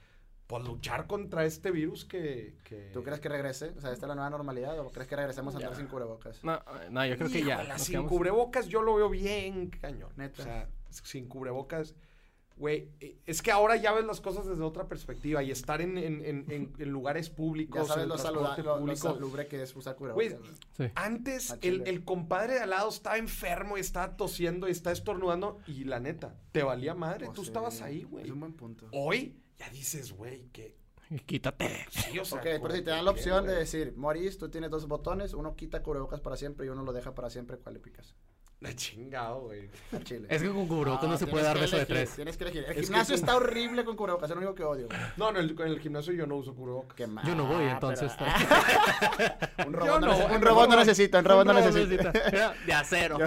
pues, 0.47 0.65
luchar 0.65 1.07
contra 1.07 1.45
este 1.45 1.71
virus 1.71 2.05
que... 2.05 2.57
que... 2.65 2.91
¿Tú 2.93 3.03
crees 3.03 3.21
que 3.21 3.29
regrese? 3.29 3.71
O 3.77 3.81
sea, 3.81 3.93
¿esta 3.93 4.07
es 4.07 4.09
la 4.09 4.15
nueva 4.15 4.31
normalidad 4.31 4.79
o 4.79 4.91
crees 4.91 5.09
que 5.09 5.17
regresemos 5.17 5.55
a 5.55 5.59
andar 5.59 5.75
sin 5.75 5.87
cubrebocas? 5.87 6.43
No, 6.45 6.61
no, 6.91 7.07
yo 7.07 7.17
creo 7.17 7.31
que 7.31 7.45
ya. 7.45 7.79
Sin 7.79 7.95
quedamos- 7.95 8.09
cubrebocas 8.11 8.69
yo 8.69 8.83
lo 8.83 8.95
veo 8.97 9.09
bien 9.09 9.71
cañón. 9.71 10.13
Neta. 10.17 10.43
O 10.43 10.45
sea, 10.45 10.69
sin 10.91 11.29
cubrebocas, 11.29 11.95
güey, 12.57 12.89
eh, 13.01 13.19
es 13.27 13.43
que 13.43 13.51
ahora 13.51 13.77
ya 13.77 13.93
ves 13.93 14.05
las 14.05 14.21
cosas 14.21 14.47
desde 14.47 14.63
otra 14.63 14.87
perspectiva 14.89 15.43
y 15.43 15.51
estar 15.51 15.81
en, 15.81 15.99
en, 15.99 16.25
en, 16.25 16.45
en- 16.51 16.73
en 16.79 16.89
lugares 16.91 17.29
públicos, 17.31 17.83
Ya 17.83 17.87
sabes 17.89 18.03
en 18.05 18.09
lo, 18.09 18.19
saluda, 18.19 18.55
transporte 18.55 18.63
lo, 18.63 18.75
lo 18.75 18.81
público. 18.81 19.13
salubre 19.13 19.47
que 19.49 19.63
es 19.63 19.75
usar 19.77 19.97
cubrebocas. 19.97 20.29
Güey, 20.33 20.39
güey. 20.41 20.53
Sí. 20.77 20.93
Antes 20.95 21.51
A 21.51 21.59
el, 21.63 21.83
el 21.87 22.05
compadre 22.05 22.55
de 22.55 22.61
al 22.61 22.71
lado 22.71 22.89
estaba 22.89 23.19
enfermo 23.19 23.77
y 23.77 23.81
estaba 23.81 24.17
tosiendo 24.17 24.69
y 24.69 24.71
estaba 24.71 24.93
estornudando 24.93 25.59
y 25.67 25.85
la 25.85 26.01
neta, 26.01 26.37
te 26.53 26.63
valía 26.63 26.95
madre, 26.95 27.29
O 27.29 27.33
tú 27.33 27.43
sea, 27.43 27.49
estabas 27.51 27.81
ahí, 27.83 28.05
güey. 28.05 28.25
Es 28.25 28.31
un 28.31 28.41
buen 28.41 28.53
punto. 28.55 28.87
Hoy 28.93 29.37
ya 29.59 29.69
dices, 29.71 30.13
güey, 30.13 30.49
que 30.53 30.77
Quítate. 31.27 31.69
sí, 31.91 32.19
o 32.19 32.25
sea, 32.25 32.39
Ok, 32.39 32.45
pero 32.45 32.71
si 32.75 32.83
te 32.83 32.91
dan 32.91 33.05
la 33.05 33.11
opción 33.11 33.47
de 33.47 33.55
decir, 33.55 33.93
Maurice, 33.97 34.39
tú 34.39 34.49
tienes 34.49 34.71
dos 34.71 34.89
botones, 34.89 35.35
uno 35.35 35.55
quita 35.55 35.83
cubrebocas 35.83 36.21
para 36.21 36.37
siempre 36.37 36.67
y 36.67 36.71
uno 36.71 36.83
lo 36.83 36.93
deja 36.93 37.15
para 37.15 37.31
siempre, 37.31 37.59
¿cuál 37.59 37.75
le 37.75 37.81
picas? 37.81 38.15
La 38.65 38.75
chingado, 38.75 39.43
güey. 39.43 39.69
Chile. 40.05 40.27
Es 40.31 40.43
que 40.43 40.49
con 40.49 40.67
cubrebocas 40.67 41.09
no, 41.09 41.19
se 41.19 41.27
puede 41.27 41.45
dar 41.45 41.59
beso 41.59 41.77
de 41.77 41.85
tres. 41.87 42.15
Tienes 42.17 42.37
que 42.37 42.45
elegir. 42.45 42.65
El 42.67 42.79
Es 42.79 42.87
gimnasio 42.87 43.15
está 43.15 43.37
horrible 43.37 43.85
con 43.85 43.95
cubrebocas, 43.95 44.31
es 44.31 44.35
lo 44.37 44.41
único 44.41 44.55
que 44.55 44.65
odio. 44.65 44.87
güey. 44.87 44.99
No, 45.19 45.29
en 45.31 45.37
el, 45.37 45.51
en 45.51 45.67
el 45.69 45.81
gimnasio 45.81 46.15
yo 46.15 46.27
no 46.27 46.37
uso 46.37 46.55
cubrebocas. 46.55 46.97
Qué 46.97 47.07
mal. 47.07 47.27
Yo 47.27 47.35
no 47.35 47.47
voy, 47.47 47.65
entonces. 47.65 48.11
un 49.67 49.73
robot 49.73 50.01
no, 50.01 50.27
un 50.27 50.41
robot 50.43 50.69
no 50.71 50.77
necesita, 50.77 51.19
un 51.19 51.25
robot 51.25 51.47
no 51.47 51.53
necesita. 51.53 52.11
De 52.67 52.73
acero. 52.73 53.19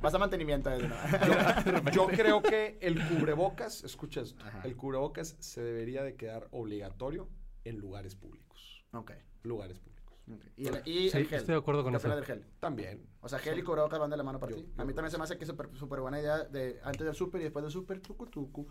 Vas 0.00 0.14
a 0.14 0.18
mantenimiento 0.18 0.70
de 0.70 0.76
eso, 0.78 0.88
¿no? 1.82 1.90
Yo 1.90 2.06
creo 2.06 2.40
que 2.42 2.78
el 2.80 3.04
cubrebocas, 3.08 3.82
escucha 3.84 4.20
esto, 4.20 4.44
Ajá. 4.44 4.60
el 4.64 4.76
cubrebocas 4.76 5.36
se 5.40 5.62
debería 5.62 6.02
de 6.02 6.14
quedar 6.14 6.46
obligatorio 6.52 7.28
en 7.64 7.78
lugares 7.78 8.14
públicos. 8.14 8.84
ok. 8.92 9.12
Lugares 9.42 9.78
públicos. 9.78 9.93
Y, 10.56 10.68
el, 10.68 10.80
y 10.86 11.10
Sí, 11.10 11.18
el 11.18 11.26
gel. 11.26 11.38
estoy 11.40 11.54
de 11.54 11.58
acuerdo 11.60 11.82
con 11.82 11.92
¿Qué 11.92 11.98
eso. 11.98 12.08
del 12.08 12.24
gel? 12.24 12.44
También. 12.60 13.06
O 13.20 13.28
sea, 13.28 13.38
gel 13.38 13.58
y 13.58 13.62
cubrebocas 13.62 13.98
van 13.98 14.08
de 14.10 14.16
la 14.16 14.22
mano 14.22 14.40
para 14.40 14.52
Yo- 14.52 14.58
ti. 14.58 14.72
yo 14.74 14.82
A 14.82 14.84
mí 14.86 14.94
también 14.94 15.10
se 15.10 15.18
me 15.18 15.24
hace 15.24 15.36
que 15.36 15.44
es 15.44 15.52
súper 15.74 16.00
buena 16.00 16.18
idea 16.20 16.44
de 16.44 16.80
antes 16.82 17.04
del 17.04 17.14
súper 17.14 17.40
y 17.42 17.44
después 17.44 17.62
del 17.62 17.72
súper, 17.72 18.00
tucu, 18.00 18.26
tucu. 18.26 18.66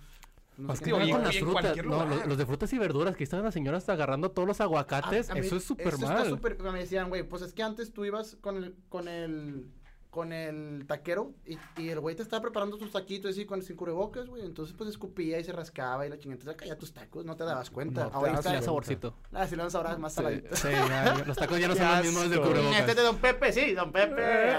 No 0.58 0.68
Más 0.68 0.80
que 0.82 0.92
con 0.92 1.00
las 1.00 1.36
frutas. 1.38 1.78
No, 1.84 2.06
los, 2.06 2.28
los 2.28 2.38
de 2.38 2.46
frutas 2.46 2.72
y 2.74 2.78
verduras 2.78 3.16
que 3.16 3.24
estaban 3.24 3.44
las 3.46 3.54
señoras 3.56 3.88
agarrando 3.90 4.32
todos 4.32 4.48
los 4.48 4.62
aguacates. 4.62 5.30
A- 5.30 5.34
a 5.34 5.36
mí 5.36 5.42
eso 5.42 5.56
es 5.58 5.64
súper 5.64 5.88
Está 5.96 6.08
mal. 6.08 6.40
me 6.74 6.80
decían, 6.80 7.10
güey, 7.10 7.24
pues 7.24 7.42
es 7.42 7.54
que 7.54 7.64
antes 7.64 7.92
tú 7.92 8.06
ibas 8.06 8.36
con 8.42 8.58
el, 8.64 8.76
con 8.90 9.08
el, 9.08 9.68
con 10.14 10.32
el 10.32 10.86
taquero 10.88 11.32
y, 11.44 11.58
y 11.82 11.90
el 11.90 12.00
güey 12.00 12.16
te 12.16 12.22
estaba 12.22 12.44
preparando 12.44 12.78
tus 12.78 12.92
taquitos 12.92 13.32
así 13.32 13.46
con 13.46 13.64
sin 13.64 13.76
cubrebocas, 13.76 14.28
güey. 14.28 14.46
Entonces, 14.46 14.76
pues 14.78 14.88
escupía 14.92 15.40
y 15.40 15.44
se 15.44 15.52
rascaba 15.52 16.06
y 16.06 16.10
la 16.10 16.20
chingada. 16.20 16.40
Entonces, 16.40 16.68
ya 16.68 16.78
tus 16.78 16.94
tacos, 16.94 17.26
no 17.26 17.36
te 17.36 17.44
dabas 17.44 17.72
cuenta. 17.72 18.04
No 18.04 18.10
da 18.12 18.20
cuenta. 18.20 18.62
saborcito. 18.62 19.16
ah, 19.34 19.48
si 19.48 19.56
le 19.56 19.64
dan 19.64 19.72
sabor 19.72 19.98
más 19.98 20.14
Sí, 20.14 20.18
saladito. 20.18 20.56
sí, 20.56 20.68
ya, 20.70 21.24
los 21.26 21.36
tacos 21.36 21.60
ya 21.60 21.68
no 21.68 21.76
son 21.80 21.88
los 21.92 22.04
mismos 22.06 22.30
del 22.30 22.42
cubrebocas. 22.42 22.80
Este 22.80 22.92
es 22.92 22.98
de 22.98 23.04
Don 23.04 23.18
Pepe, 23.18 23.52
sí, 23.52 23.74
Don 23.74 23.92
Pepe. 23.92 24.22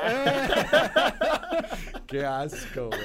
Qué 2.09 2.24
asco, 2.24 2.86
güey. 2.88 3.00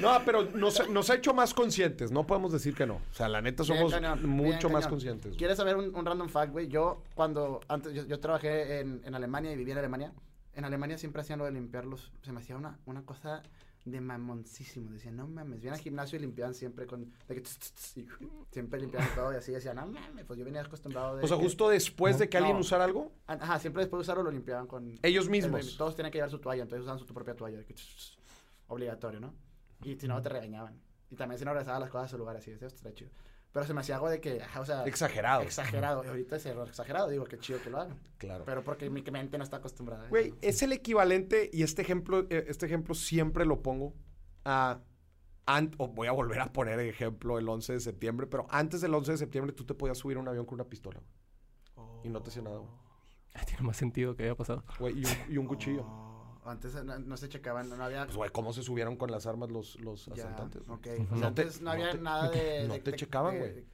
No, 0.00 0.20
pero 0.26 0.42
nos, 0.54 0.88
nos 0.90 1.08
ha 1.10 1.14
hecho 1.14 1.32
más 1.32 1.54
conscientes, 1.54 2.10
no 2.10 2.26
podemos 2.26 2.52
decir 2.52 2.74
que 2.74 2.86
no. 2.86 2.96
O 2.96 3.14
sea, 3.14 3.28
la 3.28 3.40
neta 3.40 3.62
Bien 3.62 3.76
somos 3.78 3.92
cañón, 3.92 4.26
mucho 4.28 4.68
bien 4.68 4.72
más 4.72 4.86
conscientes. 4.86 5.28
güey. 5.30 5.38
¿Quieres 5.38 5.56
saber 5.56 5.76
un, 5.76 5.94
un 5.94 6.04
random 6.04 6.28
fact, 6.28 6.52
güey? 6.52 6.68
Yo, 6.68 7.02
cuando 7.14 7.60
antes, 7.68 7.94
yo, 7.94 8.04
yo 8.06 8.20
trabajé 8.20 8.80
en, 8.80 9.00
en 9.04 9.14
Alemania 9.14 9.52
y 9.52 9.56
vivía 9.56 9.72
en 9.72 9.78
Alemania. 9.78 10.12
En 10.54 10.64
Alemania 10.64 10.98
siempre 10.98 11.22
hacían 11.22 11.38
lo 11.38 11.44
de 11.46 11.52
limpiarlos. 11.52 12.12
Se 12.22 12.32
me 12.32 12.40
hacía 12.40 12.56
una, 12.56 12.78
una 12.84 13.04
cosa 13.06 13.42
de 13.84 14.00
mamoncísimo. 14.00 14.90
Decían, 14.92 15.16
no 15.16 15.26
mames, 15.26 15.60
vienen 15.60 15.74
al 15.74 15.80
gimnasio 15.80 16.18
y 16.18 16.22
limpiaban 16.22 16.54
siempre 16.54 16.86
con. 16.86 17.10
de 17.26 17.34
que 17.34 17.40
tss, 17.40 17.58
tss, 17.58 17.72
tss, 17.74 17.96
y 17.96 18.06
siempre 18.50 18.78
limpiaban 18.80 19.08
todo 19.14 19.32
y 19.32 19.36
así. 19.36 19.50
Decían, 19.52 19.76
no 19.76 19.86
mames, 19.86 20.24
pues 20.26 20.38
yo 20.38 20.44
venía 20.44 20.60
acostumbrado 20.60 21.16
de. 21.16 21.24
O 21.24 21.26
sea, 21.26 21.36
que- 21.38 21.42
justo 21.42 21.68
después 21.68 22.18
de 22.18 22.28
que 22.28 22.36
alguien 22.36 22.56
No. 22.56 22.60
usara 22.60 22.84
algo, 22.84 23.12
Ajá, 23.26 23.58
siempre 23.58 23.82
después 23.82 23.98
de 23.98 24.02
usarlo 24.02 24.22
lo 24.22 24.30
limpiaban 24.30 24.66
con. 24.66 24.98
ellos 25.02 25.24
el- 25.24 25.30
mismos. 25.30 25.76
todos 25.78 25.96
tenían 25.96 26.12
que 26.12 26.18
llevar 26.18 26.30
su 26.30 26.38
toalla, 26.38 26.62
entonces 26.62 26.82
usaban 26.82 26.98
su 26.98 27.06
propia 27.12 27.34
toalla. 27.34 27.58
de 27.58 27.64
que 27.64 27.74
tss, 27.74 27.96
tss, 27.96 28.18
obligatorio, 28.68 29.20
¿no? 29.20 29.34
Y 29.84 29.96
si 29.96 30.06
no, 30.06 30.20
te 30.22 30.28
regañaban. 30.28 30.78
Y 31.10 31.16
también 31.16 31.38
si 31.38 31.44
no 31.44 31.52
regresaban 31.52 31.80
las 31.80 31.90
cosas 31.90 32.06
a 32.06 32.10
su 32.10 32.18
lugar 32.18 32.36
así. 32.36 32.50
Eso 32.52 32.66
está 32.66 32.92
chido. 32.94 33.10
Pero 33.52 33.66
se 33.66 33.74
me 33.74 33.80
hacía 33.82 33.96
algo 33.96 34.08
de 34.08 34.20
que, 34.20 34.40
o 34.58 34.64
sea. 34.64 34.84
Exagerado. 34.84 35.42
Exagerado. 35.42 36.04
Y 36.04 36.08
ahorita 36.08 36.36
es 36.36 36.46
error 36.46 36.66
exagerado. 36.68 37.08
Digo, 37.10 37.24
qué 37.24 37.38
chido 37.38 37.60
que 37.62 37.68
lo 37.70 37.80
hagan. 37.80 37.98
Claro. 38.18 38.44
Pero 38.46 38.64
porque 38.64 38.88
mi 38.88 39.02
mente 39.02 39.36
no 39.36 39.44
está 39.44 39.58
acostumbrada. 39.58 40.06
a 40.06 40.08
Güey, 40.08 40.34
es 40.40 40.62
el 40.62 40.72
equivalente, 40.72 41.50
y 41.52 41.62
este 41.62 41.82
ejemplo, 41.82 42.20
eh, 42.30 42.46
este 42.48 42.64
ejemplo 42.66 42.94
siempre 42.94 43.44
lo 43.44 43.60
pongo 43.62 43.92
a. 44.44 44.80
an- 45.44 45.72
o 45.76 45.88
voy 45.88 46.06
a 46.08 46.12
volver 46.12 46.40
a 46.40 46.52
poner 46.52 46.78
el 46.80 46.88
ejemplo 46.88 47.38
el 47.38 47.48
11 47.48 47.74
de 47.74 47.80
septiembre, 47.80 48.26
pero 48.26 48.46
antes 48.48 48.80
del 48.80 48.94
11 48.94 49.12
de 49.12 49.18
septiembre 49.18 49.52
tú 49.52 49.64
te 49.66 49.74
podías 49.74 49.98
subir 49.98 50.16
a 50.16 50.20
un 50.20 50.28
avión 50.28 50.46
con 50.46 50.54
una 50.54 50.64
pistola. 50.68 51.00
güey, 51.76 51.88
Y 52.04 52.08
no 52.08 52.22
te 52.22 52.30
hacía 52.30 52.42
nada, 52.42 52.58
güey. 52.58 52.70
Tiene 53.46 53.62
más 53.62 53.76
sentido 53.76 54.14
que 54.16 54.22
haya 54.24 54.34
pasado. 54.34 54.64
Güey, 54.78 55.00
y, 55.00 55.04
un, 55.04 55.34
y 55.34 55.36
un 55.38 55.46
cuchillo. 55.46 55.82
Oh, 55.84 56.11
Antes 56.44 56.74
no, 56.84 56.98
no 56.98 57.16
se 57.16 57.28
checaban, 57.28 57.68
no 57.68 57.84
había. 57.84 58.04
Pues, 58.04 58.16
güey, 58.16 58.30
¿cómo 58.30 58.52
se 58.52 58.62
subieron 58.62 58.96
con 58.96 59.10
las 59.10 59.26
armas 59.26 59.50
los, 59.50 59.78
los 59.80 60.06
ya, 60.06 60.24
asaltantes? 60.24 60.68
ok. 60.68 60.86
No 61.10 61.18
te- 61.20 61.42
antes 61.42 61.60
no 61.60 61.70
había 61.70 61.86
no 61.86 61.92
te- 61.92 61.98
nada 61.98 62.28
de. 62.30 62.64
no 62.66 62.74
de- 62.74 62.80
te 62.80 62.90
de- 62.90 62.96
checaban, 62.96 63.38
güey. 63.38 63.64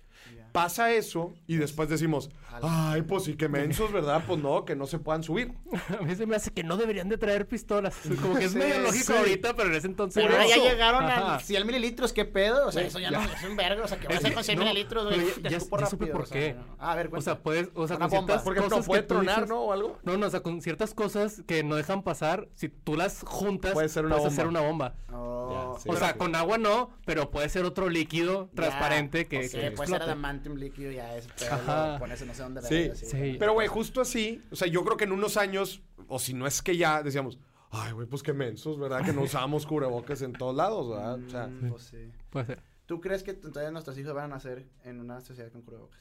Pasa 0.52 0.90
eso 0.92 1.34
y 1.46 1.56
después 1.56 1.90
decimos, 1.90 2.30
ay, 2.62 3.02
pues 3.02 3.24
sí 3.24 3.34
que 3.36 3.48
mensos, 3.48 3.92
¿verdad? 3.92 4.24
Pues 4.26 4.40
no, 4.40 4.64
que 4.64 4.74
no 4.74 4.86
se 4.86 4.98
puedan 4.98 5.22
subir. 5.22 5.52
A 6.00 6.02
mí 6.02 6.16
se 6.16 6.24
me 6.26 6.36
hace 6.36 6.50
que 6.50 6.64
no 6.64 6.78
deberían 6.78 7.08
de 7.10 7.18
traer 7.18 7.46
pistolas. 7.46 7.94
Como 8.22 8.34
que 8.38 8.46
es 8.46 8.52
Sí, 8.52 8.58
medio 8.58 8.80
lógico 8.80 9.12
sí. 9.12 9.18
ahorita, 9.18 9.54
pero 9.54 9.68
en 9.68 9.74
ese 9.76 9.86
entonces. 9.86 10.22
Pero 10.22 10.34
ahora 10.34 10.48
ya 10.48 10.56
llegaron 10.56 11.04
Ajá. 11.04 11.34
a 11.36 11.40
100 11.40 11.66
mililitros, 11.66 12.14
¿qué 12.14 12.24
pedo? 12.24 12.66
O 12.66 12.72
sea, 12.72 12.82
eso 12.82 12.98
ya, 12.98 13.10
ya. 13.10 13.26
no 13.26 13.32
es 13.32 13.44
un 13.44 13.56
vergo. 13.56 13.84
O 13.84 13.88
sea, 13.88 14.00
que 14.00 14.08
vas 14.08 14.24
a 14.24 14.32
con 14.32 14.42
100 14.42 14.58
no, 14.58 14.64
mililitros, 14.64 15.04
güey. 15.04 15.26
Te 15.34 15.42
ya- 15.42 15.50
ya 15.50 15.60
supe 15.86 16.06
por 16.06 16.22
o 16.22 16.26
sea, 16.26 16.40
qué. 16.40 16.54
no. 16.54 16.64
Ah, 16.78 16.92
a 16.92 16.96
ver, 16.96 17.06
O 17.08 17.10
cuenta. 17.10 17.24
sea, 17.34 17.42
puedes, 17.42 17.68
o 17.74 17.86
sea, 17.86 17.96
Una 17.98 18.08
con 18.08 18.16
bomba. 18.20 18.26
ciertas 18.32 18.42
Por 18.44 18.52
ejemplo, 18.56 18.76
cosas 18.76 18.86
puede 18.86 19.02
que 19.02 19.06
tronar, 19.08 19.34
dices- 19.42 19.48
¿no? 19.50 19.60
O 19.60 19.72
algo. 19.72 19.98
No, 20.02 20.16
no, 20.16 20.26
o 20.26 20.30
sea, 20.30 20.40
con 20.40 20.62
ciertas 20.62 20.94
cosas 20.94 21.42
que 21.46 21.62
no 21.62 21.76
dejan 21.76 22.02
pasar, 22.02 22.48
si 22.54 22.68
tú 22.70 22.96
las 22.96 23.20
juntas, 23.22 23.74
Puede 23.74 23.90
ser 23.90 24.06
una 24.06 24.16
puedes 24.16 24.32
hacer 24.32 24.46
bomba. 24.46 24.60
una 24.60 24.68
bomba. 24.68 24.94
Oh, 25.12 25.78
sí. 25.82 25.88
O 25.90 25.96
sea, 25.96 26.14
con 26.16 26.34
agua 26.34 26.56
no, 26.58 26.90
pero 27.04 27.30
puede 27.30 27.48
ser 27.50 27.64
otro 27.64 27.88
líquido 27.90 28.48
transparente 28.54 29.26
que, 29.26 29.40
o 29.46 29.48
sea, 29.48 29.72
puede 29.74 29.88
ser. 29.90 30.07
Adamantium 30.12 30.56
líquido, 30.56 30.90
ya 30.90 31.14
es 31.16 31.26
lo 31.28 31.98
Pones 31.98 32.20
en 32.22 32.28
no 32.28 32.34
sé 32.34 32.42
dónde. 32.42 32.62
Sí, 32.62 32.74
verga, 32.74 32.92
así, 32.94 33.06
sí. 33.06 33.36
Pero, 33.38 33.52
güey, 33.54 33.68
justo 33.68 34.00
así, 34.00 34.42
o 34.50 34.56
sea, 34.56 34.68
yo 34.68 34.84
creo 34.84 34.96
que 34.96 35.04
en 35.04 35.12
unos 35.12 35.36
años, 35.36 35.82
o 36.08 36.18
si 36.18 36.34
no 36.34 36.46
es 36.46 36.62
que 36.62 36.76
ya, 36.76 37.02
decíamos, 37.02 37.38
ay, 37.70 37.92
güey, 37.92 38.06
pues 38.06 38.22
qué 38.22 38.32
mensos, 38.32 38.78
¿verdad? 38.78 39.04
Que 39.04 39.12
no 39.12 39.22
usamos 39.22 39.66
cubrebocas 39.66 40.22
en 40.22 40.32
todos 40.32 40.54
lados, 40.56 40.88
¿verdad? 40.90 41.14
O 41.26 41.30
sea, 41.30 41.46
Mm, 41.46 41.70
pues 41.70 41.82
sí. 41.82 42.10
Puede 42.30 42.46
ser. 42.46 42.62
¿Tú 42.86 43.00
crees 43.00 43.22
que 43.22 43.32
entonces 43.32 43.70
nuestros 43.70 43.98
hijos 43.98 44.14
van 44.14 44.24
a 44.24 44.28
nacer 44.28 44.66
en 44.84 45.00
una 45.00 45.20
sociedad 45.20 45.50
con 45.52 45.62
cubrebocas? 45.62 46.00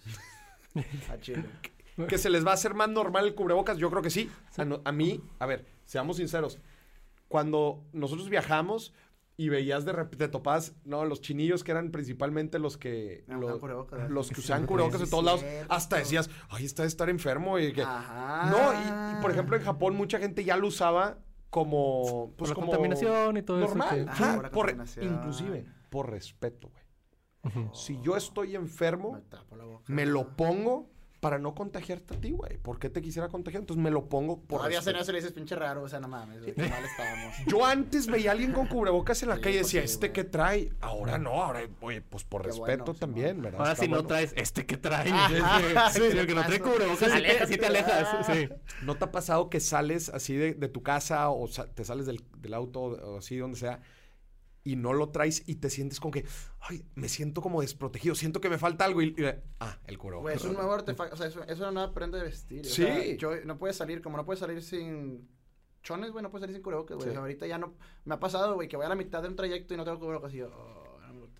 A 1.11 1.17
Chile. 1.19 1.43
que 2.07 2.17
se 2.17 2.29
les 2.29 2.45
va 2.45 2.51
a 2.51 2.53
hacer 2.53 2.73
más 2.75 2.87
normal 2.89 3.25
el 3.25 3.35
cubrebocas, 3.35 3.77
yo 3.77 3.89
creo 3.89 4.01
que 4.01 4.09
sí. 4.09 4.29
A, 4.57 4.63
no- 4.65 4.81
a 4.85 4.91
mí, 4.91 5.21
a 5.39 5.45
ver, 5.45 5.65
seamos 5.85 6.17
sinceros, 6.17 6.59
cuando 7.27 7.83
nosotros 7.91 8.29
viajamos 8.29 8.93
y 9.39 9.49
veías 9.49 9.85
de 9.85 9.93
repente, 9.93 10.25
te 10.25 10.27
topabas, 10.31 10.75
no, 10.83 11.05
los 11.05 11.21
chinillos 11.21 11.63
que 11.63 11.71
eran 11.71 11.91
principalmente 11.91 12.57
los 12.57 12.75
que, 12.77 13.23
Ah, 13.29 13.37
los 14.09 14.29
que 14.31 14.39
usaban 14.39 14.65
sí, 14.67 14.97
de 14.97 15.07
todos 15.07 15.23
lados, 15.23 15.45
hasta 15.69 15.97
decías, 15.97 16.29
ay, 16.49 16.65
está 16.65 16.81
de 16.81 16.87
estar 16.87 17.07
enfermo 17.09 17.59
y 17.59 17.71
que... 17.71 17.83
Ajá. 17.83 18.49
No, 18.49 18.73
y, 18.73 19.17
y, 19.17 19.21
por 19.21 19.29
ejemplo 19.31 19.55
en 19.55 19.61
Japón 19.63 19.95
mucha 19.95 20.17
gente 20.17 20.43
ya 20.43 20.57
lo 20.57 20.67
usaba 20.67 21.19
como... 21.51 22.29
Por 22.29 22.35
Pues 22.37 22.49
la 22.49 22.55
como 22.55 22.67
contaminación 22.67 23.37
y 23.37 23.43
todo 23.43 23.59
normal. 23.59 23.87
eso. 23.95 24.05
que- 24.05 24.11
Ajá, 24.11 24.41
por 24.51 24.51
por- 24.51 24.75
inclusive 25.01 25.65
por 25.91 26.09
respeto, 26.09 26.69
güey. 26.69 26.83
Si 27.73 28.01
yo 28.01 28.17
estoy 28.17 28.55
enfermo, 28.55 29.13
Me 29.13 29.21
tapo 29.21 29.55
la 29.55 29.63
boca. 29.65 29.83
me 29.87 30.05
lo 30.05 30.35
pongo 30.35 30.89
para 31.19 31.39
no 31.39 31.55
contagiarte 31.55 32.15
a 32.15 32.19
ti, 32.21 32.31
güey. 32.31 32.57
¿Por 32.57 32.77
qué 32.79 32.89
te 32.89 33.01
quisiera 33.01 33.27
contagiar? 33.27 33.61
Entonces 33.61 33.83
me 33.83 33.89
lo 33.89 34.05
pongo 34.07 34.39
por 34.39 34.59
Todavía 34.59 34.79
eso 34.79 35.11
le 35.11 35.17
dices 35.17 35.31
pinche 35.33 35.55
raro, 35.55 35.81
o 35.83 35.89
sea, 35.89 35.99
no 35.99 36.07
mames, 36.07 36.41
güey, 36.41 36.53
qué 36.53 36.69
mal 36.69 36.83
estábamos. 36.85 37.35
Yo 37.47 37.65
antes 37.65 38.05
veía 38.07 38.29
a 38.29 38.33
alguien 38.33 38.51
con 38.53 38.67
cubrebocas 38.67 39.21
en 39.23 39.29
la 39.29 39.35
Sí, 39.37 39.41
calle 39.41 39.55
y 39.55 39.59
pues 39.61 39.67
decía, 39.71 39.81
sí, 39.87 39.93
¿este 39.93 40.07
güey. 40.09 40.13
qué 40.13 40.23
trae? 40.25 40.71
Ahora 40.81 41.17
no, 41.17 41.41
ahora, 41.43 41.61
oye, 41.81 42.01
pues 42.01 42.23
por 42.23 42.41
Qué 42.43 42.49
respeto 42.49 42.83
bueno, 42.85 42.93
también. 42.99 43.41
¿verdad? 43.41 43.59
Ahora 43.61 43.71
Está 43.73 43.83
si 43.85 43.89
no 43.89 44.05
traes 44.05 44.33
este 44.35 44.65
que 44.65 44.77
trae. 44.77 45.09
Ajá. 45.11 45.89
Sí, 45.91 46.01
el 46.03 46.27
que 46.27 46.35
no 46.35 46.45
trae 46.45 46.59
cubrebocas, 46.59 47.11
sí, 47.11 47.21
te, 47.21 47.47
sí 47.47 47.57
te 47.57 47.65
alejas. 47.65 48.25
Sí. 48.27 48.49
¿No 48.83 48.95
te 48.95 49.05
ha 49.05 49.11
pasado 49.11 49.49
que 49.49 49.59
sales 49.59 50.09
así 50.09 50.35
de, 50.35 50.53
de 50.53 50.67
tu 50.69 50.83
casa 50.83 51.29
o 51.29 51.47
sa- 51.47 51.65
te 51.67 51.83
sales 51.83 52.05
del, 52.05 52.23
del 52.37 52.53
auto 52.53 52.81
o 52.81 53.17
así, 53.17 53.37
donde 53.37 53.57
sea, 53.57 53.79
y 54.71 54.75
no 54.75 54.93
lo 54.93 55.09
traes 55.09 55.43
y 55.47 55.55
te 55.55 55.69
sientes 55.69 55.99
como 55.99 56.11
que, 56.11 56.25
ay, 56.61 56.83
me 56.95 57.07
siento 57.09 57.41
como 57.41 57.61
desprotegido, 57.61 58.15
siento 58.15 58.41
que 58.41 58.49
me 58.49 58.57
falta 58.57 58.85
algo 58.85 59.01
y, 59.01 59.15
y- 59.17 59.25
ah, 59.59 59.77
el 59.85 59.97
Güey, 59.97 59.97
cubrebocas. 59.97 60.35
es 60.35 60.43
un 60.45 60.53
nuevo 60.53 60.73
artefacto, 60.73 61.15
o 61.15 61.17
sea, 61.17 61.27
es, 61.27 61.37
es 61.47 61.59
una 61.59 61.71
nueva 61.71 61.93
prenda 61.93 62.17
de 62.17 62.25
vestir. 62.25 62.65
Sí. 62.65 62.83
O 62.83 62.85
sea, 62.87 63.15
yo, 63.15 63.31
no 63.45 63.57
puedes 63.57 63.75
salir, 63.77 64.01
como 64.01 64.17
no 64.17 64.25
puedes 64.25 64.39
salir 64.39 64.61
sin 64.61 65.27
chones, 65.83 66.11
güey, 66.11 66.21
no 66.21 66.29
puedes 66.29 66.41
salir 66.43 66.55
sin 66.55 66.63
cubrebocas, 66.63 66.97
güey. 66.97 67.11
Sí. 67.11 67.15
Ahorita 67.15 67.47
ya 67.47 67.57
no, 67.57 67.75
me 68.05 68.15
ha 68.15 68.19
pasado, 68.19 68.55
güey, 68.55 68.67
que 68.67 68.75
voy 68.75 68.85
a 68.85 68.89
la 68.89 68.95
mitad 68.95 69.21
de 69.21 69.29
un 69.29 69.35
trayecto 69.35 69.73
y 69.73 69.77
no 69.77 69.85
tengo 69.85 69.99
cubrebocas 69.99 70.33
y 70.33 70.37
yo, 70.37 70.49
oh, 70.49 70.86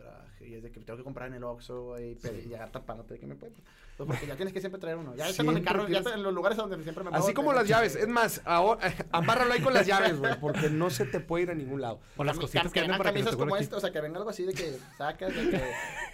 traje. 0.09 0.47
Y 0.47 0.53
es 0.55 0.63
de 0.63 0.71
que 0.71 0.79
tengo 0.79 0.97
que 0.97 1.03
comprar 1.03 1.27
en 1.27 1.33
el 1.35 1.43
Oxxo, 1.43 1.83
güey, 1.85 2.15
pero- 2.21 2.37
y 2.37 2.41
llegar 2.43 2.69
tapándote 2.71 3.15
de 3.15 3.19
que 3.19 3.25
me 3.27 3.35
puedo. 3.35 3.53
Pues 3.97 4.07
porque 4.09 4.27
ya 4.27 4.35
tienes 4.35 4.53
que 4.53 4.59
siempre 4.59 4.79
traer 4.79 4.95
uno. 4.97 5.15
Ya 5.15 5.27
está 5.27 5.43
con 5.43 5.55
Siempre 5.55 5.73
carro, 5.73 5.85
tienes- 5.87 6.13
en 6.13 6.21
los 6.21 6.31
lugares 6.31 6.55
donde 6.55 6.81
siempre 6.83 7.03
me 7.03 7.09
Así 7.17 7.33
como 7.33 7.51
las 7.51 7.67
llaves. 7.67 7.95
Es 7.95 8.07
más, 8.07 8.41
ahora, 8.45 8.79
amárralo 9.11 9.53
ahí 9.53 9.61
con 9.61 9.73
las 9.73 9.87
llaves, 9.87 10.19
güey, 10.19 10.39
porque 10.39 10.69
no 10.69 10.91
se 10.91 11.05
te 11.05 11.19
puede 11.19 11.45
ir 11.45 11.49
a 11.49 11.55
ningún 11.55 11.81
lado. 11.81 11.99
O 12.15 12.23
las 12.23 12.37
cositas 12.37 12.71
que 12.71 12.81
vengan 12.81 12.99
venden 12.99 13.13
para 13.25 13.31
que 13.31 13.37
como 13.37 13.55
aquí. 13.55 13.63
esta, 13.63 13.77
o 13.77 13.79
sea, 13.79 13.91
que 13.91 13.99
venga 13.99 14.17
algo 14.19 14.29
así 14.29 14.43
de 14.43 14.53
que 14.53 14.77
sacas, 14.99 15.35
de 15.35 15.49
que, 15.49 15.63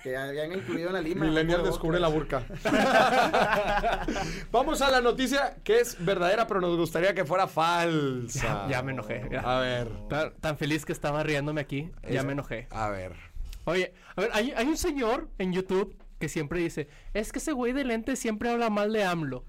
que 0.04 0.12
venga 0.12 0.56
incluido 0.56 0.88
en 0.88 0.94
la 0.94 1.02
lima. 1.02 1.26
Millennial 1.26 1.62
descubre 1.66 2.00
la 2.00 2.08
burka. 2.08 2.44
Vamos 4.52 4.82
a 4.82 4.89
la 4.89 5.02
noticia 5.02 5.58
que 5.66 5.82
es 5.82 5.98
verdadera, 6.04 6.48
pero 6.48 6.62
nos 6.62 6.78
gustaría 6.78 7.14
que 7.14 7.26
fuera 7.26 7.48
falsa. 7.48 8.68
Ya- 8.68 8.78
ya 8.78 8.82
me 8.84 8.94
enojé, 8.94 9.28
ya. 9.30 9.41
A 9.41 9.60
ver. 9.60 9.89
Tan, 10.10 10.34
tan 10.39 10.58
feliz 10.58 10.86
que 10.86 10.94
estaba 10.94 11.22
riéndome 11.24 11.60
aquí, 11.60 11.91
ya 12.10 12.22
Es- 12.22 12.26
me 12.26 12.32
enojé. 12.34 12.68
A 12.72 12.89
ver. 12.89 13.33
Oye, 13.66 13.93
a 14.16 14.22
ver, 14.22 14.30
hay, 14.34 14.51
hay 14.51 14.68
un 14.68 14.78
señor 14.78 15.30
en 15.38 15.53
YouTube 15.53 15.95
que 16.20 16.30
siempre 16.30 16.59
dice, 16.59 16.88
es 17.14 17.32
que 17.32 17.39
ese 17.39 17.51
güey 17.51 17.74
de 17.74 17.84
lente 17.84 18.16
siempre 18.16 18.49
habla 18.49 18.70
mal 18.70 18.93
de 18.93 19.03
AMLO. 19.03 19.45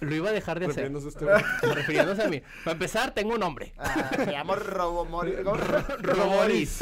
Lo 0.00 0.14
iba 0.16 0.30
a 0.30 0.32
dejar 0.32 0.58
de 0.58 0.66
hacer. 0.66 0.90
Refiriéndose 0.90 1.06
a 1.06 1.10
este 1.10 1.24
güey. 1.24 1.74
Refiriéndose 1.76 2.22
a 2.24 2.28
mí. 2.28 2.42
Para 2.64 2.72
empezar, 2.72 3.14
tengo 3.14 3.34
un 3.34 3.40
nombre. 3.40 3.72
Ah, 3.78 4.10
me 4.18 4.32
llamo 4.32 4.56
Robomori. 4.56 5.32
Roboris. 5.36 6.80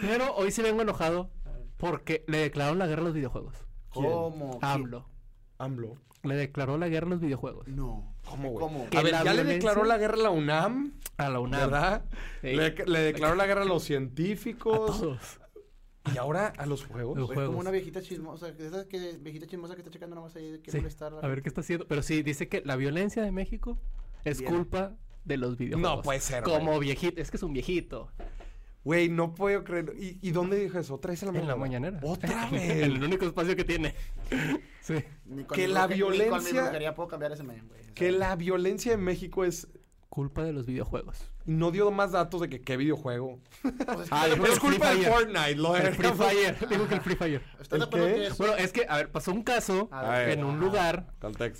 Pero 0.00 0.32
hoy 0.36 0.52
sí 0.52 0.62
vengo 0.62 0.82
enojado 0.82 1.30
porque 1.76 2.24
le 2.28 2.38
declararon 2.38 2.78
la 2.78 2.86
guerra 2.86 3.02
a 3.02 3.04
los 3.06 3.14
videojuegos. 3.14 3.66
¿Cómo? 3.88 4.60
AMLO. 4.62 5.08
AMLO. 5.58 5.96
Le 6.22 6.36
declaró 6.36 6.78
la 6.78 6.88
guerra 6.88 7.08
a 7.08 7.10
los 7.10 7.20
videojuegos. 7.20 7.66
No. 7.66 8.14
¿Cómo, 8.28 8.50
güey? 8.50 8.60
¿Cómo? 8.66 8.90
Que 8.90 8.98
A 8.98 9.02
ver, 9.02 9.12
la 9.12 9.24
ya 9.24 9.34
le 9.34 9.44
declaró 9.44 9.84
la 9.84 9.98
guerra 9.98 10.14
a 10.14 10.22
la 10.22 10.30
UNAM, 10.30 10.92
A 11.16 11.28
la 11.30 11.40
UNAM. 11.40 11.60
¿verdad? 11.70 12.04
Sí. 12.42 12.48
Le, 12.54 12.74
le 12.86 12.98
declaró 13.00 13.34
la 13.34 13.46
guerra 13.46 13.62
a 13.62 13.64
los 13.66 13.82
A 13.84 13.86
científicos. 13.86 15.00
todos. 15.00 15.40
Y 16.14 16.18
ahora 16.18 16.52
a 16.56 16.66
los 16.66 16.84
juegos. 16.86 17.16
Los 17.18 17.26
juegos. 17.26 17.46
como 17.46 17.58
una 17.58 17.70
viejita 17.72 18.00
chismosa, 18.00 18.52
de 18.52 18.66
esas 18.66 18.86
que 18.86 19.16
viejita 19.20 19.46
chismosa 19.46 19.74
que 19.74 19.80
está 19.80 19.90
checando 19.90 20.14
nomás 20.14 20.36
ahí 20.36 20.52
de 20.52 20.60
que 20.60 20.70
Sí, 20.70 20.76
molestar. 20.78 21.12
A 21.20 21.26
ver 21.26 21.42
qué 21.42 21.48
está 21.48 21.62
haciendo. 21.62 21.86
Pero 21.88 22.02
sí, 22.02 22.22
dice 22.22 22.48
que 22.48 22.62
la 22.64 22.76
violencia 22.76 23.22
de 23.22 23.32
México 23.32 23.76
es 24.24 24.38
Bien. 24.40 24.52
culpa 24.52 24.94
de 25.24 25.36
los 25.36 25.56
videojuegos. 25.56 25.96
No 25.96 26.02
puede 26.02 26.20
ser, 26.20 26.44
Como 26.44 26.78
viejito. 26.78 27.20
Es 27.20 27.30
que 27.32 27.36
es 27.38 27.42
un 27.42 27.52
viejito. 27.52 28.08
Güey, 28.86 29.08
no 29.08 29.34
puedo 29.34 29.64
creerlo. 29.64 29.92
¿Y, 29.94 30.16
y 30.22 30.30
dónde 30.30 30.56
dijo 30.60 30.78
eso? 30.78 30.94
¿Otra 30.94 31.10
vez 31.10 31.20
en 31.24 31.32
la 31.34 31.40
En 31.40 31.48
la 31.48 31.56
mañana? 31.56 31.90
mañanera. 31.90 32.12
¿Otra 32.12 32.44
En 32.50 32.50
vez? 32.52 32.82
el 32.84 33.02
único 33.02 33.24
espacio 33.26 33.56
que 33.56 33.64
tiene. 33.64 33.94
Sí. 34.80 34.94
Ni 35.24 35.42
con 35.42 35.56
Que 35.56 35.66
mi 35.66 35.72
la 35.72 35.88
bruja- 35.88 35.94
ni 35.96 36.00
con 36.00 36.12
mi 36.12 36.18
violencia- 36.20 36.62
brujería 36.62 36.94
puedo 36.94 37.08
cambiar 37.08 37.32
ese 37.32 37.42
men, 37.42 37.66
güey. 37.66 37.80
Que 37.94 38.12
la 38.12 38.36
violencia 38.36 38.92
en 38.92 39.00
México 39.00 39.44
es... 39.44 39.66
Culpa 40.08 40.44
de 40.44 40.52
los 40.52 40.64
videojuegos. 40.64 41.18
y 41.44 41.50
No 41.50 41.72
dio 41.72 41.90
más 41.90 42.12
datos 42.12 42.40
de 42.40 42.48
que 42.48 42.62
qué 42.62 42.76
videojuego. 42.78 43.40
pues 43.60 43.74
es 43.74 44.08
que 44.08 44.08
Ah, 44.12 44.28
es 44.28 44.34
el 44.54 44.60
culpa 44.60 44.94
de. 44.94 45.02
Fortnite. 45.02 45.56
Lo 45.56 45.76
El 45.76 45.92
Free 45.94 46.12
Fire. 46.12 46.56
Digo 46.70 46.86
que 46.88 46.94
el 46.94 47.00
Free 47.02 47.16
Fire. 47.16 47.42
¿Estás 47.60 47.68
de 47.70 47.76
¿El 47.76 47.82
acuerdo 47.82 48.06
qué? 48.06 48.26
es? 48.28 48.38
Bueno, 48.38 48.54
es 48.54 48.72
que, 48.72 48.86
a 48.88 48.96
ver, 48.98 49.10
pasó 49.10 49.32
un 49.32 49.42
caso 49.42 49.90
ver. 49.90 50.30
en 50.30 50.44
un 50.44 50.58
lugar 50.60 51.08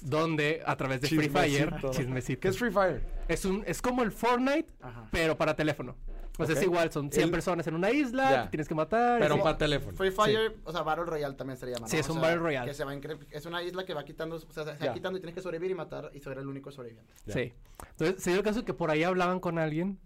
donde 0.02 0.62
a 0.64 0.76
través 0.76 1.00
de 1.02 1.08
Free 1.08 1.28
Fire, 1.28 1.50
Chismecito. 1.70 1.90
chismecito, 1.90 2.40
¿Qué 2.40 2.48
es 2.48 2.58
Free 2.58 2.70
Fire? 2.70 3.02
es 3.28 3.44
un 3.44 3.64
es 3.66 3.82
como 3.82 4.02
el 4.04 4.12
Fortnite, 4.12 4.72
Ajá. 4.80 5.08
pero 5.10 5.36
para 5.36 5.54
teléfono. 5.56 5.96
O 6.38 6.46
sea, 6.46 6.54
es 6.54 6.62
igual, 6.62 6.92
son 6.92 7.10
100 7.10 7.24
El- 7.24 7.30
personas 7.30 7.66
en 7.66 7.74
una 7.74 7.90
isla, 7.90 8.44
que 8.44 8.50
tienes 8.50 8.68
que 8.68 8.74
matar. 8.74 9.18
Pero 9.20 9.42
para 9.42 9.56
teléfono. 9.56 9.96
Free 9.96 10.10
Fire, 10.10 10.56
o 10.64 10.72
sea, 10.72 10.82
Battle 10.82 11.04
Royale 11.04 11.34
también 11.34 11.56
se 11.56 11.66
le 11.66 11.72
llama. 11.72 11.88
Sí, 11.88 11.96
¿no? 11.96 12.00
es 12.00 12.08
O 12.08 12.12
un 12.12 12.20
sea, 12.20 12.28
Battle 12.28 12.42
Royale. 12.42 12.70
Que 12.70 12.74
se 12.74 12.84
va 12.84 12.94
es 13.30 13.46
una 13.46 13.62
isla 13.62 13.84
que 13.84 13.94
va 13.94 14.04
quitando, 14.04 14.36
o 14.36 14.52
sea, 14.52 14.64
se 14.76 14.86
va 14.86 14.92
quitando 14.94 15.18
y 15.18 15.20
tienes 15.20 15.34
que 15.34 15.40
sobrevivir 15.42 15.70
y 15.70 15.74
matar 15.74 16.10
y 16.14 16.20
ser 16.20 16.38
el 16.38 16.46
único 16.46 16.70
sobreviviente. 16.70 17.12
Sí. 17.26 17.52
Entonces, 17.90 18.22
se 18.22 18.30
dio 18.30 18.38
el 18.40 18.44
caso 18.44 18.64
que 18.64 18.74
por 18.74 18.90
ahí 18.90 19.02
hablaban 19.02 19.40
con 19.40 19.58
alguien, 19.58 19.98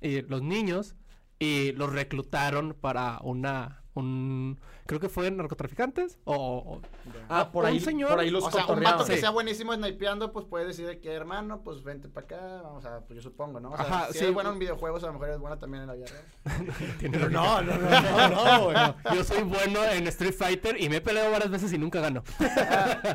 y 0.00 0.22
los 0.22 0.42
niños, 0.42 0.94
y 1.38 1.72
los 1.72 1.92
reclutaron 1.92 2.74
para 2.80 3.18
una, 3.22 3.82
un, 3.94 4.58
creo 4.86 5.00
que 5.00 5.08
fue 5.08 5.30
narcotraficantes, 5.30 6.18
o, 6.24 6.34
o- 6.34 6.80
Ah, 7.28 7.50
por 7.52 7.64
un 7.64 7.70
ahí, 7.70 7.80
señor- 7.80 8.10
por 8.10 8.20
ahí 8.20 8.30
los 8.30 8.44
o 8.44 8.50
sea, 8.50 8.66
un 8.66 8.82
vato 8.82 9.04
que 9.04 9.14
Sí. 9.14 9.20
sea 9.20 9.30
buenísimo 9.30 9.74
snipeando, 9.74 10.32
pues 10.32 10.44
puede 10.46 10.66
decir 10.66 10.86
de 10.86 11.00
que, 11.00 11.12
hermano, 11.12 11.62
pues 11.62 11.82
vente 11.82 12.08
para 12.08 12.26
acá, 12.26 12.60
vamos 12.62 12.84
a, 12.84 13.00
pues 13.00 13.16
yo 13.16 13.22
supongo, 13.22 13.60
¿no? 13.60 13.70
O 13.72 13.76
sea, 13.76 13.86
Ajá, 13.86 14.06
si 14.12 14.18
sí. 14.18 14.24
es 14.26 14.34
bueno 14.34 14.52
en 14.52 14.58
videojuegos, 14.58 15.02
a 15.04 15.06
lo 15.08 15.14
mejor 15.14 15.30
es 15.30 15.38
bueno 15.38 15.58
también 15.58 15.82
en 15.82 15.88
la 15.88 15.94
vida 15.94 16.06
real. 16.06 16.34
no, 17.32 17.62
no, 17.62 17.76
no, 17.76 18.00
no, 18.00 18.28
no, 18.28 18.64
güey. 18.64 18.76
Yo 19.16 19.24
soy 19.24 19.42
bueno 19.42 19.82
en 19.84 20.06
Street 20.08 20.34
Fighter 20.34 20.80
y 20.80 20.88
me 20.88 20.96
he 20.96 21.00
peleado 21.00 21.30
varias 21.30 21.50
veces 21.50 21.72
y 21.72 21.78
nunca 21.78 22.00
gano. 22.00 22.22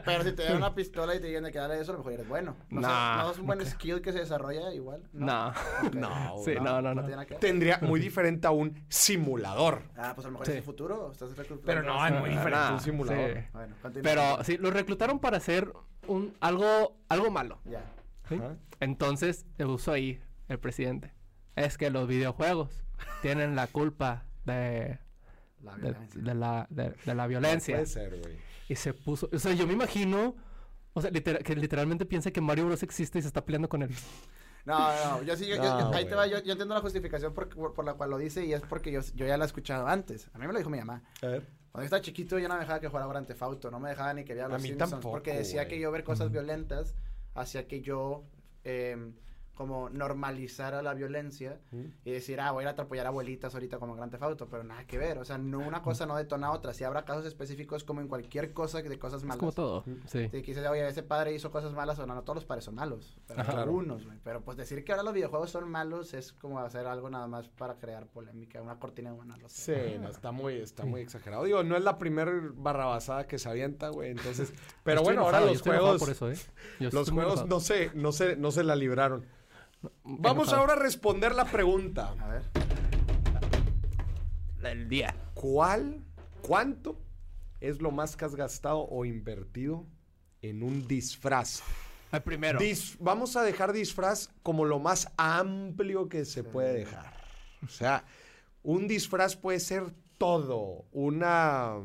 Pero 0.05 0.23
si 0.23 0.31
te 0.33 0.43
dan 0.43 0.57
una 0.57 0.73
pistola 0.75 1.15
y 1.15 1.19
te 1.19 1.39
de 1.39 1.51
que 1.51 1.57
dale 1.59 1.79
eso, 1.79 1.91
a 1.91 1.93
lo 1.93 1.99
mejor 1.99 2.13
eres 2.13 2.27
bueno. 2.27 2.55
No, 2.69 2.81
Nah, 2.81 3.23
no 3.23 3.31
es 3.31 3.37
un 3.39 3.45
buen 3.45 3.65
skill 3.65 4.01
que 4.01 4.11
se 4.11 4.19
desarrolla 4.19 4.73
igual. 4.73 5.03
No. 5.13 5.53
No, 5.93 6.35
Sí, 6.43 6.55
no, 6.61 6.81
no, 6.81 6.93
no. 6.93 7.03
Tendría 7.39 7.79
muy 7.81 7.99
diferente 7.99 8.47
a 8.47 8.51
un 8.51 8.83
simulador. 8.89 9.83
Ah, 9.97 10.11
pues 10.15 10.25
a 10.25 10.29
lo 10.29 10.33
mejor 10.33 10.45
Sí. 10.47 10.51
es 10.53 10.57
el 10.57 10.63
futuro. 10.63 11.11
Estás 11.11 11.29
Pero 11.65 11.83
no, 11.83 12.05
es 12.05 12.13
muy 12.13 12.29
diferente 12.29 12.57
a 12.57 12.67
un 12.69 12.73
nah, 12.75 12.79
simulador. 12.79 13.33
sí. 13.35 13.39
Bueno, 13.53 13.75
continúa. 13.81 14.03
Pero 14.03 14.43
sí, 14.43 14.57
los 14.57 14.73
reclutaron 14.73 15.19
para 15.19 15.37
hacer 15.37 15.71
un 16.07 16.33
algo, 16.39 16.97
algo 17.09 17.29
malo. 17.31 17.59
Ya. 17.65 17.83
¿sí? 18.27 18.35
Ajá. 18.35 18.55
Entonces, 18.79 19.45
se 19.57 19.65
usó 19.65 19.91
ahí 19.93 20.21
el 20.47 20.59
presidente. 20.59 21.13
Es 21.55 21.77
que 21.77 21.89
los 21.89 22.07
videojuegos 22.07 22.83
tienen 23.21 23.55
la 23.55 23.67
culpa 23.67 24.25
de, 24.45 24.99
La 25.61 25.75
de, 25.75 25.81
violencia. 25.91 26.21
de 26.21 26.35
la, 26.35 26.67
de, 26.69 26.83
de 27.05 27.15
la 27.15 27.23
No 27.23 27.27
violencia. 27.29 27.75
puede 27.75 27.85
ser, 27.87 28.19
güey. 28.21 28.37
y 28.69 28.75
se 28.75 28.93
puso, 28.93 29.29
o 29.31 29.39
sea, 29.39 29.53
yo 29.53 29.67
me 29.67 29.73
imagino, 29.73 30.35
o 30.93 31.01
sea, 31.01 31.11
litera- 31.11 31.39
que 31.39 31.55
literalmente 31.55 32.05
piensa 32.05 32.31
que 32.31 32.39
Mario 32.41 32.65
Bros 32.67 32.81
existe 32.83 33.19
y 33.19 33.21
se 33.21 33.27
está 33.27 33.43
peleando 33.45 33.67
con 33.69 33.81
él. 33.83 33.89
No, 34.65 34.77
no, 35.17 35.23
yo 35.23 35.35
sí, 35.35 35.47
yo, 35.47 35.55
yo- 35.55 35.63
No, 35.63 35.93
ahí 35.93 36.05
te 36.05 36.15
va, 36.15 36.27
yo, 36.27 36.39
yo 36.43 36.51
entiendo 36.53 36.75
la 36.75 36.81
justificación 36.81 37.33
por, 37.33 37.49
por, 37.49 37.73
por 37.73 37.85
la 37.85 37.93
cual 37.93 38.09
lo 38.11 38.17
dice 38.17 38.45
y 38.45 38.53
es 38.53 38.61
porque 38.61 38.91
yo, 38.91 39.01
yo 39.15 39.25
ya 39.25 39.37
la 39.37 39.45
he 39.45 39.47
escuchado 39.47 39.87
antes. 39.87 40.29
A 40.33 40.37
mí 40.37 40.45
me 40.47 40.53
lo 40.53 40.59
dijo 40.59 40.69
mi 40.69 40.77
mamá. 40.79 41.01
A 41.21 41.27
ver. 41.27 41.41
Cuando 41.71 41.83
yo 41.83 41.85
estaba 41.85 42.01
chiquito 42.01 42.39
yo 42.39 42.47
no 42.47 42.55
me 42.55 42.61
dejaba 42.61 42.79
que 42.79 42.87
jugara 42.87 43.07
Grand 43.07 43.27
Theft 43.27 43.41
Auto, 43.43 43.69
no 43.71 43.79
me 43.79 43.89
dejaba 43.89 44.13
ni 44.13 44.25
que 44.25 44.33
viera 44.33 44.47
A 44.47 44.49
los 44.51 44.61
mí 44.61 44.69
Simpsons 44.69 44.91
tampoco, 44.91 45.11
porque 45.13 45.33
decía 45.33 45.61
güey. 45.63 45.69
que 45.75 45.79
yo 45.79 45.91
ver 45.91 46.03
cosas 46.03 46.31
violentas 46.31 46.95
hacía 47.35 47.67
que 47.67 47.81
yo 47.81 48.23
em, 48.63 49.13
como 49.59 49.89
normalizara 49.89 50.81
la 50.81 50.93
violencia 50.93 51.59
y 52.05 52.11
decir, 52.11 52.39
ah, 52.39 52.51
voy 52.51 52.61
a 52.61 52.63
ir 52.63 52.67
a 52.69 52.71
atropellar 52.71 53.07
abuelitas 53.07 53.53
ahorita 53.53 53.77
como 53.77 53.93
Grand 53.93 54.09
Theft 54.09 54.23
Auto, 54.23 54.47
pero 54.47 54.63
nada 54.63 54.87
que 54.87 54.97
ver, 54.97 55.17
o 55.17 55.25
sea, 55.25 55.37
no 55.37 55.59
una 55.59 55.81
cosa 55.81 56.05
no 56.05 56.15
detona 56.15 56.53
otra, 56.53 56.73
si 56.73 56.85
habrá 56.85 57.03
casos 57.03 57.25
específicos 57.25 57.83
como 57.83 57.99
en 57.99 58.07
cualquier 58.07 58.53
cosa 58.53 58.81
de 58.81 58.97
cosas 58.97 59.19
Es 59.19 59.27
malas. 59.27 59.39
como 59.39 59.51
todo. 59.51 59.83
Sí. 60.07 60.29
Sí, 60.31 60.41
quise 60.43 60.65
oye, 60.65 60.87
ese 60.87 61.03
padre 61.03 61.33
hizo 61.33 61.51
cosas 61.51 61.73
malas, 61.73 61.99
o 61.99 62.07
no, 62.07 62.15
no 62.15 62.21
todos 62.23 62.35
los 62.35 62.45
padres 62.45 62.63
son 62.63 62.75
malos, 62.75 63.17
pero 63.27 63.41
Ajá. 63.41 63.63
algunos, 63.63 64.05
güey. 64.05 64.17
Pero 64.23 64.39
pues 64.45 64.55
decir 64.55 64.85
que 64.85 64.93
ahora 64.93 65.03
los 65.03 65.13
videojuegos 65.13 65.49
son 65.49 65.69
malos 65.69 66.13
es 66.13 66.31
como 66.31 66.57
hacer 66.59 66.87
algo 66.87 67.09
nada 67.09 67.27
más 67.27 67.49
para 67.49 67.75
crear 67.75 68.07
polémica, 68.07 68.61
una 68.61 68.79
cortina 68.79 69.11
de 69.11 69.49
sé. 69.49 69.91
Sí, 69.91 69.99
no, 69.99 70.07
está 70.07 70.31
muy, 70.31 70.53
está 70.53 70.85
muy 70.85 71.01
exagerado. 71.01 71.43
Digo, 71.43 71.63
no 71.63 71.75
es 71.75 71.83
la 71.83 71.97
primera 71.97 72.31
barrabasada 72.53 73.27
que 73.27 73.37
se 73.37 73.49
avienta, 73.49 73.89
güey. 73.89 74.11
Entonces, 74.11 74.53
pero 74.83 75.01
Estoy 75.01 75.15
bueno, 75.15 75.25
ahora 75.25 75.39
enojado, 75.39 75.53
los 75.53 75.61
juegos, 75.61 75.99
por 75.99 76.09
eso, 76.09 76.31
¿eh? 76.31 76.37
Los 76.79 77.11
juegos 77.11 77.45
no 77.45 77.59
se, 77.59 77.91
no 77.93 78.13
se, 78.13 78.37
no 78.37 78.51
se 78.51 78.63
la 78.63 78.77
libraron. 78.77 79.25
Vamos 80.03 80.47
Enojado. 80.49 80.57
ahora 80.61 80.73
a 80.73 80.75
responder 80.77 81.33
la 81.35 81.45
pregunta. 81.45 82.13
A 82.19 82.27
ver. 82.27 82.41
El 84.63 84.89
día. 84.89 85.15
¿Cuál, 85.33 86.03
cuánto 86.41 86.97
es 87.61 87.81
lo 87.81 87.91
más 87.91 88.15
que 88.17 88.25
has 88.25 88.35
gastado 88.35 88.79
o 88.89 89.05
invertido 89.05 89.85
en 90.41 90.63
un 90.63 90.87
disfraz? 90.87 91.61
El 92.11 92.21
primero. 92.23 92.59
Dis- 92.59 92.97
vamos 92.99 93.35
a 93.35 93.43
dejar 93.43 93.71
disfraz 93.71 94.29
como 94.43 94.65
lo 94.65 94.79
más 94.79 95.11
amplio 95.17 96.09
que 96.09 96.25
se 96.25 96.43
puede 96.43 96.73
dejar. 96.73 97.13
O 97.63 97.67
sea, 97.69 98.03
un 98.63 98.87
disfraz 98.87 99.35
puede 99.35 99.59
ser 99.59 99.93
todo. 100.17 100.85
Una... 100.91 101.75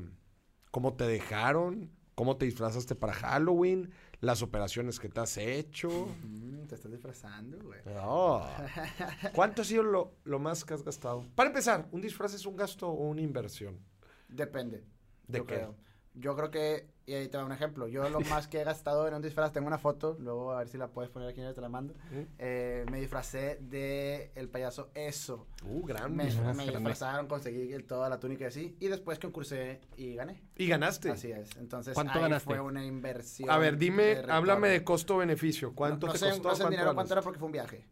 ¿Cómo 0.70 0.94
te 0.94 1.04
dejaron? 1.06 1.90
¿Cómo 2.16 2.36
te 2.36 2.46
disfrazaste 2.46 2.94
para 2.96 3.12
Halloween? 3.12 3.92
Las 4.24 4.40
operaciones 4.40 4.98
que 4.98 5.10
te 5.10 5.20
has 5.20 5.36
hecho. 5.36 6.08
Mm, 6.22 6.66
te 6.66 6.76
estás 6.76 6.90
disfrazando, 6.90 7.58
güey. 7.62 7.80
No. 7.84 8.42
¿Cuánto 9.34 9.60
ha 9.60 9.64
sido 9.66 9.82
lo, 9.82 10.16
lo 10.24 10.38
más 10.38 10.64
que 10.64 10.72
has 10.72 10.82
gastado? 10.82 11.26
Para 11.34 11.50
empezar, 11.50 11.86
¿un 11.92 12.00
disfraz 12.00 12.32
es 12.32 12.46
un 12.46 12.56
gasto 12.56 12.88
o 12.88 13.08
una 13.08 13.20
inversión? 13.20 13.78
Depende. 14.26 14.82
¿De 15.28 15.40
qué? 15.40 15.44
creo. 15.44 15.76
Yo 16.14 16.36
creo 16.36 16.50
que, 16.50 16.86
y 17.06 17.14
ahí 17.14 17.28
te 17.28 17.36
va 17.36 17.44
un 17.44 17.52
ejemplo, 17.52 17.88
yo 17.88 18.08
lo 18.08 18.20
más 18.30 18.48
que 18.48 18.60
he 18.60 18.64
gastado 18.64 19.06
en 19.08 19.14
un 19.14 19.22
disfraz, 19.22 19.52
tengo 19.52 19.66
una 19.66 19.78
foto, 19.78 20.16
luego 20.20 20.52
a 20.52 20.58
ver 20.58 20.68
si 20.68 20.78
la 20.78 20.88
puedes 20.88 21.10
poner 21.10 21.28
aquí, 21.28 21.40
te 21.54 21.60
la 21.60 21.68
mando, 21.68 21.94
eh, 22.38 22.86
me 22.90 23.00
disfracé 23.00 23.58
de 23.60 24.30
el 24.34 24.48
payaso 24.48 24.90
Eso. 24.94 25.46
Uh, 25.64 25.84
gran 25.84 26.14
Me, 26.14 26.24
me 26.54 26.66
disfrazaron, 26.66 27.26
conseguí 27.26 27.76
toda 27.82 28.08
la 28.08 28.20
túnica 28.20 28.44
y 28.44 28.46
así, 28.46 28.76
y 28.80 28.88
después 28.88 29.18
concursé 29.18 29.80
y 29.96 30.14
gané. 30.14 30.42
Y 30.56 30.66
ganaste. 30.68 31.10
Así 31.10 31.32
es, 31.32 31.56
entonces 31.56 31.94
¿Cuánto 31.94 32.14
ahí 32.14 32.22
ganaste? 32.22 32.44
fue 32.46 32.60
una 32.60 32.84
inversión. 32.84 33.50
A 33.50 33.58
ver, 33.58 33.76
dime, 33.76 34.14
de 34.14 34.32
háblame 34.32 34.68
de 34.68 34.84
costo-beneficio. 34.84 35.74
¿Cuánto 35.74 36.06
no, 36.06 36.12
no 36.12 36.12
te 36.12 36.18
sé, 36.18 36.30
costó? 36.30 36.48
No 36.48 36.54
sé 36.54 36.62
en 36.62 36.62
¿Cuánto 36.62 36.70
dinero 36.70 36.94
cuánto 36.94 37.12
era 37.14 37.22
porque 37.22 37.38
fue 37.38 37.46
un 37.46 37.52
viaje. 37.52 37.84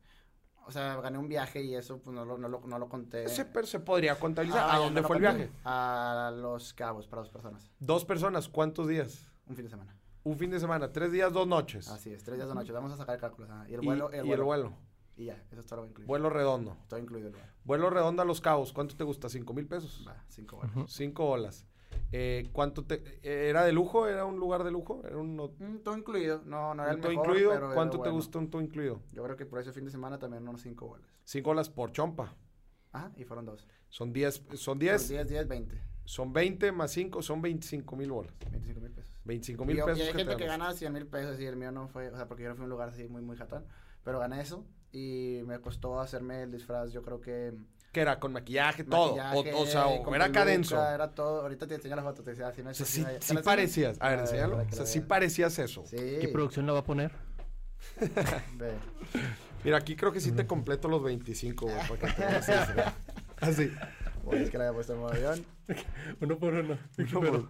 O 0.66 0.70
sea, 0.72 0.96
gané 1.00 1.18
un 1.18 1.28
viaje 1.28 1.62
y 1.62 1.74
eso 1.74 1.98
pues 1.98 2.14
no 2.14 2.24
lo, 2.24 2.38
no 2.38 2.48
lo, 2.48 2.60
no 2.60 2.78
lo 2.78 2.88
conté. 2.88 3.28
Se, 3.28 3.44
pero 3.44 3.66
se 3.66 3.80
podría 3.80 4.18
contabilizar. 4.18 4.68
Ah, 4.70 4.74
¿A 4.74 4.78
dónde 4.78 5.00
no 5.02 5.06
fue 5.08 5.16
el 5.16 5.22
viaje? 5.22 5.50
A 5.64 6.32
Los 6.36 6.72
Cabos, 6.72 7.06
para 7.08 7.22
dos 7.22 7.30
personas. 7.30 7.70
Dos 7.80 8.04
personas, 8.04 8.48
¿cuántos 8.48 8.86
días? 8.88 9.26
Un 9.46 9.56
fin 9.56 9.64
de 9.64 9.70
semana. 9.70 9.96
Un 10.24 10.38
fin 10.38 10.50
de 10.50 10.60
semana, 10.60 10.92
tres 10.92 11.10
días, 11.10 11.32
dos 11.32 11.48
noches. 11.48 11.88
Así 11.88 12.12
es, 12.12 12.22
tres 12.22 12.36
días 12.36 12.48
de 12.48 12.54
noche. 12.54 12.70
Vamos 12.72 12.92
a 12.92 12.96
sacar 12.96 13.18
cálculos. 13.18 13.50
Y 13.68 13.74
el 13.74 13.82
Y- 13.82 13.86
vuelo. 13.86 14.10
y 14.12 14.30
el 14.30 14.42
vuelo. 14.42 14.72
Y 15.16 15.24
ya, 15.26 15.42
eso 15.50 15.60
es 15.60 15.66
todo 15.66 15.80
lo 15.82 15.86
incluido. 15.88 16.06
Vuelo 16.08 16.30
redondo. 16.30 16.76
Todo 16.88 16.98
incluido 17.00 17.28
el 17.28 17.34
vuelo. 17.34 17.48
Vuelo 17.64 17.90
redondo 17.90 18.22
a 18.22 18.24
Los 18.24 18.40
Cabos. 18.40 18.72
¿Cuánto 18.72 18.96
te 18.96 19.04
gusta? 19.04 19.28
¿Cinco 19.28 19.52
mil 19.52 19.66
pesos? 19.66 20.04
Va, 20.08 20.24
cinco. 20.28 20.60
Ujú. 20.64 20.86
Cinco 20.88 21.26
olas. 21.28 21.66
Eh, 22.12 22.48
¿Cuánto 22.52 22.84
te... 22.84 23.02
¿Era 23.22 23.64
de 23.64 23.72
lujo? 23.72 24.06
¿Era 24.06 24.24
un 24.24 24.38
lugar 24.38 24.64
de 24.64 24.70
lujo? 24.70 25.02
¿Era 25.06 25.16
un, 25.18 25.36
Mm, 25.36 25.78
todo 25.82 25.96
incluido. 25.96 26.42
No, 26.44 26.74
no 26.74 26.82
era 26.82 26.92
el 26.92 27.00
todo 27.00 27.10
mejor, 27.10 27.26
incluido? 27.26 27.52
pero 27.52 27.74
¿Cuánto 27.74 27.92
te 27.96 27.98
bueno. 28.00 28.14
gusta 28.14 28.38
un 28.38 28.50
todo 28.50 28.60
incluido? 28.62 29.00
Yo 29.12 29.22
creo 29.24 29.36
que 29.36 29.46
por 29.46 29.60
ese 29.60 29.72
fin 29.72 29.84
de 29.84 29.90
semana 29.90 30.18
también 30.18 30.46
unos 30.46 30.62
cinco 30.62 30.88
vuelos. 30.88 31.08
Cinco 31.24 31.50
olas 31.50 31.70
por 31.70 31.92
chompa. 31.92 32.34
Ajá, 32.92 33.10
y 33.16 33.24
fueron 33.24 33.46
dos. 33.46 33.66
Son 33.88 34.12
10, 34.12 34.42
son 34.54 34.56
Son 34.58 34.78
10, 34.78 35.08
10, 35.08 35.28
10, 35.28 35.48
20. 35.48 35.82
son 36.04 36.32
20 36.32 36.72
más 36.72 36.90
5, 36.90 37.22
son 37.22 37.40
25 37.40 37.96
mil 37.96 38.10
bolas. 38.10 38.34
25 38.50 38.80
mil 38.80 38.90
pesos. 38.90 39.20
25 39.24 39.64
Y, 39.64 39.66
mil 39.68 39.76
yo- 39.78 39.84
y 39.84 39.86
pesos 39.86 40.00
hay 40.08 40.12
gente 40.14 40.32
te 40.32 40.36
que 40.36 40.46
gana 40.46 40.72
100 40.74 40.92
mil 40.92 41.06
pesos 41.06 41.40
y 41.40 41.46
el 41.46 41.56
mío 41.56 41.72
no 41.72 41.88
fue, 41.88 42.08
o 42.08 42.16
sea, 42.16 42.26
porque 42.28 42.42
yo 42.42 42.48
no 42.50 42.54
fui 42.56 42.62
a 42.62 42.64
un 42.64 42.70
lugar 42.70 42.88
así 42.90 43.08
muy, 43.08 43.22
muy 43.22 43.36
jatón. 43.36 43.64
Pero 44.04 44.18
gané 44.18 44.40
eso 44.40 44.66
y 44.92 45.40
me 45.46 45.60
costó 45.60 46.00
hacerme 46.00 46.42
el 46.42 46.50
disfraz, 46.50 46.92
yo 46.92 47.02
creo 47.02 47.20
que... 47.20 47.54
Que 47.92 48.00
era 48.00 48.18
con 48.18 48.32
maquillaje, 48.32 48.84
todo. 48.84 49.16
maquillaje, 49.16 49.52
O, 49.52 49.60
o 49.62 49.66
sea, 49.66 49.86
o 49.86 50.14
era 50.14 50.28
denso. 50.28 50.76
Era 50.82 51.10
todo. 51.14 51.42
Ahorita 51.42 51.66
te 51.66 51.74
enseño 51.74 51.94
la 51.94 52.02
foto, 52.02 52.22
te 52.22 52.30
decía 52.30 52.48
así 52.48 52.62
me 52.62 52.70
O 52.70 52.74
sea, 52.74 52.84
así 52.84 52.92
sí, 53.00 53.04
me- 53.06 53.12
¿te 53.18 53.26
sí 53.26 53.36
parecías. 53.44 53.96
A 54.00 54.08
ver, 54.08 54.18
A 54.18 54.22
enséñalo. 54.22 54.56
O 54.58 54.74
sea, 54.74 54.86
sí 54.86 55.00
parecías 55.00 55.58
eso. 55.58 55.84
Sí. 55.86 55.96
¿Qué 56.20 56.28
producción 56.32 56.66
la 56.66 56.72
va 56.72 56.78
a 56.80 56.84
poner? 56.84 57.12
Ve. 58.56 58.72
Mira, 59.64 59.76
aquí 59.76 59.94
creo 59.94 60.10
que 60.12 60.20
sí 60.20 60.32
te 60.32 60.46
completo 60.46 60.88
los 60.88 61.02
25, 61.02 61.66
güey, 61.66 61.76
para 61.88 62.14
que 62.14 62.22
te 62.22 62.24
así. 62.24 62.52
Así. 63.40 63.72
Oye, 64.24 64.44
es 64.44 64.50
que 64.50 64.56
la 64.58 64.64
había 64.64 64.74
puesto 64.74 64.94
en 64.94 64.98
modo 65.00 65.12
avión. 65.12 65.44
Uno 66.20 66.38
por 66.38 66.54
uno. 66.54 66.78
Uno 66.98 67.20
por- 67.20 67.48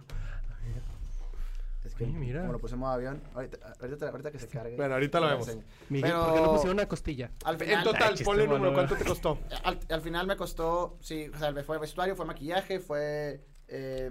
Es 1.93 1.97
que 1.99 2.05
Oye, 2.05 2.13
mira. 2.13 2.41
como 2.41 2.53
lo 2.53 2.59
puse 2.59 2.73
en 2.73 2.79
modo 2.79 2.91
avión, 2.91 3.21
ahorita, 3.35 3.57
ahorita, 3.79 4.09
ahorita 4.09 4.31
que 4.31 4.39
se 4.39 4.47
cargue. 4.47 4.75
Bueno, 4.75 4.95
ahorita 4.95 5.19
lo 5.19 5.27
vemos. 5.27 5.47
Miguel, 5.89 6.09
Pero- 6.11 6.25
¿por 6.25 6.33
qué 6.33 6.41
no 6.41 6.51
pusieron 6.53 6.73
una 6.77 6.87
costilla? 6.87 7.31
Al 7.45 7.53
En 7.55 7.59
final, 7.59 7.83
total, 7.83 8.09
chiste 8.09 8.23
ponle 8.25 8.43
un 8.43 8.49
número. 8.49 8.73
¿Cuánto 8.73 8.95
te 8.95 9.05
costó? 9.05 9.37
al, 9.63 9.79
al 9.89 10.01
final 10.01 10.25
me 10.27 10.35
costó, 10.35 10.97
sí, 11.01 11.27
o 11.33 11.37
sea, 11.37 11.53
fue 11.63 11.77
vestuario, 11.77 12.15
fue 12.15 12.25
maquillaje, 12.25 12.79
fue, 12.79 13.45
eh, 13.67 14.09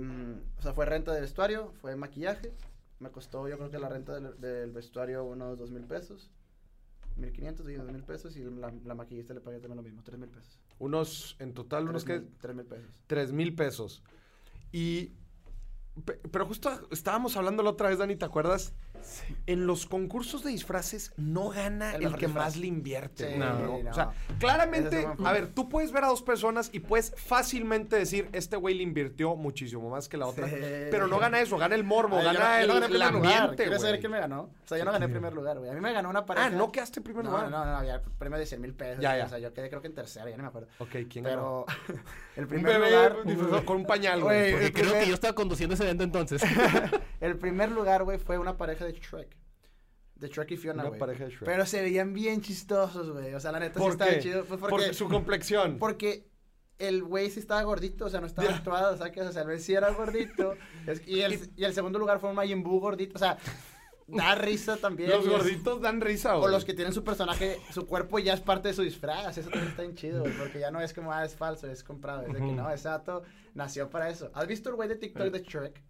o 0.59 0.63
sea, 0.63 0.73
fue 0.75 0.87
renta 0.87 1.13
de 1.13 1.21
vestuario, 1.21 1.73
fue 1.81 1.97
maquillaje. 1.97 2.53
Me 3.01 3.11
costó, 3.11 3.49
yo 3.49 3.59
creo 3.59 3.69
que 3.69 3.81
la 3.81 3.89
renta 3.89 4.15
del, 4.15 4.41
del 4.41 4.71
vestuario 4.71 5.25
unos 5.25 5.59
dos 5.59 5.73
mil 5.73 5.83
pesos. 5.85 6.31
1500 7.17 7.69
y 7.69 7.75
dos 7.75 7.91
mil 7.93 8.05
pesos 8.05 8.37
y 8.37 8.45
la, 8.45 8.73
la 8.85 8.95
maquillista 8.95 9.35
le 9.35 9.41
pagué 9.41 9.59
también 9.59 9.77
lo 9.77 9.83
mismo, 9.83 10.03
tres 10.03 10.19
mil 10.19 10.29
pesos. 10.31 10.59
Unos, 10.79 11.37
en 11.41 11.53
total, 11.53 11.89
unos 11.89 12.05
que... 12.05 12.23
Tres 12.41 12.55
mil 12.55 12.65
pesos. 12.65 13.01
3 13.09 13.33
mil 13.33 13.55
pesos. 13.55 14.03
Y. 14.73 15.13
pe- 16.05 16.21
Pero 16.31 16.47
justo 16.47 16.71
estábamos 16.91 17.37
hablando 17.37 17.63
la 17.63 17.71
otra 17.71 17.89
vez, 17.89 17.99
Dani, 17.99 18.17
¿te 18.17 18.25
acuerdas? 18.25 18.75
En 19.47 19.67
los 19.67 19.87
concursos 19.87 20.45
de 20.45 20.51
disfraces 20.51 21.13
no 21.17 21.49
gana 21.49 21.95
El 21.95 22.15
que 22.15 22.27
disfraz. 22.27 22.35
más 22.35 22.57
le 22.57 22.67
invierte. 22.69 23.25
Sí, 23.33 23.37
güey, 23.37 23.39
no. 23.39 23.83
¿no? 23.83 23.91
O 23.91 23.95
sea, 23.95 24.11
claramente, 24.39 25.09
a 25.25 25.33
ver, 25.33 25.49
tú 25.49 25.69
puedes 25.69 25.91
ver 25.93 26.05
a 26.05 26.07
dos 26.09 26.23
personas 26.23 26.71
y 26.73 26.81
puedes 26.81 27.13
fácilmente 27.17 27.97
decir, 27.97 28.29
este 28.33 28.57
güey 28.57 28.75
le 28.77 28.83
invirtió 28.85 29.35
muchísimo 29.35 29.91
más 29.91 30.09
que 30.09 30.17
la 30.17 30.27
otra. 30.27 30.49
Sí. 30.49 30.55
Pero 30.91 31.07
no 31.09 31.19
gana 31.19 31.41
eso, 31.41 31.59
gana 31.59 31.75
el 31.75 31.85
morbo, 31.85 32.19
Ay, 32.19 32.25
yo 32.25 32.33
no- 32.33 32.39
gana 32.39 32.61
yo 32.61 32.67
no 32.69 32.75
el, 32.75 32.81
gané 32.81 32.95
el 32.97 33.03
ambiente, 33.03 33.57
¿Quieres 33.65 33.81
saber 33.81 33.95
güey. 33.95 34.01
quién 34.01 34.13
me 34.13 34.21
ganó? 34.21 34.43
O 34.43 34.51
sea, 34.69 34.79
yo 34.79 34.85
no 34.85 34.93
gané 34.93 35.09
primer 35.09 35.33
lugar, 35.33 35.59
güey. 35.59 35.71
A 35.71 35.75
mí 35.75 35.81
me 35.81 35.93
ganó 35.93 36.09
una 36.11 36.25
pareja. 36.25 36.47
Ah, 36.47 36.51
¿no 36.51 36.71
quedaste 36.71 37.01
en 37.01 37.05
primer 37.05 37.25
no, 37.25 37.31
lugar? 37.33 37.51
No, 37.51 37.65
no, 37.65 37.77
había 37.77 38.01
premio 38.19 38.39
de 38.39 38.47
100 38.47 38.61
mil 38.61 38.75
pesos. 38.75 39.03
Ya, 39.03 39.17
ya. 39.17 39.27
O 39.27 39.29
sea, 39.29 39.39
yo 39.39 39.53
quedé 39.53 39.69
creo 39.69 39.81
que 39.83 39.89
en 39.89 39.95
tercero, 39.95 40.29
ya 40.29 40.37
no 40.37 40.43
me 40.45 40.49
acuerdo. 40.49 40.69
Ok, 40.79 40.91
¿quién 41.11 41.25
ganó? 41.25 41.65
Pero 41.87 41.99
el 42.37 42.45
Un 42.45 42.49
primer 42.49 42.81
bebé 42.81 42.91
lugar... 42.91 43.65
con 43.65 43.77
un 43.79 43.87
pañal, 43.87 44.23
güey. 44.23 44.53
Güey, 44.53 44.53
Porque 44.53 44.83
creo 44.83 44.93
que 45.01 45.07
yo 45.09 45.15
estaba 45.15 45.35
conduciendo 45.35 45.75
ese 45.75 45.85
evento 45.85 46.05
entonces. 46.05 46.43
El 47.21 47.37
primer 47.39 47.71
lugar, 47.71 48.03
güey, 48.03 48.19
fue 48.19 48.37
una 48.39 48.57
pareja 48.57 48.82
de 48.85 48.93
Shrek. 48.93 49.37
De 50.17 50.29
Shrek 50.29 50.51
y 50.53 50.57
Fiona, 50.57 50.85
güey. 50.85 50.99
pareja 50.99 51.25
de 51.25 51.31
Shrek. 51.31 51.45
Pero 51.45 51.67
se 51.67 51.83
veían 51.83 52.13
bien 52.13 52.41
chistosos, 52.43 53.11
güey. 53.11 53.35
O 53.35 53.41
sea, 53.41 53.53
la 53.53 53.61
neta 53.61 53.75
sí 53.75 53.81
¿Por 53.81 53.93
estaba 53.93 54.11
qué? 54.11 54.19
chido. 54.21 54.45
Pues 54.45 54.61
Porque 54.61 54.95
su 54.95 55.09
complexión. 55.09 55.79
porque 55.79 56.29
el 56.79 57.03
güey 57.03 57.31
sí 57.31 57.41
estaba 57.41 57.63
gordito, 57.63 58.07
o 58.07 58.11
sea, 58.11 58.21
no 58.21 58.27
estaba 58.27 58.49
Ya. 58.49 58.57
actuado, 58.57 58.97
¿sabes? 58.97 59.17
O 59.27 59.33
sea, 59.33 59.43
el 59.43 59.49
güey 59.49 59.61
sí 59.61 59.75
era 59.75 59.91
gordito. 59.91 60.55
Es- 60.87 61.07
y, 61.07 61.21
el, 61.23 61.39
y 61.57 61.65
el 61.65 61.75
segundo 61.75 61.99
lugar 61.99 62.19
fue 62.21 62.31
un 62.31 62.37
Majin 62.37 62.63
Buu 62.63 62.81
gordito. 62.81 63.15
O 63.17 63.19
sea, 63.19 63.37
da 64.09 64.35
risa 64.35 64.77
también. 64.77 65.11
Los 65.11 65.29
gorditos 65.29 65.81
dan 65.81 66.01
risa, 66.01 66.37
O 66.37 66.41
güey. 66.41 66.53
los 66.53 66.65
que 66.65 66.75
tienen 66.75 66.93
su 66.93 67.03
personaje, 67.05 67.59
su 67.71 67.87
cuerpo 67.87 68.19
ya 68.19 68.35
es 68.35 68.41
parte 68.41 68.69
de 68.69 68.75
su 68.75 68.83
disfraz. 68.83 69.39
Eso 69.39 69.49
también 69.49 69.71
está 69.71 69.83
bien 69.83 69.95
chido, 69.95 70.21
güey. 70.21 70.33
Porque 70.37 70.59
ya 70.61 70.71
no 70.71 70.81
es 70.81 70.93
como, 70.93 71.13
ah, 71.13 71.25
es 71.25 71.35
falso, 71.37 71.69
es 71.71 71.83
comprado. 71.85 72.23
Es 72.23 72.33
de 72.33 72.39
que 72.41 72.53
no, 72.53 72.69
ese 72.71 72.89
dato 72.89 73.23
nació 73.55 73.89
para 73.91 74.09
eso. 74.11 74.31
¿Has 74.35 74.47
visto 74.47 74.69
el 74.71 74.75
güey 74.77 74.89
de 74.89 74.97
TikTok 74.97 75.29
de 75.31 75.41
Shrek? 75.43 75.83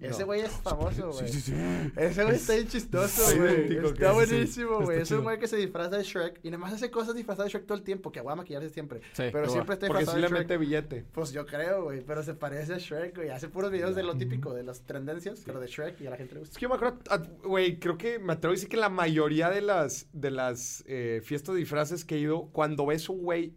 Ese 0.00 0.24
güey 0.24 0.40
es 0.40 0.50
famoso, 0.50 1.12
güey. 1.12 1.28
Sí, 1.28 1.40
sí, 1.40 1.52
sí. 1.52 1.92
Ese 1.96 2.24
güey 2.24 2.34
está 2.36 2.54
bien 2.54 2.66
chistoso, 2.68 3.22
güey. 3.38 3.76
Está 3.76 4.12
buenísimo, 4.12 4.80
güey. 4.80 5.00
Es 5.02 5.10
un 5.12 5.22
güey 5.22 5.38
que 5.38 5.46
se 5.46 5.56
disfraza 5.56 5.96
de 5.96 6.02
Shrek 6.02 6.40
y 6.42 6.50
nada 6.50 6.58
más 6.58 6.72
hace 6.72 6.90
cosas 6.90 7.14
disfrazadas 7.14 7.52
de 7.52 7.58
Shrek 7.58 7.66
todo 7.66 7.78
el 7.78 7.84
tiempo, 7.84 8.10
que 8.10 8.20
voy 8.20 8.32
a 8.32 8.36
maquillarse 8.36 8.70
siempre. 8.70 9.00
Sí, 9.12 9.22
pero 9.32 9.48
siempre 9.48 9.74
está 9.74 9.86
Porque 9.86 10.00
disfrazado 10.02 10.22
de 10.22 10.28
Shrek. 10.28 10.38
mete 10.40 10.58
billete. 10.58 11.04
Pues 11.12 11.30
yo 11.32 11.46
creo, 11.46 11.84
güey, 11.84 12.00
pero 12.04 12.22
se 12.24 12.34
parece 12.34 12.74
a 12.74 12.78
Shrek, 12.78 13.14
güey. 13.16 13.30
Hace 13.30 13.48
puros 13.48 13.70
videos 13.70 13.94
de 13.94 14.02
lo 14.02 14.16
típico, 14.16 14.52
de 14.52 14.64
las 14.64 14.80
tendencias, 14.82 15.42
pero 15.46 15.60
de 15.60 15.68
Shrek 15.68 16.00
y 16.00 16.06
a 16.08 16.10
la 16.10 16.16
gente 16.16 16.34
le 16.34 16.40
Es 16.40 16.48
gusta. 16.48 16.58
que 16.58 16.62
yo 16.64 16.68
me 16.68 16.74
acuerdo, 16.74 16.98
ah, 17.10 17.22
güey, 17.44 17.78
creo 17.78 17.96
que 17.96 18.18
me 18.18 18.32
atrevo 18.32 18.50
a 18.52 18.56
decir 18.56 18.68
que 18.68 18.76
la 18.76 18.88
mayoría 18.88 19.48
de 19.48 19.60
las, 19.60 20.08
de 20.12 20.30
las 20.32 20.82
eh, 20.88 21.20
fiestas 21.24 21.54
de 21.54 21.60
disfraces 21.60 22.04
que 22.04 22.16
he 22.16 22.18
ido, 22.18 22.48
cuando 22.52 22.84
ves 22.86 23.08
un 23.08 23.22
güey 23.22 23.54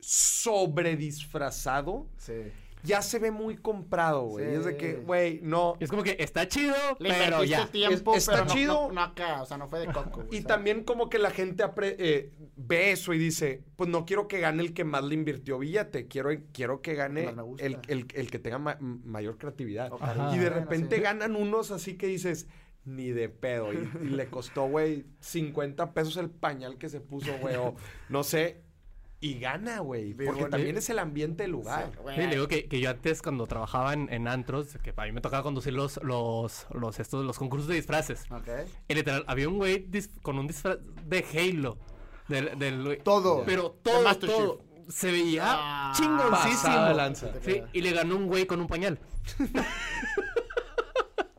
sobre 0.00 0.96
disfrazado, 0.96 2.06
Sí. 2.18 2.34
Ya 2.82 3.02
se 3.02 3.18
ve 3.18 3.30
muy 3.30 3.56
comprado, 3.56 4.22
güey. 4.22 4.46
Sí. 4.46 4.52
Es 4.54 4.64
de 4.64 4.76
que, 4.76 4.94
güey, 4.94 5.40
no. 5.42 5.76
Y 5.80 5.84
es 5.84 5.90
como 5.90 6.02
que 6.02 6.16
está 6.18 6.46
chido, 6.48 6.74
Le 6.98 7.10
pero 7.12 7.44
ya. 7.44 7.66
tiempo, 7.68 8.12
Es- 8.14 8.20
está 8.28 8.32
pero 8.32 8.44
no, 8.46 8.52
chido. 8.52 8.88
No, 8.88 8.92
no 8.94 9.00
acá, 9.02 9.42
o 9.42 9.46
sea, 9.46 9.56
no 9.58 9.68
fue 9.68 9.80
de 9.80 9.86
coco. 9.92 10.22
Y 10.30 10.36
¿sabes? 10.36 10.46
también 10.46 10.84
como 10.84 11.08
que 11.08 11.18
la 11.18 11.30
gente 11.30 11.64
apre- 11.64 11.96
eh, 11.98 12.32
ve 12.56 12.92
eso 12.92 13.12
y 13.14 13.18
dice, 13.18 13.62
pues 13.76 13.90
no 13.90 14.04
quiero 14.06 14.28
que 14.28 14.40
gane 14.40 14.62
el 14.62 14.72
que 14.74 14.84
más 14.84 15.04
le 15.04 15.14
invirtió 15.14 15.58
billete, 15.58 16.06
quiero, 16.08 16.30
quiero 16.52 16.80
que 16.82 16.94
gane 16.94 17.34
el, 17.58 17.78
el- 17.88 18.06
el 18.14 18.30
que 18.30 18.38
tenga 18.38 18.58
ma- 18.58 18.78
mayor 18.80 19.38
creatividad. 19.38 19.90
Ajá. 20.00 20.30
Y 20.34 20.38
de 20.38 20.48
bueno, 20.48 20.60
repente 20.64 20.96
sí. 20.96 21.02
ganan 21.02 21.36
unos 21.36 21.70
así 21.70 21.96
que 21.96 22.06
dices, 22.06 22.46
ni 22.84 23.10
de 23.10 23.28
pedo. 23.28 23.72
Y, 23.72 23.88
y 24.02 24.06
le 24.08 24.28
costó, 24.28 24.66
güey, 24.66 25.04
50 25.20 25.92
pesos 25.92 26.16
el 26.16 26.30
pañal 26.30 26.78
que 26.78 26.88
se 26.88 27.00
puso, 27.00 27.30
güey, 27.40 27.56
o 27.56 27.74
no 28.08 28.22
sé. 28.24 28.62
Y 29.20 29.40
gana, 29.40 29.80
güey. 29.80 30.14
Porque 30.14 30.30
bonito. 30.30 30.48
también 30.50 30.76
es 30.76 30.88
el 30.90 30.98
ambiente 31.00 31.42
del 31.42 31.50
lugar. 31.52 31.90
Sí, 31.92 31.98
güey. 32.02 32.14
Sí, 32.16 32.22
le 32.22 32.28
digo 32.30 32.46
que, 32.46 32.68
que 32.68 32.80
yo 32.80 32.88
antes 32.90 33.20
cuando 33.20 33.46
trabajaba 33.48 33.92
en, 33.92 34.12
en 34.12 34.28
antros, 34.28 34.78
que 34.82 34.94
a 34.96 35.04
mí 35.04 35.12
me 35.12 35.20
tocaba 35.20 35.42
conducir 35.42 35.72
los, 35.72 35.98
los, 36.04 36.66
los, 36.72 37.00
estos, 37.00 37.24
los 37.24 37.36
concursos 37.36 37.66
de 37.68 37.74
disfraces. 37.74 38.26
Ok. 38.30 38.48
Y 38.86 38.94
literal, 38.94 39.24
había 39.26 39.48
un 39.48 39.56
güey 39.56 39.86
con 40.22 40.38
un 40.38 40.46
disfraz 40.46 40.78
de 41.06 41.24
Halo. 41.34 41.78
Del, 42.28 42.58
del, 42.58 43.00
Todo. 43.02 43.42
Pero 43.44 43.70
todo, 43.82 44.14
todo. 44.18 44.60
Se 44.88 45.10
veía 45.10 45.42
Ah, 45.46 45.92
chingoncísimo. 45.96 46.92
lanza. 46.94 47.30
Sí, 47.44 47.60
y 47.72 47.80
le 47.82 47.90
ganó 47.92 48.16
un 48.16 48.26
güey 48.28 48.46
con 48.46 48.60
un 48.60 48.68
pañal. 48.68 48.98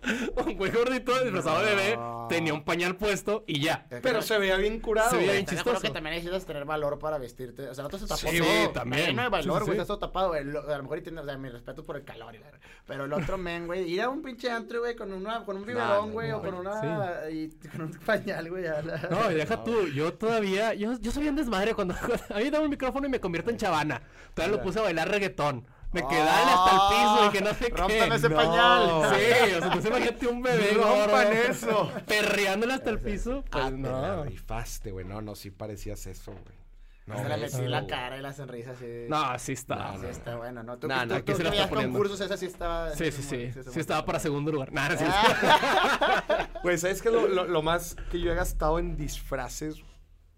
un 0.46 0.58
güey 0.58 0.72
gordito 0.72 1.24
disfrazado 1.24 1.60
de 1.64 1.76
bebé, 1.76 2.00
tenía 2.30 2.54
un 2.54 2.64
pañal 2.64 2.96
puesto 2.96 3.44
y 3.48 3.62
ya. 3.62 3.86
Pero 4.02 4.22
se 4.22 4.38
veía 4.38 4.56
bien 4.58 4.80
curado. 4.80 5.10
Se 5.12 5.16
veía 5.18 5.28
güey. 5.28 5.38
bien 5.38 5.44
¿Estás 5.46 5.56
de 5.56 5.62
acuerdo 5.62 5.78
chistoso. 5.80 5.94
que 5.94 5.98
también 5.98 6.16
necesitas 6.16 6.46
tener 6.46 6.66
valor 6.66 7.00
para 7.00 7.18
vestirte? 7.18 7.68
O 7.70 7.74
sea, 7.74 7.84
no 7.84 7.90
te 7.90 8.00
se 8.00 8.08
tapó 8.08 8.28
Sí, 8.30 8.40
todo. 8.40 8.70
también. 8.72 9.16
No 9.16 9.22
hay 9.24 9.30
valor, 9.30 9.60
güey. 9.64 9.66
sí, 9.66 9.66
sí. 9.66 9.72
Estás 9.72 9.88
todo 9.88 10.00
tapado, 10.00 10.34
A 10.34 10.42
lo 10.42 10.84
mejor 10.84 10.98
y 10.98 11.02
tiene, 11.02 11.22
o 11.22 11.26
sea, 11.26 11.38
mi 11.38 11.50
respeto 11.50 11.84
por 11.84 11.96
el 11.98 12.04
calor 12.04 12.36
y 12.36 12.40
la 12.40 12.46
Pero 12.88 13.06
el 13.06 13.14
otro 13.14 13.38
men, 13.38 13.68
güey, 13.68 13.90
ir 13.90 14.02
a 14.02 14.10
un 14.10 14.22
pinche 14.22 14.50
antro, 14.50 14.80
güey, 14.80 14.96
con, 14.96 15.12
una, 15.14 15.44
con 15.46 15.58
un 15.58 15.66
biberón, 15.66 16.12
güey, 16.12 16.30
no, 16.30 16.38
o 16.38 16.42
con 16.42 16.54
una... 16.56 17.30
Y 17.30 17.50
con 17.72 17.82
un 17.82 17.92
pañal, 18.06 18.50
güey. 18.50 18.66
a 18.68 18.82
la- 18.82 18.98
No, 19.10 19.32
y 19.32 19.36
deja 19.36 19.64
tú, 19.64 19.88
yo 19.88 20.14
todavía, 20.14 20.74
yo, 20.74 20.94
yo 21.00 21.12
soy 21.12 21.24
bien 21.24 21.36
desmadre 21.36 21.74
cuando 21.74 21.94
a 22.34 22.38
mí 22.38 22.50
dame 22.50 22.66
un 22.66 22.70
micrófono 22.72 23.08
y 23.08 23.10
me 23.10 23.20
convierto 23.20 23.50
en 23.50 23.58
chavana. 23.58 24.02
Todavía 24.34 24.58
lo 24.58 24.64
puse 24.64 24.80
a 24.80 24.84
bailar 24.84 25.10
reggaetón. 25.10 25.66
Me 25.92 26.02
quedaban 26.08 26.48
hasta 26.50 26.72
el 26.72 26.80
piso 26.90 27.26
y 27.26 27.30
que 27.32 27.42
no 27.42 27.54
sé 27.56 27.72
qué. 27.72 27.78
Rompan 27.78 28.12
ese 28.14 28.30
No. 28.30 28.36
pañal. 28.36 28.90
Sí, 29.10 29.26
o 29.26 29.48
sea, 29.48 29.56
entonces 29.56 29.86
imagínate 29.90 30.28
un 30.28 30.42
bebé 30.44 30.72
Rompan 30.74 31.34
eso. 31.34 31.92
Perreándole 32.06 32.74
hasta 32.74 32.90
el 32.92 33.00
piso. 33.00 33.44
Pues 33.50 33.64
Ah, 33.66 33.70
te 33.72 33.78
la 33.78 34.16
no. 34.18 34.24
rifaste, 34.26 34.92
güey. 34.92 35.06
No, 35.06 35.22
no, 35.22 35.34
sí 35.36 35.50
parecías 35.52 36.06
eso, 36.06 36.32
güey. 36.32 36.60
No, 37.08 37.16
Se 37.16 37.24
le 37.24 37.28
güey, 37.30 37.42
metí 37.42 37.54
eso- 37.56 37.64
la 37.64 37.88
cara 37.88 38.18
y 38.18 38.22
la 38.22 38.34
sonrisa 38.34 38.70
así. 38.72 38.86
No, 39.10 39.18
así 39.18 39.54
está. 39.54 39.76
No, 39.78 39.92
Sí, 39.94 39.98
no, 40.04 40.08
está 40.10 40.36
bueno, 40.36 40.62
¿no? 40.62 40.78
Tú, 40.78 40.88
Nah, 40.88 41.02
tú, 41.02 41.08
nah, 41.08 41.18
tú, 41.20 41.26
¿qué 41.26 41.36
se 41.36 41.44
tú 41.44 41.50
poniendo? 41.50 41.78
concursos, 41.80 42.22
esa 42.22 42.38
sí 42.38 42.46
estaba... 42.46 42.92
Sí, 42.92 43.12
sí, 43.12 43.24
sí. 43.24 43.52
se 43.52 43.64
Sí 43.64 43.80
estaba 43.80 44.06
para 44.06 44.20
segundo 44.20 44.52
lugar. 44.52 44.72
Nada, 44.72 44.96
sí. 44.96 45.06
Ah. 45.08 46.48
Güey, 46.62 46.78
¿sabes 46.78 47.02
qué? 47.02 47.10
es 47.10 47.16
Lo, 47.16 47.28
lo- 47.28 47.46
lo 47.48 47.62
más 47.64 47.96
que 48.12 48.20
yo 48.20 48.32
he 48.32 48.36
gastado 48.36 48.78
en 48.78 48.96
disfraces. 48.96 49.82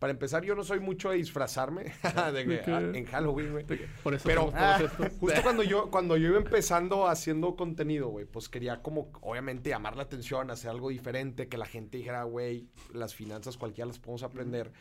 Para 0.01 0.13
empezar, 0.13 0.43
yo 0.43 0.55
no 0.55 0.63
soy 0.63 0.79
mucho 0.79 1.11
de 1.11 1.17
disfrazarme 1.17 1.93
ah, 2.03 2.33
en 2.35 3.05
Halloween, 3.05 3.51
güey. 3.51 3.65
Por 4.01 4.15
eso 4.15 4.23
Pero- 4.27 4.51
estos. 4.51 5.11
Justo 5.19 5.39
cuando 5.43 5.61
yo, 5.61 5.91
cuando 5.91 6.17
yo 6.17 6.29
iba 6.29 6.37
empezando 6.39 7.07
haciendo 7.07 7.55
contenido, 7.55 8.07
güey, 8.07 8.25
pues 8.25 8.49
quería 8.49 8.81
como, 8.81 9.11
obviamente, 9.21 9.69
llamar 9.69 9.95
la 9.95 10.01
atención, 10.01 10.49
hacer 10.49 10.71
algo 10.71 10.89
diferente, 10.89 11.47
que 11.49 11.55
la 11.55 11.67
gente 11.67 11.99
dijera, 11.99 12.23
güey, 12.23 12.67
las 12.91 13.13
finanzas 13.13 13.57
cualquiera 13.57 13.85
las 13.85 13.99
podemos 13.99 14.23
aprender. 14.23 14.71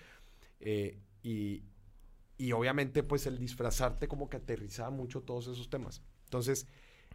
Eh, 0.58 0.98
y, 1.22 1.64
y 2.38 2.52
obviamente, 2.52 3.02
pues 3.02 3.26
el 3.26 3.36
disfrazarte 3.36 4.08
como 4.08 4.30
que 4.30 4.38
aterrizaba 4.38 4.88
mucho 4.88 5.20
todos 5.20 5.48
esos 5.48 5.68
temas. 5.68 6.00
Entonces, 6.24 6.66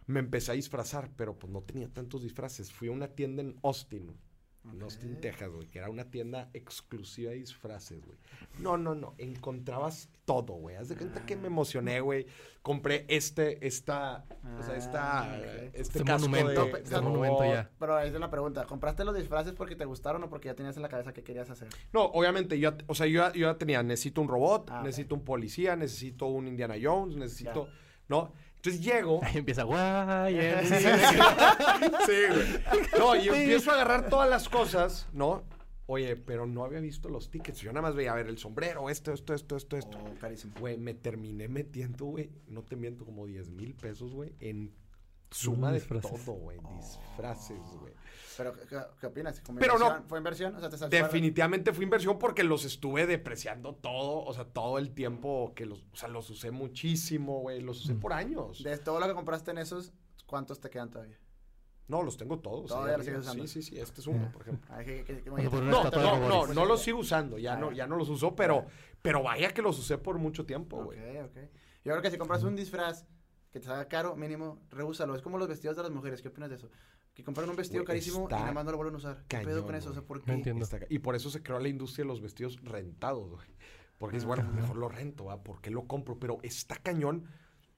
me 0.06 0.20
empecé 0.20 0.52
a 0.52 0.54
disfrazar, 0.54 1.10
pero 1.16 1.36
pues 1.36 1.52
no 1.52 1.60
tenía 1.62 1.92
tantos 1.92 2.22
disfraces. 2.22 2.70
Fui 2.70 2.86
a 2.86 2.92
una 2.92 3.08
tienda 3.08 3.42
en 3.42 3.58
Austin, 3.64 4.16
en 4.72 4.82
Austin, 4.82 5.14
Ok. 5.14 5.20
Texas, 5.20 5.50
güey, 5.50 5.66
que 5.68 5.78
era 5.78 5.88
una 5.90 6.04
tienda 6.10 6.48
exclusiva 6.54 7.30
de 7.30 7.36
disfraces, 7.38 8.04
güey. 8.04 8.18
No, 8.58 8.76
no, 8.76 8.94
no, 8.94 9.14
encontrabas 9.18 10.08
todo, 10.24 10.54
güey. 10.54 10.76
Haz 10.76 10.88
de 10.88 10.96
cuenta 10.96 11.24
que 11.24 11.36
me 11.36 11.46
emocioné, 11.46 12.00
güey. 12.00 12.26
Compré 12.62 13.04
este, 13.08 13.64
esta, 13.66 14.24
o 14.58 14.62
sea, 14.62 14.76
esta, 14.76 15.22
Ah, 15.22 15.36
este 15.72 15.80
Este 15.82 16.04
casco 16.04 16.28
monumento, 16.28 16.64
de, 16.64 16.70
este 16.82 16.94
de 16.94 17.00
monumento 17.00 17.38
robot. 17.40 17.54
ya. 17.54 17.70
Pero 17.78 17.96
ahí 17.96 18.08
es 18.08 18.14
la 18.14 18.30
pregunta. 18.30 18.66
¿Compraste 18.66 19.04
los 19.04 19.14
disfraces 19.16 19.52
porque 19.52 19.76
te 19.76 19.84
gustaron 19.84 20.22
o 20.24 20.28
porque 20.28 20.48
ya 20.48 20.54
tenías 20.56 20.76
en 20.76 20.82
la 20.82 20.88
cabeza 20.88 21.12
qué 21.12 21.22
querías 21.22 21.48
hacer? 21.48 21.68
No, 21.92 22.04
obviamente, 22.06 22.58
yo, 22.58 22.72
o 22.88 22.94
sea, 22.94 23.06
yo, 23.06 23.20
ya- 23.20 23.32
yo 23.32 23.50
ya 23.52 23.56
tenía, 23.58 23.82
necesito 23.82 24.20
un 24.20 24.28
robot, 24.28 24.68
Ah, 24.72 24.82
necesito 24.82 25.14
un 25.14 25.24
policía, 25.24 25.76
necesito 25.76 26.26
un 26.26 26.48
Indiana 26.48 26.74
Jones, 26.82 27.16
necesito, 27.16 27.68
¿no? 28.08 28.32
Entonces 28.66 28.84
llego. 28.84 29.20
Ahí 29.22 29.38
empieza, 29.38 29.62
guay, 29.62 30.34
Sí, 30.66 30.74
sí, 32.06 32.20
güey. 32.30 32.98
No, 32.98 33.16
y 33.16 33.28
empiezo 33.28 33.70
a 33.70 33.74
agarrar 33.74 34.08
todas 34.08 34.28
las 34.28 34.48
cosas, 34.48 35.08
¿no? 35.12 35.44
Oye, 35.88 36.16
pero 36.16 36.46
no 36.46 36.64
había 36.64 36.80
visto 36.80 37.08
los 37.08 37.30
tickets. 37.30 37.60
Yo 37.60 37.72
nada 37.72 37.82
más 37.82 37.94
veía, 37.94 38.12
a 38.12 38.16
ver, 38.16 38.26
el 38.26 38.38
sombrero, 38.38 38.90
esto, 38.90 39.12
esto, 39.12 39.34
esto, 39.34 39.56
esto, 39.56 39.76
esto. 39.76 39.98
Oh, 39.98 40.18
carísimo. 40.18 40.52
Güey, 40.58 40.78
me 40.78 40.94
terminé 40.94 41.46
metiendo, 41.46 42.06
güey, 42.06 42.32
no 42.48 42.64
te 42.64 42.74
miento, 42.74 43.04
como 43.04 43.24
10 43.24 43.50
mil 43.50 43.74
pesos, 43.74 44.12
güey, 44.12 44.34
en 44.40 44.74
suma 45.30 45.68
de 45.72 45.78
disfraces. 45.78 46.24
todo, 46.24 46.34
güey. 46.36 46.58
Disfraces, 46.76 47.58
güey. 47.80 47.94
Pero, 48.36 48.52
¿qué, 48.68 48.78
qué 49.00 49.06
opinas? 49.06 49.40
¿Como 49.40 49.58
Pero 49.58 49.78
no. 49.78 50.02
¿Fue 50.08 50.18
inversión? 50.18 50.54
O 50.54 50.60
sea, 50.60 50.68
te 50.68 50.76
salió 50.76 51.02
Definitivamente 51.02 51.72
fue 51.72 51.84
inversión 51.84 52.18
porque 52.18 52.44
los 52.44 52.64
estuve 52.66 53.06
depreciando 53.06 53.74
todo, 53.74 54.22
o 54.24 54.32
sea, 54.34 54.44
todo 54.44 54.78
el 54.78 54.92
tiempo 54.92 55.52
que 55.54 55.64
los, 55.64 55.86
o 55.92 55.96
sea, 55.96 56.08
los 56.08 56.28
usé 56.28 56.50
muchísimo, 56.50 57.40
güey, 57.40 57.60
los 57.62 57.82
usé 57.84 57.94
por 57.94 58.12
años. 58.12 58.62
De 58.62 58.76
todo 58.78 59.00
lo 59.00 59.06
que 59.08 59.14
compraste 59.14 59.52
en 59.52 59.58
esos, 59.58 59.92
¿cuántos 60.26 60.60
te 60.60 60.68
quedan 60.68 60.90
todavía? 60.90 61.18
No, 61.88 62.02
los 62.02 62.16
tengo 62.16 62.40
todos. 62.40 62.66
Todavía 62.68 62.94
ahí 62.94 62.98
los 62.98 63.06
arriba. 63.06 63.22
sigues 63.22 63.26
usando. 63.28 63.46
Sí, 63.46 63.62
sí, 63.62 63.70
sí, 63.70 63.80
este 63.80 64.00
es 64.00 64.06
uno, 64.08 64.30
por 64.32 64.42
ejemplo. 64.42 64.74
Ay, 64.74 64.84
que- 64.84 65.04
que- 65.04 65.22
que- 65.22 65.30
Cuando 65.30 65.50
por 65.50 65.62
una 65.62 65.70
No, 65.70 65.90
no, 65.90 66.28
no, 66.46 66.54
no 66.54 66.64
los 66.66 66.82
sigo 66.82 66.98
usando, 66.98 67.38
ya 67.38 67.54
Ah, 67.54 67.56
no, 67.56 67.72
ya. 67.72 67.86
no 67.86 67.96
los 67.96 68.08
uso, 68.10 68.34
pero, 68.34 68.66
pero 69.00 69.22
vaya 69.22 69.54
que 69.54 69.62
los 69.62 69.78
usé 69.78 69.96
por 69.96 70.18
mucho 70.18 70.44
tiempo, 70.44 70.76
Ok, 70.78 70.84
güey. 70.86 71.18
ok. 71.20 71.36
Yo 71.84 71.92
creo 71.92 72.02
que 72.02 72.10
si 72.10 72.18
compras 72.18 72.42
un 72.42 72.56
disfraz 72.56 73.06
que 73.56 73.60
te 73.60 73.66
salga 73.68 73.88
caro, 73.88 74.16
mínimo, 74.16 74.60
reúsalo. 74.70 75.14
Es 75.14 75.22
como 75.22 75.38
los 75.38 75.48
vestidos 75.48 75.76
de 75.78 75.82
las 75.82 75.90
mujeres. 75.90 76.20
¿Qué 76.20 76.28
opinas 76.28 76.50
de 76.50 76.56
eso? 76.56 76.70
Que 77.14 77.24
compran 77.24 77.48
un 77.48 77.56
vestido 77.56 77.84
carísimo 77.84 78.28
y 78.28 78.34
nada 78.34 78.52
más 78.52 78.66
no 78.66 78.72
lo 78.72 78.76
vuelven 78.76 78.94
a 78.94 78.98
usar. 78.98 79.24
¿Qué 79.28 79.38
pedo 79.38 79.46
cañón, 79.46 79.64
con 79.64 79.74
eso? 79.76 79.90
O 79.90 79.92
sea. 79.94 80.02
¿por 80.02 80.18
No 80.18 80.24
qué? 80.26 80.32
entiendo. 80.32 80.66
Y 80.90 80.98
por 80.98 81.16
eso 81.16 81.30
se 81.30 81.42
creó 81.42 81.58
la 81.58 81.68
industria 81.68 82.04
de 82.04 82.08
los 82.08 82.20
vestidos 82.20 82.58
rentados, 82.62 83.30
güey. 83.32 83.48
Porque 83.96 84.18
es 84.18 84.26
bueno, 84.26 84.42
mejor 84.52 84.76
lo 84.76 84.90
rento, 84.90 85.24
¿va? 85.24 85.42
¿Por 85.42 85.62
qué 85.62 85.70
lo 85.70 85.86
compro? 85.86 86.18
Pero 86.18 86.36
está 86.42 86.76
cañón. 86.76 87.24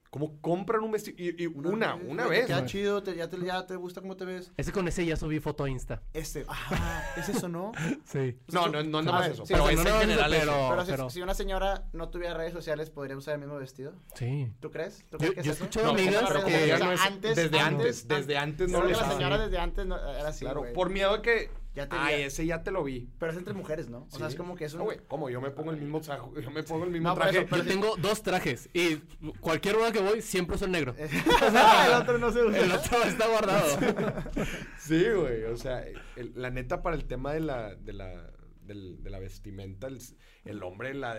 Como 0.09 0.41
compran 0.41 0.81
un 0.83 0.91
vestido. 0.91 1.15
Y, 1.19 1.43
y 1.43 1.45
una, 1.45 1.93
una 1.93 2.25
vez. 2.27 2.41
Te 2.41 2.47
queda 2.47 2.57
güey. 2.59 2.69
chido, 2.69 3.03
te- 3.03 3.15
ya, 3.15 3.29
te, 3.29 3.39
ya 3.45 3.67
te 3.67 3.75
gusta 3.75 4.01
cómo 4.01 4.15
te 4.17 4.25
ves. 4.25 4.51
Ese 4.57 4.71
con 4.71 4.87
ese 4.87 5.05
ya 5.05 5.15
subí 5.15 5.39
foto 5.39 5.63
a 5.65 5.69
Insta. 5.69 6.01
Este, 6.13 6.45
ah, 6.47 7.03
¿es 7.15 7.29
eso, 7.29 7.47
no? 7.47 7.71
Sí. 8.05 8.35
No, 8.51 8.67
no, 8.69 8.81
no, 8.81 9.03
nada 9.03 9.17
A 9.17 9.19
más 9.21 9.29
eso. 9.29 9.45
sí, 9.45 9.53
pero 9.53 9.65
o 9.65 9.67
sea, 9.67 9.73
es 9.77 9.83
no, 9.83 9.87
en 9.87 9.93
no, 9.93 9.99
general 10.01 10.33
eso. 10.33 10.45
pero- 10.45 10.69
pero 10.71 10.85
si, 10.85 10.91
pero- 10.91 11.09
si 11.11 11.21
una 11.21 11.33
señora 11.35 11.83
no 11.93 12.09
tuviera 12.09 12.33
redes 12.33 12.53
sociales, 12.53 12.89
¿podría 12.89 13.15
usar 13.17 13.35
el 13.35 13.41
mismo 13.41 13.57
vestido? 13.57 13.93
Sí. 14.15 14.51
¿Tú 14.59 14.71
crees? 14.71 15.05
¿Tú 15.11 15.17
Yo- 15.17 15.31
crees 15.31 15.33
que 15.35 15.43
yo 15.43 15.51
es 15.51 15.57
eso? 15.57 15.63
he 15.65 15.67
escuchado 15.67 15.85
No, 15.85 15.91
amigas 15.99 16.23
pero 16.27 16.41
como 16.41 16.55
que- 16.57 16.67
ya 16.67 16.73
O 16.75 16.77
sea, 16.79 16.85
no 16.87 16.91
es- 16.93 17.01
antes, 17.01 17.35
desde 17.35 17.59
antes, 17.59 17.85
antes, 17.85 18.07
desde 18.07 18.37
antes 18.37 18.71
no 18.71 18.77
Creo 18.79 18.89
le 18.89 18.95
que 18.95 19.01
la 19.01 19.11
señora 19.11 19.37
desde 19.37 19.57
antes 19.59 19.85
no, 19.85 19.95
era 19.97 20.29
así, 20.29 20.43
Claro, 20.45 20.63
por 20.73 20.89
miedo 20.89 21.21
que. 21.21 21.51
Ya 21.79 21.87
te 21.87 21.95
Ay, 21.97 22.17
vi- 22.17 22.21
ese 22.23 22.45
ya 22.45 22.61
te 22.61 22.71
lo 22.71 22.83
vi. 22.83 23.09
Pero 23.17 23.31
es 23.31 23.37
entre 23.37 23.53
mujeres, 23.53 23.89
¿no? 23.89 24.05
O 24.11 24.17
sea, 24.17 24.27
es 24.27 24.35
como 24.35 24.53
que 24.53 24.65
es 24.65 24.73
un... 24.73 24.79
No, 24.79 24.83
güey, 24.83 24.99
¿cómo? 25.07 25.29
Yo 25.29 25.39
me 25.39 25.49
pongo 25.49 25.71
el 25.71 25.77
mismo 25.77 26.01
traje. 26.01 26.21
Yo 26.41 26.51
me 26.51 26.61
pongo 26.63 26.83
el 26.83 26.91
mismo 26.91 27.07
No, 27.07 27.15
traje. 27.15 27.37
eso, 27.37 27.47
pero 27.49 27.63
Yo 27.63 27.69
tengo 27.69 27.95
dos 27.95 28.21
trajes 28.21 28.69
y 28.73 28.97
cualquier 29.39 29.77
boda 29.77 29.93
que 29.93 30.01
voy 30.01 30.21
siempre 30.21 30.57
uso 30.57 30.65
el 30.65 30.71
negro. 30.71 30.93
el 30.97 31.93
otro 31.93 32.17
no 32.17 32.33
se 32.33 32.43
usa. 32.43 32.59
El 32.59 32.69
otro 32.73 33.01
está 33.03 33.27
guardado. 33.29 33.65
Sí, 34.77 35.05
güey. 35.09 35.43
O 35.45 35.55
sea, 35.55 35.85
el- 36.17 36.33
la 36.35 36.49
neta, 36.49 36.81
para 36.81 36.97
el 36.97 37.05
tema 37.05 37.31
de 37.31 37.39
la, 37.39 37.75
de 37.75 37.93
la, 37.93 38.29
del- 38.61 39.01
de 39.01 39.09
la 39.09 39.19
vestimenta, 39.19 39.87
el, 39.87 39.99
el 40.43 40.61
hombre 40.63 40.93
la 40.93 41.17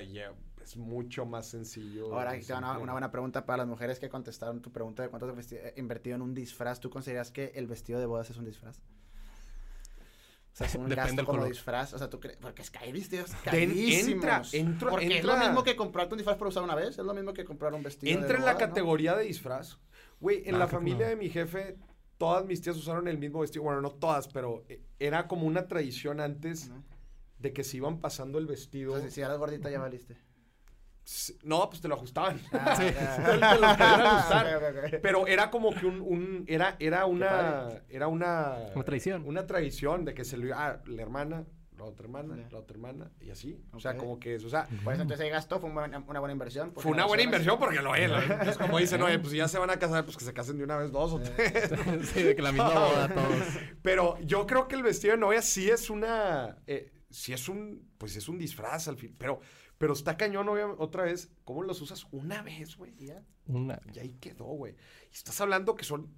es 0.63 0.77
mucho 0.77 1.25
más 1.25 1.49
sencillo. 1.49 2.15
Ahora, 2.15 2.39
te 2.39 2.53
una, 2.53 2.77
buena 2.77 3.11
pregunta 3.11 3.47
para 3.47 3.59
las 3.59 3.67
mujeres 3.67 3.99
que 3.99 4.09
contestaron 4.09 4.61
tu 4.61 4.71
pregunta 4.71 5.03
de 5.03 5.09
cuánto 5.09 5.27
has 5.31 5.53
eh, 5.53 5.73
invertido 5.77 6.17
en 6.17 6.23
un 6.23 6.35
disfraz. 6.35 6.81
¿Tú 6.81 6.91
consideras 6.91 7.31
que 7.31 7.53
el 7.55 7.67
vestido 7.67 7.99
de 7.99 8.07
bodas 8.07 8.29
es 8.31 8.37
un 8.37 8.45
disfraz? 8.45 8.83
Sea, 10.61 10.67
es 10.69 10.75
un 10.75 10.89
Depende 10.89 10.97
gasto 10.97 11.25
como 11.25 11.39
color. 11.39 11.49
disfraz. 11.53 11.95
O 11.95 11.99
sea, 11.99 12.11
tú 12.11 12.21
crees... 12.21 12.37
Porque 12.39 12.61
es 12.63 12.71
que 12.71 12.79
hay 12.81 12.93
vestidos 12.93 13.31
Ten- 13.31 13.71
carísimos. 13.71 14.09
entra, 14.09 14.43
entra, 14.53 14.91
Porque 14.91 15.07
es 15.07 15.13
entra. 15.17 15.35
lo 15.39 15.45
mismo 15.47 15.65
que 15.65 15.75
comprarte 15.75 16.15
un 16.15 16.19
disfraz 16.19 16.37
para 16.37 16.49
usar 16.51 16.63
una 16.63 16.75
vez. 16.75 16.91
Es 16.91 16.99
lo 17.05 17.15
mismo 17.15 17.33
que 17.33 17.45
comprar 17.45 17.73
un 17.75 17.83
vestido 17.83 18.13
Entra 18.13 18.35
de 18.35 18.39
en 18.41 18.45
la 18.45 18.57
categoría 18.57 19.15
de 19.17 19.25
disfraz. 19.25 19.79
Güey, 20.21 20.43
en 20.45 20.53
No, 20.53 20.59
la 20.59 20.69
familia 20.69 21.07
no. 21.07 21.11
de 21.11 21.17
mi 21.17 21.31
jefe, 21.31 21.79
todas 22.19 22.45
mis 22.45 22.61
tías 22.61 22.77
usaron 22.77 23.09
el 23.09 23.17
mismo 23.19 23.41
vestido. 23.41 23.63
Bueno, 23.65 23.81
no 23.81 23.91
todas, 23.91 24.29
pero 24.29 24.65
eh, 24.69 24.83
era 24.99 25.27
como 25.29 25.47
una 25.47 25.67
tradición 25.67 26.21
antes 26.21 26.71
de 27.39 27.53
que 27.55 27.65
se 27.65 27.79
iban 27.79 27.99
pasando 28.01 28.39
el 28.39 28.47
vestido. 28.47 28.91
Entonces, 28.91 29.15
si 29.15 29.23
eras 29.23 29.39
gordita, 29.39 29.71
ya 29.71 29.79
valiste. 29.81 30.19
No, 31.43 31.69
pues 31.69 31.81
te 31.81 31.89
lo 31.89 31.95
ajustaban. 31.97 32.41
Ah, 32.53 32.75
Sí. 32.79 32.85
Te 32.87 33.37
lo 33.37 33.47
ajustar. 33.67 35.01
Pero 35.03 35.27
era 35.27 35.51
como 35.51 35.75
que 35.75 35.87
un, 35.87 36.01
un- 36.01 36.45
era, 36.47 36.77
era 36.79 37.07
una, 37.07 37.69
era 37.89 38.07
una, 38.09 38.57
Una 38.75 38.85
tradición. 38.85 39.25
una 39.27 39.47
tradición 39.47 40.05
de 40.05 40.15
que 40.15 40.25
se 40.25 40.37
lo 40.37 40.47
iba, 40.47 40.65
ah, 40.67 40.83
la 40.87 41.03
hermana, 41.03 41.45
la 41.77 41.85
otra 41.85 42.05
hermana, 42.05 42.37
la 42.51 42.59
otra 42.59 42.75
hermana, 42.77 43.11
y 43.21 43.31
así. 43.31 43.59
O 43.73 43.81
sea, 43.81 43.97
como 43.97 44.21
que 44.21 44.35
eso, 44.35 44.47
o 44.47 44.51
sea, 44.51 44.69
Pues 44.85 45.01
entonces 45.01 45.25
ahí 45.25 45.31
gastó, 45.31 45.59
fue 45.59 45.71
una, 45.71 45.87
una 46.07 46.21
buena 46.21 46.33
inversión. 46.33 46.71
porque 46.73 46.83
fue 46.83 46.93
una 46.93 47.07
buena 47.07 47.23
inversión 47.23 47.59
porque 47.59 47.81
lo 47.81 47.95
es. 47.97 48.59
como 48.59 48.79
dicen, 48.79 49.03
oye, 49.03 49.19
pues 49.19 49.31
si 49.33 49.39
ya 49.39 49.49
se 49.49 49.59
van 49.59 49.71
a 49.71 49.79
casar, 49.79 50.05
pues 50.05 50.17
que 50.17 50.25
se 50.25 50.33
casen 50.35 50.59
de 50.59 50.65
una 50.65 50.77
vez 50.77 50.93
dos 50.93 51.13
o 51.15 51.19
tres. 51.21 51.71
sí, 52.13 52.23
de 52.23 52.37
que 52.37 52.43
la 52.43 52.53
misma 52.53 52.69
boda 52.75 53.09
todos. 53.09 53.43
Pero 53.83 54.19
yo 54.21 54.47
creo 54.47 54.69
que 54.69 54.77
el 54.77 54.83
vestido 54.83 55.15
de 55.15 55.21
novia 55.21 55.41
sí 55.43 55.71
es 55.71 55.89
una, 55.91 56.59
eh, 56.67 56.93
sí 57.09 57.33
es 57.33 57.49
un, 57.49 57.89
pues 57.99 58.15
es 58.15 58.29
un 58.29 58.39
disfraz 58.39 58.87
al 58.87 58.97
fin, 58.99 59.15
pero, 59.19 59.41
pero 59.81 59.95
está 59.95 60.19
cañón, 60.19 60.47
otra 60.77 61.05
vez, 61.05 61.31
¿cómo 61.43 61.63
los 61.63 61.81
usas 61.81 62.07
una 62.13 62.43
vez, 62.43 62.77
güey? 62.77 62.93
Y 62.99 63.07
ya, 63.07 63.25
Una. 63.47 63.81
y 63.95 63.99
ahí 63.99 64.13
quedó, 64.21 64.45
güey. 64.45 64.75
Y 65.11 65.15
estás 65.15 65.41
hablando 65.41 65.75
que 65.75 65.85
son, 65.87 66.13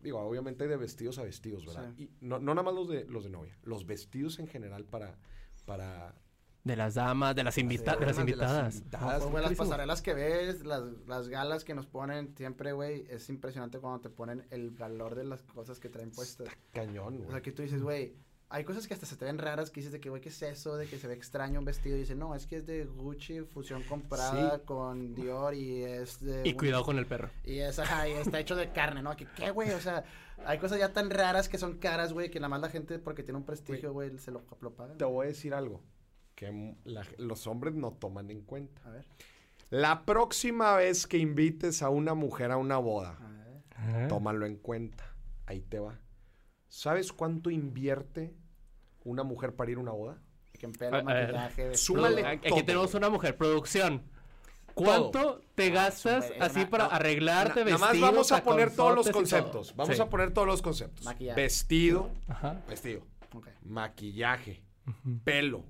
digo, 0.00 0.20
obviamente 0.20 0.68
de 0.68 0.76
vestidos 0.76 1.18
a 1.18 1.24
vestidos, 1.24 1.66
¿verdad? 1.66 1.92
Sí. 1.96 2.04
Y 2.20 2.24
no, 2.24 2.38
no 2.38 2.54
nada 2.54 2.62
más 2.62 2.72
los 2.72 2.88
de, 2.88 3.06
los 3.06 3.24
de 3.24 3.30
novia, 3.30 3.58
los 3.64 3.84
vestidos 3.84 4.38
en 4.38 4.46
general 4.46 4.84
para, 4.84 5.18
para... 5.66 6.14
De 6.62 6.76
las 6.76 6.94
damas, 6.94 7.34
de 7.34 7.42
las, 7.42 7.58
invita 7.58 7.94
Sí, 7.94 7.98
de 8.00 8.06
las 8.06 8.16
de 8.16 8.22
las 8.22 8.30
invitadas. 8.30 8.74
invitadas. 8.76 9.02
No, 9.22 9.26
Ah, 9.26 9.28
pues, 9.32 9.42
las 9.42 9.54
pasarelas 9.54 10.02
que 10.02 10.14
ves, 10.14 10.64
las, 10.64 10.84
las 11.08 11.28
galas 11.28 11.64
que 11.64 11.74
nos 11.74 11.86
ponen 11.88 12.36
siempre, 12.36 12.70
güey, 12.72 13.06
es 13.10 13.28
impresionante 13.28 13.80
cuando 13.80 14.02
te 14.02 14.08
ponen 14.10 14.46
el 14.50 14.70
valor 14.70 15.16
de 15.16 15.24
las 15.24 15.42
cosas 15.42 15.80
que 15.80 15.88
traen 15.88 16.12
puestas. 16.12 16.46
Está 16.46 16.58
cañón, 16.72 17.16
güey. 17.16 17.28
O 17.28 17.32
sea, 17.32 17.42
que 17.42 17.50
tú 17.50 17.62
dices, 17.62 17.82
güey, 17.82 18.14
hay 18.52 18.64
cosas 18.64 18.86
que 18.88 18.94
hasta 18.94 19.06
se 19.06 19.16
te 19.16 19.24
ven 19.24 19.38
raras 19.38 19.70
que 19.70 19.80
dices 19.80 19.92
de 19.92 20.00
que, 20.00 20.10
güey, 20.10 20.20
¿qué 20.20 20.28
es 20.28 20.42
eso? 20.42 20.76
De 20.76 20.86
que 20.86 20.98
se 20.98 21.06
ve 21.06 21.14
extraño 21.14 21.60
un 21.60 21.64
vestido. 21.64 21.96
Y 21.96 22.00
dices, 22.00 22.16
no, 22.16 22.34
es 22.34 22.46
que 22.46 22.56
es 22.56 22.66
de 22.66 22.84
Gucci, 22.84 23.40
fusión 23.42 23.82
comprada 23.84 24.56
Sí. 24.58 24.62
con 24.64 25.14
Dior 25.14 25.54
y 25.54 25.84
es 25.84 26.20
de... 26.20 26.42
Y 26.46 26.54
cuidado 26.54 26.84
con 26.84 26.98
el 26.98 27.06
perro. 27.06 27.30
Y 27.44 27.58
es, 27.60 27.78
ajá, 27.78 28.08
y 28.08 28.12
está 28.12 28.40
hecho 28.40 28.56
de 28.56 28.70
carne, 28.72 29.02
¿no? 29.02 29.16
Que, 29.16 29.26
¿Qué, 29.36 29.50
güey? 29.52 29.70
O 29.70 29.80
sea, 29.80 30.04
hay 30.44 30.58
cosas 30.58 30.78
ya 30.78 30.92
tan 30.92 31.10
raras 31.10 31.48
que 31.48 31.58
son 31.58 31.78
caras, 31.78 32.12
güey, 32.12 32.30
que 32.30 32.40
nada 32.40 32.48
más 32.48 32.60
la 32.60 32.68
gente, 32.70 32.98
porque 32.98 33.22
tiene 33.22 33.38
un 33.38 33.44
prestigio, 33.46 33.92
güey, 33.92 34.18
se 34.18 34.30
lo, 34.32 34.42
lo 34.60 34.74
paga. 34.74 34.96
Te 34.96 35.04
voy 35.04 35.26
a 35.26 35.28
decir 35.28 35.54
algo 35.54 35.80
que 36.34 36.76
la- 36.84 37.06
los 37.18 37.46
hombres 37.46 37.74
no 37.74 37.92
toman 37.92 38.30
en 38.30 38.40
cuenta. 38.42 38.82
A 38.84 38.90
ver, 38.90 39.04
La 39.70 40.04
próxima 40.04 40.74
vez 40.74 41.06
que 41.06 41.18
invites 41.18 41.82
a 41.82 41.90
una 41.90 42.14
mujer 42.14 42.50
a 42.50 42.56
una 42.56 42.78
boda, 42.78 43.16
a 43.76 44.08
tómalo 44.08 44.44
en 44.46 44.56
cuenta. 44.56 45.04
Ahí 45.46 45.60
te 45.60 45.78
va. 45.78 46.00
¿Sabes 46.70 47.12
cuánto 47.12 47.50
invierte 47.50 48.32
una 49.04 49.24
mujer 49.24 49.56
para 49.56 49.72
ir 49.72 49.76
a 49.78 49.80
una 49.80 49.90
boda? 49.90 50.22
Que 50.58 50.66
en 50.66 50.72
pelo, 50.72 50.96
A- 50.96 51.00
a 51.00 51.02
ver, 51.02 51.32
maquillaje, 51.32 51.68
vestido. 51.68 51.96
súmale 51.96 52.26
Aquí 52.26 52.48
todo, 52.48 52.64
tenemos 52.64 52.94
una 52.94 53.08
mujer. 53.10 53.36
Producción. 53.36 54.02
¿Cuánto 54.72 55.40
te 55.56 55.66
Ah, 55.66 55.70
gastas 55.70 56.30
así 56.38 56.60
una- 56.60 56.70
para 56.70 56.84
no, 56.84 56.90
arreglarte, 56.92 57.64
Na- 57.64 57.70
Nada 57.72 57.86
vestido, 57.88 58.06
más 58.06 58.12
vamos 58.12 58.32
a 58.32 58.44
poner 58.44 58.74
todos 58.74 58.94
los 58.94 59.06
todo? 59.06 59.14
conceptos. 59.14 59.74
Vamos 59.74 59.96
Sí. 59.96 60.00
a 60.02 60.08
poner 60.08 60.32
todos 60.32 60.46
los 60.46 60.62
conceptos. 60.62 61.04
Maquillaje. 61.04 61.40
Vestido, 61.40 62.10
Ajá. 62.28 62.62
vestido, 62.68 63.02
maquillaje, 63.62 64.62
pelo, 65.24 65.64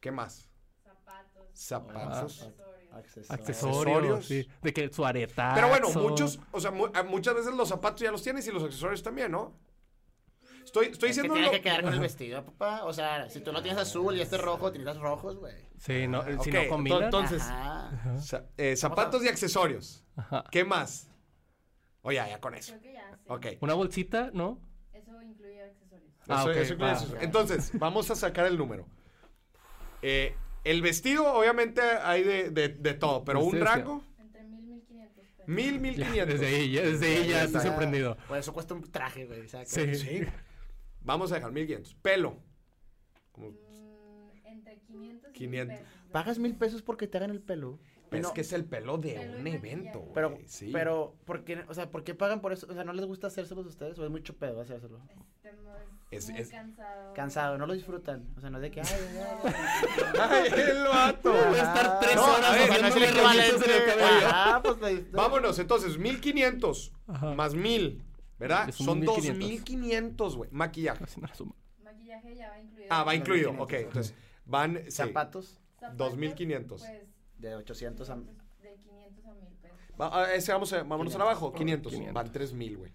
¿qué 0.00 0.10
más? 0.10 0.48
Zapatos. 0.82 1.48
Zapatos, 1.52 2.42
Ah, 2.42 2.96
Accesorios. 2.96 3.30
accesorios, 3.30 3.30
Accesorios. 3.30 4.26
sí, 4.26 4.48
de 4.62 4.72
que 4.72 4.90
su 4.92 5.04
areta. 5.04 5.52
Pero 5.54 5.68
bueno, 5.68 5.90
muchos, 5.90 6.40
o 6.50 6.60
sea, 6.60 6.70
mu- 6.70 6.88
a- 6.94 7.02
muchas 7.02 7.34
veces 7.34 7.54
los 7.54 7.68
zapatos 7.68 8.00
ya 8.00 8.10
los 8.10 8.22
tienes 8.22 8.46
y 8.48 8.52
los 8.52 8.62
accesorios 8.64 9.02
también, 9.02 9.30
¿no? 9.32 9.54
Estoy, 10.66 10.86
estoy 10.86 11.10
Es 11.10 11.16
que 11.16 11.22
diciendo 11.22 11.34
tiene 11.34 11.46
lo- 11.46 11.52
que 11.52 11.60
quedar 11.62 11.82
con 11.82 11.94
el 11.94 12.00
vestido, 12.00 12.44
papá. 12.44 12.84
O 12.84 12.92
sea, 12.92 13.30
si 13.30 13.40
tú 13.40 13.52
lo 13.52 13.62
tienes 13.62 13.80
azul 13.80 14.16
y 14.16 14.20
este 14.20 14.36
rojo, 14.36 14.70
tienes 14.72 14.96
rojos, 14.98 15.36
güey. 15.36 15.54
Sí, 15.78 16.06
no, 16.08 16.22
si 16.42 16.50
Ok, 16.50 16.54
no 16.54 16.68
combina. 16.68 17.04
entonces- 17.04 17.42
Ajá. 17.42 18.14
Eh, 18.56 18.76
zapatos 18.76 19.24
y 19.24 19.28
accesorios. 19.28 20.04
Ajá. 20.16 20.44
¿Qué 20.50 20.64
más? 20.64 21.08
Oye, 22.02 22.16
ya, 22.16 22.28
ya 22.28 22.40
con 22.40 22.54
eso. 22.54 22.72
Creo 22.72 22.82
que 22.82 22.92
ya, 22.92 23.10
sí. 23.16 23.24
Ok. 23.28 23.46
Una 23.62 23.74
bolsita, 23.74 24.30
¿no? 24.32 24.60
Eso 24.92 25.22
incluye 25.22 25.62
accesorios. 25.62 26.12
Ah, 26.28 26.40
Eso- 26.42 26.50
ok, 26.50 26.56
eso 26.56 26.72
incluye 26.74 26.90
va. 26.92 26.96
accesorios. 26.96 27.24
Entonces, 27.24 27.70
vamos 27.78 28.10
a 28.10 28.16
sacar 28.16 28.46
el 28.46 28.58
número. 28.58 28.86
Eh, 30.02 30.34
el 30.64 30.82
vestido, 30.82 31.32
obviamente, 31.32 31.80
hay 31.80 32.22
de, 32.22 32.50
de- 32.50 32.68
de 32.68 32.94
todo, 32.94 33.24
pero 33.24 33.40
un 33.40 33.58
rango, 33.60 34.02
Entre 34.18 34.42
1000 34.44 34.60
y 34.64 34.66
1500 34.72 35.24
pesos. 35.36 35.48
mil, 35.48 35.80
mil 35.80 35.94
quinientos. 35.94 36.40
Desde 36.40 36.46
ahí, 36.56 36.72
ya, 36.72 36.82
desde 36.82 37.06
ahí 37.06 37.28
ya 37.28 37.44
estoy 37.44 37.56
está. 37.58 37.60
sorprendido. 37.70 38.16
Pues 38.28 38.40
eso 38.40 38.52
cuesta 38.52 38.74
un 38.74 38.82
traje, 38.90 39.26
güey. 39.26 39.40
o 39.42 39.48
sea, 39.48 39.60
que- 39.64 39.66
Sí. 39.66 39.94
Sí. 39.94 40.26
Vamos 41.06 41.32
a 41.32 41.36
dejar 41.36 41.52
mil 41.52 41.64
quinientos. 41.66 41.94
Pelo. 41.94 42.36
Como- 43.32 43.50
Mm, 43.50 44.46
entre 44.46 44.78
500 44.80 45.30
y 45.30 45.32
500. 45.32 45.68
1000 45.68 45.78
pesos. 45.86 46.10
¿Pagas 46.12 46.38
mil 46.38 46.54
pesos 46.56 46.82
porque 46.82 47.06
te 47.06 47.16
hagan 47.18 47.30
el 47.30 47.40
pelo? 47.40 47.78
Es 48.10 48.22
No, 48.22 48.32
que 48.32 48.42
es 48.42 48.52
el 48.52 48.64
pelo 48.64 48.98
de 48.98 49.14
Pelo 49.14 49.38
un 49.38 49.46
evento, 49.48 49.98
güey. 50.00 50.14
Pero, 50.14 50.38
sí. 50.46 50.70
pero, 50.72 51.16
¿por 51.24 51.42
qué, 51.44 51.64
o 51.68 51.74
sea, 51.74 51.90
¿por 51.90 52.04
qué 52.04 52.14
pagan 52.14 52.40
por 52.40 52.52
eso? 52.52 52.66
O 52.70 52.72
sea, 52.72 52.84
¿no 52.84 52.92
les 52.92 53.04
gusta 53.04 53.26
hacérselos 53.26 53.66
a 53.66 53.68
ustedes 53.68 53.98
o 53.98 54.04
es 54.04 54.10
mucho 54.10 54.36
pedo 54.36 54.60
hacérselo? 54.60 55.00
Este, 55.34 55.52
no, 55.52 55.74
Es- 56.12 56.24
es, 56.24 56.30
muy 56.30 56.40
es- 56.40 56.48
cansado. 56.50 57.14
Cansado, 57.14 57.58
no 57.58 57.66
lo 57.66 57.74
disfrutan. 57.74 58.28
O 58.36 58.40
sea, 58.40 58.48
no 58.48 58.58
es 58.58 58.62
de 58.62 58.70
que, 58.70 58.80
ay, 58.80 58.86
ay, 60.20 60.48
ay, 60.54 60.60
el 60.70 60.84
vato. 60.84 61.32
Voy 61.32 61.58
a 61.58 61.62
estar 61.62 61.98
tres 62.00 62.14
No, 62.16 62.24
horas 62.24 62.52
ver, 62.68 62.80
no 62.80 62.88
es 62.88 62.96
el 62.96 63.02
equivalente. 63.02 63.66
Ah, 64.24 64.60
pues 64.64 65.10
Vámonos, 65.12 65.58
entonces, 65.58 65.98
1500 65.98 66.92
Ajá. 67.08 67.34
más 67.34 67.54
1000, 67.54 68.04
¿verdad? 68.38 68.70
Son 68.72 69.00
1500. 69.00 69.38
2500, 69.38 70.36
güey. 70.36 70.50
Maquillaje. 70.52 71.04
Maquillaje 71.82 72.34
ya 72.36 72.50
va 72.50 72.60
incluido. 72.60 72.88
Ah, 72.90 73.04
va 73.04 73.14
incluido. 73.14 73.48
2500, 73.52 73.62
Ok, 73.64 73.72
entonces 73.88 74.14
van. 74.44 74.76
sí. 74.84 74.90
Zapatos 74.90 75.60
Zapatos, 75.80 75.96
2500. 75.98 76.80
Pues, 76.82 77.02
de 77.38 77.54
800 77.54 78.10
a... 78.10 78.16
de 78.16 78.22
500 78.82 79.26
a 79.26 79.34
1000 79.34 79.48
pesos. 79.60 79.78
Va- 80.00 80.18
a 80.24 80.34
ese 80.34 80.52
vamos 80.52 80.72
a, 80.72 80.76
vámonos 80.82 81.12
500. 81.14 81.20
abajo, 81.20 81.52
500. 81.52 81.92
500. 81.92 82.14
Van 82.14 82.32
3000, 82.32 82.76
güey. 82.78 82.92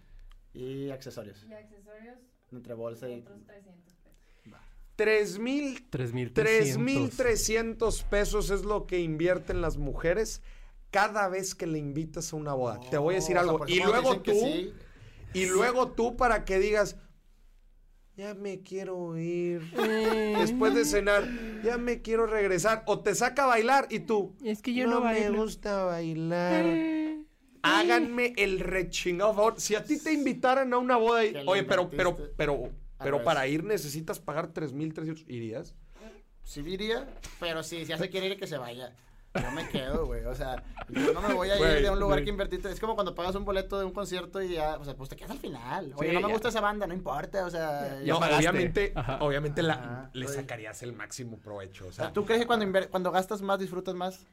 Y 0.54 0.90
accesorios. 0.92 1.46
Y 1.48 1.54
accesorios, 1.54 2.18
Entre 2.52 2.74
bolsa 2.74 3.10
y... 3.10 3.20
otros 3.22 3.46
300 3.46 3.94
pesos. 3.94 4.12
3000 4.98 5.90
3300. 5.90 7.18
3.300 7.18 8.04
pesos 8.06 8.50
es 8.52 8.64
lo 8.64 8.86
que 8.86 9.00
invierten 9.00 9.62
las 9.62 9.78
mujeres 9.78 10.42
cada 10.92 11.28
vez 11.30 11.56
que 11.56 11.66
le 11.66 11.80
invitas 11.80 12.34
a 12.34 12.36
una 12.36 12.54
boda. 12.54 12.80
Te 12.90 12.98
voy 12.98 13.16
a 13.16 13.18
decir 13.18 13.38
Oh, 13.38 13.40
o 13.40 13.44
sea, 13.44 13.52
algo. 13.54 13.68
y 13.68 13.80
luego 13.84 14.22
tú, 14.22 14.32
sí, 14.32 14.74
y 15.34 15.46
luego 15.46 15.92
tú 15.92 16.16
para 16.16 16.46
que 16.46 16.60
digas, 16.60 16.98
ya 18.16 18.34
me 18.34 18.62
quiero 18.62 19.18
ir. 19.18 19.62
Después 20.40 20.76
de 20.76 20.86
cenar, 20.86 21.28
ya 21.64 21.78
me 21.78 22.02
quiero 22.02 22.26
regresar. 22.28 22.84
O 22.86 23.00
te 23.00 23.16
saca 23.16 23.44
a 23.44 23.48
bailar 23.48 23.88
y 23.90 24.00
tú, 24.00 24.36
Es 24.44 24.62
que 24.62 24.86
no, 24.86 25.02
me 25.02 25.30
gusta 25.30 25.86
bailar. 25.86 26.66
Háganme 27.64 28.34
el 28.38 28.60
rechingado 28.60 29.34
favor. 29.34 29.60
Si 29.60 29.76
a 29.76 29.84
ti 29.84 29.98
te 30.00 30.12
invitaran 30.12 30.74
a 30.74 30.78
una 30.78 30.98
boda 30.98 31.26
y, 31.26 31.36
oye, 31.46 31.64
pero, 31.64 31.90
pero, 31.90 32.18
pero, 32.36 32.72
pero 32.98 33.24
para 33.24 33.48
ir 33.48 33.64
necesitas 33.64 34.20
pagar 34.20 34.54
3.300. 34.54 35.26
¿Irías? 35.28 35.76
Sí 36.44 36.62
iría, 36.62 37.08
pero 37.40 37.64
si 37.64 37.86
ya 37.86 37.98
se 37.98 38.10
quiere 38.10 38.28
ir, 38.28 38.38
que 38.38 38.48
se 38.48 38.58
vaya. 38.58 38.96
Yo 39.34 39.52
me 39.52 39.68
quedo, 39.70 40.06
güey. 40.08 40.26
O 40.26 40.36
sea, 40.36 40.62
yo 40.90 41.14
no 41.14 41.22
me 41.22 41.34
voy 41.34 41.50
a 41.50 41.56
ir 41.78 41.84
de 41.84 41.90
un 41.90 42.00
lugar 42.00 42.18
güey. 42.20 42.26
que 42.26 42.30
invertiste. 42.32 42.70
Es 42.70 42.80
como 42.82 42.96
cuando 42.96 43.16
pagas 43.16 43.34
un 43.36 43.46
boleto 43.46 43.80
de 43.80 43.86
un 43.86 43.92
concierto 43.94 44.42
y 44.42 44.56
ya, 44.56 44.76
o 44.78 44.84
sea, 44.84 44.94
pues 44.96 45.10
te 45.10 45.16
quedas 45.16 45.32
al 45.32 45.38
final. 45.40 45.94
Oye, 45.96 46.10
Sí, 46.10 46.16
no 46.16 46.22
me 46.22 46.28
ya. 46.28 46.34
gusta 46.34 46.50
esa 46.50 46.60
banda, 46.60 46.86
no 46.86 46.94
importa, 46.94 47.46
o 47.46 47.50
sea. 47.50 48.02
Ya 48.04 48.14
no, 48.14 48.20
pagaste. 48.20 48.50
obviamente, 48.50 48.92
Ajá. 48.96 49.18
obviamente 49.22 49.64
la- 49.64 50.10
le 50.14 50.26
oye. 50.26 50.36
sacarías 50.36 50.84
el 50.84 50.92
máximo 50.94 51.38
provecho. 51.38 51.88
O 51.88 51.92
sea, 51.94 52.12
¿tú 52.12 52.26
crees 52.26 52.42
que 52.42 52.48
cuando, 52.48 52.66
cuando 52.90 53.12
gastas 53.12 53.42
más, 53.42 53.58
disfrutas 53.60 53.96
más 53.96 54.26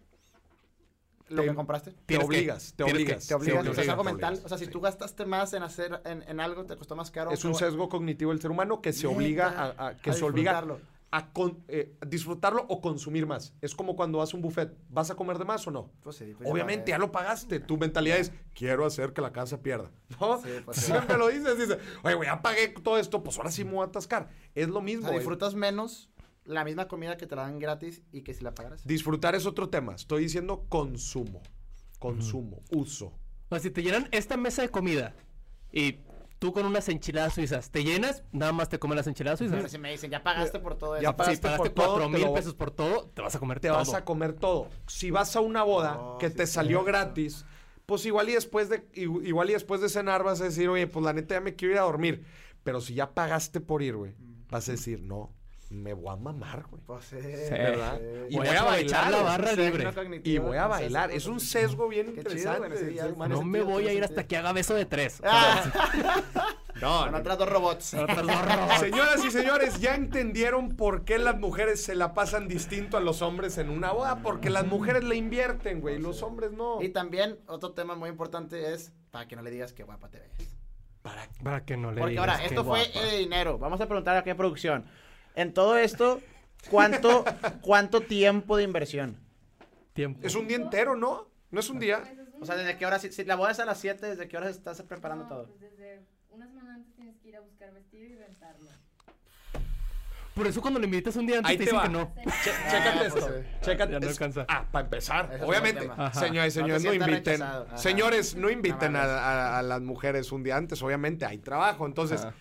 lo 1.29 1.43
Te- 1.43 1.49
que 1.49 1.55
compraste? 1.55 1.91
te 1.93 2.19
que- 2.19 2.25
obligas, 2.25 2.73
te 2.75 2.85
que- 2.85 2.91
obligas. 2.93 3.27
Te 3.29 3.35
obligas, 3.35 3.63
te 3.65 3.71
o 3.71 3.75
sea, 3.75 3.85
es 3.85 3.91
algo 3.91 4.03
mental. 4.03 4.31
obligas, 4.33 4.47
O 4.47 4.49
sea, 4.49 4.59
si 4.59 4.65
sí. 4.65 4.71
tú 4.71 4.81
gastaste 4.81 5.27
más 5.27 5.53
en 5.53 5.63
hacer, 5.63 6.01
en, 6.07 6.25
en 6.27 6.41
algo, 6.41 6.65
te 6.65 6.77
costó 6.77 6.97
más 6.97 7.11
caro. 7.13 7.31
Es 7.31 7.45
un 7.45 7.55
sesgo 7.55 7.89
cognitivo 7.89 8.33
del 8.33 8.41
ser 8.41 8.51
humano 8.51 8.81
que 8.81 8.93
se 8.93 9.07
obliga 9.07 9.49
a, 9.79 9.89
a- 9.89 9.95
que 9.97 10.11
a 10.11 10.13
se 10.15 10.25
obliga. 10.25 10.65
A 11.11 11.33
con- 11.33 11.65
eh, 11.69 11.97
disfrutarlo 12.07 12.67
o 12.69 12.81
consumir 12.83 13.27
más. 13.27 13.55
Es 13.63 13.75
como 13.75 13.97
cuando 13.97 14.19
vas 14.19 14.33
a 14.35 14.37
un 14.37 14.43
buffet, 14.43 14.77
¿vas 14.91 15.11
a 15.11 15.15
comer 15.15 15.39
de 15.39 15.45
más 15.47 15.67
o 15.67 15.71
no? 15.71 15.91
Pues 16.03 16.17
sí, 16.17 16.35
pues 16.37 16.51
Obviamente 16.51 16.91
ya 16.91 16.99
lo 16.99 17.11
pagaste. 17.11 17.61
Tu 17.61 17.79
mentalidad 17.79 18.19
es 18.19 18.33
quiero 18.55 18.85
hacer 18.85 19.13
que 19.15 19.23
la 19.23 19.33
casa 19.33 19.63
pierda. 19.63 19.91
¿No? 20.21 20.41
Sí, 20.43 20.51
pues 20.65 20.77
sí. 20.81 20.87
Siempre 20.93 21.17
lo 21.17 21.29
dices, 21.29 21.57
dices, 21.59 21.79
oye, 22.05 22.15
güey, 22.15 22.29
ya 22.29 22.43
pagué 22.43 22.69
todo 22.69 22.99
esto, 22.99 23.23
pues 23.23 23.39
ahora 23.39 23.51
sí 23.51 23.65
me 23.65 23.73
voy 23.73 23.83
a 23.83 23.87
atascar. 23.87 24.29
Es 24.55 24.69
lo 24.69 24.79
O 24.79 24.83
mismo. 24.83 25.03
sea, 25.03 25.11
güey. 25.11 25.21
disfrutas 25.21 25.55
menos 25.55 26.11
la 26.45 26.65
misma 26.65 26.89
comida 26.89 27.17
que 27.17 27.27
te 27.27 27.37
la 27.37 27.43
dan 27.43 27.59
gratis 27.59 28.03
y 28.13 28.23
que 28.23 28.35
si 28.35 28.45
la 28.45 28.55
pagaras. 28.55 28.87
Disfrutar 28.87 29.35
es 29.35 29.47
otro 29.47 29.69
tema. 29.71 29.95
Estoy 29.95 30.23
diciendo 30.25 30.67
consumo. 30.69 31.43
Consumo, 31.99 32.61
uso. 32.71 33.07
O 33.07 33.55
sea, 33.55 33.61
si 33.61 33.71
te 33.71 33.83
llenan 33.83 34.09
esta 34.13 34.37
mesa 34.37 34.63
de 34.63 34.69
comida 34.69 35.15
y 35.73 35.99
tú 36.39 36.53
con 36.53 36.65
unas 36.67 36.89
enchiladas 36.89 37.35
suizas, 37.35 37.71
¿te 37.71 37.83
llenas? 37.85 38.23
Nada 38.33 38.53
más 38.53 38.69
te 38.69 38.79
comen 38.79 38.97
las 38.97 39.07
enchiladas 39.07 39.39
suizas. 39.41 39.71
si 39.71 39.79
me 39.79 39.91
dicen, 39.91 40.11
ya 40.11 40.23
pagaste 40.23 40.59
por 40.61 40.77
todo 40.77 40.95
eso. 40.97 41.03
Ya 41.03 41.11
Si 41.11 41.17
pagaste 41.17 41.43
pagaste 41.43 41.71
por 41.71 41.75
todo, 41.75 41.95
cuatro 41.95 42.11
te 42.11 42.17
mil 42.19 42.27
lo- 42.27 42.35
pesos 42.35 42.55
por 42.55 42.71
todo, 42.71 43.11
te 43.15 43.23
vas 43.23 43.35
a 43.35 43.39
comer 43.39 43.61
Te 43.61 43.69
todo. 43.69 43.79
vas 43.79 43.95
a 43.95 44.05
comer 44.05 44.33
todo. 44.35 44.69
Si 44.87 45.11
vas 45.11 45.35
a 45.37 45.41
una 45.41 45.63
boda 45.63 46.17
que 46.21 46.31
sí 46.31 46.37
te 46.37 46.47
salió 46.47 46.85
gratis, 46.85 47.45
pues 47.87 48.05
igual 48.07 48.29
y 48.29 48.33
después 48.35 48.69
de 48.69 48.87
igu- 48.93 49.25
igual 49.27 49.51
y 49.51 49.55
después 49.55 49.81
de 49.81 49.89
cenar 49.89 50.23
vas 50.23 50.41
a 50.41 50.45
decir, 50.45 50.69
"Oye, 50.69 50.87
pues 50.87 51.05
la 51.05 51.13
neta 51.13 51.35
ya 51.37 51.41
me 51.41 51.55
quiero 51.57 51.75
ir 51.75 51.81
a 51.81 51.83
dormir." 51.85 52.25
Pero 52.63 52.81
si 52.81 52.95
ya 52.95 53.15
pagaste 53.15 53.61
por 53.61 53.83
ir, 53.83 53.97
güey, 53.97 54.15
vas 54.51 54.69
a 54.69 54.73
decir, 54.73 55.01
"No, 55.03 55.33
me 55.71 55.93
voy 55.93 56.13
a 56.13 56.17
mamar, 56.17 56.65
güey." 56.71 56.83
Pues 56.87 57.05
sí. 57.05 57.17
¿Verdad? 57.17 57.99
sí. 57.99 58.27
Y 58.35 58.37
voy 58.37 58.47
a 58.49 58.61
aprovechar 58.61 59.03
bailar, 59.05 59.11
la 59.13 59.23
barra 59.23 59.53
libre. 59.53 59.93
cognitivo, 59.93 60.45
Y 60.45 60.49
voy 60.49 60.57
a 60.59 60.67
bailar. 60.67 61.11
Es 61.11 61.27
un 61.27 61.41
sesgo 61.41 61.89
bien 61.89 62.07
Qué 62.15 62.23
chido, 62.25 62.31
interesante. 62.33 62.77
sí, 62.77 62.97
ser 62.97 63.07
es- 63.07 63.13
humano. 63.13 63.37
No 63.37 63.43
me 63.43 63.63
voy 63.63 63.87
a 63.89 63.93
ir 63.93 64.05
hasta 64.05 64.27
que 64.27 64.37
haga 64.37 64.53
beso 64.53 64.75
de 64.75 64.87
tres. 64.87 65.21
Ah, 65.25 65.65
No, 66.81 67.01
con 67.03 67.11
no. 67.13 67.19
otras 67.19 67.39
dos 67.39 67.49
robots. 67.49 67.95
Otros 67.95 68.25
dos 68.25 68.45
robots. 68.45 68.79
Señoras 68.79 69.25
y 69.25 69.31
señores, 69.33 69.81
ya 69.81 69.97
entendieron 69.97 70.77
por 70.77 71.05
qué 71.05 71.19
las 71.19 71.37
mujeres 71.37 71.83
se 71.83 71.97
la 71.97 72.15
pasan 72.15 72.47
distinto 72.47 72.97
a 72.97 73.01
los 73.01 73.21
hombres 73.21 73.59
en 73.59 73.69
una 73.69 73.91
boda. 73.91 74.23
Porque 74.23 74.49
las 74.49 74.65
mujeres 74.65 75.03
le 75.03 75.17
invierten, 75.17 75.81
güey, 75.81 75.97
y 75.97 75.99
los 75.99 76.23
hombres 76.23 76.53
no. 76.53 76.81
Y 76.81 76.91
también, 76.91 77.41
otro 77.49 77.73
tema 77.73 77.97
muy 77.97 78.09
importante 78.11 78.73
es 78.75 78.93
para 79.11 79.27
que 79.27 79.35
no 79.35 79.43
le 79.43 79.51
digas 79.51 79.73
que 79.73 79.83
guapa 79.83 80.09
te 80.09 80.21
ves. 80.21 80.57
¿Para 81.03 81.29
Para 81.43 81.65
que 81.65 81.77
no 81.77 81.91
le 81.91 82.01
Porque 82.01 82.11
digas 82.13 82.29
ahora, 82.29 82.39
qué 82.39 82.47
esto 82.47 82.65
fue 82.65 82.85
guapa. 82.93 83.07
de 83.11 83.19
dinero. 83.19 83.59
Vamos 83.59 83.81
a 83.81 83.87
preguntar 83.87 84.17
a 84.17 84.37
producción. 84.37 84.85
En 85.39 85.55
todo 85.55 85.77
esto, 85.77 86.21
¿cuánto, 86.69 87.25
cuánto 87.63 88.01
tiempo 88.01 88.57
de 88.57 88.65
inversión? 88.65 89.17
tiempo. 89.93 90.19
Es 90.27 90.35
un 90.35 90.49
día 90.49 90.57
entero, 90.57 90.97
¿no? 90.97 91.29
No 91.53 91.61
es 91.61 91.71
un 91.71 91.79
día. 91.79 92.03
O 92.41 92.45
sea, 92.45 92.57
¿desde 92.57 92.77
qué 92.77 92.85
hora? 92.87 92.99
Si, 92.99 93.13
si 93.13 93.25
la 93.25 93.37
boda 93.37 93.53
es 93.53 93.61
a 93.61 93.65
las 93.65 93.79
7, 93.79 94.05
¿desde 94.05 94.27
qué 94.27 94.37
hora 94.37 94.51
estás 94.51 94.83
preparando 94.83 95.25
no, 95.25 95.29
todo? 95.31 95.47
Pues 95.47 95.61
desde 95.61 96.03
una 96.31 96.49
semana 96.49 96.75
antes 96.75 96.93
tienes 96.97 97.17
que 97.23 97.29
ir 97.29 97.37
a 97.37 97.41
buscar 97.41 97.73
vestido 97.73 98.05
y 98.05 98.17
rentarlo. 98.17 98.69
Por 100.35 100.47
eso 100.49 100.61
cuando 100.61 100.81
le 100.81 100.87
invitas 100.87 101.15
un 101.15 101.27
día 101.27 101.37
antes 101.39 101.51
Ahí 101.51 101.57
te 101.57 101.65
te 101.67 101.71
dicen 101.71 101.79
va. 101.79 101.83
que 101.85 101.89
no. 101.89 102.13
Che- 102.43 102.51
Ah, 102.51 102.69
chécate 102.71 102.99
pues 103.11 103.15
esto. 103.15 103.35
Chécate. 103.61 103.93
Ya 103.93 104.01
no 104.01 104.07
es- 104.07 104.13
alcanza. 104.13 104.47
Ah, 104.49 104.65
para 104.73 104.85
empezar, 104.87 105.25
Ese 105.27 105.37
es 105.37 105.43
obviamente. 105.49 105.81
Señores, 106.15 106.57
No 106.57 106.63
señores, 106.63 106.85
no, 106.85 106.93
inviten. 106.95 107.41
Señores, 107.77 108.35
no 108.37 108.51
inviten 108.51 108.97
a, 108.97 109.03
a- 109.05 109.59
a 109.61 109.63
las 109.63 109.81
mujeres 109.83 110.33
un 110.33 110.43
día 110.43 110.57
antes. 110.57 110.83
Obviamente, 110.83 111.25
hay 111.27 111.39
trabajo. 111.39 111.87
Entonces, 111.87 112.23
Ajá. 112.23 112.35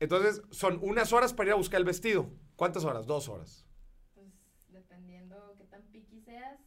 Entonces 0.00 0.42
son 0.50 0.78
unas 0.82 1.12
horas 1.12 1.32
para 1.34 1.48
ir 1.48 1.52
a 1.52 1.56
buscar 1.56 1.78
el 1.80 1.84
vestido. 1.84 2.30
¿Cuántas 2.56 2.84
horas? 2.84 3.06
Dos 3.06 3.28
horas. 3.28 3.66
Pues 4.14 4.26
dependiendo 4.68 5.54
qué 5.58 5.64
tan 5.64 5.82
piqui 5.90 6.20
seas, 6.20 6.58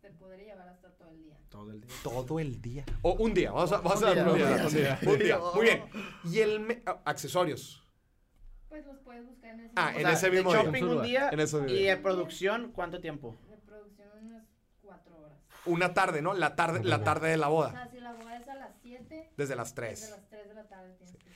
te 0.00 0.10
podría 0.12 0.52
llevar 0.54 0.68
hasta 0.68 0.90
todo 0.96 1.10
el 1.10 1.22
día. 1.22 1.36
Todo 1.48 1.70
el 1.70 1.80
día. 1.80 1.90
Todo 2.02 2.40
el 2.40 2.62
día. 2.62 2.84
O 3.02 3.12
un 3.14 3.34
día. 3.34 3.50
Vamos 3.52 3.72
a, 3.72 3.78
vamos 3.78 4.02
Un 4.02 4.08
a 4.08 4.12
día, 4.12 4.22
un 4.24 4.28
un 4.30 4.36
día. 4.36 4.46
día, 4.48 4.64
Un 4.64 4.70
sí. 4.70 4.76
día. 4.78 4.98
Un 5.06 5.18
día. 5.18 5.38
Muy 5.54 5.64
bien. 5.64 5.84
Y 6.24 6.38
el 6.40 6.60
me- 6.60 6.82
ah, 6.86 7.00
accesorios. 7.04 7.82
Pues 8.68 8.84
los 8.84 8.98
puedes 8.98 9.24
buscar 9.26 9.50
en 9.54 9.60
ese 9.60 9.72
Ah, 9.76 9.86
mismo 9.92 10.00
en 10.00 10.06
O 10.06 10.08
sea, 10.08 10.12
ese 10.18 10.26
de 10.30 10.32
mismo 10.36 10.52
día. 10.52 10.62
shopping 10.64 10.82
un 10.84 11.02
día 11.02 11.28
En 11.30 11.40
ese 11.40 11.58
y 11.58 11.64
día. 11.66 11.96
de 11.96 12.02
producción, 12.02 12.72
¿cuánto 12.72 13.00
tiempo? 13.00 13.36
De 13.48 13.56
producción 13.58 14.08
unas 14.22 14.44
cuatro 14.82 15.16
horas. 15.18 15.38
Una 15.64 15.94
tarde, 15.94 16.20
¿no? 16.20 16.34
La 16.34 16.56
tarde, 16.56 16.82
la 16.84 17.02
tarde 17.04 17.28
de 17.30 17.36
la 17.36 17.48
O 17.48 17.52
boda. 17.52 17.70
sea, 17.72 17.88
si 17.88 18.00
la 18.00 18.12
boda 18.12 18.36
es 18.36 18.48
a 18.48 18.54
las 18.56 18.72
7, 18.82 19.32
Desde 19.36 19.54
las 19.56 19.68
desde 19.74 19.74
3. 19.88 20.10
las 20.10 20.28
3 20.28 20.48
de 20.48 20.54
la 20.54 20.68
tarde 20.68 20.94
tienes 20.98 21.14
ahí. 21.14 21.35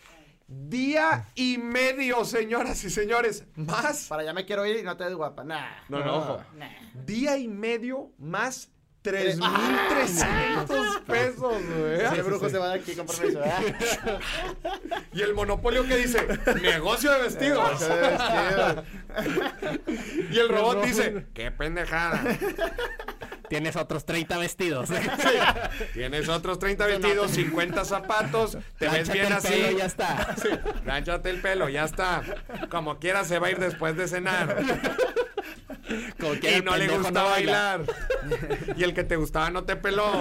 Día 0.53 1.29
y 1.37 1.59
medio, 1.59 2.25
señoras 2.25 2.83
y 2.83 2.91
señores. 2.91 3.45
Más. 3.55 4.09
Para 4.09 4.23
allá 4.23 4.33
me 4.33 4.45
quiero 4.45 4.67
ir 4.67 4.79
y 4.79 4.83
no 4.83 4.97
te 4.97 5.05
ves 5.05 5.15
guapa. 5.15 5.45
Nah. 5.45 5.85
No, 5.89 6.05
no, 6.05 6.17
ojo. 6.17 6.45
Nah. 6.57 6.67
Día 6.93 7.39
y 7.39 7.47
medio 7.47 8.11
más 8.19 8.69
Tres- 9.03 9.39
3.300 9.39 11.05
pesos, 11.05 11.55
güey. 11.65 12.01
Ese 12.05 12.23
brujo 12.23 12.51
se 12.51 12.59
va 12.59 12.71
de 12.71 12.81
aquí 12.81 12.95
con 12.95 13.07
permiso. 13.07 13.41
Y 15.13 15.23
el 15.23 15.35
monopolio 15.35 15.87
que 15.87 15.97
dice, 15.97 16.27
negocio 16.61 17.11
de 17.13 17.23
vestidos. 17.23 17.81
Ese 17.81 17.97
vestido. 17.97 18.85
y 20.31 20.39
el 20.39 20.49
robot 20.49 20.75
robot. 20.75 20.85
dice, 20.85 21.27
qué 21.33 21.51
pendejada. 21.51 22.23
Tienes 23.51 23.75
otros 23.75 24.07
30 24.07 24.39
vestidos. 24.39 24.89
Tienes 25.93 26.29
otros 26.29 26.61
30 26.61 26.87
vestidos, 26.87 27.33
50 27.33 27.85
zapatos, 27.85 28.57
te 28.79 28.89
ves 28.89 29.13
bien 29.13 29.27
el 29.27 29.33
así. 29.33 29.49
pelo 29.49 29.77
ya 29.77 29.87
está. 29.87 30.37
Sí, 30.37 30.49
el 31.25 31.41
pelo, 31.41 31.69
ya 31.69 31.85
está. 31.85 32.23
Como 32.71 33.01
quiera 33.01 33.25
se 33.25 33.41
va 33.41 33.49
a 33.49 33.51
ir 33.51 33.59
después 33.59 33.97
de 33.97 34.07
cenar. 34.07 34.57
Como 36.21 36.35
quiera, 36.35 36.59
Y 36.59 36.63
no 36.63 36.77
le 36.77 36.87
gusta 36.87 37.11
no 37.11 37.25
baila. 37.25 37.79
bailar. 37.79 38.77
Y 38.77 38.85
el 38.85 38.95
que 38.95 39.03
te 39.03 39.17
gustaba 39.17 39.51
no 39.51 39.65
te 39.65 39.75
peló. 39.75 40.13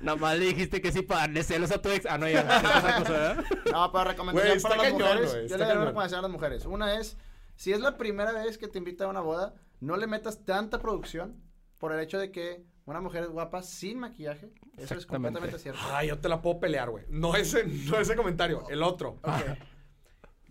Nada 0.00 0.16
más 0.16 0.36
le 0.36 0.46
dijiste 0.46 0.80
que 0.80 0.90
sí 0.90 1.02
para 1.02 1.20
darle 1.20 1.44
celos 1.44 1.70
a 1.70 1.80
tu 1.80 1.90
ex. 1.90 2.04
Ah, 2.06 2.18
no, 2.18 2.28
ya. 2.28 2.42
No, 3.70 3.92
pero 3.92 4.04
recomendación 4.04 4.60
para 4.60 4.76
las 4.76 4.86
cañón, 4.86 5.02
mujeres. 5.02 5.30
güey, 5.32 5.48
yo 5.48 5.56
le 5.56 5.64
doy 5.66 5.76
una 5.76 5.84
recomendación 5.84 6.18
a 6.18 6.22
las 6.22 6.30
mujeres. 6.32 6.64
Una 6.66 6.98
es, 6.98 7.16
si 7.54 7.72
es 7.72 7.78
la 7.78 7.96
primera 7.96 8.32
vez 8.32 8.58
que 8.58 8.66
te 8.66 8.78
invita 8.78 9.04
a 9.04 9.06
una 9.06 9.20
boda, 9.20 9.54
no 9.80 9.96
le 9.96 10.08
metas 10.08 10.44
tanta 10.44 10.80
producción 10.80 11.43
por 11.84 11.92
el 11.92 12.00
hecho 12.00 12.18
de 12.18 12.32
que 12.32 12.64
una 12.86 13.02
mujer 13.02 13.24
es 13.24 13.28
guapa 13.28 13.60
sin 13.60 13.98
maquillaje. 13.98 14.48
Eso 14.78 14.94
es 14.94 15.04
completamente 15.04 15.58
cierto. 15.58 15.82
Ay, 15.92 16.08
yo 16.08 16.18
te 16.18 16.30
la 16.30 16.40
puedo 16.40 16.58
pelear, 16.58 16.88
güey. 16.88 17.04
No 17.10 17.36
ese, 17.36 17.66
no 17.90 17.98
ese 17.98 18.16
comentario, 18.16 18.66
el 18.70 18.82
otro. 18.82 19.20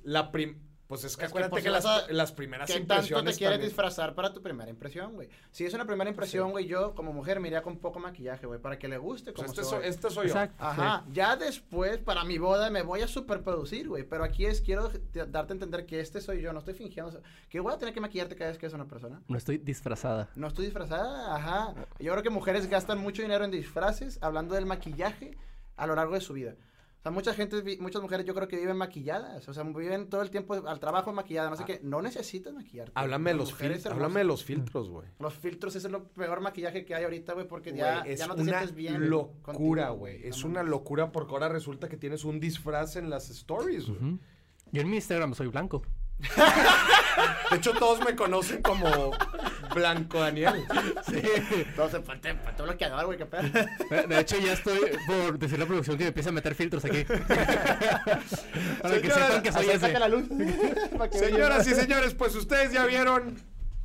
La 0.04 0.32
prim... 0.32 0.60
Pues 0.94 1.06
es 1.06 1.18
que 1.18 1.26
Es 1.26 1.32
que, 1.32 1.40
acuérdate 1.40 1.50
pues, 1.52 1.64
que, 1.64 1.70
las, 1.72 1.86
a- 1.86 2.12
las 2.12 2.32
primeras 2.32 2.68
¿Qué 2.70 2.80
tanto 2.82 3.04
te 3.04 3.08
quieres 3.08 3.40
también- 3.40 3.62
disfrazar 3.62 4.14
para 4.14 4.32
tu 4.32 4.42
primera 4.42 4.70
impresión, 4.70 5.14
güey? 5.14 5.28
Si 5.52 5.66
es 5.66 5.74
una 5.74 5.86
primera 5.86 6.10
impresión, 6.10 6.52
güey, 6.52 6.68
yo 6.68 6.94
como 6.94 7.12
mujer 7.14 7.40
me 7.40 7.48
iría 7.48 7.62
con 7.64 7.78
poco 7.80 8.00
maquillaje, 8.00 8.46
güey, 8.46 8.60
para 8.60 8.78
que 8.78 8.88
le 8.88 8.98
guste 8.98 9.34
como 9.34 9.48
Pues 9.48 9.58
este, 9.58 9.70
soy. 9.70 9.80
soy, 9.82 9.90
este 9.90 10.10
soy 10.10 10.28
yo. 10.30 10.36
Ajá, 10.60 11.04
ya 11.12 11.36
después 11.36 11.98
para 11.98 12.24
mi 12.24 12.38
boda 12.38 12.70
me 12.70 12.84
voy 12.84 13.02
a 13.02 13.08
superproducir, 13.08 13.88
güey, 13.90 14.04
pero 14.04 14.24
aquí 14.24 14.46
es 14.46 14.62
quiero 14.62 14.90
te- 14.90 15.26
darte 15.26 15.54
a 15.54 15.56
entender 15.56 15.86
que 15.86 16.00
este 16.00 16.22
soy 16.22 16.42
yo, 16.42 16.54
no 16.54 16.60
estoy 16.60 16.74
fingiendo, 16.76 17.22
que 17.50 17.60
voy 17.60 17.74
a 17.74 17.78
tener 17.78 17.94
que 17.94 18.02
maquillarte 18.02 18.36
cada 18.36 18.52
vez 18.52 18.60
que 18.60 18.68
es 18.68 18.74
una 18.74 18.86
persona. 18.88 19.22
No 19.28 19.38
estoy 19.38 19.58
disfrazada. 19.58 20.30
No 20.36 20.48
estoy 20.48 20.66
disfrazada, 20.66 21.36
ajá. 21.36 21.74
Yo 22.00 22.12
creo 22.12 22.24
que 22.24 22.30
mujeres 22.30 22.68
gastan 22.68 23.00
mucho 23.00 23.22
dinero 23.22 23.44
en 23.46 23.52
disfraces, 23.52 24.20
hablando 24.22 24.56
del 24.56 24.66
maquillaje 24.66 25.38
a 25.76 25.88
lo 25.88 25.96
largo 25.96 26.14
de 26.14 26.22
su 26.22 26.34
vida. 26.34 26.56
O 27.04 27.06
sea, 27.06 27.12
mucha 27.12 27.34
gente, 27.34 27.62
muchas 27.82 28.02
mujeres 28.02 28.26
yo 28.26 28.34
creo 28.34 28.48
que 28.48 28.56
viven 28.56 28.78
maquilladas, 28.78 29.46
o 29.50 29.54
sea, 29.54 29.64
viven 29.64 30.08
todo 30.10 30.22
el 30.22 30.30
tiempo 30.32 30.54
al 30.54 30.80
trabajo 30.80 31.12
maquilladas, 31.12 31.52
no 31.52 31.58
sé 31.58 31.66
qué, 31.66 31.82
no 31.84 32.02
necesitas 32.02 32.54
maquillarte. 32.54 32.94
Ah. 32.96 33.02
Háblame 33.02 33.32
de 33.32 33.38
los, 33.40 33.54
fil- 33.54 33.72
hermosas- 33.72 33.92
háblame 33.92 34.20
de 34.22 34.24
los 34.24 34.46
filtros, 34.46 34.90
güey. 34.90 35.10
Los 35.20 35.34
filtros 35.34 35.76
ese 35.76 35.88
es 35.88 35.92
lo 35.92 36.08
peor 36.08 36.40
maquillaje 36.40 36.86
que 36.86 36.96
hay 36.96 37.04
ahorita, 37.04 37.34
güey, 37.34 37.46
porque 37.46 37.74
ya, 37.74 38.00
Güey, 38.00 38.14
es 38.14 38.20
ya 38.20 38.28
no 38.28 38.36
te 38.36 38.42
una 38.44 38.52
sientes 38.54 38.74
bien. 38.74 39.10
locura, 39.10 39.42
contigo, 39.90 39.94
güey. 39.98 40.20
No 40.22 40.26
Es 40.30 40.44
una 40.46 40.64
locura 40.64 41.12
porque 41.12 41.34
ahora 41.34 41.50
resulta 41.50 41.90
que 41.90 41.98
tienes 41.98 42.24
un 42.24 42.40
disfraz 42.40 42.96
en 42.96 43.10
las 43.10 43.30
stories, 43.30 43.90
güey. 43.90 44.18
Yo 44.72 44.82
en 44.82 44.90
mi 44.90 44.96
Instagram 44.96 45.34
soy 45.34 45.48
blanco. 45.48 45.82
De 47.52 47.58
hecho, 47.58 47.74
todos 47.74 48.00
me 48.04 48.16
conocen 48.16 48.62
como 48.62 49.12
Blanco 49.76 50.20
Daniel. 50.20 50.66
Sí. 51.06 51.22
Entonces, 51.52 52.00
ponte, 52.02 52.34
ponte 52.36 52.64
bloqueador, 52.64 53.06
güey, 53.06 53.18
qué 53.18 53.26
pedo. 53.26 53.44
De, 53.90 54.08
de 54.08 54.20
hecho, 54.20 54.38
ya 54.40 54.54
estoy 54.54 54.80
por 55.06 55.38
decir 55.38 55.60
la 55.60 55.66
producción 55.66 55.98
que 55.98 56.04
me 56.06 56.08
empiece 56.10 56.30
a 56.30 56.32
meter 56.32 56.56
filtros 56.56 56.86
aquí. 56.86 57.04
Para 58.82 59.02
que 59.02 59.10
sepan 59.12 59.44
que 59.44 59.52
soy 59.52 59.70
ese. 59.70 59.92
la 60.00 60.08
luz. 60.08 60.24
para 60.98 61.10
que 61.10 61.18
Señoras 61.20 61.68
y 61.68 61.76
señores, 61.76 62.14
pues 62.14 62.36
ustedes 62.36 62.72
ya 62.72 62.86
vieron. 62.86 63.36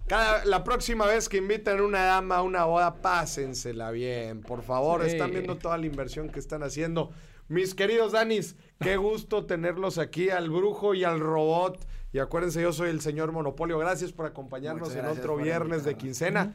Cada, 0.06 0.44
la 0.46 0.64
próxima 0.64 1.04
vez 1.06 1.28
que 1.28 1.36
inviten 1.36 1.80
a 1.80 1.82
una 1.82 2.04
dama 2.04 2.36
a 2.36 2.42
una 2.42 2.64
boda, 2.64 2.94
pásensela 3.02 3.90
bien. 3.90 4.40
Por 4.40 4.62
favor, 4.62 5.02
Sí. 5.04 5.10
están 5.10 5.32
viendo 5.32 5.56
toda 5.58 5.76
la 5.76 5.84
inversión 5.84 6.30
que 6.30 6.38
están 6.40 6.62
haciendo. 6.62 7.10
Mis 7.48 7.74
queridos 7.74 8.12
Danis, 8.12 8.56
qué 8.80 8.96
gusto 8.96 9.44
tenerlos 9.44 9.98
aquí, 9.98 10.30
al 10.30 10.48
brujo 10.50 10.94
y 10.94 11.04
al 11.04 11.20
robot. 11.20 11.86
Y 12.12 12.18
acuérdense, 12.18 12.62
yo 12.62 12.72
soy 12.72 12.90
el 12.90 13.00
señor 13.00 13.32
Monopolio. 13.32 13.78
Gracias 13.78 14.12
por 14.12 14.26
acompañarnos 14.26 14.94
en 14.94 15.06
otro 15.06 15.36
viernes 15.36 15.84
de 15.84 15.96
quincena. 15.96 16.54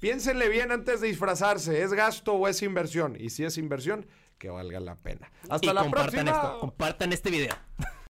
Piénsenle 0.00 0.48
bien 0.48 0.72
antes 0.72 1.00
de 1.00 1.08
disfrazarse. 1.08 1.82
¿Es 1.82 1.92
gasto 1.92 2.34
o 2.34 2.48
es 2.48 2.62
inversión? 2.62 3.16
Y 3.18 3.30
si 3.30 3.44
es 3.44 3.58
inversión, 3.58 4.06
que 4.38 4.48
valga 4.50 4.80
la 4.80 4.96
pena. 4.96 5.30
Hasta 5.48 5.70
y 5.70 5.74
la 5.74 5.82
compartan 5.82 6.24
próxima. 6.24 6.30
esto. 6.30 6.58
Compartan 6.60 7.12
este 7.12 7.30
video. 7.30 7.54